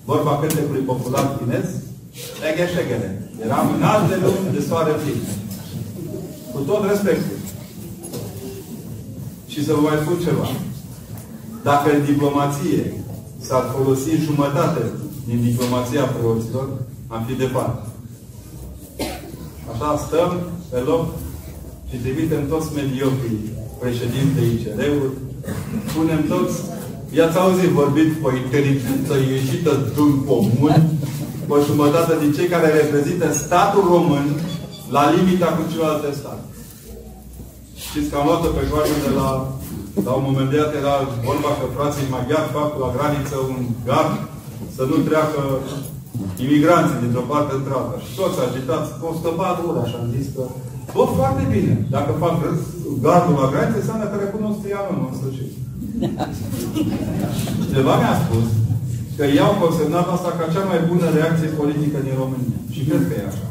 vorba 0.06 0.40
cântecului 0.40 0.82
popular 0.82 1.38
chinez, 1.38 1.68
Eghe 2.50 2.66
Eram 3.46 3.74
în 3.76 3.84
alte 3.84 4.16
lumi 4.24 4.54
de 4.54 4.62
soare 4.68 4.92
plin. 4.92 5.22
Cu 6.54 6.60
tot 6.60 6.90
respectul. 6.90 7.38
Și 9.48 9.66
să 9.66 9.74
vă 9.74 9.80
mai 9.82 10.00
spun 10.02 10.18
ceva. 10.26 10.48
Dacă 11.64 11.88
în 11.92 12.06
diplomație 12.06 13.04
s-ar 13.42 13.64
folosi 13.76 14.26
jumătate 14.28 14.82
din 15.28 15.42
diplomația 15.42 16.04
preoților, 16.04 16.68
am 17.08 17.24
fi 17.28 17.34
departe. 17.34 17.88
Așa 19.72 20.04
stăm 20.06 20.32
pe 20.70 20.78
loc 20.78 21.06
și 21.90 21.96
trimitem 21.98 22.48
toți 22.48 22.74
mediocrii 22.76 23.59
președintei 23.84 24.48
ICR-uri, 24.56 25.16
punem 25.94 26.22
toți, 26.34 26.56
i-ați 27.18 27.38
auzit 27.44 27.72
vorbit 27.82 28.10
cu 28.18 28.28
o 28.30 28.36
inteligență 28.44 29.14
ieșită 29.18 29.72
din 29.96 30.12
comun, 30.30 30.82
o 31.54 31.56
jumătate 31.70 32.14
din 32.22 32.32
cei 32.38 32.50
care 32.54 32.68
reprezintă 32.82 33.26
statul 33.44 33.84
român 33.94 34.28
la 34.96 35.04
limita 35.14 35.50
cu 35.56 35.64
celelalte 35.72 36.10
state. 36.22 36.46
Știți 37.86 38.10
că 38.10 38.16
am 38.18 38.26
luat-o 38.28 38.50
pe 38.58 38.64
joacă 38.72 38.96
de 39.06 39.12
la, 39.20 39.30
la 40.08 40.14
un 40.20 40.26
moment 40.30 40.50
dat 40.54 40.72
era 40.82 40.96
vorba 41.30 41.52
că 41.60 41.66
frații 41.76 42.14
maghiari 42.16 42.54
fac 42.58 42.72
la 42.84 42.90
graniță 42.96 43.36
un 43.54 43.62
gard 43.88 44.14
să 44.76 44.84
nu 44.90 44.98
treacă 45.08 45.42
imigranții 46.46 47.02
dintr-o 47.04 47.30
parte 47.32 47.54
într-alta. 47.60 47.96
Și 48.06 48.12
toți 48.20 48.38
agitați, 48.48 48.90
o 49.08 49.10
scăpat 49.20 49.58
ura 49.68 49.84
și 49.90 49.96
am 50.02 50.08
zis 50.18 50.28
că 50.36 50.44
Bă, 50.96 51.04
foarte 51.20 51.44
bine. 51.54 51.74
Dacă 51.96 52.12
fac 52.24 52.34
gardul 53.06 53.36
la 53.42 53.52
graniță, 53.52 53.80
înseamnă 53.80 54.06
că 54.08 54.16
recunosc 54.20 54.58
trianul 54.62 54.98
în 55.10 55.16
sfârșit. 55.20 55.52
Cineva 57.68 57.94
mi-a 58.02 58.16
spus 58.24 58.48
că 59.18 59.24
i-au 59.28 59.54
consemnat 59.64 60.08
asta 60.16 60.30
ca 60.38 60.46
cea 60.54 60.66
mai 60.72 60.80
bună 60.90 61.06
reacție 61.18 61.58
politică 61.62 61.98
din 62.08 62.16
România. 62.22 62.60
Și 62.74 62.82
cred 62.88 63.02
că 63.08 63.14
e 63.16 63.30
așa. 63.32 63.48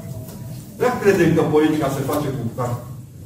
Prea 0.78 0.92
credem 1.02 1.30
că 1.36 1.42
politica 1.54 1.88
se 1.96 2.08
face 2.10 2.28
cu 2.36 2.42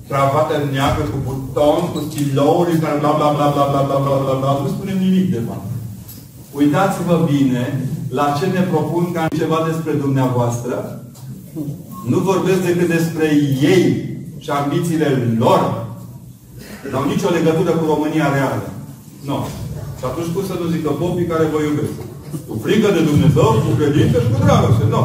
cravată 0.08 0.54
neagră, 0.74 1.04
cu 1.12 1.18
buton, 1.26 1.80
cu 1.92 1.98
stilouri, 2.06 2.82
care 2.82 2.96
bla 3.02 3.12
bla 3.18 3.28
bla 3.36 3.46
bla 3.54 3.64
bla 3.70 3.82
bla 3.88 3.98
bla 4.04 4.16
bla 4.24 4.34
bla. 4.40 4.50
Nu 4.62 4.68
spunem 4.74 4.98
nimic 5.06 5.26
de 5.36 5.42
fapt. 5.48 5.68
Uitați-vă 6.60 7.16
bine 7.32 7.62
la 8.18 8.26
ce 8.38 8.46
ne 8.46 8.62
propun 8.72 9.04
ca 9.16 9.22
ceva 9.40 9.58
despre 9.70 9.92
dumneavoastră. 10.04 10.74
Nu 12.10 12.18
vorbesc 12.18 12.60
decât 12.68 12.88
despre 12.96 13.26
ei 13.72 13.84
și 14.44 14.50
ambițiile 14.50 15.08
lor. 15.42 15.60
Nu 16.90 16.96
au 16.98 17.06
nicio 17.12 17.28
legătură 17.38 17.70
cu 17.74 17.84
România 17.92 18.26
reală. 18.36 18.66
Nu. 19.28 19.38
Și 19.98 20.04
atunci 20.08 20.32
cum 20.34 20.44
să 20.50 20.54
nu 20.60 20.66
zică 20.74 20.90
popii 21.02 21.30
care 21.32 21.52
vă 21.52 21.58
iubesc? 21.62 21.94
Cu 22.48 22.54
frică 22.64 22.88
de 22.96 23.02
Dumnezeu, 23.10 23.48
cu 23.64 23.70
credință 23.80 24.16
și 24.22 24.30
cu 24.32 24.38
dragoste. 24.44 24.84
Nu. 24.94 25.02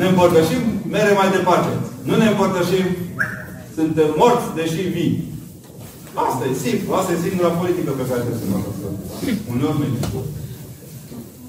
Ne 0.00 0.06
împărtășim, 0.08 0.62
mere 0.94 1.12
mai 1.20 1.28
departe. 1.36 1.70
Nu 2.08 2.14
ne 2.16 2.26
împărtășim, 2.30 2.86
suntem 3.76 4.08
morți, 4.20 4.48
deși 4.58 4.82
vii. 4.94 5.14
Asta 6.24 6.42
e 6.50 6.62
simplu. 6.66 6.90
Asta 6.98 7.10
e 7.12 7.26
singura 7.26 7.58
politică 7.60 7.90
pe 7.96 8.08
care 8.08 8.20
trebuie 8.24 8.42
să 8.42 8.46
o 8.48 8.60
facă. 8.66 8.88
Uneori 9.52 9.78
nu 9.80 10.20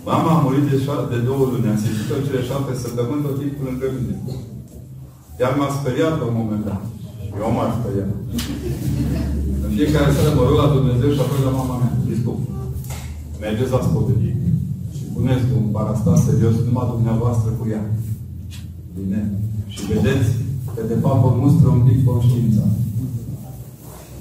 Mama 0.10 0.32
a 0.36 0.44
murit 0.44 0.66
de, 0.70 0.78
de 1.14 1.20
două 1.30 1.44
luni. 1.52 1.70
Am 1.72 1.80
simțit-o 1.84 2.26
cele 2.28 2.42
șapte 2.50 2.74
săptămâni 2.84 3.26
tot 3.26 3.36
timpul 3.42 3.66
lângă 3.68 3.88
mine. 3.96 4.16
Iar 5.42 5.52
m-a 5.58 5.70
speriat 5.80 6.14
la 6.20 6.26
un 6.32 6.38
moment 6.42 6.64
dat. 6.70 6.82
Eu 7.42 7.50
m-am 7.56 7.72
speriat. 7.80 8.10
În 9.66 9.72
fiecare 9.78 10.10
seară 10.16 10.32
mă 10.38 10.44
rog 10.48 10.56
la 10.64 10.74
Dumnezeu 10.78 11.10
și 11.14 11.24
apoi 11.24 11.48
la 11.48 11.58
mama 11.60 11.76
mea. 11.82 11.94
Zic, 12.08 12.26
mergeți 13.44 13.76
la 13.76 13.86
spovedie 13.88 14.36
și 14.96 15.04
puneți 15.16 15.46
un 15.60 15.66
parastas 15.78 16.20
serios 16.28 16.56
numai 16.66 16.92
dumneavoastră 16.94 17.50
cu 17.58 17.64
ea. 17.74 17.84
Bine. 18.96 19.22
Și 19.74 19.82
vedeți 19.92 20.30
că 20.74 20.82
de 20.92 20.98
fapt 21.04 21.20
vă 21.24 21.32
mustră 21.44 21.68
un 21.70 21.82
pic 21.88 22.00
conștiința. 22.10 22.66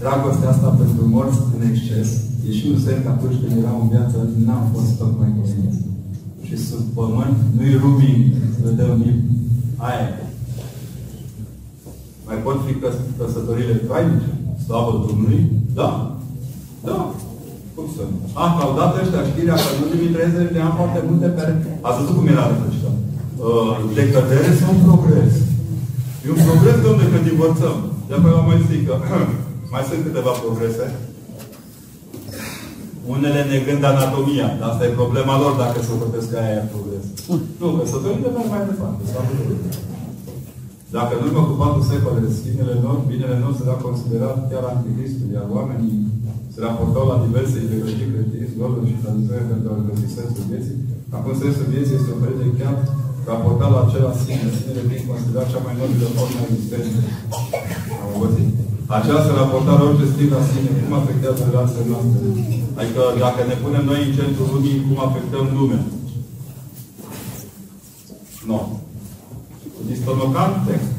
Dragostea 0.02 0.50
asta 0.52 0.68
pentru 0.80 1.02
morți 1.14 1.40
în 1.54 1.62
exces 1.70 2.08
e 2.46 2.50
și 2.58 2.64
un 2.72 2.78
semn 2.84 3.02
că 3.02 3.10
atunci 3.12 3.40
când 3.40 3.54
eram 3.62 3.78
în 3.82 3.88
viață 3.94 4.18
n-am 4.46 4.64
fost 4.74 4.90
tocmai 5.00 5.36
conștient. 5.36 5.76
Și 6.46 6.56
sub 6.66 6.84
pământ 6.98 7.38
nu-i 7.56 7.80
rubin, 7.84 8.18
să 8.58 8.68
dăm 8.78 8.92
nimic. 9.02 9.20
Aia 9.88 10.06
Mai 12.26 12.38
pot 12.44 12.58
fi 12.66 12.72
căs 12.82 12.94
căsătorile 13.18 13.74
trainice? 13.88 14.30
Slavă 14.64 14.92
Domnului? 15.06 15.42
Da. 15.78 15.90
Da. 16.88 16.98
Cum 17.74 17.86
să 17.96 18.02
nu? 18.10 18.16
Ah, 18.42 18.52
au 18.64 18.72
dat 18.80 18.90
ăștia 19.00 19.22
știrea 19.30 19.56
că 19.62 19.68
în 19.72 19.80
ultimii 19.84 20.14
30 20.14 20.54
de 20.54 20.60
ani 20.64 20.78
foarte 20.80 21.00
multe 21.08 21.26
pe... 21.36 21.42
Ați 21.86 21.98
văzut 21.98 22.14
cum 22.16 22.32
era 22.34 22.50
rătăcită? 22.50 22.90
Uh, 23.46 23.74
decădere 23.96 24.50
sau 24.60 24.72
progres? 24.86 25.32
E 26.24 26.26
un 26.34 26.40
progres, 26.48 26.76
domnule, 26.84 27.12
că 27.12 27.18
divorțăm. 27.30 27.76
De-apoi 28.08 28.32
vă 28.36 28.42
mai 28.50 28.60
zic 28.70 28.80
că 28.88 28.94
mai 29.72 29.84
sunt 29.88 30.00
câteva 30.06 30.32
progrese. 30.42 30.86
Unele 33.14 33.40
negând 33.52 33.82
anatomia. 33.92 34.48
Dar 34.58 34.68
asta 34.70 34.84
e 34.84 35.00
problema 35.02 35.34
lor 35.42 35.52
dacă 35.62 35.76
se 35.80 35.90
hotărăsc 35.92 36.28
că 36.30 36.36
aia 36.38 36.60
e 36.60 36.72
progres. 36.74 37.04
Nu, 37.60 37.66
că 37.76 37.84
să 37.92 37.96
merg 38.04 38.18
mai 38.52 38.62
departe. 38.70 39.02
Dacă 40.94 41.12
în 41.14 41.22
urmă 41.26 41.42
cu 41.48 41.54
patru 41.62 41.82
secole 41.90 42.20
sfinele 42.38 42.74
lor, 42.84 42.96
binele 43.12 43.36
nostru 43.44 43.62
era 43.66 43.84
considerat 43.86 44.36
chiar 44.50 44.64
anticristul, 44.72 45.28
iar 45.36 45.46
oamenii 45.56 45.94
se 46.52 46.58
raportau 46.66 47.04
la 47.12 47.22
diverse 47.26 47.56
ideologii 47.60 48.10
creștinism, 48.12 48.56
lor 48.60 48.72
și 48.88 49.02
tradiționale 49.02 49.50
pentru 49.52 49.68
a 49.70 49.84
găsi 49.86 50.16
sensul 50.18 50.44
vieții, 50.50 50.78
acum 51.16 51.32
sensul 51.42 51.66
vieții 51.72 51.98
este 51.98 52.14
oferit 52.16 52.38
de 52.42 52.48
chiar 52.58 52.76
raportat 53.30 53.70
la 53.74 53.80
acela 53.82 54.12
sine, 54.22 54.48
sinele 54.56 54.82
fiind 54.88 55.08
considerat 55.10 55.46
cea 55.52 55.64
mai 55.66 55.74
nobilă 55.80 56.08
formă 56.16 56.38
a 56.40 56.46
existenței. 56.48 57.04
Am 58.02 58.10
învățit. 58.14 58.50
Această 58.98 59.30
raportare 59.40 59.82
orice 59.88 60.06
stil 60.12 60.28
la 60.36 60.42
sine, 60.50 60.70
cum 60.80 60.92
afectează 61.00 61.40
relațiile 61.42 61.84
noastre? 61.90 62.26
Adică 62.80 63.02
dacă 63.24 63.40
ne 63.44 63.56
punem 63.62 63.84
noi 63.90 64.00
în 64.06 64.12
centrul 64.18 64.48
lumii, 64.52 64.84
cum 64.86 64.98
afectăm 65.08 65.44
lumea? 65.58 65.82
Nu. 68.50 68.58
No. 68.60 68.60
Distonocant 69.90 70.54
text. 70.66 70.90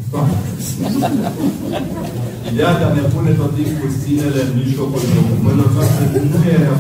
Ideea 2.51 2.73
de 2.79 2.83
a 2.87 2.91
ne 2.97 3.03
pune 3.13 3.31
tot 3.39 3.51
timpul 3.59 3.89
sinele 4.01 4.39
în 4.45 4.51
mijlocul 4.61 5.01
preocupărilor 5.09 5.69
noastre 5.75 6.03
nu 6.31 6.39
e 6.53 6.55
rea 6.63 6.75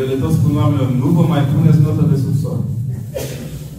Ele 0.00 0.14
tot 0.22 0.32
spun 0.38 0.52
oamenilor, 0.60 0.90
nu 1.02 1.08
vă 1.16 1.24
mai 1.32 1.42
puneți 1.50 1.82
notă 1.84 2.04
de 2.10 2.16
subsol. 2.24 2.58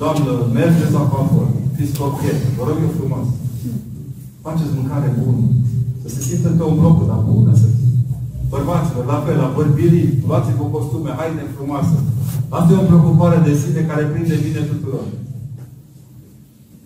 Doamnă, 0.02 0.32
mergeți 0.60 0.95
la 0.98 1.04
confort. 1.14 1.54
Fiți 1.76 1.98
cochet. 2.00 2.40
Vă 2.58 2.64
rog 2.68 2.78
eu 2.86 2.91
frumos. 3.00 3.26
Faceți 4.45 4.76
mâncare 4.78 5.10
bună. 5.20 5.45
Să 6.02 6.08
se 6.14 6.22
simtă 6.28 6.50
pe 6.58 6.64
un 6.72 6.76
bloc, 6.80 6.98
dar 7.10 7.20
bună 7.30 7.54
să 7.62 7.68
fie. 7.76 7.91
Bărbaților, 8.54 9.04
la 9.14 9.20
fel, 9.26 9.38
la 9.44 9.50
bărbirii, 9.58 10.10
luați-vă 10.28 10.64
costume, 10.76 11.12
haine 11.20 11.44
frumoasă. 11.56 11.95
Asta 12.58 12.70
e 12.72 12.82
o 12.84 12.90
preocupare 12.90 13.38
de 13.48 13.54
sine 13.62 13.82
care 13.90 14.04
prinde 14.12 14.36
bine 14.45 14.62
tuturor. 14.72 15.06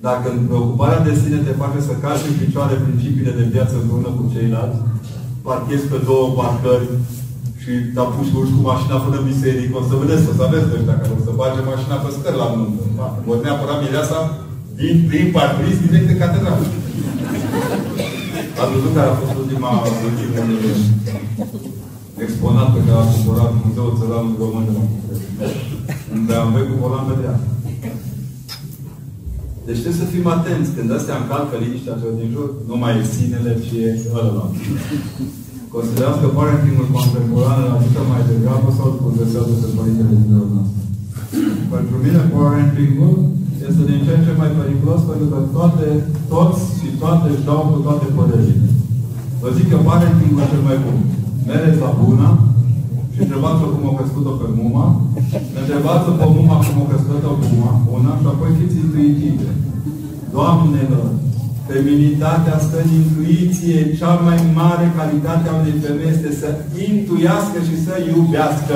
Dacă 0.06 0.26
în 0.32 0.42
preocuparea 0.50 1.06
de 1.08 1.14
sine 1.22 1.38
te 1.46 1.54
face 1.62 1.80
să 1.88 1.94
cazi 2.04 2.28
în 2.30 2.36
picioare 2.44 2.76
principiile 2.86 3.34
de 3.40 3.50
viață 3.54 3.74
împreună 3.78 4.10
cu 4.18 4.24
ceilalți, 4.34 4.80
parchezi 5.46 5.90
pe 5.92 5.98
două 6.10 6.26
parcări 6.38 6.88
și 7.62 7.72
te 7.94 8.00
apuci 8.04 8.36
urci 8.38 8.56
cu 8.56 8.62
mașina 8.72 8.98
până 9.04 9.18
în 9.20 9.28
biserică, 9.32 9.74
o 9.80 9.84
să 9.90 9.94
vedeți, 10.02 10.30
o 10.32 10.34
să 10.38 10.44
aveți 10.46 10.74
ăștia 10.78 11.00
care 11.00 11.14
o 11.18 11.22
să 11.28 11.32
bage 11.40 11.62
mașina 11.72 11.98
pe 12.02 12.10
scări 12.16 12.42
la 12.42 12.48
nuntă. 12.56 12.84
Vor 13.28 13.38
neapărat 13.44 13.78
mireasa 13.82 14.20
din 14.80 14.96
prin 15.08 15.28
parbriz 15.36 15.78
direct 15.84 16.10
în 16.14 16.20
catedrală. 16.22 16.66
Ați 18.60 18.74
văzut 18.74 18.94
care 18.98 19.10
a 19.12 19.20
fost 19.22 19.36
ultima, 19.42 19.72
ultimul 20.08 20.48
exponat 22.26 22.70
pe 22.74 22.82
care 22.86 23.00
a 23.02 23.12
cumpărat 23.14 23.52
Muzeul 23.62 23.98
Țăranului 24.00 24.40
Român 24.42 24.66
de 24.68 24.74
la 24.78 24.84
Unde 26.16 26.34
am 26.34 26.52
cu 26.70 26.76
volan 26.82 27.06
pe 27.08 27.14
dreapta. 27.20 27.48
Deci 29.68 29.82
trebuie 29.84 30.04
să 30.04 30.12
fim 30.14 30.26
atenți. 30.38 30.74
Când 30.76 30.90
astea 30.98 31.18
încalcă 31.20 31.56
liniștea 31.58 32.00
celor 32.00 32.16
din 32.20 32.30
jur, 32.36 32.50
nu 32.70 32.76
mai 32.82 32.94
e 33.00 33.14
sinele, 33.16 33.52
ci 33.66 33.74
e 33.86 33.90
ăla. 34.20 34.46
Considerați 35.76 36.22
că 36.22 36.28
parentingul 36.38 36.88
contemporan 36.98 37.60
îl 37.64 37.72
ajută 37.78 38.02
mai 38.12 38.22
degrabă 38.30 38.68
sau 38.78 38.86
îl 38.90 39.00
progresează 39.02 39.54
pe 39.62 39.68
părintele 39.78 40.12
din 40.14 40.26
jurul 40.32 40.52
nostru? 40.56 40.80
Pentru 41.74 41.96
mine, 42.04 42.22
parentingul 42.36 43.16
este 43.68 43.82
din 43.90 44.00
ce 44.06 44.12
în 44.16 44.24
ce 44.26 44.34
mai 44.42 44.52
periculos 44.60 45.02
pentru 45.10 45.28
că 45.32 45.40
toate, 45.56 45.88
toți 46.34 46.62
și 46.80 46.90
toate 47.02 47.26
își 47.30 47.46
dau 47.50 47.62
cu 47.72 47.78
toate 47.86 48.06
părerile. 48.18 48.70
Vă 49.42 49.50
zic 49.58 49.68
că 49.72 49.78
parentingul 49.88 50.44
e 50.44 50.52
cel 50.52 50.64
mai 50.70 50.78
bun. 50.84 50.98
Mereți 51.48 51.84
la 51.86 51.92
bună 52.04 52.28
și 53.18 53.24
întrebați-o 53.26 53.68
cum 53.74 53.84
o 53.90 53.98
crescut-o 54.00 54.34
pe 54.42 54.48
muma, 54.60 54.88
întrebați-o 55.62 56.14
pe 56.20 56.28
muma 56.36 56.58
cum 56.66 56.78
o 56.84 56.86
crescut-o 56.90 57.32
muma, 57.44 57.72
una, 57.98 58.12
și 58.22 58.28
apoi 58.32 58.52
fiți 58.60 58.80
intuitive. 58.84 59.50
Doamnelor, 60.36 61.08
feminitatea 61.70 62.56
stă 62.66 62.78
în 62.84 62.90
intuiție. 63.02 63.78
Cea 64.00 64.14
mai 64.28 64.40
mare 64.60 64.86
calitate 64.98 65.46
a 65.50 65.58
unei 65.62 65.82
femei 65.84 66.12
este 66.16 66.30
să 66.42 66.50
intuiască 66.90 67.58
și 67.68 67.76
să 67.86 67.94
iubească. 68.12 68.76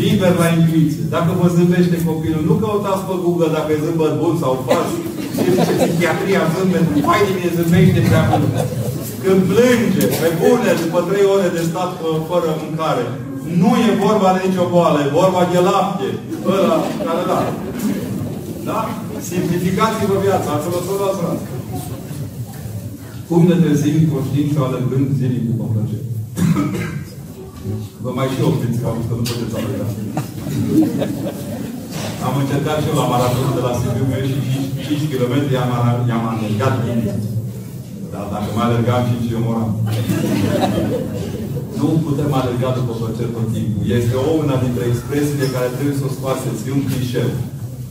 Liber 0.00 0.32
la 0.42 0.48
intuiție. 0.58 1.04
Dacă 1.16 1.30
vă 1.40 1.46
zâmbește 1.56 1.96
copilul, 2.08 2.42
nu 2.48 2.54
căutați 2.62 3.06
pe 3.08 3.14
Google 3.24 3.50
dacă 3.56 3.70
e 3.72 3.84
zâmbăt 3.86 4.12
bun 4.20 4.34
sau 4.42 4.52
fals. 4.66 4.90
Știți 5.36 5.60
ce 5.66 5.74
psihiatria 5.80 6.42
zâmbetului? 6.54 7.06
Mai 7.10 7.20
de 7.26 7.32
mine 7.36 7.50
zâmbește 7.58 8.00
prea 8.08 8.24
mult. 8.30 8.52
Când 9.24 9.40
plânge, 9.50 10.04
pe 10.20 10.28
bune, 10.40 10.70
după 10.82 10.98
trei 11.08 11.26
ore 11.34 11.48
de 11.56 11.62
stat 11.70 11.90
fără 12.30 12.50
mâncare, 12.62 13.04
nu 13.60 13.70
e 13.86 14.02
vorba 14.06 14.28
de 14.36 14.40
nicio 14.46 14.66
boală, 14.74 14.98
e 15.00 15.18
vorba 15.20 15.42
de 15.52 15.60
lapte. 15.68 16.08
Ăla 16.54 16.78
care 17.06 17.22
da. 17.30 17.38
Da? 18.68 18.80
Simplificați-vă 19.28 20.16
viața, 20.26 20.50
să 20.62 20.68
vă 20.72 20.80
să 21.18 21.26
Cum 23.28 23.40
ne 23.48 23.56
trezim 23.62 23.98
conștiința 24.14 24.60
alergând 24.64 25.06
zilnic 25.18 25.44
după 25.50 25.64
plăcere? 25.72 26.06
Vă 28.02 28.10
mai 28.18 28.28
și 28.34 28.40
opriți, 28.48 28.78
că 28.80 28.86
am 28.90 28.98
că 29.08 29.14
nu 29.18 29.24
puteți 29.28 29.56
alerga. 29.58 29.86
Am 32.26 32.34
încercat 32.42 32.78
și 32.82 32.88
eu 32.90 32.96
la 33.00 33.06
maratonul 33.12 33.56
de 33.58 33.62
la 33.66 33.72
Sibiu, 33.78 34.04
meu 34.10 34.24
și 34.30 34.38
5 34.86 35.10
km 35.10 35.34
i-am 36.10 36.24
alergat 36.30 36.74
bine. 36.84 37.14
Dar 38.12 38.24
dacă 38.34 38.48
mai 38.56 38.66
alergam 38.66 39.02
5, 39.08 39.34
eu 39.36 39.42
moram. 39.48 39.70
Nu 41.78 41.86
putem 42.06 42.30
alerga 42.40 42.70
după 42.78 42.92
plăceri 43.00 43.34
tot 43.36 43.48
timpul. 43.54 43.82
Este 43.98 44.14
o 44.24 44.26
una 44.42 44.56
dintre 44.64 44.84
expresiile 44.86 45.54
care 45.54 45.68
trebuie 45.76 46.00
să 46.00 46.06
o 46.06 46.14
scoateți. 46.16 46.66
E 46.68 46.76
un 46.78 46.84
clișeu. 46.88 47.30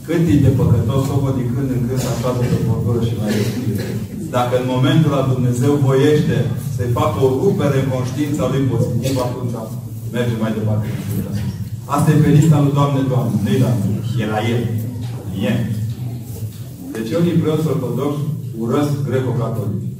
Cât 0.06 0.22
e 0.32 0.44
de 0.46 0.52
păcătos 0.60 1.02
omă 1.16 1.30
din 1.38 1.48
când 1.54 1.68
în 1.76 1.82
când 1.86 2.02
așa 2.12 2.30
de 2.38 2.46
bordură 2.66 3.00
și 3.08 3.14
mai 3.20 3.30
respire. 3.38 3.84
Dacă 4.36 4.52
în 4.58 4.66
momentul 4.74 5.10
la 5.16 5.28
Dumnezeu 5.32 5.72
voiește 5.88 6.36
să-i 6.76 6.94
facă 6.98 7.18
o 7.26 7.28
rupere 7.42 7.76
în 7.80 7.88
conștiința 7.94 8.44
lui 8.52 8.62
pozitiv, 8.70 9.14
atunci 9.26 9.56
merge 10.14 10.34
mai 10.42 10.52
departe. 10.58 10.86
Asta 11.94 12.08
e 12.10 12.22
pe 12.24 12.30
lista 12.38 12.56
lui 12.64 12.76
Doamne, 12.78 13.00
Doamne. 13.12 13.36
Nu-i 13.44 13.62
la 13.64 13.70
E 14.22 14.26
la 14.34 14.40
El. 14.52 14.62
E. 15.50 15.52
Deci 16.94 17.10
unii 17.20 17.40
preoți 17.40 17.70
ortodoxi 17.72 18.22
urăsc 18.60 18.92
greco-catolici. 19.06 19.91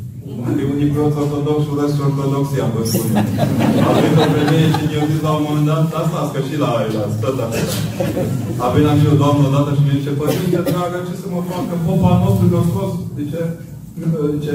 Unii 0.72 0.92
preoți 0.92 1.20
ortodoxi 1.22 1.68
urăsc 1.72 1.94
și 1.96 2.06
ortodoxia, 2.08 2.66
vă 2.74 2.82
spun 2.90 3.10
eu. 3.18 3.26
Avem 3.90 4.14
o 4.22 4.24
femeie 4.34 4.68
și 4.76 4.84
eu 4.96 5.04
zis 5.10 5.20
la 5.26 5.32
un 5.38 5.44
moment 5.46 5.66
dat, 5.70 5.86
asta 6.00 6.18
că 6.32 6.38
și 6.48 6.56
la 6.62 6.70
aia, 6.78 7.04
stăt 7.16 7.38
așa. 7.46 7.64
A 8.64 8.66
venit 8.74 8.96
și 9.00 9.12
o 9.12 9.14
doamnă 9.22 9.44
odată 9.48 9.70
și 9.76 9.82
mi-a 9.84 9.96
zice, 9.98 10.12
părinte, 10.20 10.60
dragă, 10.68 10.98
ce 11.06 11.14
să 11.22 11.26
mă 11.34 11.40
fac? 11.48 11.62
Că 11.68 11.76
popa 11.86 12.12
nostru 12.22 12.44
mi-a 12.50 12.64
scos, 12.70 12.92
zice, 13.18 13.42
ce, 14.44 14.54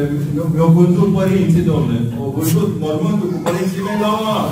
mi-au 0.53 0.71
vândut 0.77 1.09
părinții, 1.19 1.67
domne. 1.71 1.97
Au 2.23 2.29
vândut 2.37 2.69
mormântul 2.83 3.27
cu 3.33 3.39
părinții 3.47 3.85
mei 3.85 3.99
la 4.05 4.11
mare. 4.23 4.51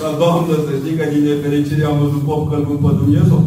Dar, 0.00 0.12
doamnă, 0.20 0.54
să 0.66 0.72
știi 0.80 0.96
că 0.98 1.04
din 1.12 1.22
nefericire 1.28 1.84
am 1.86 1.96
văzut 2.02 2.22
pop 2.28 2.42
călcând 2.50 2.80
pe 2.84 2.90
Dumnezeu. 3.00 3.40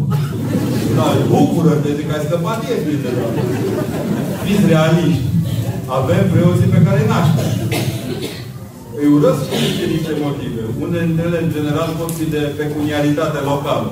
Da, 0.96 1.06
bucură-te, 1.30 1.90
zic, 1.96 2.08
ai 2.14 2.24
scăpat 2.26 2.58
ieri, 2.66 3.02
de 3.04 3.10
Fiți 4.44 4.68
realiști. 4.72 5.26
Avem 5.96 6.24
preoții 6.32 6.74
pe 6.74 6.84
care 6.86 6.98
îi 7.00 7.12
naștem. 7.12 7.50
Îi 8.98 9.08
urăsc 9.16 9.44
și 9.66 9.76
din 9.78 9.90
niște 9.94 10.14
motive. 10.24 10.62
Unele 10.84 11.06
dintre 11.08 11.24
ele, 11.28 11.38
în 11.44 11.50
general, 11.56 11.88
pot 12.00 12.10
fi 12.18 12.26
de 12.34 12.42
pecuniaritate 12.60 13.38
locală. 13.50 13.90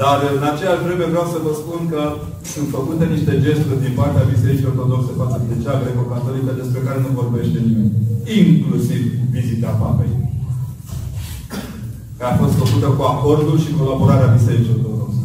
Dar, 0.00 0.18
în 0.38 0.44
aceeași 0.50 0.84
vreme, 0.86 1.12
vreau 1.12 1.26
să 1.34 1.38
vă 1.46 1.52
spun 1.60 1.80
că 1.92 2.02
sunt 2.52 2.68
făcute 2.76 3.04
niște 3.14 3.32
gesturi 3.44 3.84
din 3.84 3.94
partea 4.00 4.30
Bisericii 4.32 4.70
Ortodoxe 4.70 5.12
față 5.20 5.36
de 5.50 5.56
cea 5.64 5.80
greco-catolică 5.82 6.50
despre 6.60 6.80
care 6.86 6.98
nu 7.04 7.18
vorbește 7.20 7.58
nimeni. 7.66 7.92
Inclusiv 8.40 9.00
vizita 9.34 9.70
Papei. 9.80 10.14
Care 12.18 12.32
a 12.32 12.40
fost 12.42 12.54
făcută 12.62 12.88
cu 12.96 13.02
acordul 13.12 13.56
și 13.64 13.76
colaborarea 13.78 14.34
Bisericii 14.36 14.76
Ortodoxe. 14.76 15.20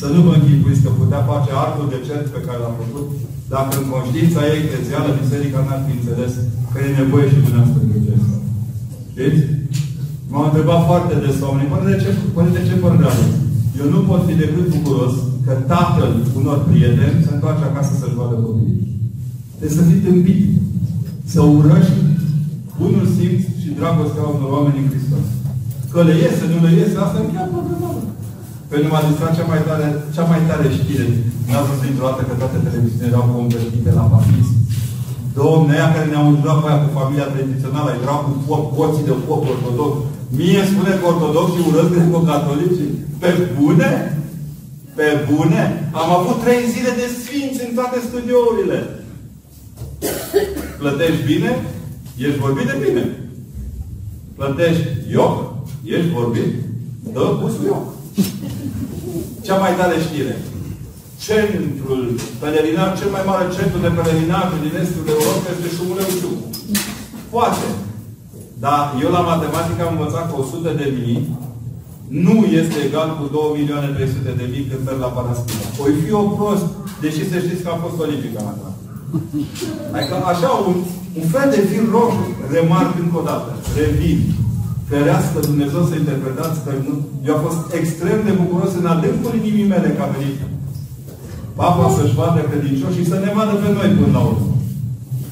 Să 0.00 0.06
nu 0.14 0.20
vă 0.26 0.32
închipuiți 0.34 0.84
că 0.84 0.90
putea 1.00 1.22
face 1.32 1.50
artul 1.64 1.86
de 1.92 1.98
cert 2.06 2.26
pe 2.34 2.44
care 2.46 2.58
l-a 2.62 2.74
făcut 2.82 3.06
dacă 3.54 3.72
în 3.80 3.86
conștiința 3.94 4.40
ei 4.52 4.68
crețială 4.70 5.08
Biserica 5.20 5.60
n-ar 5.66 5.80
fi 5.86 5.92
înțeles 5.98 6.32
că 6.70 6.76
e 6.80 7.00
nevoie 7.02 7.26
și 7.30 7.42
dumneavoastră 7.44 7.80
de 7.90 7.98
gest. 8.06 8.28
Știți? 9.12 9.42
M-au 10.30 10.44
întrebat 10.46 10.80
foarte 10.90 11.14
des 11.24 11.36
oamenii, 11.46 11.72
până 11.72 11.86
de 11.90 11.96
ce, 12.02 12.10
până 12.36 12.50
de 12.56 12.62
ce 12.66 12.74
părere 12.82 13.06
aveți? 13.10 13.38
Eu 13.80 13.86
nu 13.94 14.00
pot 14.08 14.22
fi 14.28 14.34
decât 14.42 14.66
bucuros 14.74 15.14
că 15.44 15.52
tatăl 15.72 16.12
unor 16.38 16.58
prieteni 16.68 17.22
se 17.24 17.30
întoarce 17.32 17.64
acasă 17.66 17.92
să-și 17.94 18.18
vadă 18.20 18.36
copiii. 18.44 18.86
Deci 19.60 19.76
să 19.76 19.82
fii 19.88 20.04
tâmpit. 20.06 20.42
Să 21.32 21.40
urăști 21.56 21.98
bunul 22.80 23.06
simț 23.16 23.40
și 23.62 23.76
dragostea 23.78 24.24
unor 24.34 24.50
oameni 24.56 24.80
în 24.82 24.90
Hristos. 24.92 25.26
Că 25.92 25.98
le 26.08 26.14
iese, 26.22 26.44
nu 26.52 26.58
le 26.64 26.72
iese, 26.78 26.96
asta 26.98 27.18
e 27.20 27.32
chiar 27.34 27.48
problemă. 28.68 28.72
Pentru 28.72 28.88
m-a 28.92 29.02
distrat 29.08 29.32
cea 29.36 29.50
mai 29.52 29.62
tare, 29.68 29.88
cea 30.14 30.26
mai 30.30 30.40
tare 30.48 30.66
știre. 30.78 31.06
N-ați 31.48 31.68
văzut 31.68 31.84
dintr-o 31.86 32.06
dată 32.08 32.22
că 32.28 32.34
toate 32.40 32.58
televiziunile 32.66 33.10
erau 33.12 33.24
convertite 33.34 33.90
la 33.98 34.06
papism. 34.12 34.54
Domne, 35.38 35.74
aia 35.74 35.94
care 35.94 36.06
ne-au 36.08 36.26
înjurat 36.28 36.58
pe 36.60 36.68
aia 36.68 36.82
cu 36.82 36.90
familia 36.98 37.32
tradițională, 37.34 37.90
erau 38.04 38.20
cu 38.26 38.32
foc, 38.46 38.62
poții 38.76 39.08
de 39.08 39.14
foc 39.26 39.42
ortodox. 39.52 39.92
Mie 40.38 40.62
spune 40.72 40.92
că 40.98 41.04
ortodoxii 41.12 41.66
urăsc 41.68 41.90
greco-catolicii. 41.94 42.92
Pe 43.22 43.30
bune? 43.56 43.90
Pe 44.98 45.08
bune? 45.28 45.62
Am 46.00 46.08
avut 46.18 46.36
trei 46.44 46.62
zile 46.74 46.92
de 47.00 47.06
sfinți 47.20 47.64
în 47.66 47.72
toate 47.78 47.98
studiourile. 48.08 48.78
Plătești 50.80 51.26
bine? 51.30 51.50
Ești 52.24 52.42
vorbit 52.44 52.66
de 52.70 52.76
bine. 52.84 53.04
Plătești 54.38 54.86
ioc? 55.16 55.34
Ești 55.94 56.14
vorbit? 56.18 56.50
Dă 57.14 57.24
pusul 57.40 57.64
ioc. 57.70 57.97
Cea 59.48 59.64
mai 59.64 59.74
tare 59.80 59.96
știre. 60.06 60.34
Centrul 61.26 62.02
pelerinaj, 62.40 62.90
cel 63.00 63.10
mai 63.16 63.24
mare 63.30 63.44
centru 63.56 63.78
de 63.84 63.90
pelerinaj 63.98 64.48
din 64.64 64.74
estul 64.82 65.04
Europei 65.14 65.54
este 65.54 65.68
Șumuleu 65.76 66.10
Ciucu. 66.18 66.46
Poate. 67.34 67.68
Dar 68.64 68.82
eu 69.02 69.10
la 69.16 69.22
matematică 69.30 69.80
am 69.82 69.94
învățat 69.96 70.24
că 70.28 70.34
100 70.38 70.70
de 70.80 70.86
mii 70.98 71.20
nu 72.24 72.36
este 72.60 72.78
egal 72.88 73.08
cu 73.18 73.24
2 73.36 73.56
milioane 73.58 73.88
300 73.96 74.40
de 74.40 74.46
mii 74.52 74.68
când 74.68 74.82
merg 74.86 75.00
la 75.06 75.14
Paraschina. 75.16 75.66
Păi 75.78 75.92
fi 76.02 76.10
o 76.20 76.24
prost, 76.36 76.66
deși 77.02 77.22
să 77.30 77.36
știți 77.44 77.62
că 77.64 77.70
a 77.70 77.82
fost 77.84 77.96
olimpică 78.04 78.40
la 78.46 78.52
Adică 79.94 80.14
așa 80.32 80.50
un, 80.68 80.76
un 81.20 81.26
fel 81.34 81.46
de 81.54 81.60
fir 81.68 81.84
roșu, 81.94 82.26
remarc 82.54 82.92
încă 83.04 83.16
o 83.20 83.24
dată, 83.30 83.50
revin. 83.78 84.18
Ferească 84.90 85.38
Dumnezeu 85.48 85.82
să 85.90 85.94
interpretați 85.96 86.58
că 86.64 86.70
nu. 86.86 86.94
Eu 87.26 87.34
am 87.34 87.42
fost 87.46 87.62
extrem 87.78 88.18
de 88.26 88.32
bucuros 88.40 88.72
în 88.80 88.86
adâncul 88.94 89.32
inimii 89.40 89.70
mele 89.72 89.88
că 89.96 90.02
a 90.04 90.14
venit 90.16 90.38
Papa 91.60 91.86
să-și 91.96 92.18
vadă 92.20 92.40
credincioși 92.50 92.98
și 92.98 93.10
să 93.12 93.16
ne 93.24 93.30
vadă 93.36 93.54
pe 93.62 93.68
noi 93.76 93.88
până 93.98 94.12
la 94.16 94.22
urmă. 94.30 94.48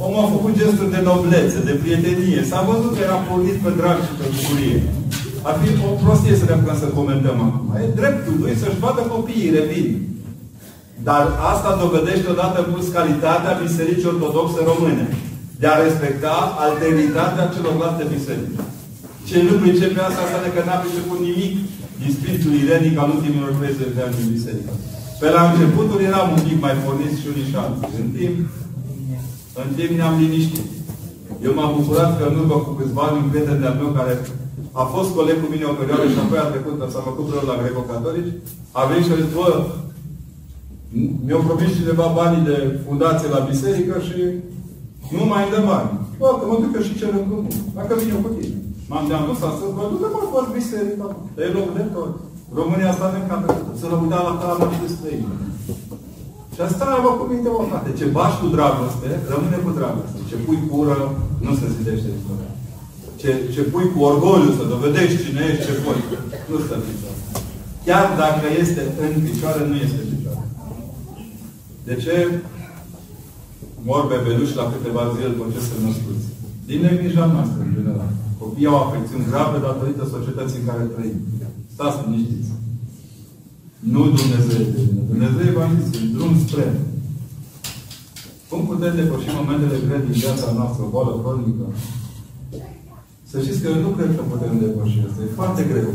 Omul 0.05 0.25
a 0.25 0.35
făcut 0.37 0.53
gesturi 0.61 0.95
de 0.95 1.01
noblețe, 1.09 1.59
de 1.69 1.75
prietenie. 1.83 2.41
S-a 2.51 2.61
văzut 2.71 2.93
că 2.95 3.01
era 3.03 3.19
pornit 3.29 3.59
pe 3.65 3.71
drag 3.79 3.99
și 4.07 4.13
pe 4.19 4.27
bucurie. 4.35 4.79
Ar 5.49 5.55
fi 5.61 5.69
o 5.89 5.91
prostie 6.03 6.35
să 6.41 6.45
ne 6.47 6.55
apucăm 6.55 6.79
să 6.83 6.97
comentăm 6.99 7.37
acum. 7.47 7.65
E 7.83 7.99
dreptul 8.01 8.35
lui 8.41 8.55
să-și 8.61 8.83
vadă 8.85 9.03
copiii, 9.15 9.55
revin. 9.59 9.89
Dar 11.09 11.25
asta 11.53 11.71
dovedește 11.83 12.27
odată 12.35 12.59
plus 12.71 12.87
calitatea 12.97 13.59
Bisericii 13.63 14.13
Ortodoxe 14.13 14.61
Române. 14.71 15.05
De 15.61 15.67
a 15.71 15.83
respecta 15.85 16.35
alternitatea 16.65 17.51
celorlalte 17.55 18.05
biserici. 18.15 18.61
Ce 19.29 19.37
nu 19.47 19.55
pricepe 19.63 20.01
asta 20.03 20.23
înseamnă 20.25 20.51
că 20.53 20.61
n-a 20.63 20.83
priceput 20.85 21.19
nimic 21.29 21.53
din 22.01 22.11
spiritul 22.17 22.53
irenic 22.55 22.95
al 22.99 23.11
ultimilor 23.17 23.51
30 23.53 23.97
de 23.97 24.03
ani 24.05 24.19
din 24.19 24.29
biserică. 24.37 24.73
Pe 25.21 25.27
la 25.37 25.43
începutul 25.47 26.01
eram 26.11 26.29
un 26.37 26.43
pic 26.47 26.59
mai 26.65 26.75
porniți 26.83 27.21
și 27.21 27.31
unii 27.33 27.51
și 27.51 27.57
alții. 27.63 27.99
În 28.03 28.09
timp, 28.17 28.37
în 29.63 29.69
timp 29.77 29.93
ne-am 29.97 30.17
liniștit. 30.23 30.69
Eu 31.47 31.53
m-am 31.57 31.73
bucurat 31.79 32.11
că 32.17 32.25
în 32.27 32.37
urmă 32.41 32.57
cu 32.65 32.73
câțiva 32.79 33.03
ani 33.07 33.21
un 33.23 33.31
prieten 33.33 33.59
de-al 33.61 33.77
meu 33.81 33.91
care 33.99 34.13
a 34.83 34.85
fost 34.95 35.11
coleg 35.17 35.37
cu 35.41 35.49
mine 35.53 35.67
o 35.73 35.79
perioadă 35.81 36.07
și 36.13 36.21
apoi 36.21 36.41
a 36.43 36.53
trecut, 36.53 36.77
s-a 36.93 37.07
făcut 37.09 37.25
preot 37.27 37.47
la 37.51 37.61
greco-catolici, 37.61 38.37
a 38.79 38.83
venit 38.89 39.05
și 39.07 39.15
a 39.15 39.21
zis, 39.21 39.31
bă, 39.37 39.49
mi-au 41.25 41.43
promis 41.49 41.71
cineva 41.79 42.07
banii 42.21 42.49
de 42.51 42.57
fundație 42.87 43.35
la 43.35 43.47
biserică 43.51 43.95
și 44.09 44.19
nu 45.17 45.25
mai 45.33 45.45
dă 45.53 45.61
bani. 45.71 45.91
Bă, 46.21 46.29
că 46.39 46.45
mă 46.47 46.57
duc 46.63 46.73
eu 46.77 46.85
și 46.89 46.99
cer 47.01 47.11
în 47.19 47.25
Dacă 47.79 47.93
vine 47.99 48.15
eu 48.17 48.25
cu 48.27 48.31
tine. 48.37 48.66
M-am 48.91 49.05
de-am 49.09 49.25
dus 49.29 49.41
astăzi, 49.49 49.75
bă, 49.77 49.83
du-te 49.91 50.09
mă, 50.15 50.21
faci 50.33 50.57
biserică. 50.59 51.05
Dar 51.35 51.45
e 51.47 51.57
loc 51.59 51.69
de 51.79 51.85
tot. 51.97 52.13
România 52.59 52.89
asta 52.91 53.07
ne 53.13 53.19
încată 53.21 53.49
să 53.81 53.85
rămâdea 53.93 54.21
la 54.29 54.35
calama 54.41 54.67
și 54.75 54.83
de 54.85 54.91
străină. 54.95 55.35
Și 56.55 56.61
asta 56.61 56.85
mă 57.05 57.11
cu 57.19 57.25
minte, 57.33 57.49
mă, 57.55 57.63
frate. 57.71 57.91
Ce 57.99 58.07
bași 58.17 58.41
cu 58.41 58.47
dragoste, 58.57 59.09
rămâne 59.33 59.59
cu 59.65 59.71
dragoste. 59.79 60.19
Ce 60.31 60.37
pui 60.45 60.61
cură, 60.71 60.97
nu 61.45 61.53
se 61.59 61.67
zidește 61.77 62.09
istoria. 62.19 62.53
Ce 63.21 63.27
ce, 63.27 63.31
ce 63.55 63.63
pui 63.73 63.87
cu 63.93 64.01
orgoliu 64.11 64.51
să 64.59 64.65
dovedești 64.73 65.23
cine 65.25 65.43
ești, 65.51 65.65
ce 65.67 65.75
pui. 65.83 66.01
Nu 66.51 66.57
stă 66.65 66.75
în 66.79 66.85
picioare. 66.89 67.21
Chiar 67.87 68.07
dacă 68.23 68.47
este 68.63 68.83
în 69.05 69.13
picioare, 69.27 69.61
nu 69.71 69.77
este 69.85 69.99
în 70.05 70.11
picioare. 70.13 70.45
De 71.89 71.95
ce 72.03 72.15
mor 73.89 74.03
bebeluși 74.11 74.59
la 74.61 74.67
câteva 74.73 75.03
zile 75.15 75.29
după 75.33 75.45
ce 75.55 75.61
se 75.67 75.75
născuți? 75.85 76.27
Din 76.69 76.81
negrija 76.81 77.25
noastră, 77.35 77.59
în 77.67 77.73
general. 77.77 78.11
Copiii 78.41 78.71
au 78.73 78.79
afecțiuni 78.83 79.29
grave 79.31 79.57
datorită 79.69 80.03
societății 80.15 80.61
în 80.61 80.67
care 80.71 80.93
trăim. 80.95 81.19
Stați 81.75 82.01
liniștiți. 82.03 82.51
Nu 83.93 84.01
Dumnezeu 84.19 84.59
este 84.65 84.81
bine. 84.87 85.03
Dumnezeu 85.13 85.43
e 85.45 85.53
evanghelist, 85.55 85.95
drum 86.17 86.33
spre. 86.45 86.67
Cum 88.51 88.61
putem 88.71 88.93
depăși 89.01 89.37
momentele 89.39 89.79
grele 89.85 90.07
din 90.07 90.17
viața 90.25 90.49
noastră, 90.59 90.81
o 90.85 90.93
boală 90.95 91.13
cronică? 91.23 91.67
Să 93.31 93.37
știți 93.45 93.61
că 93.61 93.67
eu 93.75 93.79
nu 93.87 93.91
cred 93.97 94.11
că 94.17 94.23
putem 94.33 94.55
depăși 94.65 95.05
asta. 95.07 95.21
E 95.23 95.39
foarte 95.41 95.63
greu. 95.71 95.91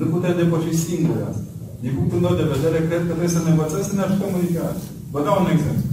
Nu 0.00 0.06
putem 0.14 0.34
depăși 0.42 0.80
singuri 0.86 1.26
asta. 1.30 1.44
Din 1.82 1.92
punctul 1.96 2.24
meu 2.24 2.34
de 2.40 2.50
vedere, 2.54 2.78
cred 2.86 3.00
că 3.02 3.08
trebuie 3.10 3.36
să 3.36 3.40
ne 3.42 3.50
învățăm 3.52 3.82
să 3.88 3.94
ne 3.94 4.04
ajutăm 4.04 4.30
unii 4.36 4.54
pe 4.54 4.60
alții. 4.68 4.90
Vă 5.12 5.20
dau 5.26 5.36
un 5.42 5.50
exemplu. 5.54 5.86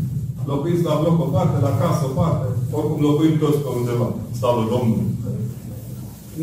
Locuiți 0.51 0.87
la 0.89 0.99
bloc 1.01 1.17
o 1.25 1.27
parte, 1.35 1.57
la 1.67 1.73
casă 1.81 2.01
o 2.09 2.15
parte. 2.19 2.45
Oricum 2.77 2.99
locuim 3.07 3.35
toți 3.43 3.61
pe 3.63 3.69
undeva. 3.79 4.07
Slavă 4.37 4.61
Domnului. 4.73 5.09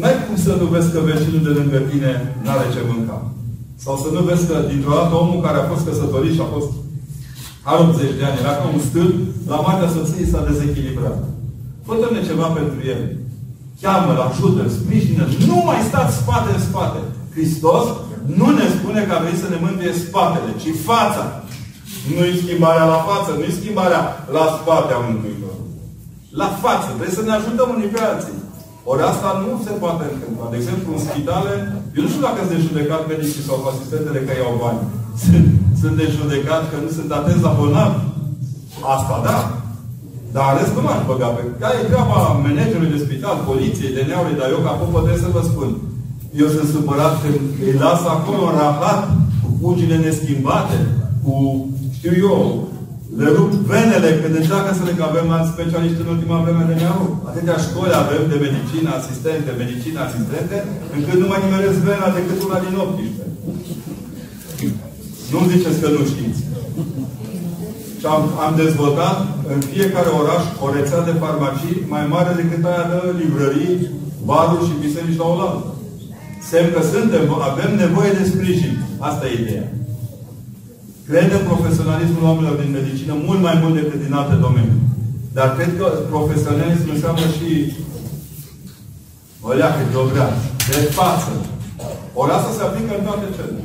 N-ai 0.00 0.16
cum 0.24 0.36
să 0.46 0.52
nu 0.60 0.66
vezi 0.74 0.92
că 0.94 1.00
vecinul 1.10 1.42
de 1.46 1.52
lângă 1.58 1.78
tine 1.90 2.12
nu 2.42 2.48
are 2.54 2.66
ce 2.74 2.80
mânca. 2.90 3.18
Sau 3.84 3.94
să 4.02 4.08
nu 4.14 4.20
vezi 4.28 4.46
că 4.50 4.56
dintr-o 4.70 4.96
dată 4.98 5.14
omul 5.22 5.40
care 5.46 5.58
a 5.58 5.68
fost 5.72 5.84
căsătorit 5.86 6.34
și 6.34 6.44
a 6.44 6.52
fost 6.56 6.70
80 7.64 8.18
de 8.18 8.24
ani, 8.26 8.40
era 8.42 8.54
ca 8.58 8.66
un 8.74 8.80
stâlp, 8.88 9.16
la 9.52 9.56
moartea 9.64 9.92
soției 9.96 10.30
s-a 10.32 10.46
dezechilibrat. 10.48 11.18
Fă-te 11.86 12.26
ceva 12.28 12.48
pentru 12.58 12.78
el. 12.92 13.02
Cheamă-l, 13.82 14.20
ajută-l, 14.28 14.68
sprijină-l. 14.78 15.30
Nu 15.50 15.58
mai 15.68 15.80
stați 15.88 16.16
spate 16.20 16.48
în 16.54 16.62
spate. 16.68 17.00
Hristos 17.34 17.84
nu 18.40 18.48
ne 18.58 18.66
spune 18.76 19.00
că 19.04 19.12
a 19.14 19.22
venit 19.24 19.40
să 19.42 19.48
ne 19.50 19.58
mântuie 19.64 19.92
spatele, 20.04 20.50
ci 20.62 20.70
fața. 20.90 21.24
Nu-i 22.14 22.40
schimbarea 22.42 22.86
la 22.94 23.00
față, 23.08 23.30
nu-i 23.38 23.58
schimbarea 23.60 24.02
la 24.36 24.44
spate 24.58 24.92
a 24.94 25.04
Mântuitorului. 25.06 25.72
La 26.40 26.48
față. 26.64 26.88
Vrei 26.98 27.16
să 27.18 27.22
ne 27.24 27.34
ajutăm 27.34 27.68
unii 27.76 27.92
pe 27.94 28.00
alții. 28.10 28.38
Ori 28.90 29.02
asta 29.10 29.28
nu 29.44 29.50
se 29.66 29.72
poate 29.82 30.04
întâmpla. 30.12 30.46
De 30.52 30.58
exemplu, 30.60 30.88
în 30.94 31.02
spitale, 31.08 31.52
eu 31.96 32.02
nu 32.04 32.10
știu 32.10 32.26
dacă 32.26 32.40
sunt 32.40 32.54
de 32.54 32.66
judecat 32.68 33.02
medicii 33.12 33.46
sau 33.48 33.56
asistentele 33.72 34.20
că 34.26 34.32
iau 34.34 34.54
bani. 34.64 34.80
Sunt, 35.24 35.46
sunt 35.80 35.94
de 36.00 36.06
judecat 36.18 36.62
că 36.70 36.76
nu 36.84 36.90
sunt 36.96 37.10
atenți 37.18 37.46
la 37.46 37.56
bolnav. 37.58 37.92
Asta 38.94 39.16
da. 39.28 39.38
Dar 40.34 40.44
ales 40.48 40.68
nu 40.76 40.82
m-aș 40.84 41.00
băga 41.08 41.28
pe... 41.34 41.42
Care 41.62 41.74
e 41.76 41.90
treaba 41.90 42.18
managerului 42.44 42.94
de 42.94 43.04
spital, 43.06 43.36
poliției, 43.50 43.96
de 43.96 44.02
neauri, 44.08 44.38
dar 44.40 44.48
eu 44.54 44.60
ca 44.66 44.72
popă 44.80 44.98
trebuie 45.02 45.26
să 45.26 45.34
vă 45.36 45.42
spun. 45.50 45.70
Eu 46.42 46.48
sunt 46.56 46.68
supărat 46.76 47.14
când 47.22 47.38
îi 47.64 47.74
las 47.84 48.02
acolo 48.14 48.44
rahat, 48.60 49.00
cu 49.42 49.48
pungile 49.60 49.96
neschimbate, 49.96 50.76
cu, 51.22 51.34
știu 51.96 52.14
eu, 52.28 52.38
le 53.20 53.28
rup 53.36 53.52
venele 53.72 54.10
când 54.20 54.34
încearcă 54.36 54.70
să 54.78 54.82
le 54.84 54.94
că 54.98 55.04
avem 55.06 55.26
alți 55.36 55.52
specialiști 55.54 56.02
în 56.02 56.12
ultima 56.14 56.38
vreme 56.44 56.64
de 56.70 56.76
neau. 56.80 57.00
Atâtea 57.30 57.58
școli 57.66 58.00
avem 58.02 58.22
de 58.32 58.38
medicină 58.46 58.88
asistente, 58.98 59.60
medicină 59.62 59.98
asistente, 60.02 60.56
încât 60.94 61.16
nu 61.22 61.28
mai 61.30 61.40
nimeresc 61.44 61.78
vena 61.88 62.08
decât 62.18 62.38
una 62.46 62.58
din 62.64 62.74
18. 62.76 63.24
Nu 65.32 65.40
ziceți 65.52 65.80
că 65.82 65.88
nu 65.96 66.02
știți. 66.12 66.40
Și 68.00 68.06
am, 68.14 68.22
am 68.46 68.52
dezvoltat 68.62 69.16
în 69.52 69.60
fiecare 69.72 70.10
oraș 70.20 70.42
o 70.64 70.66
rețea 70.76 71.00
de 71.08 71.14
farmacii 71.22 71.76
mai 71.94 72.04
mare 72.14 72.32
decât 72.40 72.62
aia 72.64 72.84
de 72.92 72.98
librării, 73.20 73.74
baruri 74.28 74.66
și 74.66 74.82
biserici 74.84 75.20
la 75.20 75.26
oaltă. 75.30 75.70
Semn 76.48 76.68
că 76.74 76.82
suntem, 76.92 77.24
avem 77.50 77.70
nevoie 77.84 78.12
de 78.18 78.24
sprijin. 78.30 78.74
Asta 79.08 79.24
e 79.26 79.40
ideea. 79.42 79.66
Cred 81.08 81.28
în 81.38 81.44
profesionalismul 81.50 82.26
oamenilor 82.28 82.56
din 82.62 82.72
medicină 82.78 83.12
mult 83.28 83.40
mai 83.46 83.56
mult 83.62 83.74
decât 83.80 84.00
din 84.04 84.14
alte 84.20 84.36
domenii. 84.46 84.80
Dar 85.36 85.48
cred 85.56 85.70
că 85.78 85.86
profesionalism 86.14 86.88
înseamnă 86.94 87.26
și 87.36 87.50
o 89.46 89.50
leacă 89.60 89.80
de 89.90 89.96
obreață, 90.04 90.44
de 90.70 90.80
față. 90.98 91.32
Ori 92.20 92.32
asta 92.34 92.50
se 92.56 92.62
aplică 92.64 92.92
în 92.96 93.04
toate 93.08 93.26
cele. 93.36 93.56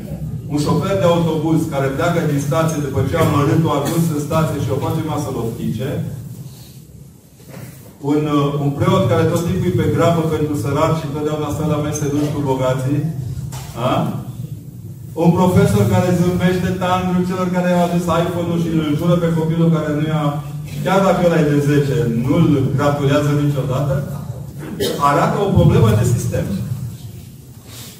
Un 0.51 0.59
șofer 0.65 0.95
de 0.99 1.07
autobuz 1.11 1.59
care 1.73 1.95
pleacă 1.97 2.19
din 2.31 2.41
stație 2.47 2.85
după 2.87 2.99
ce 3.09 3.15
a 3.17 3.25
mărit 3.35 3.61
o 3.67 3.71
ajuns 3.79 4.05
în 4.15 4.21
stație 4.27 4.59
și 4.63 4.73
o 4.73 4.81
face 4.85 5.01
masă 5.11 5.29
loftice, 5.37 5.89
un, 8.11 8.21
uh, 8.37 8.47
un 8.63 8.69
preot 8.77 9.03
care 9.11 9.23
tot 9.31 9.41
timpul 9.47 9.69
e 9.69 9.79
pe 9.79 9.93
grabă 9.95 10.21
pentru 10.33 10.53
săraci 10.63 10.99
și 11.01 11.13
totdeauna 11.13 11.53
stă 11.55 11.65
la 11.73 11.79
mese 11.85 12.05
duși 12.13 12.33
cu 12.33 12.39
bogații, 12.49 12.99
a? 13.89 13.93
Un 15.13 15.29
profesor 15.39 15.83
care 15.93 16.17
zâmbește 16.19 16.69
tandru 16.83 17.17
celor 17.29 17.47
care 17.55 17.69
au 17.71 17.81
adus 17.85 18.05
iPhone-ul 18.23 18.59
și 18.63 18.69
îl 18.81 18.95
jură 18.99 19.15
pe 19.19 19.33
copilul 19.39 19.69
care 19.75 19.89
nu 19.97 20.03
ia, 20.13 20.23
chiar 20.83 20.99
dacă 21.07 21.21
ăla 21.25 21.39
e 21.39 21.51
de 21.53 21.59
10, 21.59 21.95
nu-l 22.25 22.47
gratulează 22.77 23.31
niciodată, 23.43 23.93
arată 25.09 25.37
o 25.45 25.53
problemă 25.57 25.89
de 25.99 26.05
sistem. 26.15 26.45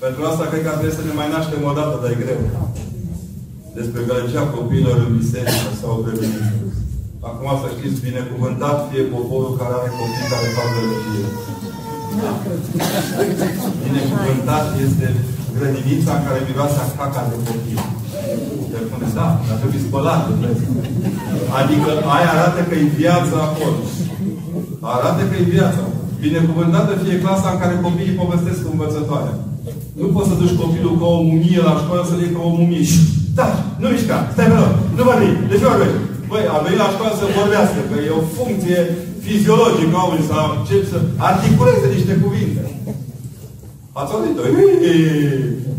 Pentru 0.03 0.21
asta 0.29 0.43
cred 0.49 0.61
că 0.63 0.69
trebuie 0.71 0.99
să 0.99 1.05
ne 1.05 1.13
mai 1.19 1.31
naștem 1.33 1.61
o 1.69 1.73
dată, 1.79 1.95
dar 2.01 2.11
e 2.11 2.21
greu. 2.23 2.41
Despre 3.77 4.01
gălăgea 4.07 4.43
copiilor 4.55 4.95
în 5.05 5.11
biserică 5.19 5.69
sau 5.81 6.01
prevenit. 6.03 6.45
Acum 7.29 7.49
să 7.61 7.67
știți, 7.75 8.03
binecuvântat 8.07 8.77
fie 8.89 9.03
poporul 9.15 9.53
care 9.59 9.73
are 9.79 9.89
copii 9.99 10.31
care 10.31 10.47
fac 10.57 10.67
gălăgie. 10.75 11.27
Binecuvântat 13.85 14.65
este 14.85 15.07
grădinița 15.55 16.11
în 16.15 16.23
care 16.27 16.39
miroase 16.47 16.79
a 16.81 16.87
caca 16.97 17.21
de 17.31 17.37
copii. 17.47 17.79
De 18.71 18.77
spune, 18.85 19.07
da, 19.19 19.27
dar 19.47 19.57
trebuie 19.61 19.85
spălat. 19.87 20.21
Adică 21.59 21.89
aia 22.15 22.31
arată 22.35 22.61
că 22.69 22.75
e 22.77 22.97
viața 23.01 23.37
acolo. 23.47 23.79
Arată 24.95 25.21
că 25.29 25.35
e 25.37 25.53
viața. 25.57 25.83
Binecuvântată 26.25 26.91
fie 27.03 27.21
clasa 27.23 27.49
în 27.51 27.59
care 27.61 27.83
copiii 27.85 28.19
povestesc 28.21 28.59
cu 28.63 28.69
învățătoarea. 28.73 29.35
Nu 29.99 30.07
poți 30.13 30.29
să 30.29 30.35
duci 30.41 30.59
copilul 30.61 30.95
ca 31.01 31.07
o 31.17 31.21
mumie 31.29 31.61
la 31.69 31.79
școală 31.81 32.03
să-l 32.09 32.21
iei 32.21 32.35
ca 32.35 32.41
o 32.49 32.51
mumie. 32.59 32.85
Da, 33.39 33.47
nu 33.81 33.87
mișca, 33.93 34.17
stai 34.33 34.49
pe 34.51 34.57
loc, 34.61 34.73
nu 34.95 35.01
vorbi, 35.09 35.29
de 35.49 35.55
ce 35.59 35.65
vorbi? 35.71 35.89
Băi, 36.29 36.43
a 36.53 36.57
venit 36.65 36.81
la 36.83 36.93
școală 36.93 37.13
să 37.19 37.35
vorbească, 37.39 37.79
că 37.89 37.95
e 37.99 38.19
o 38.19 38.29
funcție 38.37 38.79
fiziologică 39.25 39.95
a 39.99 40.03
unui, 40.09 40.29
sau 40.31 40.45
ce, 40.67 40.75
să 40.91 40.97
articuleze 41.29 41.87
niște 41.95 42.13
cuvinte. 42.23 42.61
Ați 43.99 44.11
auzit-o? 44.13 44.43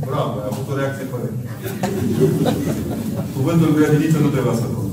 Bravo, 0.08 0.34
ai 0.40 0.48
avut 0.50 0.66
o 0.72 0.74
reacție 0.80 1.10
corectă. 1.12 1.42
Cuvântul 3.36 3.70
grădiniță 3.76 4.18
nu 4.20 4.30
trebuia 4.34 4.56
să 4.62 4.66
pun. 4.74 4.86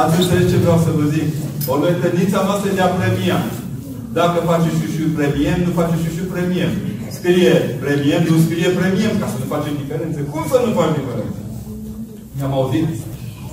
Ați 0.00 0.16
înțeles 0.20 0.44
ce 0.50 0.62
vreau 0.64 0.78
să 0.84 0.90
vă 0.96 1.04
zic? 1.14 1.26
O 1.72 1.74
noi 1.82 1.94
tendința 2.04 2.40
noastră 2.48 2.68
de 2.76 2.82
a 2.84 2.94
premia. 2.98 3.38
Dacă 4.18 4.36
face 4.50 4.68
șușu 4.78 5.04
premiem, 5.18 5.58
nu 5.66 5.70
face 5.80 5.94
șușu 6.02 6.24
premiem. 6.32 6.72
Scrie 7.18 7.54
premiem, 7.84 8.22
nu 8.30 8.36
scrie 8.46 8.68
premiem, 8.78 9.12
ca 9.20 9.26
să 9.32 9.36
nu 9.40 9.46
facem 9.54 9.74
diferențe. 9.82 10.20
Cum 10.32 10.42
să 10.52 10.56
nu 10.64 10.70
faci 10.78 10.96
diferențe? 10.98 11.40
Mi-am 12.36 12.54
auzit 12.58 12.86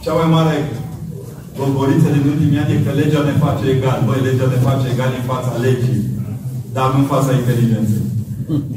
cea 0.04 0.16
mai 0.20 0.30
mare 0.38 0.56
golgoriță 1.60 2.08
din 2.16 2.26
ultimii 2.34 2.62
ani 2.62 2.74
e 2.76 2.86
că 2.86 2.92
legea 3.02 3.22
ne 3.28 3.36
face 3.46 3.64
egal. 3.76 4.00
Băi, 4.08 4.26
legea 4.28 4.48
ne 4.54 4.60
face 4.68 4.86
egal 4.94 5.12
în 5.20 5.26
fața 5.32 5.54
legii, 5.66 6.02
dar 6.76 6.88
nu 6.92 7.00
în 7.02 7.10
fața 7.14 7.32
inteligenței. 7.42 8.08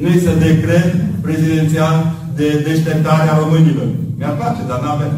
Nu 0.01 0.09
este 0.17 0.33
decret 0.47 0.89
prezidențial 1.27 1.97
de 2.39 2.49
deșteptare 2.67 3.27
a 3.29 3.39
românilor. 3.43 3.89
Mi-ar 4.19 4.35
place, 4.41 4.63
dar 4.71 4.81
n-avem. 4.83 5.13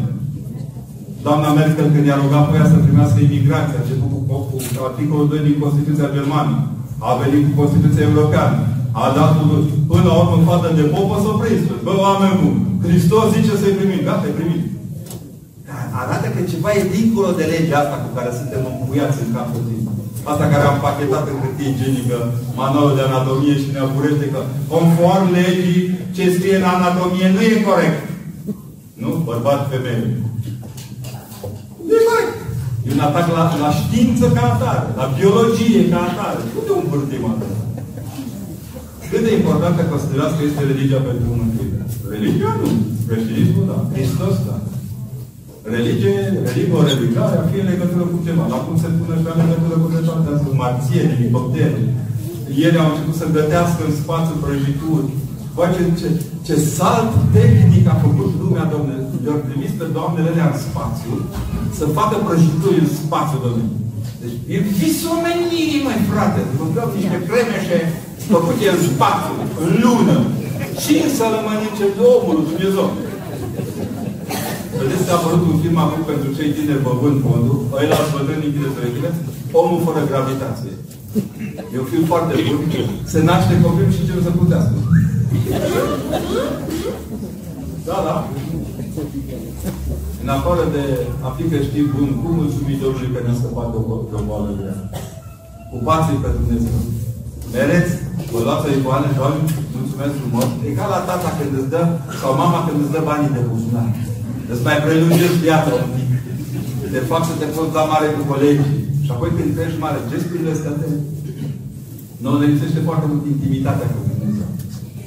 Doamna 1.25 1.49
Merkel, 1.59 1.87
când 1.93 2.05
i-a 2.07 2.21
rugat 2.23 2.45
pe 2.47 2.55
ea 2.57 2.67
să 2.73 2.85
primească 2.85 3.17
imigrația, 3.21 3.77
a 3.79 3.83
început 3.83 4.09
cu, 4.11 4.19
cu, 4.29 4.55
cu 4.75 4.81
articolul 4.89 5.27
2 5.31 5.47
din 5.47 5.57
Constituția 5.63 6.13
Germană. 6.15 6.55
A 7.07 7.09
venit 7.21 7.41
cu 7.45 7.53
Constituția 7.61 8.07
Europeană. 8.09 8.57
A 9.01 9.03
dat 9.17 9.31
până 9.91 10.07
la 10.09 10.15
urmă 10.21 10.37
fată 10.47 10.69
de 10.79 10.85
popă 10.93 11.15
să 11.23 11.27
o 11.31 11.35
prins. 11.41 11.61
Bă, 11.85 11.93
oameni 12.05 12.39
buni, 12.39 12.59
Hristos 12.83 13.25
zice 13.35 13.53
să-i 13.61 13.77
primim. 13.79 14.01
Gata, 14.07 14.27
i 14.29 14.37
primit. 14.39 14.63
Arată 16.01 16.27
că 16.33 16.39
ceva 16.51 16.69
e 16.73 16.91
dincolo 16.95 17.29
de 17.39 17.45
legea 17.53 17.79
asta 17.81 17.97
cu 18.03 18.09
care 18.17 18.29
suntem 18.39 18.61
încuiați 18.71 19.21
în 19.23 19.29
capul 19.35 19.61
zi. 19.67 19.75
Asta 20.31 20.45
care 20.53 20.65
am 20.67 20.79
pachetat 20.87 21.23
în 21.31 21.37
hârtie 21.41 21.69
igienică, 21.71 22.17
manualul 22.61 22.97
de 22.97 23.03
anatomie 23.05 23.55
și 23.61 23.73
ne 23.73 23.81
apurește 23.83 24.25
că 24.33 24.39
conform 24.73 25.25
legii 25.39 25.81
ce 26.15 26.23
scrie 26.35 26.55
în 26.59 26.67
anatomie 26.75 27.27
nu 27.35 27.41
e 27.51 27.67
corect. 27.69 27.99
Nu? 29.01 29.09
Bărbat, 29.27 29.61
femeie. 29.71 30.07
Nu 31.87 31.93
e 31.99 32.07
corect. 32.09 32.33
E 32.85 32.87
un 32.95 33.03
atac 33.07 33.25
la, 33.37 33.43
la 33.65 33.71
știință 33.79 34.25
ca 34.35 34.43
atare, 34.53 34.87
la 34.99 35.05
biologie 35.17 35.81
ca 35.91 35.99
atare. 36.09 36.39
Nu 36.53 36.59
de 36.67 36.73
un 36.79 36.85
vârtim 36.91 37.23
atât. 37.31 37.53
Cât 39.09 39.21
de 39.27 39.31
importantă 39.39 39.81
considerați 39.93 40.35
că 40.37 40.43
este 40.45 40.61
religia 40.71 41.01
pentru 41.09 41.29
mântuire? 41.39 41.79
Religia 42.13 42.51
nu. 42.61 42.67
Creștinismul, 43.07 43.65
da. 43.71 43.77
Hristos, 43.93 44.35
da. 44.47 44.55
Religie, 45.73 46.15
religie, 46.45 46.77
o 46.79 46.81
religare, 46.89 47.35
a 47.37 47.45
fi 47.51 47.57
în 47.63 47.69
legătură 47.73 48.05
cu 48.11 48.17
ceva. 48.25 48.45
La 48.53 48.59
cum 48.65 48.75
se 48.83 48.89
pune 48.97 49.15
și 49.21 49.27
în 49.33 49.39
legătură 49.43 49.75
cu 49.81 49.87
toate 50.07 50.29
astea, 50.33 50.59
marție, 50.61 51.01
elicoptere. 51.15 51.81
ieri 52.59 52.81
au 52.81 52.89
început 52.89 53.15
să 53.21 53.35
gătească 53.37 53.81
în 53.85 53.93
spațiu 54.01 54.35
prăjituri. 54.43 55.07
Voi 55.55 55.69
ce, 55.75 55.81
ce, 55.99 56.07
ce 56.45 56.55
salt 56.77 57.11
tehnic 57.35 57.85
a 57.93 57.95
făcut 58.05 58.31
lumea, 58.41 58.65
domnule. 58.73 58.97
Le-au 59.23 59.39
trimis 59.47 59.71
pe 59.79 59.85
doamnele 59.95 60.29
alea 60.31 60.47
în 60.53 60.57
spațiu 60.67 61.13
să 61.77 61.85
facă 61.97 62.15
prăjituri 62.25 62.81
în 62.83 62.89
spațiu, 63.01 63.37
domnule. 63.45 63.69
Deci 64.21 64.37
e 64.53 64.55
visul 64.79 65.11
omenirii, 65.17 65.85
mai 65.87 65.99
frate. 66.09 66.39
Mâncăm 66.61 66.87
niște 66.97 67.17
cremeșe 67.27 67.77
făcute 68.33 68.65
în 68.75 68.81
spațiu, 68.91 69.33
în 69.63 69.69
lună. 69.83 70.17
Și 70.83 70.93
să 71.17 71.25
le 71.33 71.39
mănânce 71.47 71.85
omul 72.13 72.33
lui 72.37 72.47
Dumnezeu. 72.49 72.87
Vedeți 74.79 75.05
că 75.05 75.11
a 75.13 75.17
apărut 75.19 75.43
un 75.51 75.57
film 75.63 75.77
acum 75.85 76.01
pentru 76.11 76.29
cei 76.37 76.49
tineri 76.55 76.85
băgând 76.87 77.17
fondul, 77.25 77.59
ăia 77.77 77.89
la 77.91 78.11
bătrâni 78.13 78.47
închideți 78.47 78.77
urechile, 78.79 79.09
omul 79.59 79.79
fără 79.85 80.01
gravitație. 80.09 80.73
E 81.73 81.83
un 81.83 81.89
film 81.91 82.05
foarte 82.11 82.33
bun. 82.45 82.59
Se 83.11 83.19
naște 83.29 83.53
copil 83.63 83.87
și 83.95 84.05
ce 84.07 84.13
să 84.27 84.31
putească. 84.39 84.77
Da, 87.87 87.97
da. 88.07 88.15
În 90.21 90.29
afară 90.37 90.63
de 90.75 90.83
a 91.27 91.29
fi 91.37 91.43
creștin 91.51 91.85
bun, 91.93 92.09
cum 92.21 92.31
mulțumim 92.41 92.77
Domnului 92.81 93.13
că 93.13 93.19
ne-a 93.21 93.39
scăpat 93.39 93.67
de 93.73 93.77
o, 93.79 93.95
de 94.09 94.15
o 94.19 94.21
boală 94.27 94.49
de 94.57 94.63
ea? 94.69 94.77
Cupați-i 95.71 96.21
pe 96.23 96.29
Dumnezeu. 96.37 96.77
Mereți, 97.53 97.93
vă 98.31 98.39
luați 98.45 98.67
icoane, 98.77 99.09
Doamne, 99.17 99.41
mulțumesc 99.77 100.13
frumos. 100.19 100.47
E 100.67 100.69
ca 100.79 100.85
la 100.93 101.01
tata 101.09 101.29
când 101.37 101.53
îți 101.59 101.71
dă, 101.73 101.81
sau 102.19 102.31
mama 102.41 102.59
când 102.65 102.77
îți 102.81 102.93
dă 102.95 103.01
banii 103.09 103.35
de 103.35 103.41
buzunar. 103.49 103.87
Îți 104.51 104.65
mai 104.67 104.77
prelungești 104.85 105.43
viața 105.47 105.71
un 105.81 105.89
pic. 105.95 106.09
Te 106.93 106.99
fac 107.11 107.23
să 107.29 107.33
te 107.41 107.47
poți 107.55 107.75
da 107.77 107.83
mare 107.91 108.07
cu 108.15 108.21
colegii. 108.31 108.73
Și 109.05 109.11
apoi 109.13 109.29
când 109.35 109.49
crești 109.55 109.83
mare, 109.83 109.99
gesturile 110.11 110.51
astea 110.55 110.73
te... 110.79 110.87
Nu 112.23 112.29
ne 112.39 112.45
lipsește 112.51 112.79
foarte 112.87 113.05
mult 113.09 113.23
intimitatea 113.33 113.87
cu 113.93 113.99
Dumnezeu. 114.09 114.49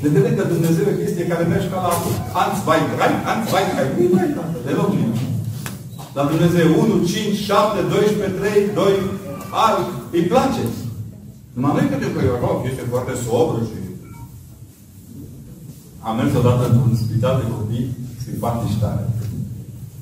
De 0.02 0.09
vedem 0.16 0.35
că 0.39 0.44
Dumnezeu 0.55 0.85
e 0.86 0.94
o 0.94 1.01
chestie 1.02 1.31
care 1.31 1.44
merge 1.44 1.69
ca 1.73 1.78
la 1.86 1.93
Hans 2.36 2.59
Weingrein, 2.66 3.16
Hans 3.28 3.47
Weingrein, 3.52 3.93
nu 4.12 4.16
mai 4.16 4.31
tată, 4.36 4.56
deloc 4.66 4.90
nu 4.98 5.09
Dar 6.15 6.24
Dumnezeu 6.32 6.66
1, 6.82 7.05
5, 7.05 7.36
7, 7.36 7.81
12, 7.90 8.39
3, 8.40 8.74
2, 8.74 8.93
alt, 9.66 9.86
îi 10.16 10.28
place. 10.31 10.62
Numai 11.56 11.73
nu 11.74 11.81
e 11.81 11.90
că 11.90 11.97
că 12.15 12.20
eu 12.31 12.36
rog, 12.44 12.59
este 12.70 12.85
foarte 12.93 13.15
sobră 13.24 13.60
și... 13.69 13.77
Am 16.06 16.15
mers 16.16 16.32
odată 16.40 16.62
într-un 16.66 16.94
spital 17.02 17.35
de 17.40 17.47
copii, 17.52 17.86
simpatici 18.24 18.81
tare. 18.82 19.05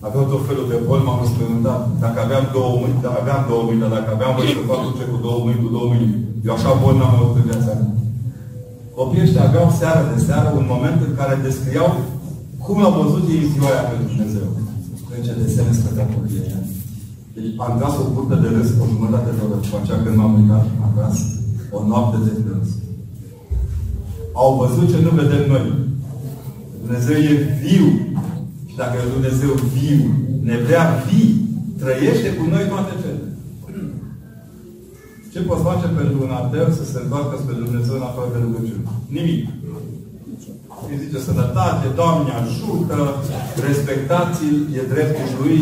Aveau 0.07 0.25
tot 0.33 0.43
felul 0.49 0.67
de 0.73 0.79
boli, 0.87 1.05
m-am 1.07 1.21
răspământat. 1.23 1.81
Dacă 2.05 2.19
aveam 2.21 2.45
două 2.57 2.73
mâini, 2.81 3.03
dacă 3.05 3.19
aveam 3.21 3.43
două 3.51 3.63
mâini, 3.67 3.83
dar 3.83 3.93
dacă 3.97 4.11
aveam 4.13 4.33
voi 4.37 4.49
să 4.57 4.63
fac 4.71 4.81
ce 4.99 5.05
cu 5.13 5.19
două 5.27 5.39
mâini, 5.45 5.63
cu 5.65 5.71
două 5.77 5.87
mâini. 5.91 6.17
Eu 6.47 6.53
așa 6.55 6.71
boli 6.83 6.99
n-am 6.99 7.15
avut 7.17 7.35
în 7.41 7.47
viața 7.51 7.73
mea. 7.79 7.93
Copiii 8.99 9.25
ăștia 9.27 9.45
aveau 9.47 9.67
seară 9.81 10.03
de 10.13 10.19
seară 10.27 10.49
un 10.61 10.67
moment 10.73 10.99
în 11.07 11.13
care 11.19 11.35
descriau 11.47 11.89
cum 12.65 12.77
au 12.87 12.93
văzut 13.01 13.25
ei 13.35 13.51
ziua 13.53 13.69
aia 13.73 13.85
pe 13.89 13.97
Dumnezeu. 14.09 14.49
În 15.15 15.21
ce 15.27 15.33
desene 15.41 15.73
stătea 15.79 16.07
copiii 16.15 16.45
ăia. 16.45 16.61
Deci 17.35 17.51
am 17.65 17.73
tras 17.79 17.95
o 18.03 18.05
curte 18.15 18.37
de 18.43 18.49
râs, 18.55 18.69
o 18.83 18.85
jumătate 18.93 19.31
de 19.37 19.41
oră 19.45 19.57
după 19.65 19.77
aceea 19.79 20.03
când 20.03 20.17
m-am 20.19 20.35
uitat 20.39 20.67
acasă, 20.89 21.25
o 21.77 21.79
noapte 21.91 22.19
de 22.25 22.33
râs. 22.49 22.71
Au 24.43 24.51
văzut 24.61 24.87
ce 24.93 24.99
nu 25.07 25.13
vedem 25.21 25.43
noi. 25.53 25.67
Dumnezeu 26.83 27.17
e 27.31 27.35
viu. 27.63 27.87
Și 28.77 28.83
dacă 28.85 28.97
e 28.99 29.17
Dumnezeu 29.19 29.53
viu, 29.75 30.01
ne 30.49 30.57
vrea 30.67 30.85
vii, 31.07 31.33
trăiește 31.83 32.29
cu 32.39 32.45
noi 32.53 32.65
toate 32.73 32.93
cele. 33.03 33.25
Ce 35.33 35.39
poți 35.49 35.67
face 35.71 35.87
pentru 35.99 36.17
un 36.27 36.33
ateu 36.43 36.67
să 36.79 36.85
se 36.93 36.99
întoarcă 37.01 37.35
spre 37.37 37.63
Dumnezeu 37.65 37.95
în 37.99 38.09
afară 38.11 38.29
de 38.33 38.39
rugăciune? 38.45 38.85
Nimic. 39.17 39.43
Îi 40.89 41.01
zice 41.03 41.19
sănătate, 41.29 41.85
Doamne 42.01 42.33
ajută, 42.43 42.99
respectați-l, 43.69 44.57
e 44.79 44.83
dreptul 44.93 45.29
lui, 45.41 45.61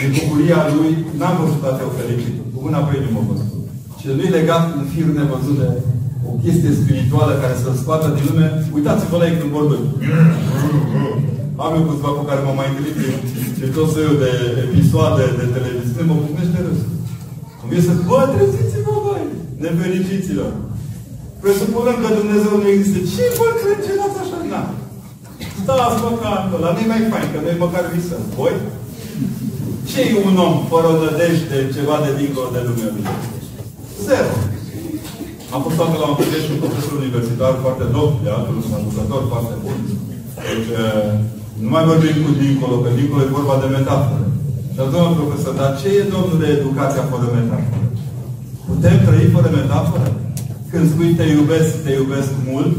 e 0.00 0.04
bucuria 0.16 0.60
lui. 0.76 0.92
N-am 1.18 1.36
văzut 1.40 1.62
ateu 1.64 1.90
fericit. 1.98 2.34
Cu 2.52 2.58
mâna 2.64 2.80
pe 2.86 2.92
inimă 3.00 3.20
vă 3.28 3.34
spun. 3.42 3.62
Și 4.00 4.06
nu 4.16 4.22
e 4.24 4.38
legat 4.40 4.64
în 4.78 4.84
fir 4.92 5.06
nevăzut 5.18 5.56
de 5.62 5.68
o 6.30 6.32
chestie 6.44 6.72
spirituală 6.80 7.32
care 7.42 7.54
să-l 7.62 7.76
scoată 7.82 8.06
din 8.16 8.24
lume. 8.28 8.46
Uitați-vă 8.76 9.16
la 9.18 9.26
ei 9.28 9.38
când 9.38 9.52
vorbesc. 9.58 9.86
Am 11.64 11.72
eu 11.78 11.84
câțiva 11.88 12.10
cu 12.16 12.22
care 12.28 12.40
m-am 12.42 12.58
mai 12.60 12.68
întâlnit 12.70 12.96
de 13.60 13.68
tot 13.76 13.88
soiul 13.94 14.18
de 14.24 14.32
episoade 14.66 15.24
de 15.40 15.46
televiziune, 15.56 16.04
mă 16.08 16.16
pune 16.24 16.60
râs. 16.66 16.80
Îmi 17.62 17.86
să 17.88 17.94
bă, 18.08 18.20
treziți-vă, 18.34 18.94
băi, 19.06 19.24
nefericiților. 19.64 20.52
Presupunând 21.42 21.98
că 22.02 22.08
Dumnezeu 22.20 22.54
nu 22.62 22.68
există. 22.76 22.98
Ce 23.16 23.26
vă 23.38 23.48
crâncenați 23.60 24.18
așa? 24.22 24.38
Na. 24.52 24.62
Stați 25.62 25.98
măcar 26.06 26.38
ăla, 26.56 26.70
nu 26.76 26.82
mai 26.90 27.02
fain, 27.12 27.26
că 27.32 27.38
noi 27.44 27.62
măcar 27.64 27.84
visăm. 27.94 28.22
Voi? 28.38 28.56
ce 29.90 30.00
e 30.00 30.14
un 30.28 30.36
om 30.46 30.54
fără 30.72 30.88
nădejde 31.00 31.58
ceva 31.76 31.96
de 32.04 32.10
dincolo 32.20 32.48
de 32.56 32.60
lumea 32.66 32.88
lui? 32.94 33.04
Zero. 34.08 34.32
Am 35.54 35.60
fost 35.64 35.76
toată 35.78 35.96
la 36.02 36.06
un 36.10 36.16
și 36.44 36.52
un 36.54 36.60
profesor 36.64 36.92
universitar 37.02 37.52
foarte 37.64 37.84
nobil, 37.96 38.20
de 38.24 38.30
altul 38.36 38.56
un 38.66 38.74
aducător 38.78 39.22
foarte 39.32 39.54
bun. 39.64 39.78
Deci, 40.46 40.68
nu 41.62 41.68
mai 41.74 41.84
vorbim 41.90 42.16
cu 42.24 42.30
dincolo, 42.42 42.74
că 42.82 42.90
dincolo 42.98 43.22
e 43.24 43.36
vorba 43.38 43.56
de 43.62 43.68
metaforă. 43.76 44.26
Și 44.72 44.80
a 44.82 44.92
domnul 44.94 45.18
profesor, 45.20 45.52
dar 45.60 45.70
ce 45.80 45.88
e, 45.98 46.12
domnule, 46.14 46.46
educația 46.58 47.10
fără 47.12 47.26
metaforă? 47.38 47.86
Putem 48.68 48.96
trăi 49.06 49.32
fără 49.34 49.48
metaforă? 49.58 50.08
Când 50.70 50.84
spui 50.92 51.10
te 51.18 51.24
iubesc, 51.36 51.70
te 51.84 51.92
iubesc 52.00 52.30
mult, 52.48 52.72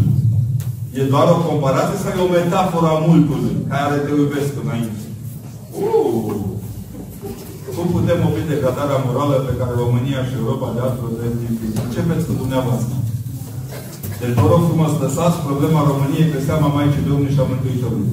e 1.00 1.02
doar 1.14 1.28
o 1.36 1.44
comparație 1.50 2.02
sau 2.02 2.12
e 2.14 2.26
o 2.26 2.34
metaforă 2.38 2.88
a 2.92 2.98
multului, 3.10 3.56
care 3.74 3.96
te 4.04 4.12
iubesc 4.22 4.52
înainte? 4.64 5.00
Uh! 5.84 6.34
Cum 7.76 7.88
putem 7.98 8.20
opri 8.28 8.52
degradarea 8.52 9.04
morală 9.06 9.36
pe 9.48 9.58
care 9.60 9.82
România 9.84 10.22
și 10.28 10.40
Europa 10.42 10.68
de 10.76 10.82
altfel 10.86 11.12
le 11.20 11.28
Începeți 11.86 12.28
cu 12.28 12.34
dumneavoastră. 12.42 12.96
Deci 14.20 14.38
vă 14.40 14.46
rog 14.52 14.62
frumos, 14.70 14.92
lăsați 15.04 15.44
problema 15.48 15.90
României 15.92 16.32
pe 16.34 16.40
seama 16.48 16.68
Maicii 16.76 17.08
Domnului 17.08 17.36
și 17.36 17.42
a 17.44 17.50
Mântuitorului. 17.52 18.12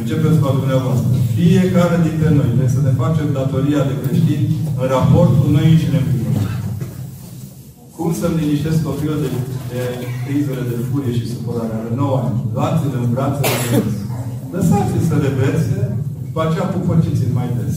Începeți 0.00 0.38
cu 0.40 0.46
a 0.48 0.58
dumneavoastră. 0.60 1.08
Fiecare 1.38 1.96
dintre 2.06 2.28
noi 2.36 2.48
trebuie 2.50 2.76
să 2.76 2.82
ne 2.84 2.98
facem 3.02 3.26
datoria 3.38 3.82
de 3.90 3.94
creștini 4.02 4.46
în 4.80 4.86
raport 4.94 5.32
cu 5.40 5.46
noi 5.56 5.68
și 5.82 5.88
ne 5.92 6.00
Cum 7.96 8.10
să-mi 8.20 8.38
liniștesc 8.40 8.78
copilul 8.88 9.18
de, 9.24 9.30
de 9.70 9.82
crizele 10.24 10.62
de 10.70 10.76
furie 10.88 11.12
și 11.18 11.30
supărare? 11.32 11.74
Are 11.78 11.92
9 11.94 12.16
ani. 12.24 12.36
Luați-l 12.54 12.92
în 13.00 13.06
brațe 13.12 13.42
Lăsați-l 14.54 15.02
să 15.08 15.14
reverse, 15.26 15.78
după 16.26 16.40
aceea 16.44 16.66
pupăciți-l 16.74 17.32
mai 17.38 17.48
des. 17.58 17.76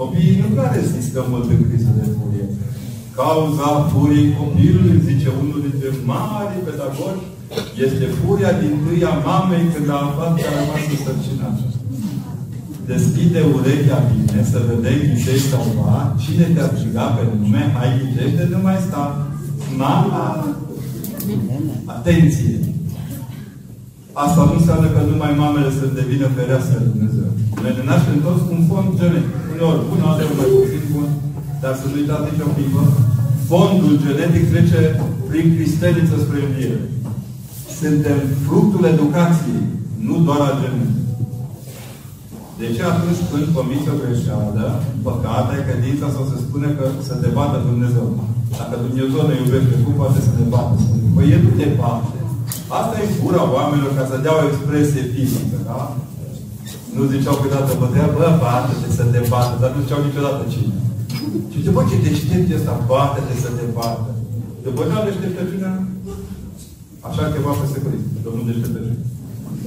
Copiii 0.00 0.40
nu 0.42 0.48
prea 0.54 0.70
rezistă 0.78 1.20
mult 1.30 1.46
în 1.54 1.60
criză 1.66 1.90
de 1.98 2.06
furie. 2.14 2.46
Cauza 3.20 3.68
furiei 3.90 4.36
copilului, 4.38 5.04
zice 5.08 5.28
unul 5.42 5.60
dintre 5.66 5.90
mari 6.10 6.64
pedagogi, 6.66 7.24
este 7.84 8.06
furia 8.18 8.52
din 8.62 8.74
tâia 8.84 9.12
mamei 9.26 9.64
când 9.72 9.88
a 9.94 9.98
aflat 10.06 10.32
că 10.38 10.46
a 10.48 10.52
rămas 10.58 10.84
însărcinată. 10.94 11.64
Deschide 12.92 13.40
urechea 13.56 13.98
bine, 14.10 14.40
să 14.52 14.58
vedem 14.68 14.98
ghicești 15.06 15.50
sau 15.52 15.64
va, 15.78 15.98
cine 16.22 16.46
te-a 16.54 16.68
strigat 16.74 17.10
pe 17.16 17.22
nume, 17.40 17.62
hai 17.76 17.88
ghicește, 17.98 18.42
nu 18.52 18.58
mai 18.66 18.78
sta. 18.86 19.04
Mama! 19.80 20.24
Atenție! 21.96 22.58
Asta 24.24 24.40
nu 24.48 24.54
înseamnă 24.58 24.86
că 24.94 25.00
numai 25.10 25.32
mamele 25.42 25.70
să 25.78 25.96
devină 25.98 26.26
ferească 26.36 26.74
de 26.82 26.88
Dumnezeu. 26.92 27.30
Noi 27.62 27.72
ne 27.76 27.82
naștem 27.88 28.18
toți 28.26 28.44
cu 28.46 28.52
un 28.58 28.64
fond 28.68 28.88
genetic. 28.98 29.34
Uneori 29.52 29.86
bun, 29.88 30.00
alteori 30.08 30.38
mai 30.38 30.48
puțin 30.54 30.84
bun. 30.94 31.08
Dar 31.62 31.72
să 31.78 31.84
nu 31.86 31.96
uitați 32.00 32.28
nicio 32.30 32.48
clipă. 32.54 32.82
Fondul 33.50 33.92
genetic 34.04 34.44
trece 34.52 34.80
prin 35.28 35.46
cristeliță 35.56 36.16
spre 36.24 36.38
înviere. 36.46 36.80
Suntem 37.80 38.18
fructul 38.46 38.84
educației, 38.94 39.62
nu 40.06 40.14
doar 40.26 40.40
a 40.48 40.58
genetic. 40.60 40.96
De 42.60 42.66
ce 42.74 42.82
atunci 42.92 43.20
când 43.30 43.46
comiți 43.56 43.90
o 43.92 43.98
greșeală, 44.02 44.64
păcat, 45.06 45.46
ai 45.52 45.66
credința 45.68 46.06
sau 46.14 46.24
se 46.30 46.36
spune 46.44 46.68
că 46.76 46.84
să 47.08 47.14
te 47.20 47.28
bată 47.36 47.56
Dumnezeu? 47.70 48.06
Dacă 48.58 48.74
Dumnezeu 48.84 49.22
ne 49.26 49.34
iubește, 49.36 49.74
cum 49.84 49.94
poate 50.00 50.18
să 50.26 50.30
te 50.36 50.44
bată? 50.54 50.74
Păi 51.14 51.32
El 51.34 51.40
nu 51.46 51.52
te 51.58 51.66
bate. 51.80 52.18
Asta 52.80 52.94
e 52.98 53.16
fura 53.18 53.42
oamenilor 53.56 53.92
ca 53.98 54.04
să 54.10 54.22
dea 54.24 54.34
o 54.38 54.46
expresie 54.48 55.02
fizică, 55.14 55.56
da? 55.68 55.80
Nu 56.96 57.02
ziceau 57.12 57.36
câteodată, 57.40 57.72
bă, 57.80 57.86
dea, 57.94 58.08
bă, 58.16 58.26
bate-te 58.42 58.88
să 58.98 59.04
te 59.12 59.20
bată, 59.32 59.54
dar 59.60 59.70
nu 59.72 59.82
ziceau 59.82 60.00
niciodată 60.02 60.42
cine. 60.54 60.76
Și 61.50 61.58
zice, 61.58 61.70
bă, 61.76 61.82
ce 61.88 61.96
deștept 62.04 62.50
e 62.50 62.58
ăsta, 62.58 62.84
bate-te 62.90 63.34
să 63.42 63.50
te 63.56 63.64
bată. 63.76 64.10
De 64.62 64.70
băgea 64.76 65.06
deșteptăciunea, 65.06 65.74
așa 67.06 67.22
chema 67.32 67.52
pe 67.60 67.66
securist, 67.72 68.06
domnul 68.26 68.48
deșteptăciune. 68.48 69.04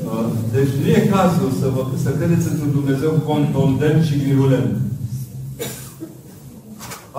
Uh, 0.07 0.27
deci 0.55 0.73
nu 0.81 0.87
e 0.97 1.11
cazul 1.13 1.49
să, 1.59 1.67
vă, 1.75 1.81
să 2.03 2.09
credeți 2.17 2.49
într-un 2.51 2.71
Dumnezeu 2.77 3.11
contondent 3.29 3.99
și 4.07 4.15
virulent. 4.25 4.73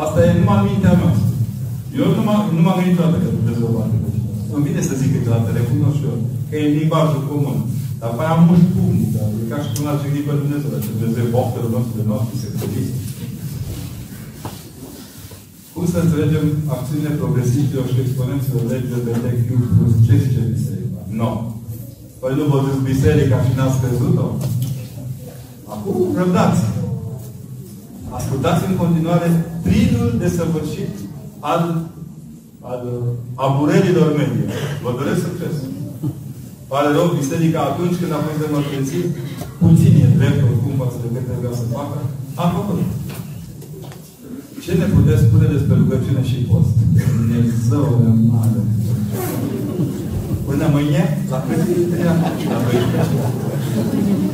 Asta 0.05 0.19
e 0.23 0.39
numai 0.39 0.61
mintea 0.69 0.95
noastră. 1.01 1.29
Eu 2.01 2.09
nu 2.17 2.23
m-am 2.65 2.77
gândit 2.79 2.97
toată 2.99 3.17
că 3.23 3.29
Dumnezeu 3.39 3.69
va 3.77 3.85
pe 3.91 3.99
Îmi 4.55 4.67
vine 4.67 4.81
să 4.89 4.99
zic 5.01 5.11
câteodată, 5.15 5.49
recunosc 5.51 5.97
și 5.99 6.07
eu, 6.11 6.17
că 6.49 6.55
e 6.57 6.77
limbajul 6.79 7.23
comun. 7.29 7.59
Dar 8.01 8.11
pe 8.15 8.23
aia 8.23 8.35
am 8.37 8.43
mulți 8.49 8.71
pumni, 8.75 9.05
dar 9.15 9.29
e 9.41 9.51
ca 9.51 9.59
și 9.63 9.71
cum 9.73 9.85
l-ați 9.87 10.03
jignit 10.03 10.25
pe 10.27 10.35
Dumnezeu, 10.43 10.69
dar 10.73 10.83
Dumnezeu 10.95 11.27
boftelul 11.35 11.75
nostru 11.77 11.93
de 11.99 12.05
noapte 12.11 12.35
se 12.43 12.49
căpiți. 12.59 12.95
Cum 15.81 15.93
să 15.97 16.01
înțelegem 16.03 16.47
acțiunile 16.77 17.19
progresiștilor 17.21 17.87
și 17.93 18.03
exponenților 18.05 18.63
legii 18.73 18.95
LGBTQ+, 18.99 19.49
ce 20.07 20.15
zice 20.25 20.41
biserica? 20.57 21.01
Nu. 21.09 21.17
No. 21.21 21.31
Păi 22.21 22.33
nu 22.39 22.45
vă 22.53 22.59
zic 22.67 22.81
biserica 22.93 23.37
și 23.47 23.53
n-ați 23.57 23.81
crezut-o? 23.83 24.27
Acum 25.75 25.97
răbdați. 26.21 26.63
Ascultați 28.19 28.63
în 28.69 28.75
continuare 28.83 29.29
plinul 29.67 30.09
desăvârșit 30.23 30.93
al, 31.53 31.63
al 32.71 32.83
aburelilor 33.45 34.09
medie. 34.21 34.47
Vă 34.85 34.91
doresc 34.99 35.21
succes. 35.29 35.55
Pare 36.71 36.89
rău, 36.97 37.07
biserica 37.21 37.61
atunci 37.71 37.99
când 38.01 38.13
a 38.15 38.25
fost 38.27 38.39
democrație, 38.47 39.05
puțin 39.63 39.93
e 40.05 40.17
drept 40.19 40.41
oricum 40.49 40.75
față 40.83 40.97
de 41.03 41.09
cât 41.15 41.25
trebuia 41.29 41.55
să 41.61 41.65
facă, 41.77 41.99
a 42.43 42.45
făcut. 42.57 42.81
Ce 44.65 44.73
ne 44.81 44.87
puteți 44.95 45.25
spune 45.27 45.47
despre 45.55 45.75
rugăciune 45.83 46.23
și 46.31 46.47
post? 46.49 46.75
Dumnezeu 47.19 47.87
mare! 48.33 48.61
Până 50.47 50.67
mâine, 50.75 51.03
la 51.33 51.39
cât 51.47 51.61
la 52.53 52.59
12. 52.65 53.15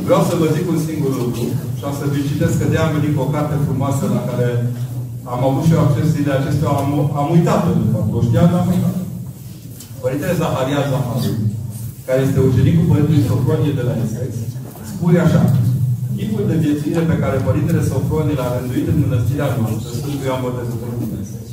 Vreau 0.07 0.23
să 0.29 0.33
vă 0.39 0.47
zic 0.55 0.65
un 0.73 0.79
singur 0.87 1.11
lucru 1.21 1.43
și 1.77 1.83
o 1.89 1.91
să 1.99 2.03
vă 2.11 2.17
citesc 2.29 2.55
că 2.59 2.65
de 2.71 2.77
am 2.79 2.91
venit 2.97 3.13
cu 3.15 3.21
o 3.25 3.31
carte 3.35 3.55
frumoasă 3.67 4.03
la 4.15 4.21
care 4.29 4.47
am 5.33 5.41
avut 5.47 5.63
și 5.65 5.75
eu 5.75 5.81
acces 5.83 6.07
zile 6.15 6.33
acestea, 6.35 6.69
am, 6.81 6.89
am 7.21 7.27
uitat-o, 7.35 7.71
de 7.81 7.87
fapt. 7.93 8.09
O 8.17 8.19
știam, 8.25 8.47
dar 8.51 8.61
am 8.63 8.69
uitat. 8.73 8.95
Părintele 10.01 10.39
Zaharia 10.41 10.81
Zaharu, 10.91 11.33
care 12.07 12.19
este 12.27 12.39
ucenicul 12.47 12.89
Părintele 12.91 13.27
Sofronie 13.29 13.77
de 13.79 13.83
la 13.87 13.93
Essex, 14.03 14.31
spune 14.91 15.19
așa. 15.25 15.41
Tipul 16.15 16.43
de 16.49 16.55
viețuire 16.63 17.03
pe 17.11 17.19
care 17.23 17.45
Părintele 17.47 17.81
Sofronie 17.89 18.39
l-a 18.39 18.53
rânduit 18.55 18.87
în 18.91 18.97
mănăstirea 19.03 19.49
noastră, 19.59 19.89
Sfântul 19.97 20.27
Ioan 20.27 20.41
Botezătorul 20.43 21.01
Dumnezeu, 21.03 21.43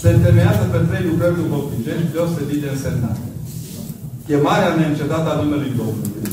se 0.00 0.08
întemeiază 0.12 0.64
pe 0.72 0.78
trei 0.88 1.04
lucrări 1.08 1.38
duhovnicești 1.40 2.12
deosebit 2.14 2.60
de 2.62 2.68
însemnate. 2.70 3.24
Chemarea 4.26 4.74
neîncetată 4.78 5.28
a 5.30 5.38
numelui 5.40 5.76
Domnului, 5.80 6.26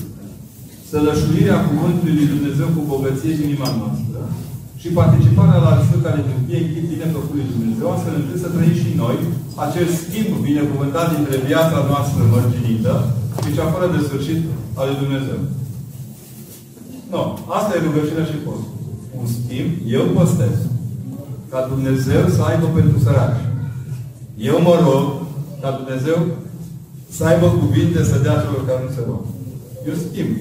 sălășuirea 0.89 1.65
Cuvântului 1.67 2.17
Lui 2.19 2.31
Dumnezeu 2.33 2.67
cu 2.75 2.81
bogăție 2.91 3.33
în 3.35 3.43
inima 3.47 3.69
noastră 3.79 4.19
și 4.81 4.97
participarea 4.99 5.63
la 5.65 5.73
Sfânta 5.85 6.11
Liturghie 6.17 6.59
în 6.61 6.69
chip 6.73 6.85
bine 6.91 7.07
făcut 7.15 7.35
Lui 7.39 7.51
Dumnezeu, 7.53 7.87
astfel 7.89 8.15
încât 8.17 8.39
să 8.43 8.49
trăim 8.51 8.75
și 8.81 8.89
noi 9.03 9.17
acel 9.65 9.87
schimb 9.99 10.31
binecuvântat 10.47 11.07
dintre 11.15 11.35
viața 11.49 11.79
noastră 11.89 12.21
mărginită 12.23 12.93
și 13.41 13.55
cea 13.55 13.67
fără 13.73 13.87
de 13.93 13.99
sfârșit 14.07 14.39
a 14.79 14.81
Lui 14.87 15.01
Dumnezeu. 15.03 15.39
Nu. 17.13 17.23
Asta 17.57 17.71
e 17.73 17.85
rugăciunea 17.87 18.25
și 18.31 18.43
postul. 18.45 18.73
Un 19.19 19.27
schimb, 19.35 19.69
eu 19.97 20.03
postez. 20.15 20.55
Ca 21.51 21.59
Dumnezeu 21.73 22.23
să 22.35 22.41
aibă 22.49 22.67
pentru 22.77 22.97
săraci. 23.03 23.43
Eu 24.49 24.57
mă 24.67 24.75
rog 24.85 25.03
ca 25.61 25.69
Dumnezeu 25.79 26.17
să 27.15 27.23
aibă 27.25 27.47
cuvinte 27.59 28.03
să 28.03 28.17
dea 28.25 28.41
celor 28.43 28.63
care 28.67 28.81
nu 28.85 28.91
se 28.95 29.01
rog. 29.09 29.21
Eu 29.87 29.95
schimb. 30.05 30.31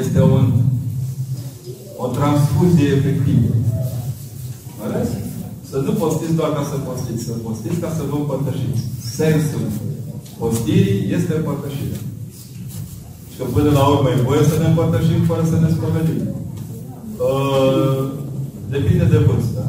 Este 0.00 0.20
un, 0.20 0.44
o 1.96 2.06
transfuzie 2.06 2.88
efectivă. 2.98 3.52
Ales? 4.84 5.08
Să 5.70 5.76
nu 5.86 5.92
postiți 5.92 6.34
doar 6.34 6.50
ca 6.52 6.62
să 6.70 6.76
postiți, 6.88 7.24
să 7.24 7.32
postiți 7.46 7.80
ca 7.84 7.90
să 7.96 8.02
vă 8.10 8.16
împărtășiți. 8.16 8.80
Sensul 9.18 9.64
postirii 10.38 11.12
este 11.16 11.32
împărtășirea. 11.36 12.00
Și 13.42 13.48
că 13.48 13.54
până 13.58 13.70
la 13.78 13.84
urmă 13.94 14.08
e 14.10 14.26
voie 14.28 14.44
să 14.50 14.56
ne 14.58 14.66
împărtășim 14.68 15.20
fără 15.30 15.42
să 15.52 15.56
ne 15.58 15.70
spovedim. 15.76 16.22
Uh, 17.28 18.00
depinde 18.74 19.06
de 19.14 19.18
vârstă. 19.28 19.62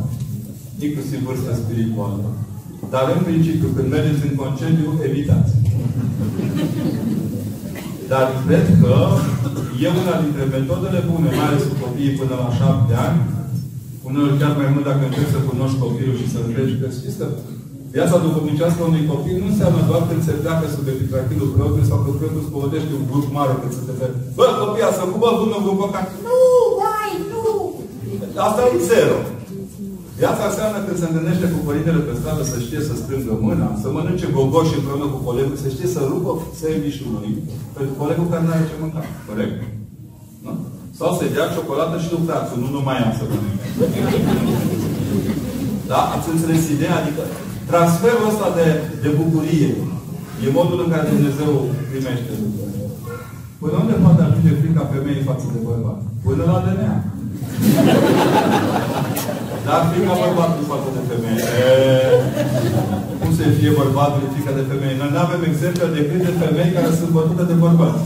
Inclusiv 0.85 1.19
vârsta 1.27 1.53
spirituală. 1.61 2.25
Dar 2.93 3.05
în 3.15 3.21
principiu, 3.29 3.67
când 3.75 3.87
mergeți 3.89 4.27
în 4.27 4.35
concediu, 4.41 4.89
evitați. 5.07 5.51
Dar 8.11 8.25
cred 8.45 8.65
că 8.81 8.93
e 9.83 9.87
una 10.01 10.15
dintre 10.23 10.43
metodele 10.55 10.99
bune, 11.09 11.29
mai 11.37 11.47
ales 11.47 11.63
cu 11.69 11.75
copiii 11.83 12.17
până 12.19 12.33
la 12.43 12.49
șapte 12.59 12.93
ani, 13.07 13.21
uneori 14.07 14.39
chiar 14.39 14.53
mai 14.59 14.69
mult 14.73 14.85
dacă 14.89 15.03
încerci 15.05 15.35
să 15.35 15.49
cunoști 15.49 15.81
copilul 15.83 16.19
și 16.21 16.31
să 16.33 16.37
întregi 16.41 16.79
că 16.81 16.87
știți 16.97 17.17
că 17.19 17.25
viața 17.95 18.23
duhovnicească 18.25 18.79
a 18.81 18.89
unui 18.91 19.09
copil 19.11 19.35
nu 19.41 19.47
înseamnă 19.51 19.81
doar 19.89 20.01
când 20.09 20.21
se 20.27 20.33
pleacă 20.41 20.65
sub 20.75 20.85
epitrakilul 20.93 21.49
preotului 21.55 21.89
sau 21.89 21.97
că 22.03 22.09
preotul 22.17 22.47
spovedește 22.49 22.91
un 22.99 23.05
grup 23.09 23.25
mare 23.37 23.53
când 23.61 23.73
se 23.77 23.83
te 23.87 23.93
vede. 23.99 24.17
Bă, 24.37 24.45
copia, 24.61 24.89
să 24.97 25.01
cu 25.11 25.17
bă, 25.21 25.29
vreun 25.63 25.79
păcat. 25.83 26.05
Nu, 26.27 26.41
mai, 26.81 27.11
nu! 27.31 27.45
Asta 28.47 28.61
e 28.73 28.75
zero. 28.91 29.17
Viața 30.21 30.43
înseamnă 30.47 30.79
când 30.85 30.97
se 30.99 31.07
întâlnește 31.09 31.45
cu 31.53 31.59
părintele 31.67 32.01
pe 32.07 32.13
stradă 32.19 32.43
să 32.51 32.57
știe 32.65 32.81
să 32.87 32.93
strângă 33.01 33.33
mâna, 33.45 33.67
să 33.81 33.87
mănânce 33.95 34.27
gogoși 34.35 34.77
împreună 34.79 35.07
cu 35.13 35.19
colegul, 35.27 35.57
să 35.63 35.67
știe 35.75 35.89
să 35.95 36.01
rupă 36.11 36.31
sandwich-ul 36.59 37.15
pentru 37.75 37.93
colegul 38.01 38.27
care 38.31 38.43
nu 38.45 38.51
are 38.53 38.69
ce 38.69 38.75
mânca. 38.81 39.01
Corect? 39.29 39.55
Nu? 40.45 40.51
Sau 40.99 41.09
să 41.17 41.23
dea 41.35 41.47
ciocolată 41.53 41.95
și 42.03 42.13
lucrațul, 42.15 42.57
nu 42.63 42.69
numai 42.75 42.97
am 43.03 43.11
să 43.17 43.23
mănânce. 43.29 43.67
Da? 45.91 45.99
Ați 46.13 46.27
înțeles 46.33 46.61
ideea? 46.75 46.95
Adică 47.01 47.23
transferul 47.69 48.29
ăsta 48.31 48.47
de, 48.57 48.67
de 49.03 49.09
bucurie 49.19 49.71
e 50.43 50.57
modul 50.59 50.79
în 50.83 50.89
care 50.93 51.11
Dumnezeu 51.13 51.51
primește 51.89 52.31
lucrurile. 52.41 52.83
Până 53.61 53.75
unde 53.83 53.95
poate 54.03 54.21
ajunge 54.23 54.53
frica 54.61 54.91
femeii 54.93 55.27
față 55.29 55.45
de 55.53 55.59
bărbat? 55.67 55.99
Până 56.25 56.43
la 56.51 56.57
DNA. 56.65 56.95
Dar 59.65 59.79
frica 59.89 60.13
bărbatului 60.23 60.69
față 60.73 60.89
de 60.95 61.01
femeie. 61.09 61.41
E, 61.61 61.69
cum 63.19 63.31
să 63.37 63.43
fie 63.59 63.71
bărbatul 63.81 64.31
frica 64.33 64.53
de 64.59 64.69
femeie? 64.71 64.99
Noi 65.01 65.11
nu 65.13 65.19
avem 65.25 65.41
exemple 65.51 65.85
decât 65.97 66.21
de 66.27 66.33
femei 66.41 66.75
care 66.77 66.89
sunt 66.99 67.11
bătute 67.17 67.43
de 67.51 67.55
bărbați. 67.65 68.03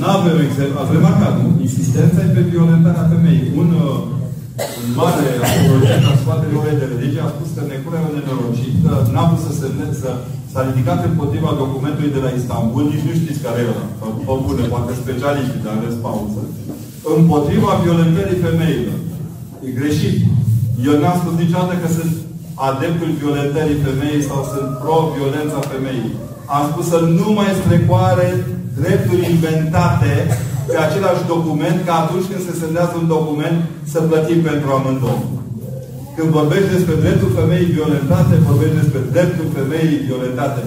Nu 0.00 0.08
avem 0.16 0.36
exemple. 0.46 0.78
Ați 0.80 0.94
remarcat, 0.96 1.32
nu? 1.40 1.46
Insistența 1.66 2.20
e 2.22 2.34
pe 2.36 2.42
violentarea 2.52 3.10
femeii. 3.12 3.52
Un, 3.60 3.68
uh, 3.84 3.98
un 4.56 4.88
mare 5.00 5.26
apologist 5.46 6.04
al 6.10 6.16
spatele 6.22 6.54
orei 6.60 6.80
de 6.80 6.86
religie 6.92 7.22
a 7.24 7.34
spus 7.34 7.48
că 7.54 7.60
Necura 7.62 7.98
e 8.00 8.06
un 8.08 8.14
nenorocit, 8.16 8.74
că 8.84 8.92
n-a 9.12 9.24
vrut 9.28 9.42
să 9.46 9.52
se 9.58 9.66
să, 10.02 10.10
s-a 10.52 10.60
ridicat 10.68 11.00
împotriva 11.10 11.60
documentului 11.62 12.14
de 12.16 12.24
la 12.26 12.30
Istanbul, 12.40 12.82
nici 12.92 13.06
nu 13.08 13.14
știți 13.20 13.44
care 13.46 13.58
e 13.60 13.70
ăla. 13.72 13.86
O 14.32 14.34
bune, 14.44 14.64
poate 14.72 14.92
specialiștii, 15.02 15.64
dar 15.64 15.74
aveți 15.76 16.02
pauză. 16.06 16.40
Împotriva 17.18 17.70
violentării 17.84 18.42
femeilor. 18.46 18.98
E 19.66 19.68
greșit. 19.80 20.16
Eu 20.88 20.94
n-am 21.00 21.16
spus 21.20 21.34
niciodată 21.42 21.74
că 21.82 21.88
sunt 21.96 22.12
adeptul 22.68 23.10
violentării 23.22 23.82
femeii 23.86 24.26
sau 24.28 24.38
sunt 24.52 24.68
pro-violența 24.82 25.58
femeii. 25.72 26.10
Am 26.56 26.64
spus 26.70 26.86
să 26.94 26.98
nu 27.18 27.28
mai 27.38 27.50
strecoare 27.60 28.28
drepturi 28.80 29.30
inventate 29.34 30.12
pe 30.68 30.76
același 30.86 31.22
document 31.34 31.78
ca 31.86 31.94
atunci 32.00 32.28
când 32.30 32.42
se 32.48 32.54
semnează 32.62 32.94
un 33.02 33.08
document 33.16 33.58
să 33.92 33.98
plătim 34.08 34.40
pentru 34.50 34.68
amândouă. 34.76 35.24
Când 36.16 36.28
vorbești 36.38 36.74
despre 36.76 36.96
dreptul 37.04 37.30
femeii 37.40 37.74
violentate, 37.76 38.34
vorbești 38.50 38.80
despre 38.82 39.00
dreptul 39.14 39.46
femeii 39.58 40.04
violentate. 40.08 40.62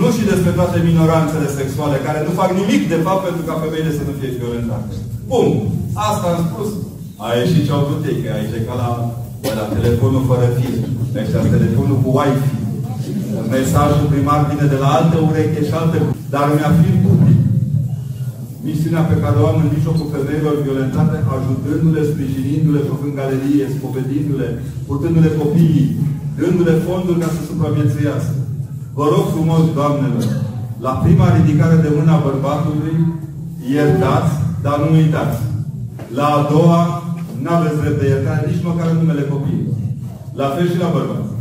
Nu 0.00 0.06
și 0.16 0.22
despre 0.32 0.52
toate 0.58 0.78
minoranțele 0.88 1.48
sexuale, 1.58 1.96
care 2.06 2.20
nu 2.26 2.32
fac 2.40 2.50
nimic, 2.60 2.82
de 2.94 3.00
fapt, 3.06 3.22
pentru 3.28 3.42
ca 3.48 3.54
femeile 3.64 3.92
să 3.98 4.02
nu 4.08 4.14
fie 4.18 4.38
violentate. 4.40 4.92
Bun. 5.32 5.48
Asta 6.08 6.26
am 6.30 6.40
spus. 6.48 6.68
A 7.24 7.28
ieșit 7.40 7.62
ce 7.64 7.72
au 7.74 7.82
vrut 7.86 8.02
ei, 8.10 8.22
că 8.22 8.28
aici 8.32 8.56
e 8.58 8.68
ca 8.68 8.74
la 8.82 8.90
la 9.58 9.66
telefonul 9.76 10.22
fără 10.30 10.46
fir. 10.56 10.74
Ăștia 11.20 11.42
telefonul 11.56 11.98
cu 12.04 12.10
Wi-Fi. 12.16 12.52
Mesajul 13.54 14.06
primar 14.12 14.40
vine 14.50 14.66
de 14.74 14.78
la 14.84 14.88
altă 14.98 15.16
ureche 15.28 15.60
și 15.66 15.72
altă... 15.80 15.96
Dar 16.34 16.46
mi-a 16.54 16.72
fi 16.80 16.90
public. 17.04 17.38
Misiunea 18.66 19.04
pe 19.10 19.20
care 19.22 19.36
o 19.38 19.46
am 19.50 19.58
în 19.62 19.72
mijlocul 19.76 20.12
femeilor 20.14 20.54
violentate, 20.66 21.16
ajutându-le, 21.34 22.02
sprijinindu-le, 22.10 22.88
făcând 22.90 23.14
galerie, 23.20 23.66
spovedindu-le, 23.76 24.48
purtându-le 24.86 25.30
copiii, 25.40 25.88
dându-le 26.38 26.74
fonduri 26.86 27.22
ca 27.22 27.28
să 27.34 27.40
supraviețuiască. 27.48 28.34
Vă 28.98 29.04
rog 29.12 29.24
frumos, 29.34 29.62
doamnelor, 29.78 30.26
la 30.86 30.92
prima 31.04 31.26
ridicare 31.36 31.76
de 31.84 31.90
mâna 31.98 32.16
bărbatului, 32.26 32.96
iertați, 33.74 34.32
dar 34.64 34.76
nu 34.82 34.88
uitați. 34.98 35.38
La 36.18 36.26
a 36.36 36.40
doua, 36.52 36.80
nu 37.42 37.50
aveți 37.56 37.80
drept 37.80 37.98
de 38.00 38.06
iertare 38.08 38.42
nici 38.50 38.66
măcar 38.68 38.86
în 38.90 38.98
numele 39.00 39.24
copiilor. 39.32 39.76
La 40.40 40.46
fel 40.54 40.66
și 40.72 40.82
la 40.84 40.94
bărbați. 40.96 41.32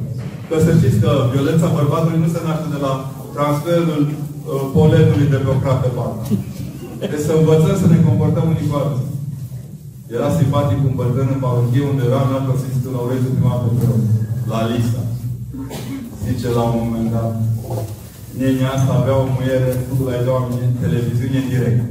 Că 0.48 0.56
să 0.66 0.72
știți 0.78 1.02
că 1.04 1.12
violența 1.34 1.76
bărbatului 1.78 2.24
nu 2.24 2.30
se 2.34 2.40
naște 2.46 2.68
de 2.76 2.80
la 2.86 2.94
transferul 3.36 4.02
uh, 4.10 4.64
polenului 4.76 5.32
de 5.34 5.40
pe 5.44 5.50
o 5.54 5.58
crapă 5.64 5.90
parte. 5.98 6.24
Deci 7.12 7.26
să 7.28 7.34
învățăm 7.36 7.76
să 7.84 7.88
ne 7.90 8.00
comportăm 8.08 8.46
unii 8.52 8.70
cu 8.70 8.76
alții. 8.82 9.12
Era 10.16 10.30
simpatic 10.40 10.80
un 10.90 10.96
bătrân 11.00 11.30
în 11.36 11.42
parochie 11.46 11.90
unde 11.92 12.04
era 12.10 12.22
în 12.26 12.36
altă 12.38 12.52
Sfântul 12.62 12.92
Laurențiu 12.96 13.36
prima 13.36 13.56
pe 13.64 13.86
la 14.52 14.60
lista. 14.72 15.02
Zice 16.26 16.48
la 16.58 16.64
un 16.70 16.76
moment 16.82 17.10
dat, 17.16 17.32
nenea 18.40 18.70
asta 18.76 18.92
avea 18.94 19.16
o 19.24 19.26
muiere, 19.36 19.70
făcut 19.90 20.08
la 20.28 20.34
oameni 20.36 20.76
televiziune 20.84 21.40
în 21.42 21.50
direct. 21.54 21.82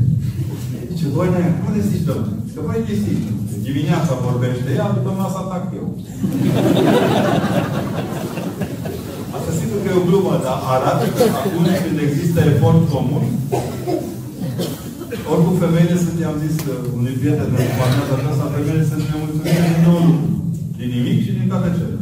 Zice, 0.91 1.07
băi, 1.15 1.29
nea, 1.33 1.47
unde 1.67 1.81
zici, 1.91 2.09
domnule? 2.09 2.37
Că 2.55 2.61
băi, 2.67 2.87
chestii. 2.87 3.19
Dimineața 3.67 4.23
vorbește 4.27 4.71
ea, 4.79 4.89
după 4.97 5.11
masă 5.19 5.39
atac 5.41 5.65
eu. 5.81 5.87
Asta 9.37 9.51
sigur 9.61 9.79
că 9.83 9.89
e 9.91 10.01
o 10.01 10.07
glumă, 10.09 10.35
dar 10.45 10.57
arată 10.75 11.05
că 11.15 11.23
acum 11.41 11.67
când 11.85 11.99
există 12.09 12.39
efort 12.51 12.83
comun, 12.93 13.25
oricum 15.35 15.55
femeile 15.65 15.97
sunt, 16.05 16.17
i-am 16.19 16.39
zis 16.45 16.57
uh, 16.73 16.77
unui 16.99 17.15
prieten 17.21 17.49
în 17.69 17.75
partea 17.79 18.03
aceasta, 18.19 18.55
femeile 18.57 18.85
sunt 18.91 19.03
nemulțumite 19.11 19.61
din 19.69 19.81
două 19.87 20.01
lucruri. 20.07 20.31
Din 20.79 20.91
nimic 20.97 21.19
și 21.27 21.33
din 21.39 21.47
toate 21.53 21.71
cele. 21.77 21.97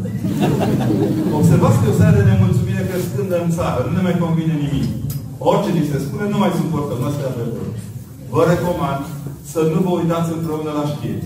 Observați 1.38 1.78
că 1.78 1.84
e 1.86 1.92
o 1.94 1.98
seară 2.00 2.16
de 2.18 2.24
nemulțumire 2.30 2.82
crescândă 2.90 3.36
în 3.40 3.50
țară. 3.56 3.78
Nu 3.82 3.92
ne 3.96 4.02
mai 4.06 4.16
convine 4.24 4.54
nimic. 4.64 4.88
Orice 5.50 5.70
ni 5.72 5.88
se 5.90 5.98
spune, 6.04 6.24
nu 6.32 6.38
mai 6.42 6.58
suportăm. 6.60 7.00
Asta 7.02 7.22
e 7.24 7.32
adevărul. 7.32 7.74
Vă 8.34 8.42
recomand 8.52 9.02
să 9.52 9.60
nu 9.72 9.78
vă 9.86 9.92
uitați 10.00 10.34
împreună 10.36 10.70
la 10.78 10.84
știri. 10.92 11.24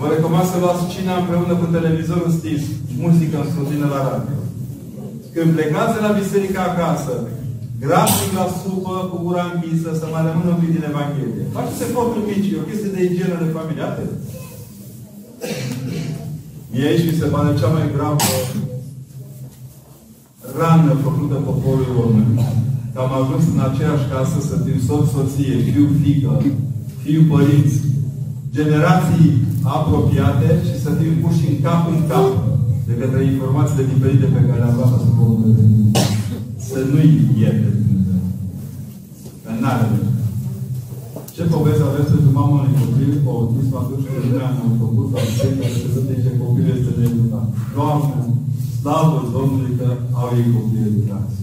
Vă 0.00 0.06
recomand 0.14 0.46
să 0.52 0.56
luați 0.62 0.90
cina 0.94 1.14
împreună 1.18 1.54
cu 1.60 1.66
televizorul 1.76 2.30
stins, 2.38 2.64
muzică 3.02 3.36
în 3.72 3.80
la 3.94 4.00
radio. 4.08 4.38
Când 5.34 5.48
plecați 5.56 6.02
la 6.06 6.16
biserică 6.20 6.60
acasă, 6.64 7.14
grabnic 7.84 8.30
la 8.38 8.46
supă, 8.60 8.94
cu 9.10 9.16
gura 9.24 9.44
închisă, 9.52 9.88
să 10.00 10.06
mai 10.12 10.22
rămână 10.28 10.50
un 10.52 10.60
pic 10.62 10.72
din 10.76 10.88
Evanghelie. 10.90 11.44
Faceți 11.56 11.84
eforturi 11.86 12.28
mici, 12.30 12.52
e 12.52 12.62
o 12.62 12.68
chestie 12.68 12.94
de 12.94 13.00
igienă 13.02 13.36
de 13.42 13.54
familie, 13.56 13.84
atât. 13.90 14.10
Mie 16.70 16.88
aici 16.88 17.08
mi 17.08 17.18
se 17.20 17.26
pare 17.34 17.58
cea 17.60 17.70
mai 17.74 17.92
gravă 17.96 18.28
rană 20.60 20.92
făcută 21.06 21.36
poporului 21.48 21.96
român. 21.98 22.28
Că 22.92 22.98
am 23.04 23.12
ajuns 23.20 23.44
în 23.54 23.60
aceeași 23.68 24.06
casă 24.12 24.36
să 24.48 24.54
fim 24.64 24.78
soț, 24.86 25.06
soție, 25.14 25.56
fiu, 25.66 25.86
fică, 26.00 26.32
fiu, 27.02 27.20
părinți, 27.32 27.76
generații 28.56 29.30
apropiate 29.76 30.48
și 30.66 30.76
să 30.84 30.90
fim 30.98 31.14
puși 31.22 31.48
în 31.50 31.56
cap 31.64 31.82
în 31.94 32.00
cap 32.10 32.28
de 32.88 32.94
către 33.00 33.20
informațiile 33.32 33.90
diferite 33.92 34.26
pe 34.34 34.40
care 34.46 34.58
le-am 34.60 34.76
luat 34.78 34.92
asupra 34.96 35.22
omului. 35.30 35.64
Să 36.76 36.82
nu-i 36.92 37.12
ierte 37.42 37.68
Dumnezeu. 37.78 38.22
Că 39.42 39.50
n-are 39.60 39.86
ce 41.34 41.42
poveste 41.52 41.84
aveți 41.86 42.12
pentru 42.12 42.30
mama 42.38 42.56
unui 42.58 42.80
copil 42.82 43.10
cu 43.22 43.28
autism 43.36 43.72
atunci 43.82 44.06
când 44.08 44.26
nu 44.32 44.40
am 44.64 44.72
făcut 44.82 45.06
la 45.14 45.20
biserică 45.26 45.66
să 45.94 46.00
se 46.06 46.14
zice 46.18 46.40
copilul 46.42 46.74
este 46.76 46.92
needucat? 46.98 47.46
Doamne, 47.74 48.18
slavă 48.78 49.18
Domnului 49.34 49.72
că 49.78 49.88
au 50.20 50.28
ei 50.38 50.54
copii 50.54 50.88
educați. 50.88 51.36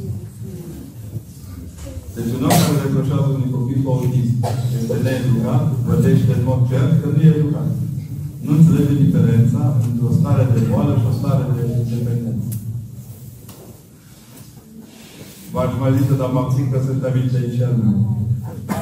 Deci 2.15 2.34
un 2.35 2.43
om 2.47 2.55
care 2.64 2.77
reproșează 2.85 3.27
unui 3.31 3.53
copil 3.57 3.77
cu 3.84 3.89
autism 3.95 4.35
este 4.80 4.95
needucat, 5.05 5.64
plătește 5.85 6.31
în 6.38 6.43
mod 6.49 6.61
cert 6.69 6.91
că 7.01 7.07
nu 7.10 7.22
e 7.23 7.34
educat. 7.34 7.69
Nu 8.45 8.51
înțelege 8.55 8.95
diferența 9.05 9.61
între 9.85 10.03
o 10.10 10.11
stare 10.19 10.43
de 10.53 10.61
boală 10.69 10.93
și 10.99 11.10
o 11.11 11.14
stare 11.19 11.43
de 11.55 11.64
dependență. 11.91 12.53
V-aș 15.53 15.71
mai 15.81 15.97
zice, 15.99 16.13
dar 16.21 16.30
mă 16.34 16.41
abțin 16.43 16.65
că 16.71 16.77
sunt 16.88 17.01
aminte 17.09 17.35
aici 17.41 17.65
al 17.67 17.75
meu. 17.81 17.95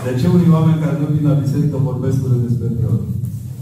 De 0.05 0.11
ce 0.19 0.25
unii 0.35 0.55
oameni 0.57 0.81
care 0.83 0.95
nu 1.01 1.07
vin 1.13 1.25
la 1.29 1.41
biserică 1.43 1.75
vorbesc 1.89 2.19
despre 2.45 2.67
preot? 2.77 3.03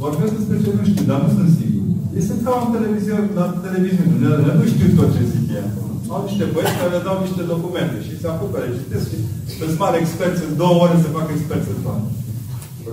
Vorbesc 0.03 0.31
despre 0.37 0.57
ce 0.63 0.69
nu 0.77 0.83
știu, 0.89 1.05
dar 1.09 1.19
nu 1.23 1.29
sunt 1.37 1.49
sigur. 1.57 1.85
Ei 2.17 2.27
sunt 2.29 2.39
ca 2.45 2.51
în 2.63 2.71
televiziune, 2.75 3.23
la 3.39 3.45
televiziune. 3.65 4.13
Nu 4.59 4.65
știu 4.71 4.87
tot 4.97 5.09
ce 5.15 5.23
zic 5.33 5.47
ea. 5.57 5.67
Au 6.13 6.21
niște 6.27 6.45
băieți 6.53 6.77
care 6.79 6.91
le 6.95 7.05
dau 7.07 7.17
niște 7.25 7.43
documente 7.53 7.97
și 8.05 8.19
se 8.21 8.27
apucă, 8.29 8.57
le 8.59 8.77
citesc 8.77 9.07
și 9.11 9.17
sunt 9.57 9.73
mari 9.81 9.99
experți 10.01 10.45
în 10.47 10.53
două 10.61 10.77
ore 10.83 10.95
se 11.03 11.15
fac 11.17 11.27
experți 11.31 11.71
în 11.75 11.79
toate. 11.85 12.07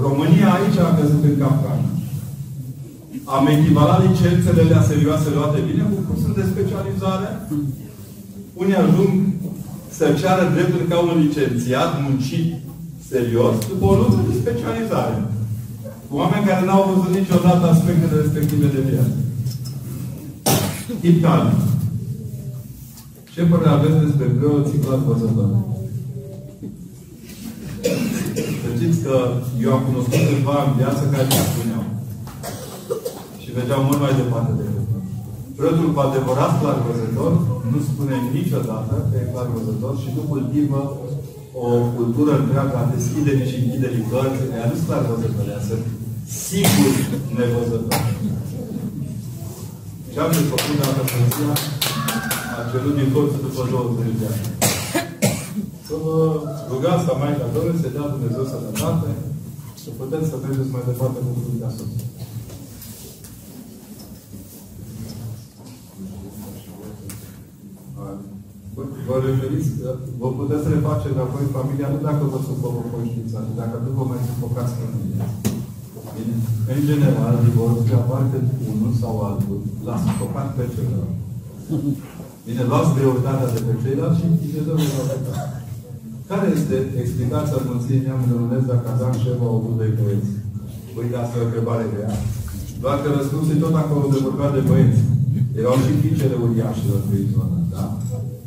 România 0.06 0.48
aici 0.56 0.78
a 0.80 0.96
căzut 0.98 1.22
în 1.30 1.36
capcană. 1.42 1.88
Am 3.36 3.44
echivalat 3.56 4.00
licențele 4.06 4.62
la 4.74 4.82
serioase 4.90 5.28
luate 5.36 5.58
bine 5.68 5.84
cu 5.92 5.98
cursuri 6.06 6.38
de 6.38 6.44
specializare. 6.52 7.28
Unii 8.62 8.80
ajung 8.84 9.12
să 9.96 10.16
ceară 10.20 10.44
dreptul 10.54 10.82
ca 10.88 10.98
un 10.98 11.18
licențiat 11.24 11.90
muncit 12.02 12.48
serios 13.08 13.54
după 13.68 13.84
o 13.84 13.94
lună 14.00 14.20
de 14.28 14.34
specializare. 14.42 15.16
Cu 16.08 16.16
oameni 16.16 16.46
care 16.46 16.64
n-au 16.64 16.82
văzut 16.90 17.12
niciodată 17.18 17.64
aspectele 17.66 18.20
respective 18.20 18.66
de 18.74 18.80
viață. 18.90 19.16
Italia. 21.00 21.56
Ce 23.32 23.42
părere 23.42 23.70
aveți 23.70 24.04
despre 24.04 24.26
preoții 24.38 24.82
clas 24.84 25.00
văzător? 25.08 25.50
Să 28.62 28.68
știți 28.76 29.00
că 29.04 29.16
eu 29.62 29.72
am 29.72 29.82
cunoscut 29.88 30.20
câțiva 30.28 30.56
în 30.66 30.72
viață 30.80 31.02
care 31.12 31.26
mi 31.28 31.48
spuneau. 31.50 31.84
Și 33.42 33.48
vedeau 33.56 33.80
mult 33.82 34.00
mai 34.00 34.14
departe 34.20 34.52
decât 34.60 34.75
Preotul 35.58 35.88
cu 35.94 36.00
adevărat 36.08 36.52
clar 36.60 36.76
văzător 36.86 37.32
nu 37.72 37.78
spune 37.88 38.14
niciodată 38.38 38.94
că 39.08 39.14
e 39.18 39.30
clar 39.32 39.46
văzător 39.54 39.92
și 40.02 40.08
nu 40.16 40.22
cultivă 40.32 40.80
o 41.64 41.68
cultură 41.96 42.32
întreagă 42.36 42.74
a 42.78 42.90
deschiderii 42.94 43.50
și 43.50 43.56
închiderii 43.62 44.08
cărți. 44.10 44.40
Ea 44.58 44.66
nu 44.70 44.76
clar 44.86 45.02
văzător, 45.10 45.44
ea 45.54 45.62
sunt 45.68 45.84
sigur 46.46 46.92
nevăzător. 47.36 48.02
Ce 50.12 50.18
am 50.20 50.30
de 50.36 50.42
făcut 50.52 50.76
dacă 50.82 51.00
Sfânția 51.10 51.52
a 52.56 52.60
cerut 52.70 52.94
din 52.98 53.08
forță 53.14 53.36
după 53.46 53.62
20 53.70 54.20
de 54.20 54.26
ani? 54.32 54.44
Să 55.86 55.94
vă 56.04 56.16
rugați 56.72 57.06
la 57.08 57.14
Maica 57.20 57.46
Domnului 57.54 57.82
să 57.82 57.88
dea 57.94 58.14
Dumnezeu 58.14 58.44
sănătate 58.52 59.10
să 59.82 59.88
puteți 59.98 60.30
să 60.30 60.36
mergeți 60.42 60.74
mai 60.74 60.84
departe 60.90 61.18
cu 61.24 61.30
Sfânta 61.42 61.70
Soție. 61.76 62.06
Vă 69.08 69.16
referiți, 69.26 69.68
vă 70.20 70.28
puteți 70.38 70.66
reface 70.74 71.06
înapoi 71.10 71.54
familia, 71.56 71.88
nu 71.92 71.98
dacă 72.08 72.22
vă 72.32 72.38
supără 72.46 72.80
conștiința, 72.94 73.38
ci 73.46 73.54
dacă 73.62 73.76
nu 73.84 73.90
vă 73.96 74.04
mai 74.10 74.20
sufocați 74.28 74.72
familia. 74.80 75.26
Bine? 76.14 76.34
În 76.74 76.80
general, 76.90 77.34
divorțul 77.46 78.00
apar 78.00 78.22
când 78.30 78.46
unul 78.70 78.92
sau 79.02 79.14
altul 79.28 79.58
l-a 79.86 79.98
sufocat 80.04 80.48
pe 80.56 80.64
celălalt. 80.72 81.16
Bine, 82.46 82.62
luați 82.70 82.94
greutatea 82.96 83.52
de 83.54 83.60
pe 83.66 83.74
ceilalți 83.82 84.18
și 84.18 84.26
Dumnezeu 84.26 84.76
vă 84.80 85.02
va 85.08 85.16
Care 86.30 86.46
este 86.56 86.76
explicația 87.02 87.66
Mânției 87.68 88.02
Neamului 88.04 88.36
Românesc 88.36 88.66
dacă 88.72 88.86
Adam 88.88 89.14
și 89.20 89.30
Eva 89.34 89.46
au 89.48 89.56
avut 89.58 89.74
doi 89.80 89.92
băieți? 89.98 90.32
Uite, 90.98 91.16
asta 91.18 91.36
e 91.36 91.44
o 91.44 91.48
întrebare 91.48 91.84
grea. 91.92 92.12
Doar 92.82 92.96
că 93.02 93.08
răspunsul 93.18 93.54
e 93.54 93.62
tot 93.64 93.74
acolo 93.82 94.04
de 94.12 94.18
vorba 94.26 94.48
de 94.56 94.62
băieți. 94.68 95.00
Erau 95.60 95.76
și 95.84 96.00
fiicele 96.02 96.36
uriașilor 96.44 97.00
pe 97.08 97.16
zona, 97.32 97.58
da? 97.74 97.84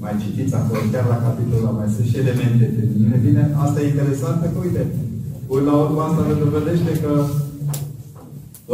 Mai 0.02 0.14
citiți 0.22 0.56
acolo, 0.60 0.82
chiar 0.92 1.06
la 1.14 1.24
capitolul 1.26 1.78
mai 1.80 1.90
sunt 1.94 2.08
și 2.10 2.18
elemente 2.24 2.66
feminine. 2.76 3.18
Bine, 3.26 3.44
asta 3.64 3.78
e 3.80 3.92
interesant, 3.92 4.38
că 4.42 4.60
uite, 4.66 4.84
Până 5.50 5.66
la 5.70 5.76
urmă 5.84 6.02
asta 6.04 6.22
ne 6.30 6.36
dovedește 6.44 6.92
că 7.04 7.12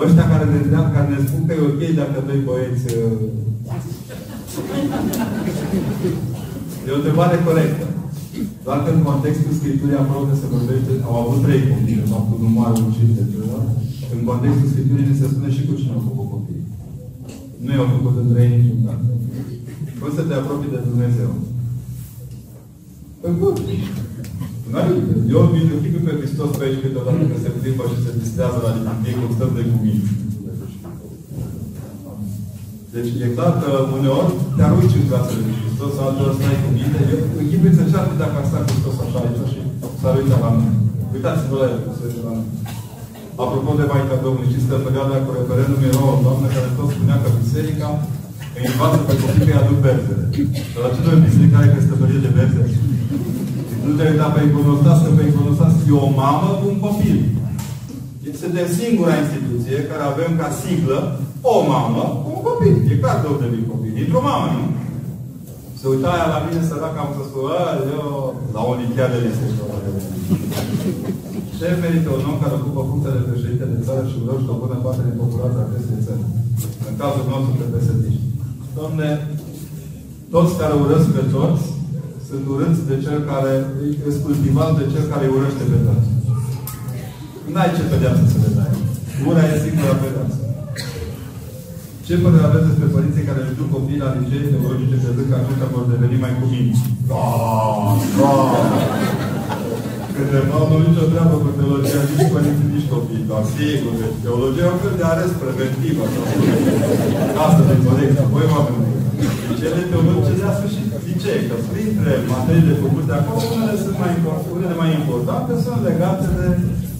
ăștia 0.04 0.26
care 0.32 0.46
ne, 0.52 0.60
care 0.96 1.08
ne 1.12 1.20
spun 1.26 1.42
că 1.46 1.54
e 1.54 1.70
ok 1.70 1.82
dacă 2.02 2.18
doi 2.28 2.46
băieți 2.48 2.86
uh, 2.94 3.20
E 6.86 6.96
o 6.96 7.00
întrebare 7.00 7.38
corectă. 7.48 7.86
Doar 8.66 8.80
că 8.84 8.90
în 8.94 9.02
contextul 9.10 9.58
Scripturii 9.60 10.02
aproape 10.02 10.34
se 10.42 10.54
vorbește, 10.56 10.92
au 11.10 11.16
avut 11.20 11.40
trei 11.46 11.62
copii, 11.72 12.02
în 12.04 12.10
faptul 12.14 12.38
nu 12.44 12.50
mare 12.58 12.78
ucit 12.90 13.10
de 13.18 13.24
celor. 13.32 13.64
În 14.14 14.22
contextul 14.30 14.72
Scripturii 14.72 15.20
se 15.22 15.28
spune 15.32 15.50
și 15.56 15.66
cu 15.68 15.74
cine 15.80 15.94
au 15.96 16.04
făcut 16.08 16.28
copii. 16.34 16.64
Nu 17.64 17.72
i-au 17.74 17.90
făcut 17.96 18.16
între 18.24 18.40
ei 18.46 18.54
niciun 18.58 18.80
caz. 18.86 19.02
Cum 20.06 20.18
să 20.20 20.28
te 20.30 20.36
apropii 20.38 20.74
de 20.76 20.82
Dumnezeu? 20.90 21.32
Păi 23.22 23.34
bun. 23.42 23.56
Eu 25.34 25.40
îmi 25.46 25.62
identific 25.66 26.02
pe 26.06 26.14
Hristos 26.20 26.50
pe 26.56 26.64
aici 26.66 26.84
câteodată 26.84 27.22
când 27.30 27.44
se 27.46 27.52
plimbă 27.60 27.84
și 27.92 28.04
se 28.06 28.12
distrează 28.22 28.60
la 28.66 28.72
liturghie 28.76 29.18
cum 29.20 29.30
stăm 29.36 29.52
de 29.58 29.64
cuvinte. 29.72 30.10
Deci 32.94 33.12
e 33.24 33.36
clar 33.36 33.54
că 33.62 33.70
uneori 33.98 34.32
te 34.56 34.62
arunci 34.64 34.98
în 35.00 35.06
brațele 35.10 35.42
lui 35.46 35.60
Hristos, 35.62 35.94
alteori 35.98 36.38
stai 36.38 36.64
cu 36.64 36.70
mine. 36.78 37.00
Eu 37.12 37.20
închipui 37.42 37.78
să 37.78 37.84
încearcă 37.84 38.14
dacă 38.22 38.36
ar 38.38 38.46
sta 38.50 38.60
Hristos 38.68 38.98
așa 39.04 39.20
aici 39.22 39.42
și 39.52 39.60
s-ar 40.00 40.14
uita 40.20 40.38
la 40.46 40.52
mine. 40.58 40.76
Uitați-vă 41.16 41.56
la 41.62 41.68
el, 41.72 41.80
cum 41.84 41.94
se 41.98 42.06
la 42.28 42.34
mine. 42.38 42.52
Apropo 43.44 43.72
de 43.80 43.86
Maica 43.92 44.18
Domnului, 44.26 44.52
știți 44.52 44.68
că 44.70 44.76
în 44.78 44.86
perioada 44.88 45.16
cu 45.26 45.32
referendum 45.40 45.82
era 45.90 46.04
o 46.14 46.22
doamnă 46.26 46.48
care 46.56 46.70
tot 46.78 46.90
spunea 46.94 47.18
că 47.22 47.28
biserica 47.42 47.90
îi 48.58 48.70
învață 48.72 48.98
pe 49.08 49.14
copii 49.22 49.46
că 49.46 49.52
îi 49.52 49.62
aduc 49.62 49.80
berzele. 49.86 50.26
Dar 50.74 50.82
la 50.84 50.90
ce 50.94 51.00
noi 51.06 51.24
biserica 51.26 51.58
are 51.60 51.70
căsătorie 51.74 52.26
de 52.26 52.32
berze? 52.38 52.62
Nu 53.84 53.92
te 53.98 54.04
uita 54.12 54.28
pe 54.34 54.42
iconostas, 54.48 54.98
că 55.04 55.10
pe 55.18 55.24
iconostas 55.26 55.74
e 55.90 55.94
o 56.06 56.10
mamă 56.22 56.50
cu 56.60 56.66
un 56.74 56.80
copil. 56.86 57.18
Suntem 58.42 58.68
singura 58.80 59.22
instituție 59.24 59.78
care 59.90 60.04
avem 60.06 60.32
ca 60.40 60.48
siglă 60.62 61.00
o 61.54 61.56
mamă 61.74 62.04
cu 62.24 62.30
un 62.36 62.42
copil. 62.50 62.76
E 62.92 63.02
clar 63.04 63.18
de 63.24 63.28
unde 63.34 63.48
vin 63.54 63.66
copii. 63.72 63.98
Dintr-o 63.98 64.26
mamă, 64.30 64.48
nu? 64.56 64.64
Se 65.80 65.86
uita 65.94 66.10
aia 66.14 66.28
la 66.34 66.40
mine 66.46 66.62
sărac, 66.70 66.96
am 66.98 67.10
să 67.18 67.24
spun, 67.30 67.50
eu, 67.96 68.08
la 68.56 68.62
o 68.64 68.72
olimpiadă 68.74 69.18
este 69.30 69.46
Ce 71.58 71.68
merită 71.84 72.10
un 72.18 72.26
om 72.30 72.38
care 72.44 72.54
ocupă 72.60 72.82
funcția 72.90 73.16
de 73.18 73.28
președinte 73.30 73.66
de 73.74 73.84
țară 73.86 74.02
și 74.10 74.16
urăște 74.24 74.50
o 74.54 74.62
bună 74.64 74.78
parte 74.86 75.02
din 75.08 75.18
populația 75.24 75.64
acestei 75.66 76.04
țări? 76.06 76.24
În 76.90 76.96
cazul 77.02 77.26
nostru 77.32 77.54
de 77.62 77.68
psd 77.74 78.04
Domne, 78.80 79.10
toți 80.34 80.58
care 80.60 80.74
urăsc 80.84 81.08
pe 81.18 81.24
toți, 81.36 81.64
sunt 82.28 82.44
urâți 82.54 82.82
de 82.90 82.96
cel 83.06 83.20
care, 83.32 83.54
îi 83.82 84.22
cultivat 84.26 84.72
de 84.80 84.86
cel 84.94 85.06
care 85.12 85.24
îi 85.26 85.36
urăște 85.38 85.64
pe 85.72 85.80
toți. 85.86 86.08
N-ai 87.54 87.76
ce 87.76 87.84
pedeapsă 87.92 88.26
să 88.32 88.38
le 88.44 88.50
dai. 88.58 88.74
Ura 89.28 89.44
e 89.52 89.64
singura 89.66 89.96
pedeapsă. 90.04 90.40
Ce 92.06 92.14
părere 92.24 92.46
aveți 92.48 92.68
despre 92.70 92.94
părinții 92.96 93.28
care 93.30 93.40
își 93.42 93.58
duc 93.60 93.70
copiii 93.76 94.04
la 94.04 94.16
licee 94.18 94.50
teologice 94.52 94.98
de 95.18 95.24
că 95.30 95.36
aceștia 95.38 95.74
vor 95.74 95.86
deveni 95.94 96.24
mai 96.24 96.34
cuminți? 96.40 96.82
Da, 97.10 97.24
da. 98.20 99.25
Când 100.16 100.32
nu 100.48 100.54
au 100.58 100.66
nicio 100.88 101.06
treabă 101.12 101.36
cu 101.44 101.50
teologia, 101.58 102.02
nici 102.10 102.32
părinții, 102.34 102.74
nici 102.76 102.92
copii. 102.94 103.28
Dar 103.30 103.44
sigur, 103.54 103.94
deci 104.02 104.18
teologia 104.26 104.66
e 104.68 104.74
un 104.76 104.82
fel 104.84 104.96
de 105.00 105.06
arest 105.14 105.36
preventiv, 105.42 105.96
așa 106.06 106.22
Asta 107.46 107.64
de 107.70 107.76
corecție. 107.86 108.34
Voi 108.34 108.46
oameni 108.54 108.86
cele 109.60 109.82
teologice 109.92 110.34
de 110.40 110.48
sfârșit 110.58 110.88
licee, 111.08 111.40
că 111.48 111.56
printre 111.72 112.14
materiile 112.32 112.82
făcute 112.84 113.12
acolo, 113.20 113.42
unele 113.56 113.76
sunt 113.84 113.98
mai, 114.04 114.14
unele 114.56 114.76
mai 114.82 114.92
importante, 115.00 115.52
sunt 115.66 115.80
legate 115.90 116.26
de, 116.38 116.48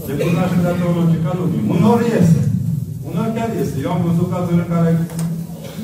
de 0.08 0.14
cunoașterea 0.24 0.78
teologică 0.80 1.28
a 1.32 1.34
lumii. 1.40 1.64
Unor 1.76 2.00
este. 2.20 2.42
Unor 3.10 3.28
chiar 3.36 3.52
este. 3.62 3.78
Eu 3.86 3.92
am 3.96 4.02
văzut 4.08 4.28
cazuri 4.34 4.62
în 4.64 4.70
care 4.74 4.92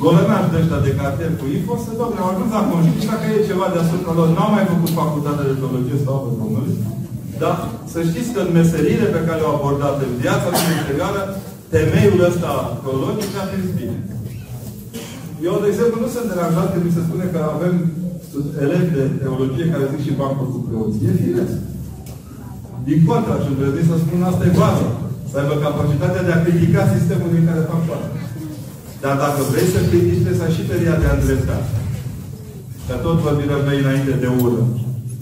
golănași 0.04 0.52
de 0.52 0.58
ăștia 0.62 0.86
de 0.88 0.92
cartel 1.00 1.32
cu 1.40 1.46
info 1.56 1.74
se 1.86 1.92
doamne, 2.00 2.20
au 2.22 2.30
ajuns 2.32 2.52
la 2.58 2.68
conștient 2.70 3.10
dacă 3.12 3.26
e 3.30 3.50
ceva 3.50 3.68
deasupra 3.74 4.14
lor, 4.18 4.28
n-au 4.36 4.50
mai 4.56 4.66
făcut 4.72 4.92
facultatea 5.02 5.50
de 5.50 5.56
teologie 5.60 5.98
sau 6.06 6.16
pe 6.24 6.32
Domnului, 6.40 6.76
dar 7.44 7.56
să 7.94 8.00
știți 8.10 8.34
că 8.34 8.40
în 8.44 8.52
meseriile 8.60 9.08
pe 9.16 9.26
care 9.26 9.40
le-au 9.42 9.56
abordat 9.58 9.96
în 10.06 10.14
viața 10.24 10.48
lor 10.54 10.68
interioară, 10.80 11.22
temeiul 11.74 12.22
ăsta 12.30 12.52
teologic 12.84 13.32
a 13.42 13.44
fost 13.52 13.74
bine. 13.80 13.98
Eu, 15.48 15.56
de 15.64 15.68
exemplu, 15.72 15.98
nu 16.04 16.10
sunt 16.16 16.28
deranjat 16.32 16.68
când 16.72 16.84
mi 16.86 16.96
se 16.98 17.06
spune 17.08 17.26
că 17.34 17.40
avem 17.56 17.76
elevi 18.64 18.96
de 18.98 19.04
teologie 19.22 19.72
care 19.74 19.92
zic 19.92 20.02
și 20.06 20.20
bancuri 20.20 20.54
cu 20.54 20.60
preoții. 20.68 21.08
E 21.10 21.22
firesc. 21.22 21.58
Din 22.88 23.00
contra, 23.08 23.36
și 23.44 23.50
îndrăznit 23.52 23.88
să 23.90 23.96
spun, 23.98 24.20
asta 24.24 24.44
e 24.46 24.60
baza. 24.64 24.88
Să 25.30 25.36
aibă 25.38 25.56
capacitatea 25.66 26.26
de 26.28 26.34
a 26.34 26.44
critica 26.46 26.94
sistemul 26.96 27.30
din 27.36 27.48
care 27.50 27.70
fac 27.72 27.82
parte. 27.90 28.18
Dar 29.04 29.16
dacă 29.24 29.40
vrei 29.52 29.68
să 29.74 29.80
critici, 29.90 30.24
trebuie 30.24 30.40
să 30.40 30.46
ai 30.46 30.56
și 30.58 30.68
tăria 30.70 30.96
de 31.02 31.08
a 31.08 31.16
îndrepta. 31.18 31.58
Că 32.88 32.96
tot 33.06 33.18
vorbirea 33.26 33.60
mea 33.66 33.76
înainte 33.82 34.14
de 34.24 34.30
ură. 34.44 34.62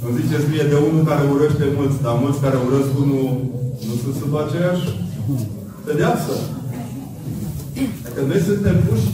Îmi 0.05 0.17
ziceți 0.19 0.49
mie 0.51 0.65
de 0.71 0.77
unul 0.87 1.03
care 1.09 1.23
urăște 1.33 1.65
mulți, 1.77 2.01
dar 2.05 2.15
mulți 2.23 2.43
care 2.45 2.57
urăsc 2.67 2.91
unul 3.03 3.27
nu 3.87 3.93
sunt 4.01 4.15
sub 4.21 4.31
aceeași 4.43 4.85
pedeapsă. 5.85 6.35
Dacă 8.03 8.19
noi 8.29 8.41
suntem 8.49 8.77
puși 8.85 9.07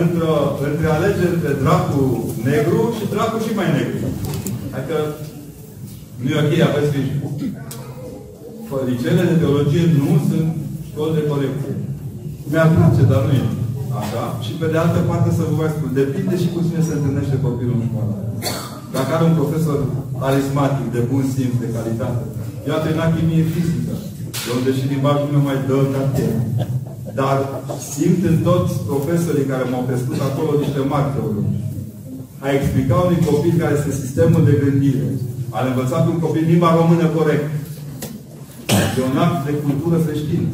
între, 0.00 0.26
între 0.68 0.88
alegeri 0.96 1.36
între 1.36 1.52
dracu 1.62 2.02
negru 2.50 2.80
și 2.96 3.04
dracu 3.14 3.36
și 3.44 3.56
mai 3.58 3.68
negru. 3.76 3.98
Adică 4.74 4.96
nu 6.22 6.28
e 6.30 6.42
ok, 6.42 6.52
aveți 6.68 6.92
grijă. 6.94 7.16
Liceele 8.88 9.24
de 9.30 9.36
teologie 9.42 9.84
nu 9.98 10.10
sunt 10.28 10.48
școli 10.88 11.16
de 11.16 11.22
corecție. 11.30 11.74
Mi-ar 12.50 12.68
place, 12.76 13.02
dar 13.12 13.22
nu 13.26 13.32
e. 13.40 13.44
Așa? 14.00 14.24
Și 14.44 14.52
pe 14.60 14.66
de 14.72 14.78
altă 14.82 15.00
parte 15.10 15.30
să 15.36 15.42
vă 15.48 15.54
mai 15.60 15.74
spun, 15.74 15.90
depinde 16.00 16.34
și 16.42 16.48
cu 16.52 16.58
cine 16.66 16.82
se 16.88 16.94
întâlnește 16.96 17.36
copilul 17.46 17.76
în 17.78 17.86
școală. 17.88 18.14
Dacă 18.96 19.10
are 19.12 19.24
un 19.30 19.36
profesor 19.40 19.78
arismatic, 20.28 20.86
de 20.96 21.02
bun 21.10 21.24
simț, 21.34 21.54
de 21.62 21.68
calitate, 21.76 22.22
eu 22.66 22.72
am 22.74 22.82
terminat 22.84 23.10
chimie 23.14 23.50
fizică, 23.54 23.94
de 24.44 24.50
unde 24.58 24.70
și 24.78 24.90
limbajul 24.92 25.32
meu 25.32 25.42
mai 25.48 25.58
dă 25.68 25.78
cartier. 25.94 26.34
Dar 27.20 27.36
simt 27.92 28.20
în 28.30 28.36
toți 28.48 28.72
profesorii 28.90 29.50
care 29.52 29.64
m-au 29.66 29.84
crescut 29.88 30.18
acolo 30.28 30.50
niște 30.52 30.80
mari 30.92 31.12
teologi. 31.14 31.58
A 32.44 32.48
explica 32.58 32.96
unui 33.06 33.26
copil 33.28 33.54
care 33.62 33.74
este 33.76 34.00
sistemul 34.02 34.42
de 34.48 34.54
gândire, 34.62 35.06
a 35.56 35.58
învăța 35.68 35.96
pe 36.00 36.10
un 36.14 36.20
copil 36.26 36.44
limba 36.50 36.76
română 36.80 37.06
corect. 37.18 37.48
E 38.98 39.00
un 39.10 39.18
act 39.26 39.38
de 39.46 39.52
cultură 39.64 39.96
creștină. 40.06 40.48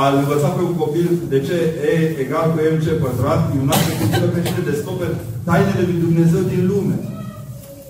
A 0.00 0.02
învăța 0.20 0.48
pe 0.54 0.62
un 0.68 0.74
copil 0.82 1.08
de 1.32 1.38
ce 1.46 1.56
E 1.90 1.94
egal 2.24 2.46
cu 2.52 2.58
MC 2.74 2.86
pătrat, 3.04 3.40
e 3.54 3.64
un 3.64 3.72
act 3.74 3.86
de 3.88 3.94
cultură 4.00 4.26
creștină, 4.32 4.62
descoperi 4.70 5.20
tainele 5.46 5.82
lui 5.88 6.02
Dumnezeu 6.04 6.42
din 6.52 6.62
lume. 6.70 6.96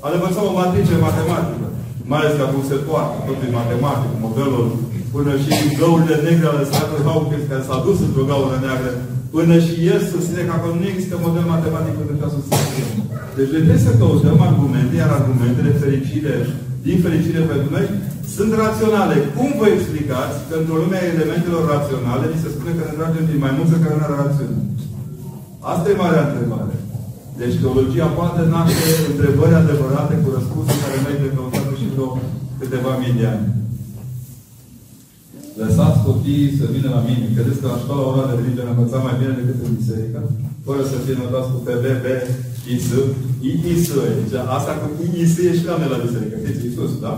A 0.05 0.07
învăța 0.17 0.41
o 0.49 0.53
matrice 0.61 0.95
matematică, 1.07 1.67
mai 2.11 2.19
ales 2.21 2.35
că 2.37 2.43
acum 2.45 2.63
se 2.71 2.79
poate, 2.89 3.15
totul 3.27 3.47
e 3.49 3.59
matematic, 3.61 4.13
modelul 4.25 4.67
până 5.15 5.33
și 5.45 5.53
găurile 5.81 6.17
negre 6.27 6.47
ale 6.49 6.65
Sfântului 6.71 7.07
Hawkins, 7.09 7.45
care 7.51 7.63
s-a 7.69 7.79
dus 7.87 7.99
într-o 8.07 8.29
gaură 8.31 8.57
neagră, 8.65 8.93
până 9.35 9.55
și 9.67 9.75
el 9.93 10.01
susține 10.13 10.43
că 10.47 10.53
acolo 10.55 10.75
nu 10.77 10.87
există 10.89 11.15
model 11.17 11.47
matematic 11.55 11.95
pentru 12.11 12.25
a 12.27 12.35
susține. 12.37 12.85
Deci 13.37 13.53
trebuie 13.55 13.79
să 13.87 13.91
căutăm 14.01 14.39
argumente, 14.49 14.95
iar 14.97 15.11
argumentele 15.19 15.81
fericire, 15.83 16.35
din 16.87 16.97
fericire 17.05 17.43
pentru 17.53 17.69
noi, 17.77 17.87
sunt 18.37 18.53
raționale. 18.65 19.17
Cum 19.37 19.51
vă 19.61 19.67
explicați 19.71 20.37
că 20.49 20.55
într-o 20.59 20.81
lume 20.83 20.99
a 21.01 21.11
elementelor 21.15 21.63
raționale 21.75 22.25
ni 22.29 22.43
se 22.43 22.53
spune 22.55 22.73
că 22.75 22.83
ne 22.85 22.95
tragem 22.99 23.25
din 23.31 23.41
mai 23.45 23.53
mulți 23.57 23.83
care 23.85 23.97
nu 23.97 24.05
are 24.07 24.17
rațiune? 24.25 24.59
Asta 25.73 25.87
e 25.89 26.03
marea 26.05 26.27
întrebare. 26.29 26.75
Deci 27.41 27.61
teologia 27.63 28.09
poate 28.19 28.41
naște 28.55 28.89
întrebări 29.11 29.61
adevărate 29.63 30.15
cu 30.23 30.29
răspunsuri 30.37 30.83
care 30.85 30.99
noi 31.05 31.23
de 31.23 31.29
căutat 31.35 31.67
și 31.81 31.93
vreo 31.93 32.09
câteva 32.61 32.93
mii 33.03 33.19
de 33.21 33.27
ani. 33.35 33.47
Lăsați 35.61 36.05
copiii 36.09 36.57
să 36.59 36.65
vină 36.75 36.89
la 36.97 37.03
mine. 37.09 37.27
Credeți 37.35 37.61
că 37.61 37.67
la 37.73 37.83
școala 37.83 38.09
ora 38.11 38.29
de 38.29 38.35
religie 38.37 38.63
am 38.65 38.73
învățat 38.75 39.03
mai 39.07 39.19
bine 39.21 39.35
decât 39.41 39.59
în 39.67 39.73
biserică? 39.81 40.19
Fără 40.67 40.83
să 40.91 40.97
fie 41.05 41.17
notați 41.23 41.51
cu 41.53 41.59
PBB, 41.67 42.05
IS, 42.73 42.87
IIS. 43.49 43.85
Deci 44.19 44.35
asta 44.57 44.73
cu 44.81 44.87
IIS 45.05 45.33
e 45.47 45.57
și 45.59 45.69
la 45.69 45.77
mine 45.77 45.93
la 45.95 46.03
biserică. 46.05 46.37
Știți, 46.41 46.65
Iisus, 46.67 46.93
da? 47.05 47.13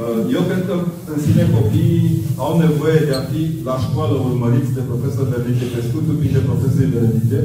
Uh, 0.00 0.18
eu 0.36 0.42
cred 0.48 0.62
că 0.68 0.74
în 1.12 1.18
sine 1.24 1.44
copiii 1.56 2.10
au 2.44 2.52
nevoie 2.64 3.00
de 3.08 3.14
a 3.16 3.22
fi 3.30 3.40
la 3.68 3.76
școală 3.86 4.14
urmăriți 4.28 4.76
de 4.76 4.88
profesori 4.90 5.30
de 5.32 5.36
religie, 5.38 5.72
crescuți 5.74 6.10
un 6.12 6.18
pic 6.22 6.32
de 6.36 6.46
profesori 6.48 6.92
de 6.94 7.00
religie, 7.06 7.42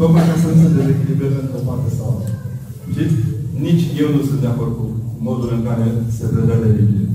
tocmai 0.00 0.26
ca 0.28 0.34
să 0.40 0.46
nu 0.48 0.56
se 0.62 0.68
dezechilibreze 0.76 1.38
într-o 1.40 1.66
parte 1.68 1.88
sau 1.96 2.06
alta. 2.12 2.32
Știți? 2.92 3.14
Nici 3.66 3.84
eu 4.02 4.08
nu 4.14 4.20
sunt 4.28 4.40
de 4.44 4.50
acord 4.52 4.72
cu 4.78 4.84
modul 5.28 5.50
în 5.56 5.62
care 5.68 5.86
se 6.16 6.24
predă 6.32 6.54
religie. 6.64 7.06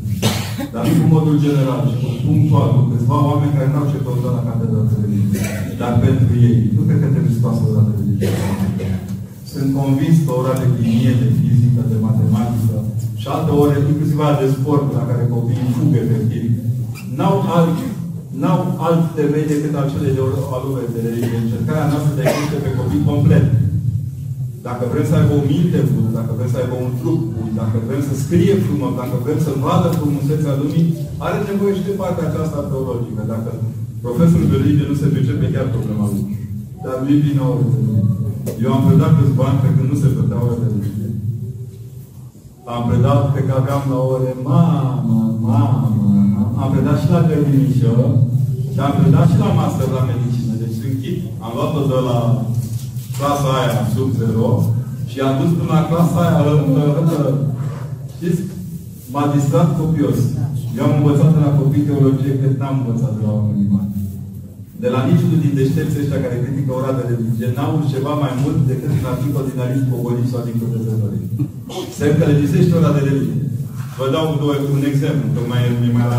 Dar 0.73 0.81
nu 0.87 0.93
cu 1.01 1.07
modul 1.15 1.35
general, 1.45 1.79
ci 1.89 1.95
cu 2.01 2.09
punctual, 2.25 2.69
cu 2.75 2.81
câțiva 2.89 3.17
oameni 3.29 3.55
care 3.55 3.69
n-au 3.69 3.89
ce 3.91 3.97
căuta 4.05 4.29
la 4.37 4.45
catedra 4.47 4.81
de 4.89 4.95
religie. 5.03 5.41
Dar 5.81 5.93
pentru 6.05 6.31
ei, 6.47 6.57
nu 6.75 6.81
cred 6.87 6.99
că 7.01 7.07
trebuie 7.13 7.35
să 7.35 7.43
pasă 7.45 7.63
la 7.77 7.83
religie. 7.89 8.29
Sunt 9.53 9.69
convins 9.79 10.17
că 10.25 10.31
ora 10.39 10.55
de 10.61 10.67
chimie, 10.75 11.13
de 11.21 11.29
fizică, 11.39 11.81
de 11.91 11.97
matematică 12.07 12.77
și 13.21 13.27
alte 13.35 13.51
ore, 13.63 13.75
inclusiv 13.91 14.19
de 14.41 14.47
sport, 14.55 14.85
la 14.97 15.03
care 15.09 15.23
copiii 15.35 15.73
fug 15.75 15.91
efectiv, 16.03 16.45
n-au 17.17 17.37
alt, 17.57 17.77
n-au 18.41 18.61
alt 18.87 19.03
temei 19.15 19.51
decât 19.51 19.73
acele 19.83 20.09
de 20.15 20.21
ore 20.27 20.85
de 20.93 20.99
religie. 21.07 21.43
Încercarea 21.43 21.89
noastră 21.91 22.11
de 22.17 22.23
a 22.25 22.31
pe 22.65 22.71
copii 22.79 23.07
complet. 23.11 23.45
Dacă 24.67 24.83
vrem 24.91 25.05
să 25.09 25.15
aibă 25.15 25.33
o 25.37 25.45
minte 25.51 25.79
bună, 25.91 26.09
dacă 26.19 26.31
vrem 26.37 26.49
să 26.53 26.59
aibă 26.59 26.75
un 26.85 26.91
trup 26.99 27.21
bun, 27.35 27.49
dacă 27.61 27.77
vrem 27.87 28.01
să 28.09 28.13
scrie 28.23 28.55
frumos, 28.65 28.91
dacă 29.01 29.15
vrem 29.25 29.39
să 29.45 29.51
vadă 29.65 29.87
frumusețea 29.99 30.53
lumii, 30.61 30.87
are 31.25 31.37
nevoie 31.41 31.73
și 31.77 31.87
de 31.89 31.95
partea 32.01 32.25
aceasta 32.27 32.69
teologică. 32.69 33.21
Dacă 33.33 33.49
profesorul 34.05 34.49
de 34.51 34.57
religie 34.59 34.89
nu 34.91 34.97
se 35.01 35.11
pricepe 35.13 35.47
chiar 35.53 35.67
problema 35.75 36.05
lui. 36.11 36.25
Dar 36.83 36.95
nu 37.03 37.13
vine 37.25 37.43
o 37.51 37.53
Eu 38.63 38.69
am 38.73 38.83
predat 38.87 39.11
câțiva 39.17 39.43
ani 39.49 39.61
pe 39.63 39.69
când 39.75 39.87
nu 39.91 39.97
se 40.01 40.13
plătea 40.15 40.43
ore 40.43 40.55
de 40.61 40.67
religie. 40.71 41.09
Am 42.73 42.81
predat 42.89 43.21
pe 43.33 43.39
că 43.47 43.53
aveam 43.55 43.83
la 43.93 43.99
ore, 44.13 44.31
mamă, 44.47 45.19
mamă, 45.47 45.87
am 46.61 46.71
predat 46.73 46.97
și 47.01 47.11
la 47.13 47.21
grădinișă 47.27 47.93
și 48.73 48.79
am 48.85 48.93
predat 48.99 49.25
și 49.31 49.37
la 49.43 49.49
master 49.59 49.87
la 49.97 50.03
medicină. 50.11 50.53
Deci 50.61 50.77
închid. 50.89 51.17
Am 51.43 51.51
luat-o 51.55 51.81
de 51.91 51.99
la 52.09 52.19
clasa 53.17 53.49
aia 53.59 53.75
sub 53.93 54.09
zero 54.19 54.49
și 55.11 55.17
am 55.19 55.33
dus 55.39 55.51
până 55.57 55.71
la 55.75 55.87
clasa 55.89 56.19
aia 56.25 56.41
Știți? 58.15 58.41
M-a 59.11 59.25
distrat 59.33 59.69
copios. 59.79 60.19
Eu 60.77 60.83
am 60.85 60.95
învățat 60.97 61.29
de 61.35 61.39
la 61.45 61.51
copii 61.59 61.87
teologie 61.87 62.39
cât 62.41 62.53
n-am 62.59 62.75
învățat 62.79 63.11
de 63.17 63.21
la 63.25 63.31
oamenii 63.37 63.71
mari. 63.73 63.91
De 64.83 64.89
la 64.95 65.01
niciunul 65.09 65.39
din 65.43 65.53
deștepții 65.59 66.01
ăștia 66.03 66.23
care 66.23 66.43
critică 66.43 66.71
ora 66.79 66.91
de 66.97 67.03
religie, 67.11 67.47
n-au 67.55 67.73
ceva 67.93 68.13
mai 68.23 68.33
mult 68.43 68.59
decât 68.71 68.91
un 68.99 69.05
articol 69.13 69.43
din 69.49 69.59
Alice 69.63 69.89
Pogolit 69.89 70.27
sau 70.31 70.41
din 70.47 70.55
Cătăzătorii. 70.59 71.27
Semn 71.97 72.15
că 72.17 72.23
le 72.27 72.35
lipsește 72.39 72.73
ora 72.79 72.91
de 72.97 73.01
religie. 73.07 73.39
Vă 73.97 74.05
dau 74.15 74.25
un 74.77 74.83
exemplu, 74.91 75.25
că 75.35 75.41
mai, 75.51 75.63
mai 75.95 76.07
la 76.11 76.17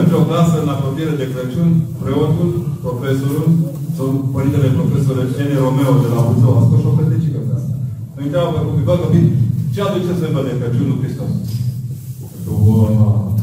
Într-o 0.00 0.26
clasă, 0.28 0.54
în 0.58 0.70
apropiere 0.74 1.14
de 1.20 1.30
Crăciun, 1.32 1.70
preotul 2.02 2.50
profesorul, 2.84 3.48
sau 3.96 4.06
părintele 4.34 4.68
profesor 4.78 5.16
Ene 5.42 5.56
Romeo 5.64 5.94
de 6.02 6.08
la 6.14 6.20
Buzău, 6.26 6.52
a 6.56 6.62
scos 6.66 6.82
o 6.90 6.92
peticică 6.98 7.38
pe 7.46 7.52
asta. 7.58 7.74
Îmi 8.16 8.26
întreabă 8.26 8.50
pe 8.54 8.60
copii, 8.66 8.88
bă, 8.88 8.94
copii, 9.02 9.28
ce 9.72 9.80
aduceți 9.82 10.20
să 10.20 10.26
vă 10.34 10.40
de 10.46 10.52
Crăciunul 10.60 11.00
Hristos? 11.02 11.32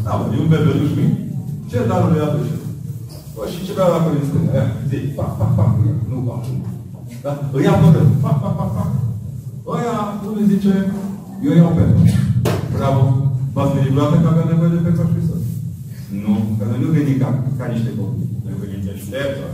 Da, 0.06 0.12
mă, 0.18 0.24
e 0.34 0.44
un 0.44 0.52
bebeluș 0.52 0.92
mic. 1.00 1.12
Ce 1.70 1.78
darul 1.90 2.14
îi 2.16 2.26
aduce? 2.28 2.56
Bă, 3.44 3.48
și 3.54 3.66
ce 3.66 3.76
vrea 3.76 3.94
la 3.96 4.04
părinți 4.06 4.30
spune? 4.30 4.50
Aia, 4.54 4.68
zi, 4.90 4.98
pac, 5.18 5.32
pac, 5.40 5.52
pac, 5.58 5.72
nu 6.12 6.18
pac. 6.28 6.42
Da? 7.24 7.32
Îi 7.56 7.66
ia 7.68 7.74
pe 7.82 8.02
pac, 8.24 8.38
pac, 8.44 8.54
pac, 8.60 8.70
pac. 8.78 8.90
Ăia, 9.74 9.96
cum 10.20 10.34
îi 10.40 10.50
zice, 10.54 10.74
eu 11.46 11.54
iau 11.56 11.72
pe 11.78 11.84
Bravo. 12.76 13.04
V-ați 13.54 13.74
gândit 13.74 13.94
vreodată 13.94 14.18
că 14.22 14.28
avea 14.30 14.46
nevoie 14.50 14.72
de 14.76 14.82
pe 14.86 14.92
Hristos? 15.14 15.44
Nu, 16.24 16.34
că 16.58 16.64
noi 16.70 16.80
nu 16.84 16.90
gândim 16.96 17.18
ca, 17.24 17.30
ca 17.58 17.66
niște 17.74 17.92
copii. 18.00 18.30
Noi 18.46 18.60
gândim 18.60 18.82
de 18.88 18.94
șterță. 19.04 19.46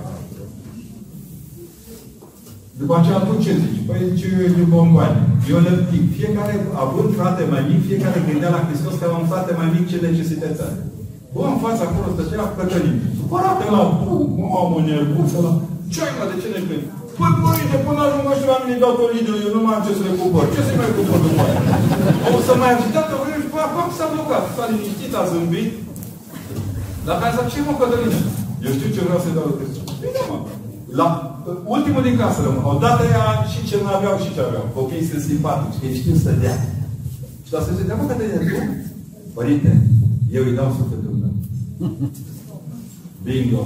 După 2.79 2.93
aceea, 2.97 3.19
tu 3.25 3.33
ce 3.43 3.51
zici? 3.61 3.85
Păi 3.87 3.99
ce 4.19 4.25
eu 4.43 4.55
de 4.59 4.65
bomboane. 4.73 5.19
Eu 5.51 5.59
le 5.65 5.73
zic, 5.89 6.03
fiecare, 6.17 6.55
având 6.83 7.09
frate 7.19 7.43
mai 7.53 7.63
mic, 7.69 7.79
fiecare 7.89 8.27
gândea 8.29 8.51
la 8.55 8.63
Hristos 8.65 8.95
că 8.97 9.05
am 9.05 9.19
un 9.21 9.27
frate 9.31 9.51
mai 9.59 9.67
mic 9.73 9.83
ce 9.89 9.97
necesități 10.07 10.63
are. 10.67 10.79
Bă, 11.33 11.41
în 11.53 11.57
fața 11.63 11.83
acolo 11.85 12.07
stătea 12.15 12.55
Cătălin. 12.57 12.97
Supărate 13.17 13.65
la 13.75 13.83
mamă 14.53 14.77
nebun, 14.87 15.25
la... 15.45 15.51
Ce 15.93 15.99
ai, 16.03 16.13
mă, 16.17 16.23
de 16.29 16.35
ce 16.41 16.47
ne 16.53 16.61
gândi? 16.67 16.87
Păi, 17.17 17.33
părinte, 17.43 17.77
până 17.85 17.99
ajung 18.03 18.27
ăștia 18.31 18.51
la 18.53 18.59
mine 18.63 18.81
dau 18.83 18.93
pe 18.97 19.05
Lidl, 19.11 19.35
eu 19.45 19.51
nu 19.55 19.61
mai 19.65 19.75
am 19.75 19.83
ce 19.85 19.91
să 19.97 20.03
le 20.07 20.13
cumpăr. 20.19 20.45
Ce 20.53 20.61
să 20.67 20.71
mai 20.79 20.91
cumpăr 20.95 21.19
după 21.25 21.41
aia? 21.45 21.61
O 22.35 22.37
să 22.47 22.53
mai 22.61 22.71
agitat, 22.73 23.05
că 23.09 23.15
vrei 23.21 23.41
și 23.43 23.49
păi, 23.51 23.95
s-a 23.97 24.07
blocat. 24.13 24.43
S-a 24.55 24.65
liniștit, 24.71 25.13
a 25.19 25.23
zâmbit. 25.31 25.69
Dar 27.05 27.15
care 27.19 27.31
zis, 27.35 27.47
ce 27.51 27.59
mă, 27.65 27.73
Cătălin? 27.79 28.13
Eu 28.65 28.71
știu 28.77 28.89
ce 28.95 29.05
vreau 29.05 29.21
să-i 29.23 29.35
dau 29.37 29.45
lui 29.47 29.59
Hristos. 29.59 29.87
Bine, 30.03 30.21
mă. 30.29 30.37
La 30.99 31.07
ultimul 31.75 32.03
din 32.07 32.15
casă 32.21 32.39
rămân. 32.41 32.63
Odată 32.73 33.03
ea 33.13 33.25
și 33.51 33.59
ce 33.69 33.75
nu 33.83 33.89
aveau 33.97 34.15
și 34.23 34.33
ce 34.35 34.41
aveau. 34.47 34.65
Copiii 34.77 35.09
sunt 35.11 35.23
simpatici, 35.29 35.79
că 35.81 35.87
știu 35.99 36.15
să 36.25 36.31
dea. 36.43 36.57
Și 37.45 37.51
la 37.55 37.59
să 37.65 37.71
zice, 37.77 37.93
mă, 37.99 38.05
Cătălin, 38.09 38.41
tu? 38.51 38.59
Părinte, 39.37 39.71
eu 40.37 40.43
îi 40.45 40.57
dau 40.59 40.69
sufletul 40.77 41.03
meu. 41.05 41.06
Bingo. 43.23 43.63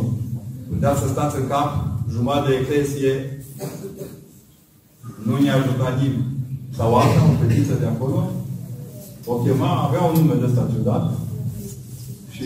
Putea 0.69 0.95
să 0.95 1.07
stați 1.07 1.35
în 1.39 1.47
cap 1.47 1.69
jumătate 2.13 2.49
de 2.49 2.55
eclesie, 2.55 3.13
nu 5.27 5.33
ne-a 5.37 5.55
ajutat 5.55 5.93
nimeni. 6.01 6.29
Sau 6.77 6.95
alta, 6.95 7.21
o 7.29 7.33
fetiță 7.41 7.75
de 7.79 7.87
acolo, 7.93 8.17
o 9.25 9.33
chema, 9.43 9.71
avea 9.85 10.01
un 10.03 10.13
nume 10.17 10.35
de 10.39 10.45
ăsta 10.49 10.71
ciudat, 10.73 11.05
și 12.35 12.45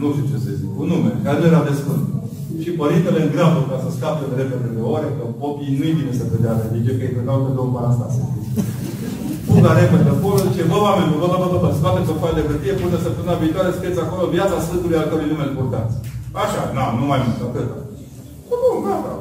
nu 0.00 0.06
știu 0.12 0.24
ce 0.30 0.36
să 0.44 0.50
zic, 0.58 0.70
un 0.80 0.88
nume, 0.92 1.10
care 1.24 1.38
nu 1.38 1.46
era 1.50 1.62
de 1.68 1.74
sfânt. 1.80 2.04
Și 2.62 2.70
părintele 2.80 3.20
în 3.22 3.30
grabă 3.34 3.60
ca 3.70 3.76
să 3.84 3.88
scape 3.96 4.24
de 4.30 4.36
repede 4.40 4.68
de 4.76 4.82
ore, 4.94 5.08
că 5.16 5.24
popii 5.42 5.76
nu-i 5.78 5.98
bine 5.98 6.12
să 6.20 6.32
vedea 6.34 6.62
religie, 6.64 6.96
că 6.96 7.04
îi 7.04 7.14
credeau 7.14 7.38
că 7.44 7.50
două 7.58 7.70
parastase. 7.76 8.20
Fuga 9.58 9.74
repede 9.80 10.10
acolo, 10.16 10.40
ce 10.56 10.62
vă 10.70 10.78
oameni, 10.86 11.10
vă, 11.22 11.26
vă, 11.32 11.36
vă, 11.42 11.48
vă, 11.52 11.58
vă, 11.62 11.68
scoate 11.78 12.00
pe 12.06 12.14
foaie 12.18 12.36
de 12.38 12.42
hârtie, 12.48 12.74
până 12.80 12.96
săptămâna 13.04 13.40
viitoare 13.42 13.76
scrieți 13.76 14.02
acolo 14.04 14.32
viața 14.36 14.64
Sfântului 14.66 14.98
al 15.00 15.08
cărui 15.10 15.30
nume 15.30 15.44
îl 15.46 15.54
purtați. 15.56 15.94
Așa, 16.42 16.60
na, 16.76 16.84
nu 16.98 17.04
mai 17.10 17.20
mult, 17.24 17.40
atât. 17.46 17.68
Bun, 18.48 18.76
gata. 18.84 19.12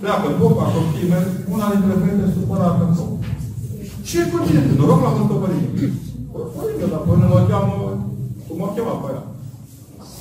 Pleacă 0.00 0.28
popa, 0.38 0.64
copiii 0.74 1.10
mei, 1.12 1.26
una 1.54 1.66
dintre 1.72 1.94
fete 2.02 2.26
supărată 2.34 2.82
în 2.86 2.92
foc. 2.98 3.12
Ce 4.06 4.16
e 4.20 4.30
cu 4.30 4.38
tine? 4.44 4.60
Noroc 4.78 5.00
la 5.06 5.14
Sfântul 5.14 5.42
Părinte. 5.42 5.84
Părinte, 6.56 6.86
dar 6.92 7.02
până 7.08 7.24
mă 7.32 7.40
cheamă, 7.50 7.76
cum 8.46 8.56
mă 8.60 8.68
chema 8.74 8.94
pe 9.00 9.06
aia? 9.10 9.22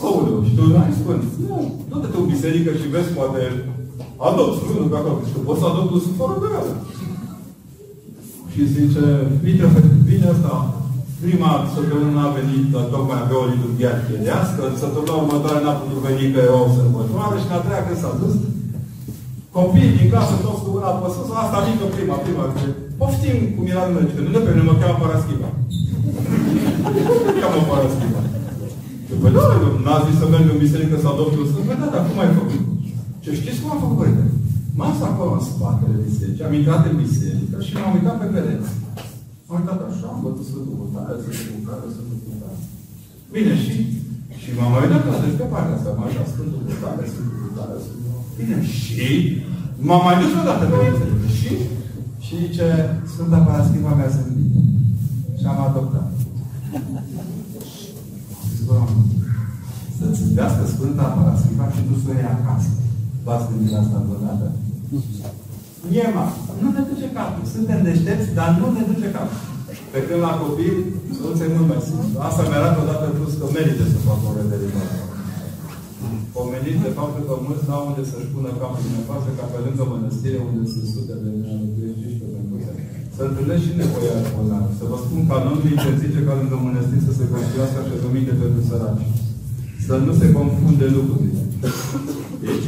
Aoleu, 0.03 0.37
și 0.45 0.51
tu 0.57 0.63
n-ai 0.73 0.97
spun. 0.99 1.17
Nu, 1.49 1.57
du-te 1.89 2.17
în 2.19 2.25
biserică 2.31 2.71
și 2.79 2.91
vezi, 2.93 3.15
poate 3.17 3.39
adopt, 4.27 4.57
nu, 4.65 4.71
nu, 4.79 4.95
acolo, 4.99 5.17
și 5.27 5.33
tu 5.35 5.39
poți 5.47 5.59
să 5.61 5.65
adopți 5.67 6.09
un 6.09 6.15
fără 6.19 6.35
de 6.41 6.47
reală. 6.53 6.73
Și 8.53 8.63
zice, 8.77 9.03
vine, 9.45 9.67
vine 10.09 10.27
asta, 10.33 10.53
prima 11.23 11.51
săptămână 11.73 12.21
a 12.25 12.35
venit, 12.37 12.65
dar 12.73 12.85
tocmai 12.93 13.19
avea 13.21 13.39
o 13.43 13.49
liturghie 13.53 13.89
archierească, 13.93 14.61
săptămâna 14.81 15.21
următoare 15.21 15.59
n-a 15.61 15.79
putut 15.81 15.99
veni 16.05 16.25
că 16.33 16.39
e 16.43 16.59
o 16.61 16.73
sărbătoare 16.75 17.37
și 17.43 17.49
a 17.55 17.59
treia 17.65 17.85
când 17.85 17.99
s-a 18.01 18.13
dus, 18.21 18.33
copiii 19.55 19.97
din 19.97 20.09
casă 20.13 20.33
toți 20.45 20.63
cu 20.63 20.69
mâna 20.73 20.91
pe 21.01 21.09
sus, 21.15 21.29
asta 21.41 21.57
mică 21.67 21.85
prima, 21.95 22.17
prima, 22.23 22.43
zice, 22.53 22.69
poftim 22.99 23.37
cum 23.55 23.65
era 23.73 23.83
numele, 23.85 24.13
că 24.15 24.21
nu 24.21 24.31
de 24.35 24.41
pe 24.43 24.51
mine 24.53 24.67
mă 24.69 24.75
cheamă 24.79 24.97
Paraschiva. 25.01 25.49
Cum 27.25 27.35
cheamă 27.41 27.59
Paraschiva? 27.69 28.21
Păi 29.21 29.31
da, 29.35 29.43
n-a 29.85 30.05
zis 30.05 30.15
să 30.21 30.25
merg 30.25 30.47
în 30.53 30.61
biserică 30.63 30.95
să 30.99 31.07
adopt 31.09 31.33
un 31.41 31.47
sfânt? 31.49 31.65
Păi 31.67 31.79
da, 31.81 31.87
dar 31.93 32.03
cum 32.07 32.17
ai 32.23 32.37
făcut? 32.39 32.61
Ce 33.23 33.29
știți 33.39 33.59
cum 33.61 33.69
am 33.73 33.81
făcut, 33.83 33.97
părinte? 34.01 34.23
M-am 34.77 34.93
stat 34.97 35.09
acolo 35.11 35.31
în 35.37 35.45
spatele 35.49 35.97
bisericii, 36.07 36.47
am 36.47 36.57
intrat 36.59 36.83
în 36.89 36.95
biserică 37.03 37.57
și 37.65 37.71
m-am 37.73 37.95
uitat 37.97 38.17
pe 38.19 38.27
pereți. 38.33 38.71
M-am 39.45 39.59
uitat 39.59 39.79
așa, 39.89 40.05
am 40.13 40.19
bătut 40.25 40.45
Sfântul 40.49 40.75
Cutare, 40.81 41.13
Sfântul 41.23 41.53
Cutare, 41.57 41.85
Sfântul 41.93 42.19
Cutare. 42.25 42.57
Bine, 43.35 43.53
și? 43.63 43.75
Și 44.41 44.49
m-am 44.57 44.71
mai 44.73 44.83
uitat 44.83 45.03
la 45.09 45.15
deci 45.23 45.39
pe 45.41 45.47
partea 45.53 45.75
asta, 45.77 45.89
m-am 45.97 46.09
așa, 46.09 46.23
Sfântul 46.33 46.61
Cutare, 46.67 47.03
Sfântul 47.13 47.39
Cutare, 47.43 47.75
Sfântul 47.85 48.11
Bine, 48.37 48.57
și? 48.79 49.05
M-am 49.87 50.01
mai 50.07 50.19
dus 50.21 50.31
o 50.39 50.43
dată 50.49 50.63
pe 50.71 50.77
biserică. 50.83 51.27
Și? 51.39 51.51
Și 52.25 52.35
ce 52.55 52.67
Sfânta 53.11 53.39
Paraschiva 53.47 53.91
mi-a 53.97 54.13
zâmbit. 54.15 54.51
Și 55.39 55.45
am 55.51 55.59
adoptat. 55.67 56.09
Să-ți 59.97 60.19
zâmbească 60.19 60.63
Sfânta 60.73 61.05
Paraschiva 61.15 61.65
și 61.75 61.81
tu 61.87 61.93
să 62.01 62.07
o 62.09 62.13
iei 62.15 62.33
acasă. 62.37 62.71
V-ați 63.25 63.47
gândit 63.49 63.71
la 63.73 63.79
asta 63.83 64.05
vreodată? 64.07 64.45
Iema, 65.97 66.25
nu 66.61 66.67
ne 66.75 66.81
duce 66.89 67.07
capul. 67.17 67.45
Suntem 67.55 67.79
deștepți, 67.87 68.35
dar 68.39 68.49
nu 68.59 68.67
ne 68.75 68.83
duce 68.91 69.07
capul. 69.15 69.39
Pe 69.93 69.99
când 70.07 70.21
la 70.27 70.33
copil, 70.41 70.75
soluția 71.17 71.47
e 71.47 71.55
mult 71.55 71.69
mai 71.71 71.81
simplă. 71.87 72.17
Asta 72.27 72.41
mi-a 72.47 72.59
arată 72.59 72.79
odată 72.83 73.05
plus 73.17 73.33
că 73.39 73.45
merită 73.55 73.83
să 73.93 73.99
facă 74.07 74.23
o 74.29 74.33
revedere. 74.39 74.81
Pomenit 76.37 76.77
de 76.85 76.91
faptul 76.99 77.23
că 77.27 77.33
mulți 77.45 77.67
n-au 77.67 77.83
unde 77.89 78.03
să-și 78.11 78.31
pună 78.33 78.51
capul 78.61 78.83
dumneavoastră 78.85 79.31
ca 79.37 79.45
pe 79.51 79.59
lângă 79.65 79.83
mănăstire 79.91 80.39
unde 80.47 80.63
sunt 80.73 80.87
sute 80.93 81.15
de 81.23 81.29
greșiți 81.75 82.19
pe 82.19 82.27
mântuire. 82.33 82.73
Să 83.15 83.21
întâlnesc 83.25 83.63
și 83.65 83.79
nevoia 83.81 84.17
bolnavă. 84.33 84.69
Să 84.79 84.83
vă 84.91 84.97
spun 85.03 85.21
că 85.27 85.33
anul 85.35 85.57
interzice 85.73 86.19
ca 86.27 86.33
lângă 86.39 86.55
mănăstiri 86.57 87.07
să 87.07 87.13
se 87.19 87.25
construiască 87.33 87.77
așezăminte 87.79 88.33
pentru 88.41 88.61
săraci. 88.69 89.05
Să 89.87 89.93
nu 90.05 90.11
se 90.19 90.27
confunde 90.37 90.85
lucrurile. 90.97 91.43
Deci, 92.43 92.65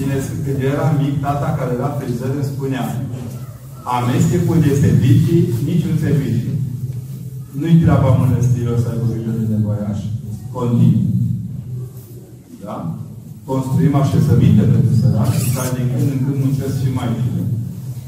Țineți, 0.00 0.28
când 0.44 0.60
eram 0.72 0.92
mic, 1.02 1.14
tata 1.24 1.48
care 1.58 1.72
era 1.78 1.90
frizer 1.96 2.30
îmi 2.34 2.50
spunea 2.52 2.84
amestecul 3.98 4.58
de 4.66 4.72
servicii, 4.84 5.42
niciun 5.70 5.94
serviciu. 6.04 6.52
Nu-i 7.58 7.80
treaba 7.82 8.10
mănăstirilor 8.20 8.78
să 8.80 8.88
aibă 8.88 9.06
grijă 9.10 9.32
de 9.38 9.44
nevoiași. 9.54 10.04
Continuu. 10.56 11.06
Da? 12.64 12.76
Construim 13.50 13.94
așezăminte 14.02 14.62
pentru 14.72 14.92
săraci, 15.00 15.40
care 15.56 15.70
din 15.76 15.86
când 15.92 16.08
în 16.14 16.20
când 16.24 16.38
muncesc 16.42 16.74
și 16.82 16.96
mai 16.98 17.08
bine. 17.16 17.42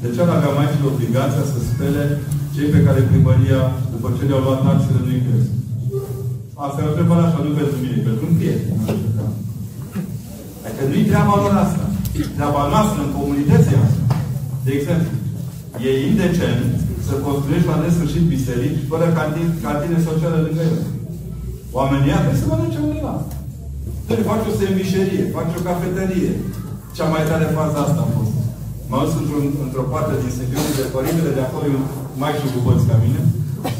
De 0.01 0.07
ce 0.13 0.19
ar 0.21 0.31
avea 0.33 0.51
mai 0.57 0.71
și 0.71 0.89
obligația 0.91 1.43
să 1.51 1.57
spele 1.61 2.03
cei 2.53 2.73
pe 2.73 2.83
care 2.85 3.09
primăria, 3.11 3.61
după 3.93 4.07
ce 4.15 4.23
le-au 4.27 4.43
luat 4.45 4.61
taxele, 4.65 5.01
nu-i 5.05 5.25
cresc? 5.25 5.51
Asta 6.65 6.79
e 6.79 6.87
o 6.87 6.91
întrebare 6.91 7.23
așa, 7.25 7.39
nu 7.45 7.51
pentru 7.59 7.77
mine, 7.83 7.97
pentru 8.07 8.23
un 8.29 8.35
prieten. 8.39 8.77
Adică 10.65 10.83
nu-i 10.89 11.09
treaba 11.11 11.33
lor 11.43 11.53
asta. 11.65 11.83
Treaba 12.37 12.61
noastră 12.73 12.99
în 13.03 13.11
comunităția 13.17 13.79
asta. 13.87 14.03
De 14.65 14.71
exemplu, 14.77 15.13
e 15.87 15.89
indecent 16.11 16.63
să 17.07 17.13
construiești 17.27 17.71
la 17.71 17.81
nesfârșit 17.83 18.25
biserici 18.35 18.87
fără 18.91 19.05
cantine, 19.17 19.51
cantine 19.65 20.07
sociale 20.07 20.39
lângă 20.45 20.61
ele. 20.69 20.83
Oamenii 21.77 22.09
ăia 22.09 22.21
trebuie 22.23 22.43
să 22.43 22.49
mănânce 22.49 22.79
undeva. 22.87 23.15
Trebuie 24.07 24.29
faci 24.31 24.49
o 24.49 24.53
semișerie, 24.59 25.33
faci 25.35 25.57
o 25.59 25.65
cafetărie. 25.69 26.31
Cea 26.95 27.07
mai 27.13 27.23
tare 27.29 27.47
fază 27.57 27.77
asta 27.81 28.01
a 28.05 28.09
fost. 28.15 28.33
M-am 28.89 29.03
dus 29.05 29.15
într-o 29.21 29.39
într 29.65 29.79
parte 29.93 30.13
din 30.21 30.31
Sibiu, 30.35 30.61
de 30.79 30.93
părintele 30.95 31.31
de 31.37 31.43
acolo, 31.45 31.77
mai 32.21 32.33
știu 32.35 32.49
cu 32.53 32.59
băți 32.65 32.87
ca 32.89 32.97
mine, 33.03 33.21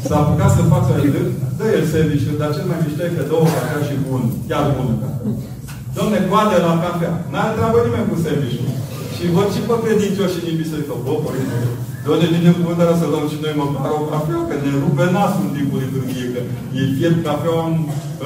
S-a 0.08 0.16
apucat 0.20 0.50
să 0.56 0.62
facă 0.74 0.92
el, 1.06 1.26
dă 1.58 1.66
el 1.76 1.84
serviciu, 1.94 2.32
dar 2.40 2.50
cel 2.54 2.66
mai 2.70 2.78
mișto 2.82 3.02
e 3.04 3.16
că 3.16 3.22
două 3.32 3.46
cafea 3.54 3.80
și 3.88 3.94
bun, 4.06 4.22
chiar 4.48 4.64
bună 4.76 4.94
cafea. 5.02 5.30
Domne, 5.96 6.18
coadă 6.28 6.56
la 6.66 6.74
cafea. 6.84 7.12
N-are 7.30 7.54
treabă 7.56 7.78
nimeni 7.80 8.10
cu 8.10 8.16
serviciu. 8.26 8.66
Și 9.16 9.24
văd 9.36 9.48
și 9.54 9.60
pe 9.68 9.74
credincioși 9.84 10.44
din 10.46 10.56
biserică. 10.62 10.92
Bă, 11.04 11.12
părinte, 11.24 11.58
de 12.02 12.08
unde 12.14 12.26
vine 12.34 12.58
cuvântarea 12.58 13.00
să 13.00 13.06
luăm 13.06 13.26
și 13.32 13.42
noi 13.44 13.60
măcar 13.62 13.92
o 14.00 14.08
cafea, 14.12 14.40
că 14.48 14.54
ne 14.56 14.70
rupe 14.84 15.04
nasul 15.16 15.44
în 15.46 15.52
timpul 15.56 15.78
liturgiei, 15.84 16.32
că 16.34 16.40
e 16.78 16.82
fiert 16.96 17.18
cafea 17.26 17.56
în, 17.68 17.76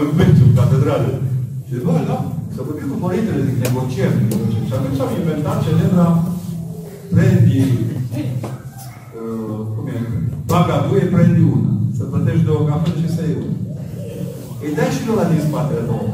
în 0.00 0.08
în 0.46 0.52
catedrale. 0.58 1.12
Și 1.66 1.74
bă, 1.84 1.92
da, 2.10 2.18
să 2.54 2.60
vorbim 2.66 2.88
cu 2.90 2.98
părintele, 3.04 3.46
zic, 3.46 3.56
negociem, 3.64 4.14
negociem. 4.30 4.64
Și 4.68 4.74
atunci 4.76 5.02
am 5.04 5.12
inventat 5.20 5.58
celebra 5.64 6.06
prendi, 7.12 7.60
uh, 9.18 9.58
cum 9.74 9.86
e, 9.94 9.98
Paga 10.50 10.76
due, 10.86 11.02
prendi 11.14 11.42
una. 11.54 11.72
Să 11.96 12.02
plătești 12.10 12.48
două 12.48 12.62
cafele 12.68 12.96
și 13.02 13.14
să 13.16 13.20
iei 13.22 13.40
una. 13.42 13.56
Îi 14.62 14.74
dai 14.76 14.94
și 14.94 15.02
la 15.18 15.24
din 15.30 15.42
spatele 15.46 15.82
două 15.90 16.06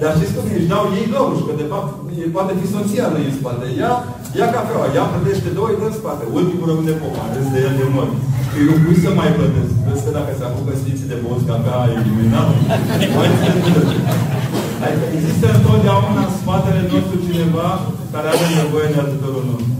Dar 0.00 0.10
știți 0.16 0.34
cum 0.36 0.46
își 0.56 0.70
dau 0.72 0.84
ei 0.98 1.08
lor, 1.14 1.28
că 1.48 1.52
de 1.62 1.66
fapt 1.72 1.90
e, 2.20 2.34
poate 2.36 2.52
fi 2.60 2.66
soția 2.74 3.06
lui 3.12 3.24
în 3.28 3.34
spate. 3.38 3.66
Ia, 3.82 3.92
ia 4.38 4.48
cafeaua, 4.54 4.86
ia 4.96 5.04
plătește 5.12 5.50
doi, 5.58 5.78
dă 5.80 5.86
în 5.88 5.96
spate. 6.00 6.24
Ultimul 6.38 6.66
rămâne 6.70 6.94
popa, 7.02 7.24
râs 7.34 7.48
de 7.54 7.58
el 7.66 7.74
de 7.80 7.86
mor. 7.94 8.08
Îi 8.56 8.64
rugui 8.70 9.02
să 9.04 9.10
mai 9.20 9.30
plătesc. 9.36 9.72
Vezi 9.86 10.04
că 10.04 10.10
dacă 10.18 10.30
se 10.38 10.44
apucă 10.46 10.72
sfinții 10.80 11.10
de 11.12 11.18
băut 11.22 11.42
cafea 11.48 11.78
eliminat, 11.96 12.48
Adică 14.84 15.04
există 15.16 15.46
întotdeauna 15.56 16.22
în 16.26 16.32
spatele 16.40 16.82
nostru 16.92 17.16
cineva 17.26 17.68
care 18.12 18.26
are 18.28 18.46
nevoie 18.62 18.88
de 18.92 18.98
ajutorul 19.04 19.44
nostru. 19.50 19.72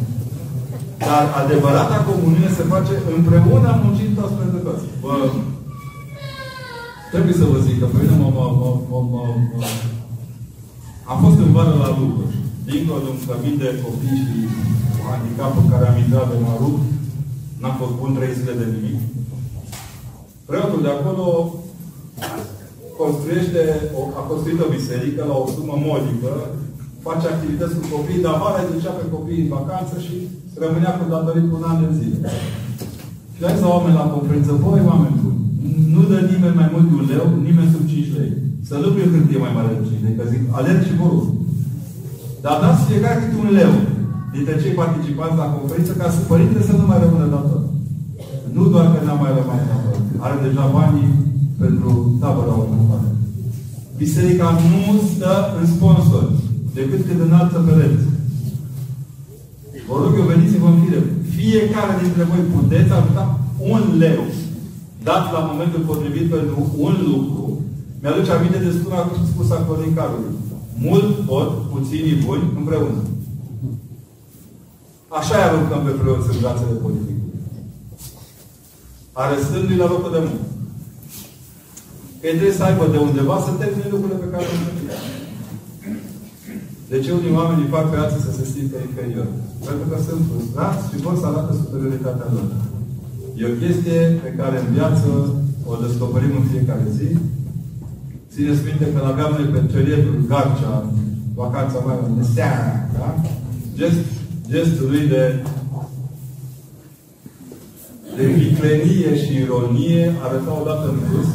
Dar 1.09 1.25
adevărata 1.43 2.07
comuniune 2.09 2.51
se 2.59 2.65
face 2.73 2.95
împreună 3.17 3.71
muncind 3.83 4.13
toți 4.19 4.39
pentru 4.41 4.59
toți. 4.67 4.85
Bă, 5.03 5.15
trebuie 7.13 7.35
să 7.41 7.45
vă 7.53 7.59
zic 7.67 7.77
că 7.81 7.87
pe 7.93 7.99
mine 8.01 8.17
mă, 8.23 8.29
mă, 8.37 8.47
mă, 8.61 8.71
mă, 8.91 8.99
mă, 9.13 9.23
mă, 9.59 9.67
am 11.11 11.19
fost 11.25 11.39
în 11.45 11.51
vară 11.57 11.75
la 11.85 11.91
lucruri. 12.01 12.35
Dincolo 12.69 13.03
de 13.05 13.09
un 13.15 13.21
cămin 13.27 13.57
de 13.63 13.69
copii 13.85 14.23
și 14.27 14.39
handicap 15.07 15.53
în 15.63 15.69
care 15.73 15.85
am 15.87 15.99
intrat 16.05 16.27
de 16.31 16.37
mă 16.45 16.55
n-am 17.61 17.77
fost 17.81 17.95
bun 18.01 18.13
trei 18.17 18.37
zile 18.39 18.55
de 18.61 18.67
nimic. 18.75 18.99
Preotul 20.49 20.81
de 20.85 20.91
acolo 20.93 21.25
construiește, 23.01 23.63
o, 23.99 24.01
a 24.21 24.23
construit 24.31 24.59
o 24.63 24.75
biserică 24.77 25.23
la 25.31 25.37
o 25.43 25.47
sumă 25.55 25.77
modică, 25.89 26.33
face 27.07 27.27
activități 27.29 27.77
cu 27.79 27.85
copii, 27.95 28.25
dar 28.25 28.35
vara 28.43 28.61
îi 28.63 28.73
ducea 28.75 28.93
pe 28.99 29.13
copii 29.15 29.43
în 29.45 29.53
vacanță 29.57 29.95
și 30.07 30.15
rămânea 30.63 30.93
cu 30.97 31.05
datorii 31.13 31.55
un 31.57 31.65
an 31.71 31.79
de 31.83 31.89
zile. 31.99 32.19
Și 33.37 33.43
a 33.45 33.53
zis 33.53 33.63
la 33.65 33.73
oameni 33.77 34.01
la 34.01 34.13
conferință, 34.15 34.53
voi 34.65 34.89
oameni 34.91 35.21
buni, 35.23 35.41
nu 35.95 36.03
dă 36.11 36.19
nimeni 36.31 36.59
mai 36.61 36.69
mult 36.73 36.87
de 36.89 36.95
un 36.99 37.07
leu, 37.13 37.27
nimeni 37.49 37.73
sub 37.75 37.85
5 37.89 38.17
lei. 38.19 38.33
Să 38.67 38.75
nu 38.83 38.89
prin 38.95 39.13
hârtie 39.13 39.45
mai 39.45 39.53
mare 39.57 39.71
de 39.73 39.87
5 39.89 40.05
lei, 40.05 40.19
că 40.19 40.25
zic, 40.33 40.43
alerg 40.59 40.81
și 40.89 40.99
vor 41.01 41.13
Dar 42.45 42.57
dați 42.63 42.87
fiecare 42.89 43.19
câte 43.21 43.37
un 43.45 43.51
leu 43.59 43.73
dintre 44.35 44.55
cei 44.63 44.79
participanți 44.81 45.41
la 45.43 45.53
conferință 45.57 45.93
ca 46.01 46.07
să 46.15 46.29
părinte 46.31 46.61
să 46.69 46.73
nu 46.77 46.85
mai 46.87 47.03
rămână 47.05 47.27
dator. 47.35 47.63
Nu 48.57 48.63
doar 48.73 48.87
că 48.93 48.99
n-a 49.01 49.17
mai 49.23 49.33
rămas 49.39 49.61
dator. 49.71 49.97
Are 50.25 50.37
deja 50.47 50.65
banii 50.77 51.09
pentru 51.63 51.91
tabăra 52.21 52.55
următoare. 52.63 53.11
Biserica 54.03 54.49
nu 54.71 54.83
stă 55.11 55.35
în 55.59 55.67
sponsor, 55.75 56.25
decât 56.77 57.01
când 57.07 57.21
înalță 57.21 57.59
pereți. 57.67 58.07
Vă 59.89 59.95
rog 60.03 60.13
eu, 60.19 60.31
veniți-vă 60.33 60.69
în 60.71 60.79
fire. 60.83 61.01
Fiecare 61.37 61.95
dintre 62.03 62.23
voi 62.31 62.43
puteți 62.55 62.93
ajuta 62.93 63.25
un 63.73 63.83
leu 64.03 64.21
dat 65.09 65.25
la 65.35 65.41
momentul 65.51 65.81
potrivit 65.91 66.27
pentru 66.37 66.59
un 66.87 66.95
lucru. 67.09 67.45
Mi-aduce 68.01 68.31
aminte 68.33 68.59
de 68.59 68.71
spune 68.71 68.97
acum 68.97 69.21
spus 69.33 69.49
Acorin 69.51 69.95
Carului. 69.99 70.35
Mult 70.87 71.09
pot, 71.29 71.51
puținii 71.73 72.23
buni, 72.25 72.45
împreună. 72.61 73.03
Așa 75.19 75.35
îi 75.37 75.47
aruncăm 75.47 75.83
pe 75.85 75.93
preoți 76.01 76.31
în 76.33 76.41
brațele 76.41 76.75
politică. 76.85 77.23
Arestându-i 79.23 79.83
la 79.83 79.91
locul 79.93 80.13
de 80.15 80.21
muncă. 80.27 80.47
Că 82.21 82.27
trebuie 82.29 82.59
să 82.59 82.65
aibă 82.65 82.85
de 82.93 82.99
undeva 83.09 83.37
să 83.47 83.51
termine 83.51 83.93
lucrurile 83.93 84.23
pe 84.23 84.33
care 84.33 84.45
le 84.49 84.57
întâmplă. 84.59 84.97
De 86.91 86.97
ce 87.03 87.11
unii 87.13 87.37
oameni 87.39 87.73
fac 87.75 87.85
pe 87.91 87.97
alții 88.03 88.27
să 88.27 88.33
se 88.39 88.45
simtă 88.53 88.77
inferior? 88.79 89.29
Pentru 89.67 89.85
că 89.91 89.97
sunt 90.07 90.23
frustrați 90.31 90.83
și 90.89 91.03
vor 91.05 91.15
să 91.21 91.27
arată 91.27 91.53
superioritatea 91.63 92.29
lor. 92.35 92.49
E 93.41 93.53
o 93.53 93.59
chestie 93.63 94.01
pe 94.25 94.31
care 94.41 94.57
în 94.61 94.69
viață 94.77 95.09
o 95.71 95.73
descoperim 95.85 96.35
în 96.41 96.47
fiecare 96.53 96.87
zi. 96.99 97.09
Țineți 98.41 98.67
minte 98.69 98.87
că 98.95 99.01
aveam 99.13 99.33
noi 99.37 99.47
pe 99.53 99.61
cerietul 99.73 100.17
Garcea, 100.31 100.75
vacanța 101.41 101.79
mai 101.87 101.97
de 102.19 102.25
seara, 102.35 102.73
da? 102.99 103.09
Gest, 103.79 104.03
gestul 104.53 104.87
lui 104.93 105.05
de 105.13 105.23
de 108.17 108.25
viclenie 108.39 109.11
și 109.23 109.33
ironie 109.45 110.03
arăta 110.25 110.53
odată 110.61 110.87
în 110.93 110.99
plus 111.07 111.29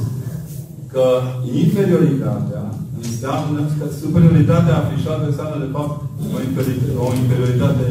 că 0.93 1.05
inferioritatea 1.63 2.63
înseamnă 3.05 3.59
că 3.77 3.85
superioritatea 4.01 4.75
afișată 4.77 5.23
înseamnă 5.27 5.57
de 5.65 5.69
fapt 5.75 5.95
o 6.35 6.37
inferioritate, 6.47 6.91
o 7.05 7.07
inferioritate 7.21 7.85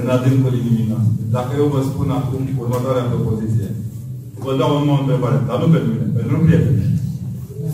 în 0.00 0.06
adâncul 0.16 0.52
inimii 0.60 0.90
noastre. 0.92 1.22
Dacă 1.36 1.50
eu 1.60 1.66
vă 1.74 1.80
spun 1.90 2.08
acum 2.18 2.42
următoarea 2.62 3.10
propoziție, 3.12 3.68
vă 4.44 4.52
dau 4.60 4.70
un 4.80 4.88
o 4.94 5.00
întrebare, 5.02 5.38
dar 5.48 5.58
nu 5.62 5.68
pentru 5.74 5.90
mine, 5.92 6.06
pentru 6.18 6.34
un 6.38 6.46
prieten. 6.46 6.76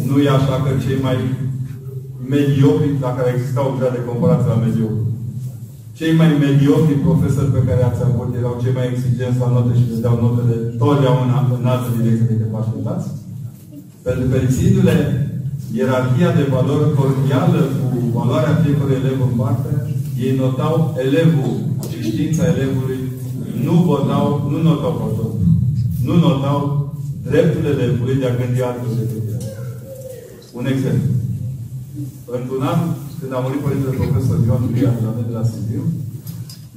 Nu 0.09 0.15
e 0.27 0.29
așa 0.39 0.57
că 0.65 0.71
cei 0.85 0.99
mai 1.07 1.19
mediocri, 2.35 3.01
dacă 3.05 3.19
ar 3.21 3.29
exista 3.31 3.61
o 3.69 3.75
grea 3.77 3.97
de 3.97 4.07
comparație 4.09 4.53
la 4.53 4.63
mediocri, 4.67 5.03
cei 5.99 6.13
mai 6.21 6.31
mediocri 6.47 7.03
profesori 7.07 7.55
pe 7.57 7.67
care 7.69 7.83
ați 7.85 8.05
avut 8.07 8.31
erau 8.41 8.55
cei 8.63 8.77
mai 8.79 8.87
exigenți 8.93 9.43
la 9.43 9.49
note 9.55 9.73
și 9.79 9.91
le 9.91 10.05
dau 10.07 10.17
notele 10.25 10.57
totdeauna 10.83 11.37
în 11.57 11.65
altă 11.73 11.89
direcție 11.99 12.31
decât 12.31 12.51
vă 12.53 12.59
așteptați? 12.61 13.07
Pentru 14.07 14.25
că 14.31 14.37
țindu-le 14.55 14.97
ierarhia 15.79 16.31
de 16.39 16.45
valori 16.55 16.95
cordială 16.99 17.61
cu 17.79 17.89
valoarea 18.19 18.61
fiecărui 18.63 18.99
elev 19.01 19.19
în 19.29 19.35
parte, 19.41 19.71
ei 20.25 20.35
notau 20.43 20.75
elevul 21.05 21.55
și 21.91 21.99
știința 22.11 22.45
elevului, 22.55 23.01
nu 23.67 23.75
votau, 23.89 24.27
nu 24.51 24.59
notau 24.69 24.93
votul. 25.01 25.31
Nu 26.07 26.15
notau 26.27 26.59
dreptul 27.29 27.65
elevului 27.75 28.21
de 28.21 28.27
a 28.27 28.37
gândi 28.39 28.63
altfel 28.63 28.95
decât 29.01 29.25
el. 29.33 29.43
Un 30.59 30.67
exemplu. 30.75 31.11
Într-un 32.37 32.63
an, 32.73 32.81
când 33.19 33.33
a 33.33 33.39
murit 33.45 33.61
Părintele 33.65 34.01
Profesor 34.03 34.39
Ioan 34.47 34.63
Iulian 34.63 34.97
la 35.05 35.13
de 35.29 35.35
la 35.37 35.45
Sibiu, 35.51 35.85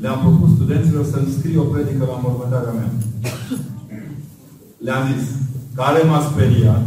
le-am 0.02 0.20
propus 0.24 0.50
studenților 0.56 1.06
să-mi 1.06 1.34
scrie 1.38 1.58
o 1.64 1.70
predică 1.74 2.04
la 2.12 2.22
mormântarea 2.24 2.74
mea. 2.80 2.92
Le-am 4.86 5.04
zis, 5.12 5.26
care 5.80 6.00
m-a 6.04 6.22
speriat, 6.30 6.84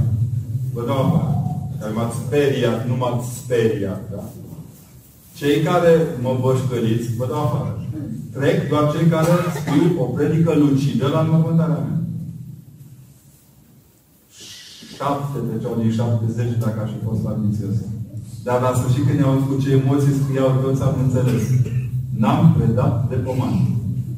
vă 0.74 0.82
dau 0.86 0.98
afară. 1.04 1.34
Care 1.78 1.92
m-ați 1.92 2.16
speriat, 2.16 2.88
nu 2.88 2.96
m-ați 2.96 3.26
speriat, 3.40 4.00
da? 4.12 4.22
Cei 5.38 5.62
care 5.68 5.92
mă 6.22 6.32
bășcăliți, 6.42 7.16
vă 7.18 7.26
dau 7.30 7.42
afară. 7.44 7.72
Trec 8.34 8.68
doar 8.68 8.84
cei 8.92 9.06
care 9.14 9.32
scriu 9.58 10.02
o 10.02 10.04
predică 10.04 10.52
lucidă 10.54 11.06
la 11.08 11.20
înmormântarea 11.20 11.82
mea. 11.86 11.99
Șapte 15.02 15.38
treceau 15.48 15.74
din 15.80 15.90
șapte, 15.98 16.24
zece 16.38 16.56
dacă 16.64 16.78
aș 16.80 16.90
fi 16.94 17.00
fost 17.08 17.22
ambițios. 17.32 17.76
Dar 18.46 18.58
la 18.64 18.72
sfârșit 18.78 19.04
când 19.06 19.18
i-au 19.20 19.34
cu 19.48 19.54
ce 19.62 19.70
emoții 19.80 20.18
scriau 20.20 20.50
toți, 20.62 20.82
am 20.88 20.96
înțeles. 21.04 21.44
N-am 22.20 22.40
predat 22.56 22.94
de 23.10 23.16
poman. 23.26 23.54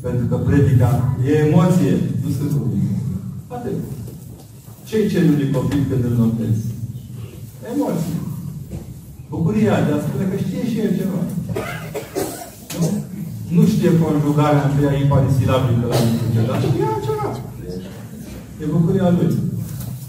Pentru 0.04 0.24
că 0.30 0.36
predica 0.46 0.90
e 1.28 1.32
emoție, 1.46 1.94
nu 2.22 2.28
sunt 2.36 2.52
cuvinte. 2.60 3.00
Atât. 3.56 3.76
Ce-i 4.88 5.10
ceri 5.10 5.32
unui 5.34 5.54
copil 5.56 5.82
când 5.88 6.04
îl 6.09 6.14
notezi? 6.22 6.64
Emoții. 7.72 8.18
Bucuria 9.32 9.76
de 9.86 9.92
a 9.92 9.98
spune 10.04 10.24
că 10.30 10.36
știe 10.44 10.64
și 10.70 10.78
el 10.84 10.92
ceva. 10.98 11.20
Nu? 12.78 12.86
Nu 13.56 13.62
știe 13.72 13.90
conjugarea 14.02 14.64
între 14.66 14.82
ea 14.86 14.94
imparisilabilă 15.02 15.84
la 15.92 15.98
niciun 16.06 16.46
dar 16.48 16.59
știe 16.60 16.88
ceva. 17.06 17.28
E 18.62 18.64
bucuria 18.76 19.10
lui. 19.16 19.30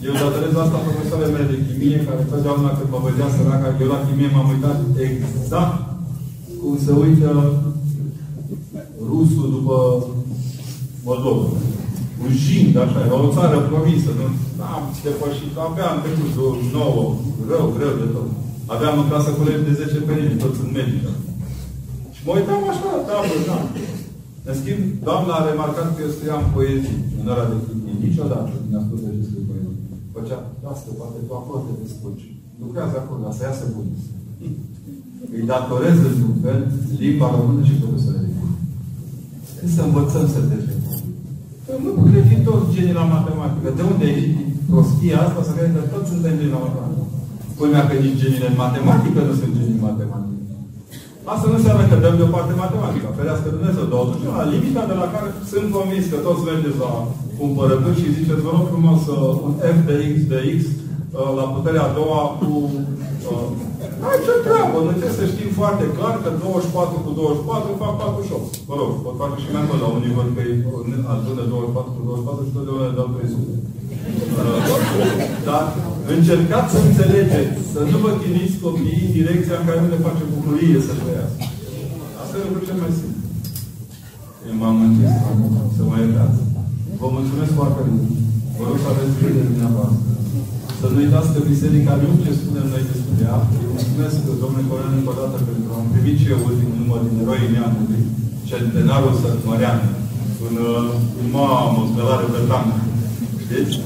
Eu 0.06 0.14
datorez 0.20 0.56
asta 0.64 0.86
profesoarele 0.86 1.34
mele 1.34 1.52
de 1.52 1.58
chimie, 1.66 2.06
care 2.08 2.22
totdeauna 2.32 2.72
când 2.78 2.90
mă 2.94 3.00
vedea 3.08 3.30
săraca, 3.36 3.68
eu 3.82 3.90
la 3.94 4.04
chimie 4.06 4.30
m-am 4.34 4.52
uitat 4.54 4.80
exact 5.08 5.76
cum 6.60 6.74
se 6.86 6.92
uită 7.04 7.30
rusul 9.10 9.48
după 9.56 9.78
Moldova 11.08 11.46
fugind, 12.24 12.76
așa, 12.84 13.00
era 13.06 13.18
o 13.28 13.34
țară 13.38 13.58
promisă, 13.72 14.10
nu? 14.20 14.28
Am 14.76 14.84
depășit, 15.06 15.54
aveam 15.68 15.96
trecut 16.04 16.32
nouă, 16.78 17.06
rău, 17.50 17.66
greu 17.76 17.94
de 18.02 18.08
tot. 18.16 18.28
Aveam 18.74 18.96
în 19.00 19.08
clasă 19.10 19.30
colegi 19.38 19.68
de 19.68 19.74
10 19.82 20.08
perini, 20.08 20.42
toți 20.44 20.58
sunt 20.60 20.72
medici. 20.80 21.12
Și 22.16 22.22
mă 22.26 22.32
uitam 22.38 22.62
așa 22.72 22.88
la 22.94 23.02
tablă, 23.08 23.38
da. 23.50 23.58
În 24.50 24.56
schimb, 24.60 24.82
doamna 25.08 25.34
a 25.38 25.48
remarcat 25.50 25.88
că 25.94 26.00
eu 26.06 26.12
scriam 26.16 26.44
poezii 26.56 27.00
în 27.20 27.26
ora 27.34 27.46
de 27.52 27.58
chimie. 27.66 27.96
Niciodată 28.08 28.54
mi-a 28.70 28.82
spus 28.86 29.00
de 29.06 29.10
ce 29.16 29.24
scriu 29.28 29.44
poezii. 29.50 29.82
Făcea, 30.24 30.42
lasă, 30.66 30.88
poate 31.00 31.20
tu 31.28 31.34
acolo 31.40 31.58
te 31.66 31.74
descurci. 31.82 32.28
Lucrează 32.64 32.96
acolo, 32.98 33.20
dar 33.24 33.34
să 33.38 33.44
iasă 33.44 33.66
bun. 33.76 33.88
Îi 35.36 35.48
datorez 35.52 35.98
într-un 36.10 36.36
fel 36.44 36.60
limba 37.02 37.28
română 37.36 37.62
și 37.68 37.82
profesorii. 37.82 38.36
Când 39.58 39.72
să 39.76 39.82
învățăm 39.84 40.26
să 40.34 40.40
trecem. 40.50 40.80
Nu 41.84 41.92
putem 42.00 42.26
fi 42.32 42.38
toți 42.48 42.72
genii 42.76 43.00
la 43.02 43.06
matematică. 43.16 43.68
De 43.78 43.84
unde 43.92 44.06
e 44.16 44.22
prostia 44.70 45.18
asta 45.26 45.42
să 45.48 45.52
crede 45.56 45.74
că 45.78 45.84
toți 45.94 46.10
suntem 46.12 46.34
genii 46.40 46.56
la 46.58 46.64
matematică? 46.66 47.06
Spunea 47.54 47.82
că 47.88 47.94
nici 48.04 48.20
genii 48.22 48.50
în 48.52 48.58
matematică 48.64 49.20
nu 49.28 49.34
sunt 49.40 49.54
genii 49.58 49.78
în 49.78 49.86
matematică. 49.90 50.33
Asta 51.32 51.46
nu 51.50 51.58
înseamnă 51.60 51.84
că 51.88 51.96
dăm 52.04 52.16
deoparte 52.20 52.54
matematica. 52.64 53.18
Ferească 53.20 53.48
Dumnezeu. 53.56 53.86
Dar 53.92 54.00
totuși 54.02 54.26
la 54.40 54.50
limita 54.54 54.84
de 54.92 54.96
la 55.02 55.08
care 55.14 55.28
sunt 55.52 55.68
convins 55.78 56.06
că 56.12 56.18
toți 56.28 56.46
mergeți 56.50 56.82
la 56.86 56.92
cumpărături 57.40 58.00
și 58.02 58.16
ziceți, 58.18 58.46
vă 58.46 58.52
rog 58.56 58.66
frumos, 58.74 59.02
uh, 59.16 59.46
un 59.46 59.54
f 59.76 59.78
de 59.88 59.96
x 60.14 60.16
de 60.32 60.40
x 60.58 60.60
uh, 60.70 61.32
la 61.40 61.46
puterea 61.56 61.84
a 61.86 61.96
doua 62.00 62.22
cu 62.40 62.50
uh, 63.32 63.48
Ai 64.08 64.18
ce 64.26 64.34
treabă, 64.48 64.78
nu 64.80 64.94
trebuie 65.00 65.20
să 65.22 65.26
știm 65.34 65.52
foarte 65.60 65.86
clar 65.98 66.16
că 66.24 66.30
24 66.32 67.06
cu 67.06 67.12
24 67.20 67.82
fac 67.84 67.94
48. 67.98 68.70
Mă 68.70 68.76
rog, 68.80 68.90
pot 69.06 69.16
face 69.22 69.38
și 69.44 69.54
mai 69.56 69.64
mult 69.68 69.80
la 69.84 69.90
un 69.96 70.02
nivel 70.06 70.28
că 70.36 70.42
e 70.50 70.54
adună 71.14 71.44
24 71.54 71.96
cu 71.96 72.02
24 72.10 72.46
și 72.48 72.54
totdeauna 72.56 72.88
le 72.90 72.98
dau 73.00 73.10
300. 73.16 73.83
Dar 75.48 75.64
încercați 76.16 76.72
să 76.74 76.80
înțelegeți, 76.88 77.60
să 77.74 77.80
nu 77.92 77.98
vă 78.04 78.12
chiniți 78.22 78.62
copiii 78.66 79.06
în 79.08 79.12
direcția 79.20 79.56
în 79.58 79.66
care 79.68 79.80
nu 79.82 79.90
le 79.94 80.06
face 80.08 80.24
bucurie 80.34 80.80
să 80.88 80.94
trăiască. 81.02 81.44
Asta 82.22 82.34
e 82.36 82.46
lucrul 82.46 82.68
cel 82.70 82.80
mai 82.84 82.94
simplu. 83.00 83.22
Eu 84.48 84.56
m-am 84.62 84.78
închis 84.88 85.14
să 85.76 85.82
mă 85.90 85.96
iertați. 85.98 86.40
Vă 87.02 87.08
mulțumesc 87.18 87.52
foarte 87.60 87.82
mult. 87.90 88.12
Vă 88.58 88.64
rog 88.68 88.78
să 88.84 88.90
aveți 88.90 89.18
grijă 89.18 89.40
de 89.40 89.50
dumneavoastră. 89.52 90.12
Să 90.80 90.86
nu 90.92 90.98
uitați 91.04 91.32
că 91.34 91.40
biserica 91.52 91.94
nu 92.02 92.08
ce 92.24 92.32
spunem 92.40 92.68
noi 92.74 92.84
despre 92.92 93.14
ea. 93.26 93.38
Îi 93.60 93.68
mulțumesc, 93.74 94.18
domnule 94.42 94.70
Coronel, 94.70 94.98
încă 94.98 95.12
o 95.14 95.18
dată, 95.22 95.38
pentru 95.48 95.64
că 95.68 95.74
am 95.76 95.88
primit 95.94 96.18
și 96.22 96.32
eu 96.34 96.40
ultimul 96.50 96.78
număr 96.82 97.02
din 97.08 97.22
eroii 97.24 97.54
neamului, 97.54 98.02
centenarul 98.50 99.14
Sărmărean, 99.22 99.80
un, 100.46 100.56
un 101.20 101.28
mamă, 101.36 101.82
scălare 101.90 102.26
pe 102.34 102.42
tank. 102.50 102.72
Știți? 103.54 103.78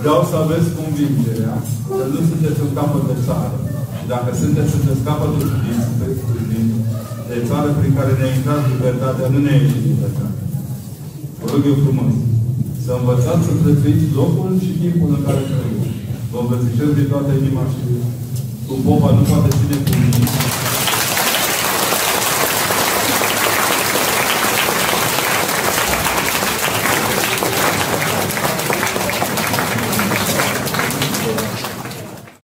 Vreau 0.00 0.20
să 0.30 0.34
aveți 0.44 0.68
convingerea 0.80 1.54
că 1.96 2.02
nu 2.12 2.20
sunteți 2.30 2.60
un 2.66 2.72
capăt 2.78 3.04
de 3.10 3.16
țară. 3.26 3.56
Și 3.96 4.04
dacă 4.12 4.30
sunteți, 4.42 4.72
sunteți 4.74 5.06
capătul 5.08 5.46
din, 6.50 6.66
de 7.30 7.36
țară 7.48 7.68
prin 7.78 7.92
care 7.98 8.12
ne-a 8.18 8.32
intrat 8.38 8.62
libertatea, 8.72 9.26
nu 9.32 9.38
ne-a 9.42 9.56
ieșit 9.60 9.84
libertatea. 9.90 10.46
Vă 11.40 11.46
rog 11.52 11.62
eu 11.70 11.76
frumos 11.84 12.12
să 12.84 12.90
învățați 12.94 13.46
să 13.46 13.52
prețuiți 13.62 14.14
locul 14.20 14.50
și 14.64 14.72
timpul 14.82 15.10
în 15.16 15.22
care 15.26 15.42
trăiți. 15.50 15.90
Vă 16.30 16.38
îmbrățișez 16.40 16.90
din 16.98 17.08
toată 17.12 17.30
inima 17.40 17.64
și 17.72 17.82
cu 18.66 18.74
popa 18.84 19.10
nu 19.16 19.22
poate 19.30 19.48
ține 19.58 19.76
cu 19.84 19.92
nimic. 20.00 20.28